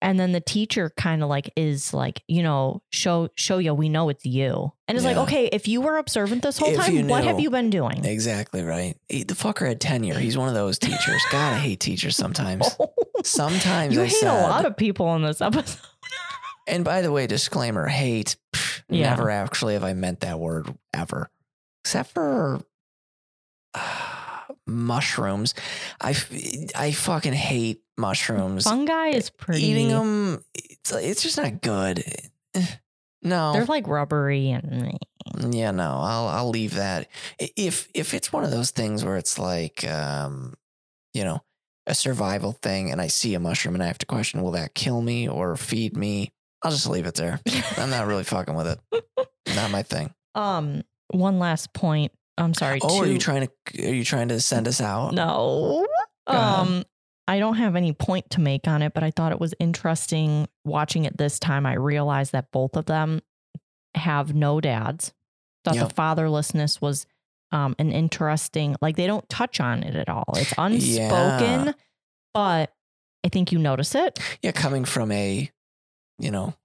and 0.02 0.20
then 0.20 0.34
the 0.34 0.42
teacher 0.42 0.92
kind 0.98 1.24
of 1.24 1.30
like 1.30 1.50
is 1.56 1.94
like 1.94 2.22
you 2.28 2.44
know 2.44 2.82
show 2.92 3.30
show 3.36 3.58
you 3.60 3.74
we 3.74 3.88
know 3.88 4.10
it's 4.10 4.26
you 4.26 4.70
and 4.90 4.98
it's 4.98 5.06
like 5.06 5.16
okay 5.16 5.46
if 5.54 5.66
you 5.66 5.80
were 5.80 5.98
observant 5.98 6.42
this 6.42 6.58
whole 6.58 6.68
If 6.72 6.76
time 6.76 7.08
what 7.08 7.24
have 7.24 7.40
you 7.40 7.50
been 7.50 7.70
doing 7.70 8.04
Exactly 8.04 8.64
right. 8.64 8.96
He- 9.08 9.24
the 9.24 9.34
fucker 9.34 9.66
had 9.66 9.80
tenure. 9.80 10.20
He's 10.20 10.38
one 10.38 10.50
of 10.50 10.56
those 10.56 10.78
teachers. 10.78 11.22
God, 11.32 11.54
I 11.54 11.58
hate 11.60 11.80
teachers 11.80 12.18
sometimes. 12.18 12.68
Sometimes 13.24 13.96
you 13.96 14.02
I 14.02 14.06
hate 14.08 14.14
said, 14.16 14.46
a 14.46 14.50
lot 14.50 14.66
of 14.66 14.76
people 14.76 15.16
in 15.16 15.22
this 15.22 15.40
episode 15.40 15.80
and 16.68 16.84
by 16.84 17.02
the 17.02 17.10
way, 17.12 17.26
disclaimer: 17.26 17.88
hate. 17.88 18.36
pff, 18.54 18.82
Yeah. 18.90 19.12
Never 19.12 19.30
actually 19.30 19.76
have 19.76 19.84
I 19.86 19.94
meant 19.94 20.20
that 20.22 20.40
word 20.40 20.74
ever, 20.94 21.30
except 21.86 22.12
for 22.12 22.60
mushrooms. 24.68 25.54
I, 26.02 26.16
I 26.76 26.91
fucking 26.91 27.34
hate 27.34 27.82
mushrooms. 27.98 28.64
fungi 28.66 29.08
is 29.08 29.30
pretty 29.30 29.64
Eating 29.64 29.90
them, 29.90 30.44
it's 30.54 30.91
it's 30.91 31.24
just 31.24 31.38
not 31.38 31.62
good. 31.62 32.04
No, 33.26 33.54
they're 33.54 33.64
like 33.64 33.88
rubbery 33.88 34.50
and 34.50 35.00
Yeah, 35.50 35.72
no, 35.72 36.00
I'll 36.02 36.28
I'll 36.28 36.50
leave 36.50 36.74
that. 36.74 37.08
If 37.40 37.88
if 37.94 38.14
it's 38.14 38.34
one 38.34 38.44
of 38.44 38.52
those 38.52 38.72
things 38.72 39.06
where 39.06 39.16
it's 39.16 39.40
like 39.40 39.86
um, 39.90 40.56
you 41.14 41.24
know, 41.24 41.40
a 41.88 41.95
survival 41.95 42.52
thing 42.52 42.91
and 42.91 43.00
I 43.00 43.08
see 43.08 43.34
a 43.34 43.40
mushroom 43.40 43.76
and 43.76 43.84
I 43.84 43.88
have 43.88 43.98
to 44.00 44.06
question, 44.06 44.41
will 44.41 44.52
that 44.52 44.76
kill 44.76 45.02
me 45.02 45.30
or 45.30 45.56
feed 45.56 45.95
me? 45.95 46.34
I'll 46.64 46.72
just 46.72 46.90
leave 46.90 47.06
it 47.06 47.16
there. 47.16 47.40
I'm 47.78 47.90
not 47.90 48.08
really 48.08 48.26
fucking 48.26 48.56
with 48.56 48.68
it. 48.68 48.80
Not 49.56 49.72
my 49.72 49.84
thing. 49.84 50.14
um 50.36 50.84
one 51.08 51.40
last 51.40 51.72
point 51.74 52.12
i'm 52.38 52.54
sorry 52.54 52.80
Oh, 52.82 53.02
are 53.02 53.08
you 53.08 53.18
trying 53.20 53.48
to 53.48 53.88
are 53.88 53.94
you 53.94 54.04
trying 54.04 54.30
to 54.30 54.40
send 54.40 54.68
us 54.68 54.82
out? 54.82 55.14
no. 55.14 55.86
Um 56.28 56.84
i 57.28 57.40
don't 57.40 57.56
have 57.56 57.76
any 57.76 57.94
point 57.94 58.30
to 58.32 58.42
make 58.42 58.68
on 58.68 58.82
it 58.82 58.94
but 58.94 59.04
i 59.04 59.12
thought 59.12 59.32
it 59.32 59.40
was 59.40 59.54
interesting 59.60 60.48
watching 60.66 61.06
it 61.06 61.18
this 61.18 61.40
time. 61.40 61.66
I 61.66 61.74
realized 61.74 62.32
that 62.34 62.52
both 62.52 62.76
of 62.76 62.86
them 62.86 63.22
have 63.96 64.34
no 64.34 64.60
dads. 64.62 65.14
Thought 65.66 65.76
Yep. 65.76 65.90
the 65.90 65.94
fatherlessness 65.96 66.82
was 66.82 67.06
um 67.52 67.76
an 67.80 67.92
interesting 67.92 68.76
like 68.82 68.96
they 68.96 69.08
don't 69.08 69.28
touch 69.30 69.60
on 69.60 69.84
it 69.84 69.96
at 69.96 70.10
all. 70.10 70.26
It's 70.36 70.54
unspoken 70.58 71.66
Yeah. 71.68 71.72
but 72.34 72.74
i 73.26 73.30
think 73.30 73.52
you 73.52 73.60
notice 73.60 73.96
it. 73.96 74.20
Yeah, 74.42 74.52
coming 74.52 74.84
from 74.86 75.12
a, 75.12 75.50
you 76.20 76.32
know, 76.32 76.56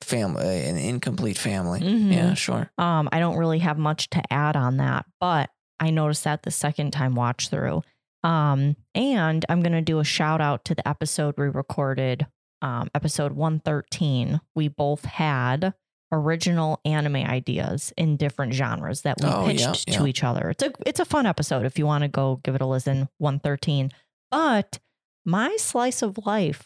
family 0.00 0.64
an 0.64 0.76
incomplete 0.76 1.38
family. 1.38 1.80
Mhm. 1.80 2.12
Yeah, 2.12 2.34
sure. 2.34 2.70
Um, 2.78 3.08
I 3.12 3.18
don't 3.18 3.36
really 3.36 3.58
have 3.58 3.78
much 3.78 4.10
to 4.10 4.32
add 4.32 4.56
on 4.56 4.76
that, 4.78 5.06
but 5.20 5.50
I 5.80 5.90
noticed 5.90 6.24
that 6.24 6.42
the 6.42 6.50
second 6.50 6.92
time 6.92 7.14
watch 7.14 7.48
through. 7.48 7.82
Um, 8.24 8.76
and 8.94 9.44
I'm 9.48 9.62
gonna 9.62 9.82
do 9.82 9.98
a 10.00 10.04
shout 10.04 10.40
out 10.40 10.64
to 10.66 10.74
the 10.74 10.86
episode 10.86 11.34
we 11.38 11.48
recorded, 11.48 12.26
um, 12.62 12.90
episode 12.94 13.32
113. 13.32 14.40
We 14.54 14.68
both 14.68 15.04
had 15.04 15.74
original 16.10 16.80
anime 16.84 17.16
ideas 17.16 17.92
in 17.96 18.16
different 18.16 18.54
genres 18.54 19.02
that 19.02 19.18
we 19.22 19.28
Oh, 19.28 19.44
pitched 19.46 19.88
yeah, 19.88 19.96
to 19.98 20.02
yeah. 20.04 20.06
each 20.08 20.24
other. 20.24 20.50
It's 20.50 20.62
a 20.62 20.72
it's 20.86 21.00
a 21.00 21.04
fun 21.04 21.26
episode 21.26 21.66
if 21.66 21.78
you 21.78 21.86
want 21.86 22.02
to 22.02 22.08
go 22.08 22.40
give 22.42 22.54
it 22.54 22.60
a 22.62 22.66
listen. 22.66 23.08
113. 23.18 23.90
But 24.30 24.78
my 25.24 25.56
slice 25.58 26.02
of 26.02 26.26
life 26.26 26.64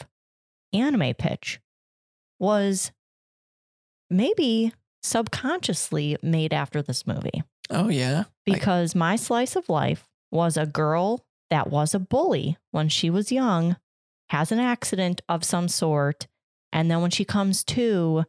anime 0.73 1.15
pitch 1.15 1.61
was 2.39 2.93
maybe 4.13 4.73
subconsciously 5.03 6.17
made 6.23 6.53
after 6.53 6.83
this 6.83 7.07
movie 7.07 7.43
Oh 7.71 7.89
yeah. 7.89 8.25
I- 8.27 8.27
because 8.45 8.95
my 8.95 9.17
slice 9.17 9.57
of 9.57 9.69
life 9.69 10.07
was 10.31 10.57
a 10.57 10.67
girl 10.67 11.25
that 11.51 11.71
was 11.71 11.95
a 11.95 11.99
bully 11.99 12.57
when 12.71 12.89
she 12.89 13.09
was 13.11 13.33
young, 13.33 13.77
has 14.31 14.53
an 14.53 14.59
accident 14.59 15.21
of 15.29 15.43
some 15.45 15.69
sort, 15.69 16.27
and 16.73 16.91
then 16.91 17.01
when 17.03 17.11
she 17.11 17.25
comes 17.25 17.65
to, 17.65 18.25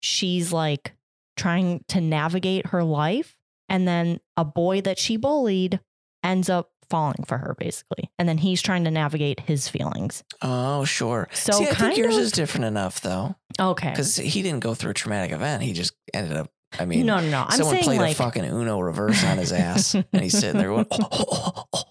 she's 0.00 0.52
like 0.52 0.92
trying 1.36 1.84
to 1.88 2.00
navigate 2.00 2.66
her 2.66 2.82
life, 2.84 3.36
and 3.68 3.86
then 3.86 4.20
a 4.36 4.44
boy 4.44 4.80
that 4.80 4.98
she 4.98 5.16
bullied 5.16 5.80
ends 6.24 6.48
up 6.50 6.71
falling 6.92 7.24
for 7.26 7.38
her 7.38 7.56
basically, 7.58 8.10
and 8.18 8.28
then 8.28 8.36
he's 8.38 8.60
trying 8.60 8.84
to 8.84 8.90
navigate 8.90 9.40
his 9.40 9.66
feelings. 9.68 10.22
Oh, 10.42 10.84
sure. 10.84 11.26
So 11.32 11.52
See, 11.52 11.66
I 11.66 11.72
think 11.74 11.96
yours 11.96 12.16
of 12.16 12.22
is 12.22 12.32
different 12.32 12.66
enough 12.66 13.00
though. 13.00 13.34
okay. 13.58 13.90
because 13.90 14.16
he 14.16 14.42
didn't 14.42 14.60
go 14.60 14.74
through 14.74 14.90
a 14.90 14.94
traumatic 14.94 15.32
event. 15.32 15.62
He 15.62 15.72
just 15.72 15.94
ended 16.12 16.36
up. 16.36 16.50
I 16.78 16.84
mean, 16.86 17.04
no, 17.06 17.20
no, 17.20 17.28
no. 17.30 17.44
I'm 17.48 17.56
someone 17.58 17.76
played 17.78 18.00
like 18.00 18.12
a 18.12 18.14
fucking 18.14 18.44
Uno 18.44 18.80
reverse 18.80 19.22
on 19.24 19.36
his 19.38 19.52
ass, 19.52 19.94
and 19.94 20.06
he's 20.20 20.38
sitting 20.38 20.58
there 20.58 20.68
going, 20.68 20.86
oh, 20.90 20.98
"Oh, 21.00 21.24
oh, 21.30 21.52
oh, 21.54 21.64
oh." 21.74 21.82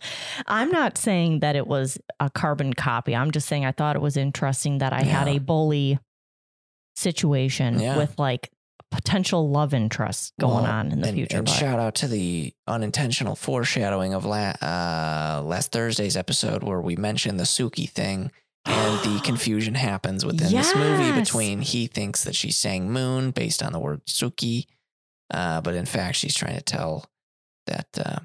I'm 0.48 0.70
not 0.72 0.98
saying 0.98 1.42
that 1.42 1.56
it 1.56 1.68
was 1.68 2.00
a 2.20 2.30
carbon 2.32 2.74
copy. 2.74 3.16
I'm 3.16 3.30
just 3.32 3.48
saying 3.48 3.64
I 3.66 3.72
thought 3.74 3.96
it 3.96 4.02
was 4.02 4.18
interesting 4.18 4.80
that 4.80 4.94
I 4.94 5.02
had 5.04 5.28
a 5.28 5.38
bully 5.40 6.00
situation 6.96 7.80
Yeah. 7.80 7.98
with 7.98 8.18
like 8.20 8.50
potential 8.92 9.50
love 9.50 9.74
interest 9.74 10.34
going 10.40 10.64
Well, 10.64 10.72
on 10.72 10.92
in 10.92 11.02
the 11.02 11.08
and, 11.08 11.16
future. 11.18 11.38
And 11.38 11.46
but- 11.46 11.54
shout 11.54 11.80
out 11.80 11.96
to 11.96 12.08
the 12.08 12.54
unintentional 12.68 13.36
foreshadowing 13.36 14.14
of 14.14 14.26
la- 14.26 14.54
uh, 14.62 15.42
last 15.44 15.72
Thursday's 15.72 16.18
episode 16.18 16.62
where 16.64 16.82
we 16.82 16.96
mentioned 16.96 17.40
the 17.40 17.46
Suki 17.46 17.90
thing. 17.90 18.32
And 18.66 19.00
the 19.00 19.20
confusion 19.24 19.74
happens 19.76 20.24
within 20.26 20.52
this 20.52 20.76
movie 20.76 21.20
between 21.20 21.62
he 21.62 21.88
thinks 21.88 22.24
that 22.26 22.36
she's 22.36 22.58
saying 22.60 22.92
moon 22.92 23.32
based 23.32 23.64
on 23.64 23.72
the 23.72 23.80
word 23.80 24.06
Suki, 24.06 24.68
uh, 25.34 25.62
but 25.62 25.74
in 25.74 25.86
fact 25.86 26.18
she's 26.18 26.36
trying 26.36 26.58
to 26.58 26.62
tell 26.62 27.10
that 27.66 27.88
uh, 27.98 28.20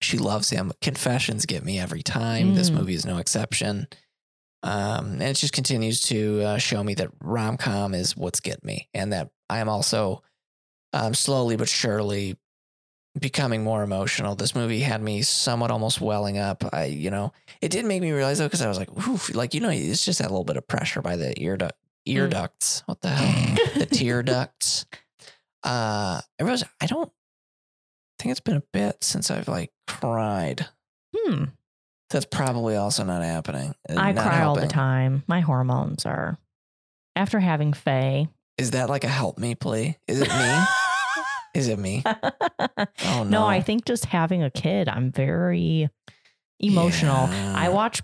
she 0.00 0.16
loves 0.16 0.50
him. 0.50 0.72
Confessions 0.80 1.44
get 1.44 1.64
me 1.64 1.78
every 1.78 2.02
time. 2.02 2.54
This 2.54 2.70
Mm. 2.70 2.74
movie 2.78 2.94
is 2.94 3.04
no 3.04 3.18
exception. 3.18 3.88
Um, 4.62 5.12
and 5.12 5.22
it 5.22 5.34
just 5.34 5.52
continues 5.52 6.00
to 6.02 6.42
uh, 6.42 6.58
show 6.58 6.82
me 6.82 6.94
that 6.94 7.10
rom 7.20 7.56
com 7.56 7.94
is 7.94 8.16
what's 8.16 8.40
getting 8.40 8.66
me, 8.66 8.88
and 8.94 9.12
that 9.12 9.30
I 9.48 9.58
am 9.58 9.68
also 9.68 10.22
um, 10.92 11.14
slowly 11.14 11.56
but 11.56 11.68
surely 11.68 12.36
becoming 13.18 13.62
more 13.64 13.82
emotional. 13.82 14.34
This 14.34 14.54
movie 14.54 14.80
had 14.80 15.00
me 15.02 15.22
somewhat 15.22 15.70
almost 15.70 16.00
welling 16.00 16.36
up. 16.38 16.64
I, 16.72 16.86
you 16.86 17.10
know, 17.10 17.32
it 17.62 17.70
did 17.70 17.84
make 17.84 18.02
me 18.02 18.12
realize 18.12 18.38
though, 18.38 18.46
because 18.46 18.62
I 18.62 18.68
was 18.68 18.78
like, 18.78 18.90
oof, 19.08 19.34
like 19.34 19.54
you 19.54 19.60
know, 19.60 19.70
it's 19.70 20.04
just 20.04 20.18
that 20.18 20.30
little 20.30 20.44
bit 20.44 20.56
of 20.56 20.66
pressure 20.66 21.00
by 21.02 21.16
the 21.16 21.32
ear 21.42 21.56
duct, 21.56 21.74
ear 22.06 22.26
Mm. 22.26 22.30
ducts. 22.30 22.82
What 22.86 23.00
the 23.02 23.08
hell? 23.10 23.56
the 23.78 23.86
tear 23.90 24.22
ducts. 24.22 24.84
Uh, 25.64 26.20
I 26.38 26.42
realized 26.42 26.64
I 26.80 26.86
don't 26.86 27.10
think 28.18 28.30
it's 28.32 28.40
been 28.40 28.56
a 28.56 28.62
bit 28.72 29.02
since 29.02 29.30
I've 29.30 29.48
like 29.48 29.70
cried. 29.86 30.66
Hmm. 31.16 31.44
That's 32.10 32.24
probably 32.26 32.76
also 32.76 33.04
not 33.04 33.22
happening. 33.22 33.74
uh, 33.88 33.94
I 33.96 34.12
not 34.12 34.22
cry 34.26 34.42
all 34.42 34.54
the 34.54 34.60
helping. 34.62 34.68
time. 34.74 35.22
My 35.26 35.40
hormones 35.40 36.06
are 36.06 36.38
after 37.16 37.40
having 37.40 37.72
Faye. 37.72 38.28
Is 38.58 38.70
that 38.72 38.88
like 38.88 39.04
a 39.04 39.08
help 39.08 39.38
me 39.38 39.54
plea? 39.54 39.96
Is 40.06 40.20
it 40.20 40.28
me? 40.28 40.64
Is 41.54 41.68
it 41.68 41.78
me? 41.78 42.02
Oh 42.06 42.86
no! 43.04 43.24
no, 43.24 43.46
I 43.46 43.60
think 43.62 43.86
just 43.86 44.04
having 44.06 44.42
a 44.42 44.50
kid, 44.50 44.88
I'm 44.88 45.10
very 45.10 45.88
emotional. 46.60 47.28
Yeah. 47.28 47.54
I 47.56 47.68
watch. 47.70 48.02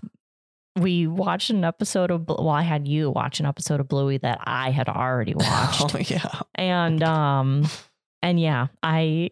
We 0.75 1.05
watched 1.05 1.51
an 1.51 1.63
episode 1.63 2.09
of. 2.09 2.25
Bl- 2.25 2.35
Well, 2.39 2.49
I 2.49 2.63
had 2.63 2.87
you 2.87 3.11
watch 3.11 3.39
an 3.39 3.45
episode 3.45 3.79
of 3.79 3.87
Bluey 3.87 4.17
that 4.17 4.39
I 4.43 4.71
had 4.71 4.89
already 4.89 5.35
watched, 5.35 5.95
Oh 5.95 5.99
yeah. 5.99 6.41
and 6.55 7.03
um, 7.03 7.65
and 8.23 8.39
yeah, 8.39 8.67
I, 8.81 9.29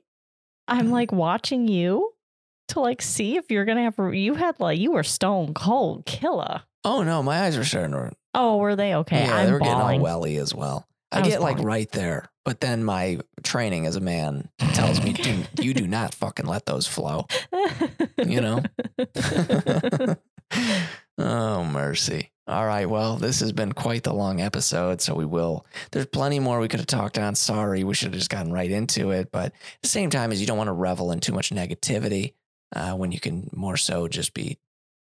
I'm 0.67 0.91
like 0.91 1.11
watching 1.11 1.67
you 1.67 2.10
to 2.71 2.79
like 2.79 3.01
see 3.01 3.37
if 3.37 3.49
you're 3.49 3.65
gonna 3.65 3.83
have. 3.83 4.13
You 4.13 4.35
had 4.35 4.59
like 4.59 4.79
you 4.79 4.91
were 4.93 5.03
stone 5.03 5.53
cold 5.53 6.05
killer. 6.05 6.63
Oh 6.83 7.03
no, 7.03 7.21
my 7.21 7.43
eyes 7.43 7.57
were 7.57 7.63
starting 7.63 7.91
to. 7.91 8.11
Oh, 8.33 8.57
were 8.57 8.75
they 8.75 8.95
okay? 8.95 9.25
yeah, 9.25 9.35
I'm 9.35 9.45
they 9.45 9.51
were 9.51 9.59
bawling. 9.59 9.77
getting 9.77 9.99
all 9.99 10.03
welly 10.03 10.37
as 10.37 10.55
well. 10.55 10.87
I, 11.11 11.19
I 11.19 11.21
get 11.23 11.41
like 11.41 11.57
bawling. 11.57 11.67
right 11.67 11.91
there, 11.91 12.29
but 12.45 12.61
then 12.61 12.83
my 12.83 13.19
training 13.43 13.85
as 13.85 13.95
a 13.95 14.01
man 14.01 14.49
tells 14.73 15.03
me, 15.03 15.13
"Dude, 15.13 15.47
you 15.59 15.73
do 15.73 15.87
not 15.87 16.15
fucking 16.15 16.45
let 16.45 16.65
those 16.65 16.87
flow. 16.87 17.27
You 18.17 18.41
know? 18.41 18.63
oh 21.17 21.63
mercy. 21.65 22.31
All 22.47 22.65
right. 22.65 22.89
Well, 22.89 23.17
this 23.17 23.39
has 23.39 23.51
been 23.53 23.71
quite 23.71 24.03
the 24.03 24.13
long 24.13 24.41
episode, 24.41 24.99
so 24.99 25.13
we 25.13 25.25
will. 25.25 25.65
There's 25.91 26.07
plenty 26.07 26.39
more 26.39 26.59
we 26.59 26.67
could 26.67 26.79
have 26.79 26.87
talked 26.87 27.17
on. 27.17 27.35
Sorry, 27.35 27.83
we 27.83 27.93
should 27.93 28.07
have 28.07 28.17
just 28.17 28.29
gotten 28.31 28.51
right 28.51 28.69
into 28.69 29.11
it. 29.11 29.31
But 29.31 29.45
at 29.47 29.81
the 29.83 29.87
same 29.87 30.09
time, 30.09 30.31
as 30.31 30.41
you 30.41 30.47
don't 30.47 30.57
want 30.57 30.67
to 30.67 30.73
revel 30.73 31.11
in 31.11 31.19
too 31.19 31.33
much 31.33 31.51
negativity, 31.51 32.33
uh, 32.75 32.93
when 32.93 33.11
you 33.11 33.19
can 33.19 33.49
more 33.53 33.77
so 33.77 34.07
just 34.07 34.33
be, 34.33 34.57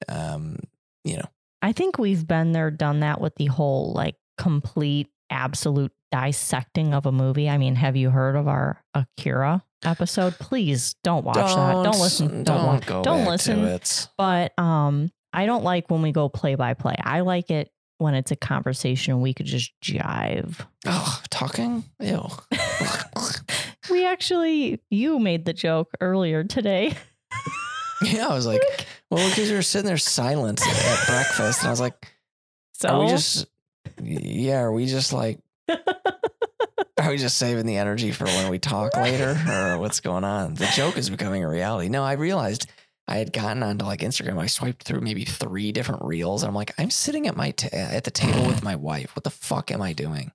um, 0.09 0.59
you 1.05 1.17
know, 1.17 1.29
I 1.63 1.73
think 1.73 1.99
we've 1.99 2.27
been 2.27 2.53
there, 2.53 2.71
done 2.71 3.01
that 3.01 3.21
with 3.21 3.35
the 3.37 3.47
whole 3.47 3.93
like 3.93 4.17
complete, 4.39 5.09
absolute 5.31 5.93
dissecting 6.13 6.95
of 6.95 7.07
a 7.07 7.13
movie. 7.13 7.49
I 7.49 7.59
mean, 7.59 7.75
have 7.77 7.97
you 7.97 8.11
heard 8.11 8.37
of 8.37 8.47
our 8.47 8.83
Akira 8.95 9.65
episode? 9.85 10.35
Please 10.39 10.95
don't 11.03 11.25
watch 11.25 11.37
that. 11.37 11.73
Don't 11.73 11.99
listen. 11.99 12.29
Don't, 12.29 12.45
Don't, 12.45 12.67
wa- 12.67 12.81
go 12.81 13.03
don't 13.03 13.25
listen. 13.25 13.63
To 13.63 13.75
it. 13.75 14.09
But 14.17 14.57
um, 14.59 15.11
I 15.33 15.47
don't 15.47 15.65
like 15.65 15.91
when 15.91 16.03
we 16.03 16.13
go 16.13 16.29
play 16.29 16.55
by 16.55 16.75
play. 16.75 16.95
I 17.03 17.21
like 17.21 17.51
it 17.51 17.71
when 17.99 18.15
it's 18.15 18.31
a 18.31 18.37
conversation 18.37 19.15
and 19.15 19.23
we 19.23 19.33
could 19.35 19.47
just 19.47 19.73
jive. 19.83 20.65
Oh, 20.87 21.21
talking? 21.31 21.85
Ew. 22.01 22.29
We 23.89 24.05
actually, 24.05 24.81
you 24.91 25.19
made 25.21 25.45
the 25.45 25.53
joke 25.53 25.93
earlier 26.01 26.43
today. 26.45 26.95
yeah, 28.03 28.29
I 28.29 28.35
was 28.35 28.47
like, 28.47 28.63
well, 29.11 29.29
because 29.29 29.49
you 29.49 29.57
were 29.57 29.63
sitting 29.63 29.87
there 29.87 29.97
silent 29.99 30.61
at 30.67 31.07
breakfast, 31.07 31.61
and 31.61 31.69
I 31.69 31.71
was 31.71 31.81
like, 31.81 32.13
So 32.75 32.89
are 32.89 33.05
we 33.05 33.09
just, 33.09 33.47
yeah, 34.03 34.61
are 34.61 34.73
we 34.73 34.87
just 34.87 35.13
like, 35.13 35.39
are 35.69 37.11
we 37.11 37.19
just 37.19 37.39
saving 37.39 37.67
the 37.67 37.77
energy 37.77 38.11
for 38.11 38.25
when 38.25 38.51
we 38.51 38.59
talk 38.59 38.97
later, 38.97 39.37
or 39.49 39.79
what's 39.79 40.01
going 40.01 40.25
on? 40.25 40.55
The 40.55 40.67
joke 40.75 40.97
is 40.99 41.11
becoming 41.17 41.45
a 41.45 41.49
reality. 41.49 41.89
No, 41.89 42.03
I 42.03 42.13
realized 42.13 42.69
I 43.09 43.19
had 43.19 43.33
gotten 43.33 43.63
onto 43.63 43.85
like 43.85 44.01
Instagram. 44.01 44.39
I 44.39 44.47
swiped 44.47 44.83
through 44.83 45.01
maybe 45.01 45.25
three 45.25 45.73
different 45.73 46.05
reels, 46.05 46.43
and 46.43 46.49
I'm 46.49 46.55
like, 46.55 46.75
I'm 46.79 46.91
sitting 46.91 47.27
at 47.29 47.37
my 47.37 47.53
ta- 47.53 47.69
at 47.73 48.05
the 48.05 48.11
table 48.11 48.47
with 48.47 48.63
my 48.63 48.77
wife. 48.77 49.15
What 49.15 49.25
the 49.25 49.31
fuck 49.31 49.71
am 49.71 49.83
I 49.83 49.93
doing? 49.93 50.33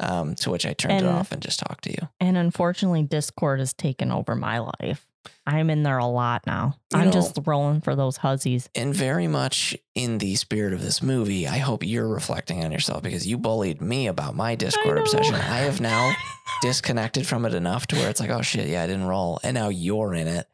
Um, 0.00 0.34
to 0.36 0.50
which 0.50 0.64
I 0.64 0.72
turned 0.72 1.02
it 1.02 1.04
off 1.06 1.30
and 1.30 1.42
just 1.42 1.60
talked 1.60 1.84
to 1.84 1.90
you. 1.90 2.08
And 2.18 2.38
unfortunately, 2.38 3.02
Discord 3.02 3.58
has 3.58 3.74
taken 3.74 4.10
over 4.10 4.34
my 4.34 4.58
life. 4.58 5.06
I'm 5.46 5.70
in 5.70 5.82
there 5.82 5.98
a 5.98 6.06
lot 6.06 6.46
now. 6.46 6.74
You 6.92 7.00
I'm 7.00 7.06
know- 7.06 7.12
just 7.12 7.38
rolling 7.46 7.80
for 7.80 7.94
those 7.96 8.16
huzzies. 8.16 8.68
And 8.74 8.94
very 8.94 9.26
much 9.26 9.76
in 9.94 10.18
the 10.18 10.34
spirit 10.36 10.72
of 10.72 10.80
this 10.82 11.02
movie, 11.02 11.46
I 11.48 11.58
hope 11.58 11.84
you're 11.84 12.08
reflecting 12.08 12.64
on 12.64 12.72
yourself 12.72 13.02
because 13.02 13.26
you 13.26 13.36
bullied 13.38 13.80
me 13.80 14.06
about 14.06 14.34
my 14.34 14.54
Discord 14.54 14.96
know. 14.96 15.02
obsession. 15.02 15.34
I 15.34 15.58
have 15.58 15.80
now 15.80 16.12
disconnected 16.62 17.26
from 17.26 17.44
it 17.46 17.54
enough 17.54 17.86
to 17.88 17.96
where 17.96 18.08
it's 18.10 18.20
like, 18.20 18.30
oh 18.30 18.42
shit, 18.42 18.68
yeah, 18.68 18.82
I 18.82 18.86
didn't 18.86 19.04
roll. 19.06 19.40
And 19.42 19.54
now 19.54 19.68
you're 19.68 20.14
in 20.14 20.26
it. 20.28 20.46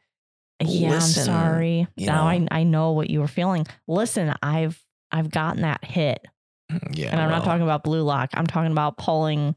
Yeah, 0.60 0.90
Listen, 0.90 1.28
I'm 1.28 1.42
sorry. 1.50 1.86
Now 1.98 2.26
I 2.26 2.38
know. 2.38 2.48
I 2.50 2.62
know 2.62 2.92
what 2.92 3.10
you 3.10 3.20
were 3.20 3.28
feeling. 3.28 3.66
Listen, 3.86 4.34
I've 4.42 4.82
I've 5.12 5.30
gotten 5.30 5.62
that 5.62 5.84
hit. 5.84 6.24
Mm, 6.72 6.96
yeah. 6.96 7.10
And 7.10 7.20
I'm 7.20 7.30
not 7.30 7.44
talking 7.44 7.62
about 7.62 7.84
Blue 7.84 8.02
Lock. 8.02 8.30
I'm 8.34 8.46
talking 8.46 8.72
about 8.72 8.96
pulling 8.96 9.54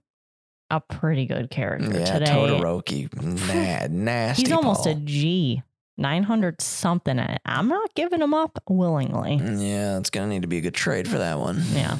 a 0.69 0.79
pretty 0.79 1.25
good 1.25 1.49
character 1.49 1.91
Yeah, 1.99 2.05
today. 2.19 2.25
Todoroki. 2.31 3.11
mad 3.47 3.91
nasty. 3.93 4.43
He's 4.43 4.51
almost 4.51 4.85
a 4.85 4.93
Paul. 4.93 5.01
G. 5.05 5.63
900 5.97 6.61
something. 6.61 7.19
I'm 7.45 7.67
not 7.67 7.93
giving 7.93 8.21
him 8.21 8.33
up 8.33 8.63
willingly. 8.69 9.35
Yeah, 9.35 9.97
it's 9.97 10.09
going 10.09 10.27
to 10.29 10.33
need 10.33 10.43
to 10.43 10.47
be 10.47 10.59
a 10.59 10.61
good 10.61 10.73
trade 10.73 11.07
for 11.09 11.17
that 11.17 11.39
one. 11.39 11.61
Yeah. 11.73 11.97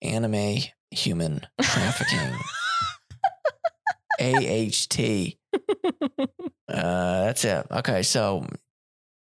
Anime 0.00 0.58
human 0.90 1.42
trafficking. 1.60 2.32
AHT. 4.20 5.36
Uh, 6.68 7.26
that's 7.26 7.44
it. 7.44 7.64
Okay, 7.70 8.02
so 8.02 8.44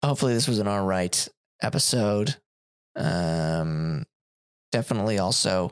hopefully 0.04 0.34
this 0.34 0.48
was 0.48 0.58
an 0.58 0.68
all 0.68 0.84
right 0.84 1.28
episode. 1.62 2.36
Um, 2.96 4.06
definitely 4.72 5.20
also, 5.20 5.72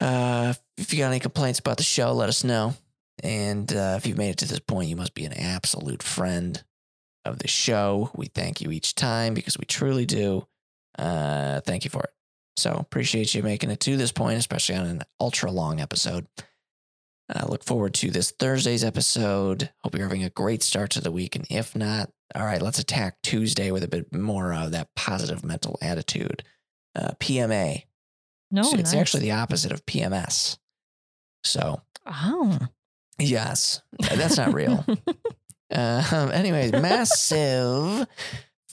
uh, 0.00 0.54
if 0.78 0.92
you 0.92 1.00
got 1.00 1.08
any 1.08 1.20
complaints 1.20 1.58
about 1.58 1.76
the 1.76 1.82
show, 1.82 2.12
let 2.12 2.28
us 2.28 2.44
know. 2.44 2.74
And 3.22 3.72
uh, 3.72 3.94
if 3.98 4.06
you've 4.06 4.18
made 4.18 4.30
it 4.30 4.38
to 4.38 4.48
this 4.48 4.58
point, 4.58 4.88
you 4.88 4.96
must 4.96 5.14
be 5.14 5.24
an 5.24 5.32
absolute 5.34 6.02
friend 6.02 6.62
of 7.24 7.38
the 7.38 7.48
show. 7.48 8.10
We 8.14 8.26
thank 8.26 8.60
you 8.60 8.70
each 8.70 8.94
time 8.94 9.34
because 9.34 9.58
we 9.58 9.64
truly 9.64 10.06
do. 10.06 10.46
Uh, 10.98 11.60
thank 11.60 11.84
you 11.84 11.90
for 11.90 12.02
it. 12.02 12.10
So 12.56 12.72
appreciate 12.72 13.34
you 13.34 13.42
making 13.42 13.70
it 13.70 13.80
to 13.80 13.96
this 13.96 14.12
point, 14.12 14.38
especially 14.38 14.74
on 14.76 14.86
an 14.86 15.02
ultra 15.20 15.50
long 15.50 15.80
episode. 15.80 16.26
I 17.34 17.46
look 17.46 17.64
forward 17.64 17.94
to 17.94 18.10
this 18.10 18.30
Thursday's 18.30 18.84
episode. 18.84 19.70
Hope 19.82 19.94
you're 19.94 20.06
having 20.06 20.24
a 20.24 20.30
great 20.30 20.62
start 20.62 20.90
to 20.92 21.00
the 21.00 21.12
week. 21.12 21.34
And 21.36 21.46
if 21.48 21.74
not, 21.74 22.10
all 22.34 22.44
right, 22.44 22.60
let's 22.60 22.78
attack 22.78 23.16
Tuesday 23.22 23.70
with 23.70 23.82
a 23.84 23.88
bit 23.88 24.12
more 24.12 24.52
of 24.52 24.72
that 24.72 24.94
positive 24.96 25.44
mental 25.44 25.78
attitude. 25.80 26.42
Uh, 26.94 27.12
PMA. 27.20 27.84
No, 28.50 28.62
So 28.64 28.76
it's 28.76 28.92
nice. 28.92 29.00
actually 29.00 29.22
the 29.22 29.32
opposite 29.32 29.72
of 29.72 29.86
PMS. 29.86 30.58
So, 31.44 31.80
Oh. 32.06 32.58
yes, 33.18 33.82
that's 34.00 34.36
not 34.36 34.52
real. 34.54 34.84
Um, 35.70 36.30
anyways, 36.32 36.72
massive 36.72 38.06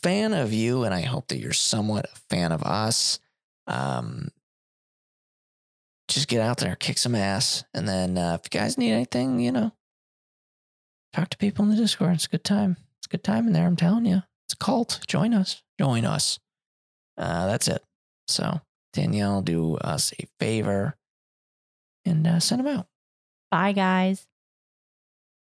fan 0.02 0.34
of 0.34 0.54
you, 0.54 0.84
and 0.84 0.94
I 0.94 1.02
hope 1.02 1.28
that 1.28 1.38
you're 1.40 1.54
somewhat 1.54 2.06
a 2.06 2.16
fan 2.30 2.52
of 2.52 2.64
us. 2.64 3.20
Um, 3.68 4.30
just 6.08 6.28
get 6.28 6.42
out 6.42 6.58
there, 6.58 6.76
kick 6.76 6.98
some 6.98 7.14
ass, 7.16 7.64
and 7.74 7.88
then 7.88 8.18
uh, 8.18 8.38
if 8.42 8.52
you 8.52 8.60
guys 8.60 8.78
need 8.78 8.92
anything, 8.94 9.40
you 9.40 9.52
know, 9.52 9.72
talk 11.14 11.30
to 11.30 11.38
people 11.38 11.64
in 11.66 11.72
the 11.72 11.78
Discord. 11.78 12.14
It's 12.16 12.26
a 12.26 12.30
good 12.30 12.44
time. 12.44 12.78
It's 12.98 13.06
a 13.08 13.10
good 13.10 13.24
time 13.24 13.46
in 13.48 13.54
there. 13.54 13.68
I'm 13.68 13.76
telling 13.76 14.06
you, 14.06 14.24
it's 14.46 14.54
a 14.54 14.58
cult. 14.58 15.02
Join 15.08 15.34
us. 15.34 15.62
Join 15.80 16.06
us. 16.06 16.40
Uh, 17.18 17.46
that's 17.48 17.68
it. 17.68 17.84
So 18.28 18.62
Danielle, 18.94 19.42
do 19.42 19.76
us 19.76 20.14
a 20.20 20.26
favor 20.40 20.96
and 22.06 22.26
uh, 22.28 22.40
send 22.40 22.60
them 22.66 22.68
out. 22.68 22.88
Bye, 23.52 23.74
guys. 23.74 24.29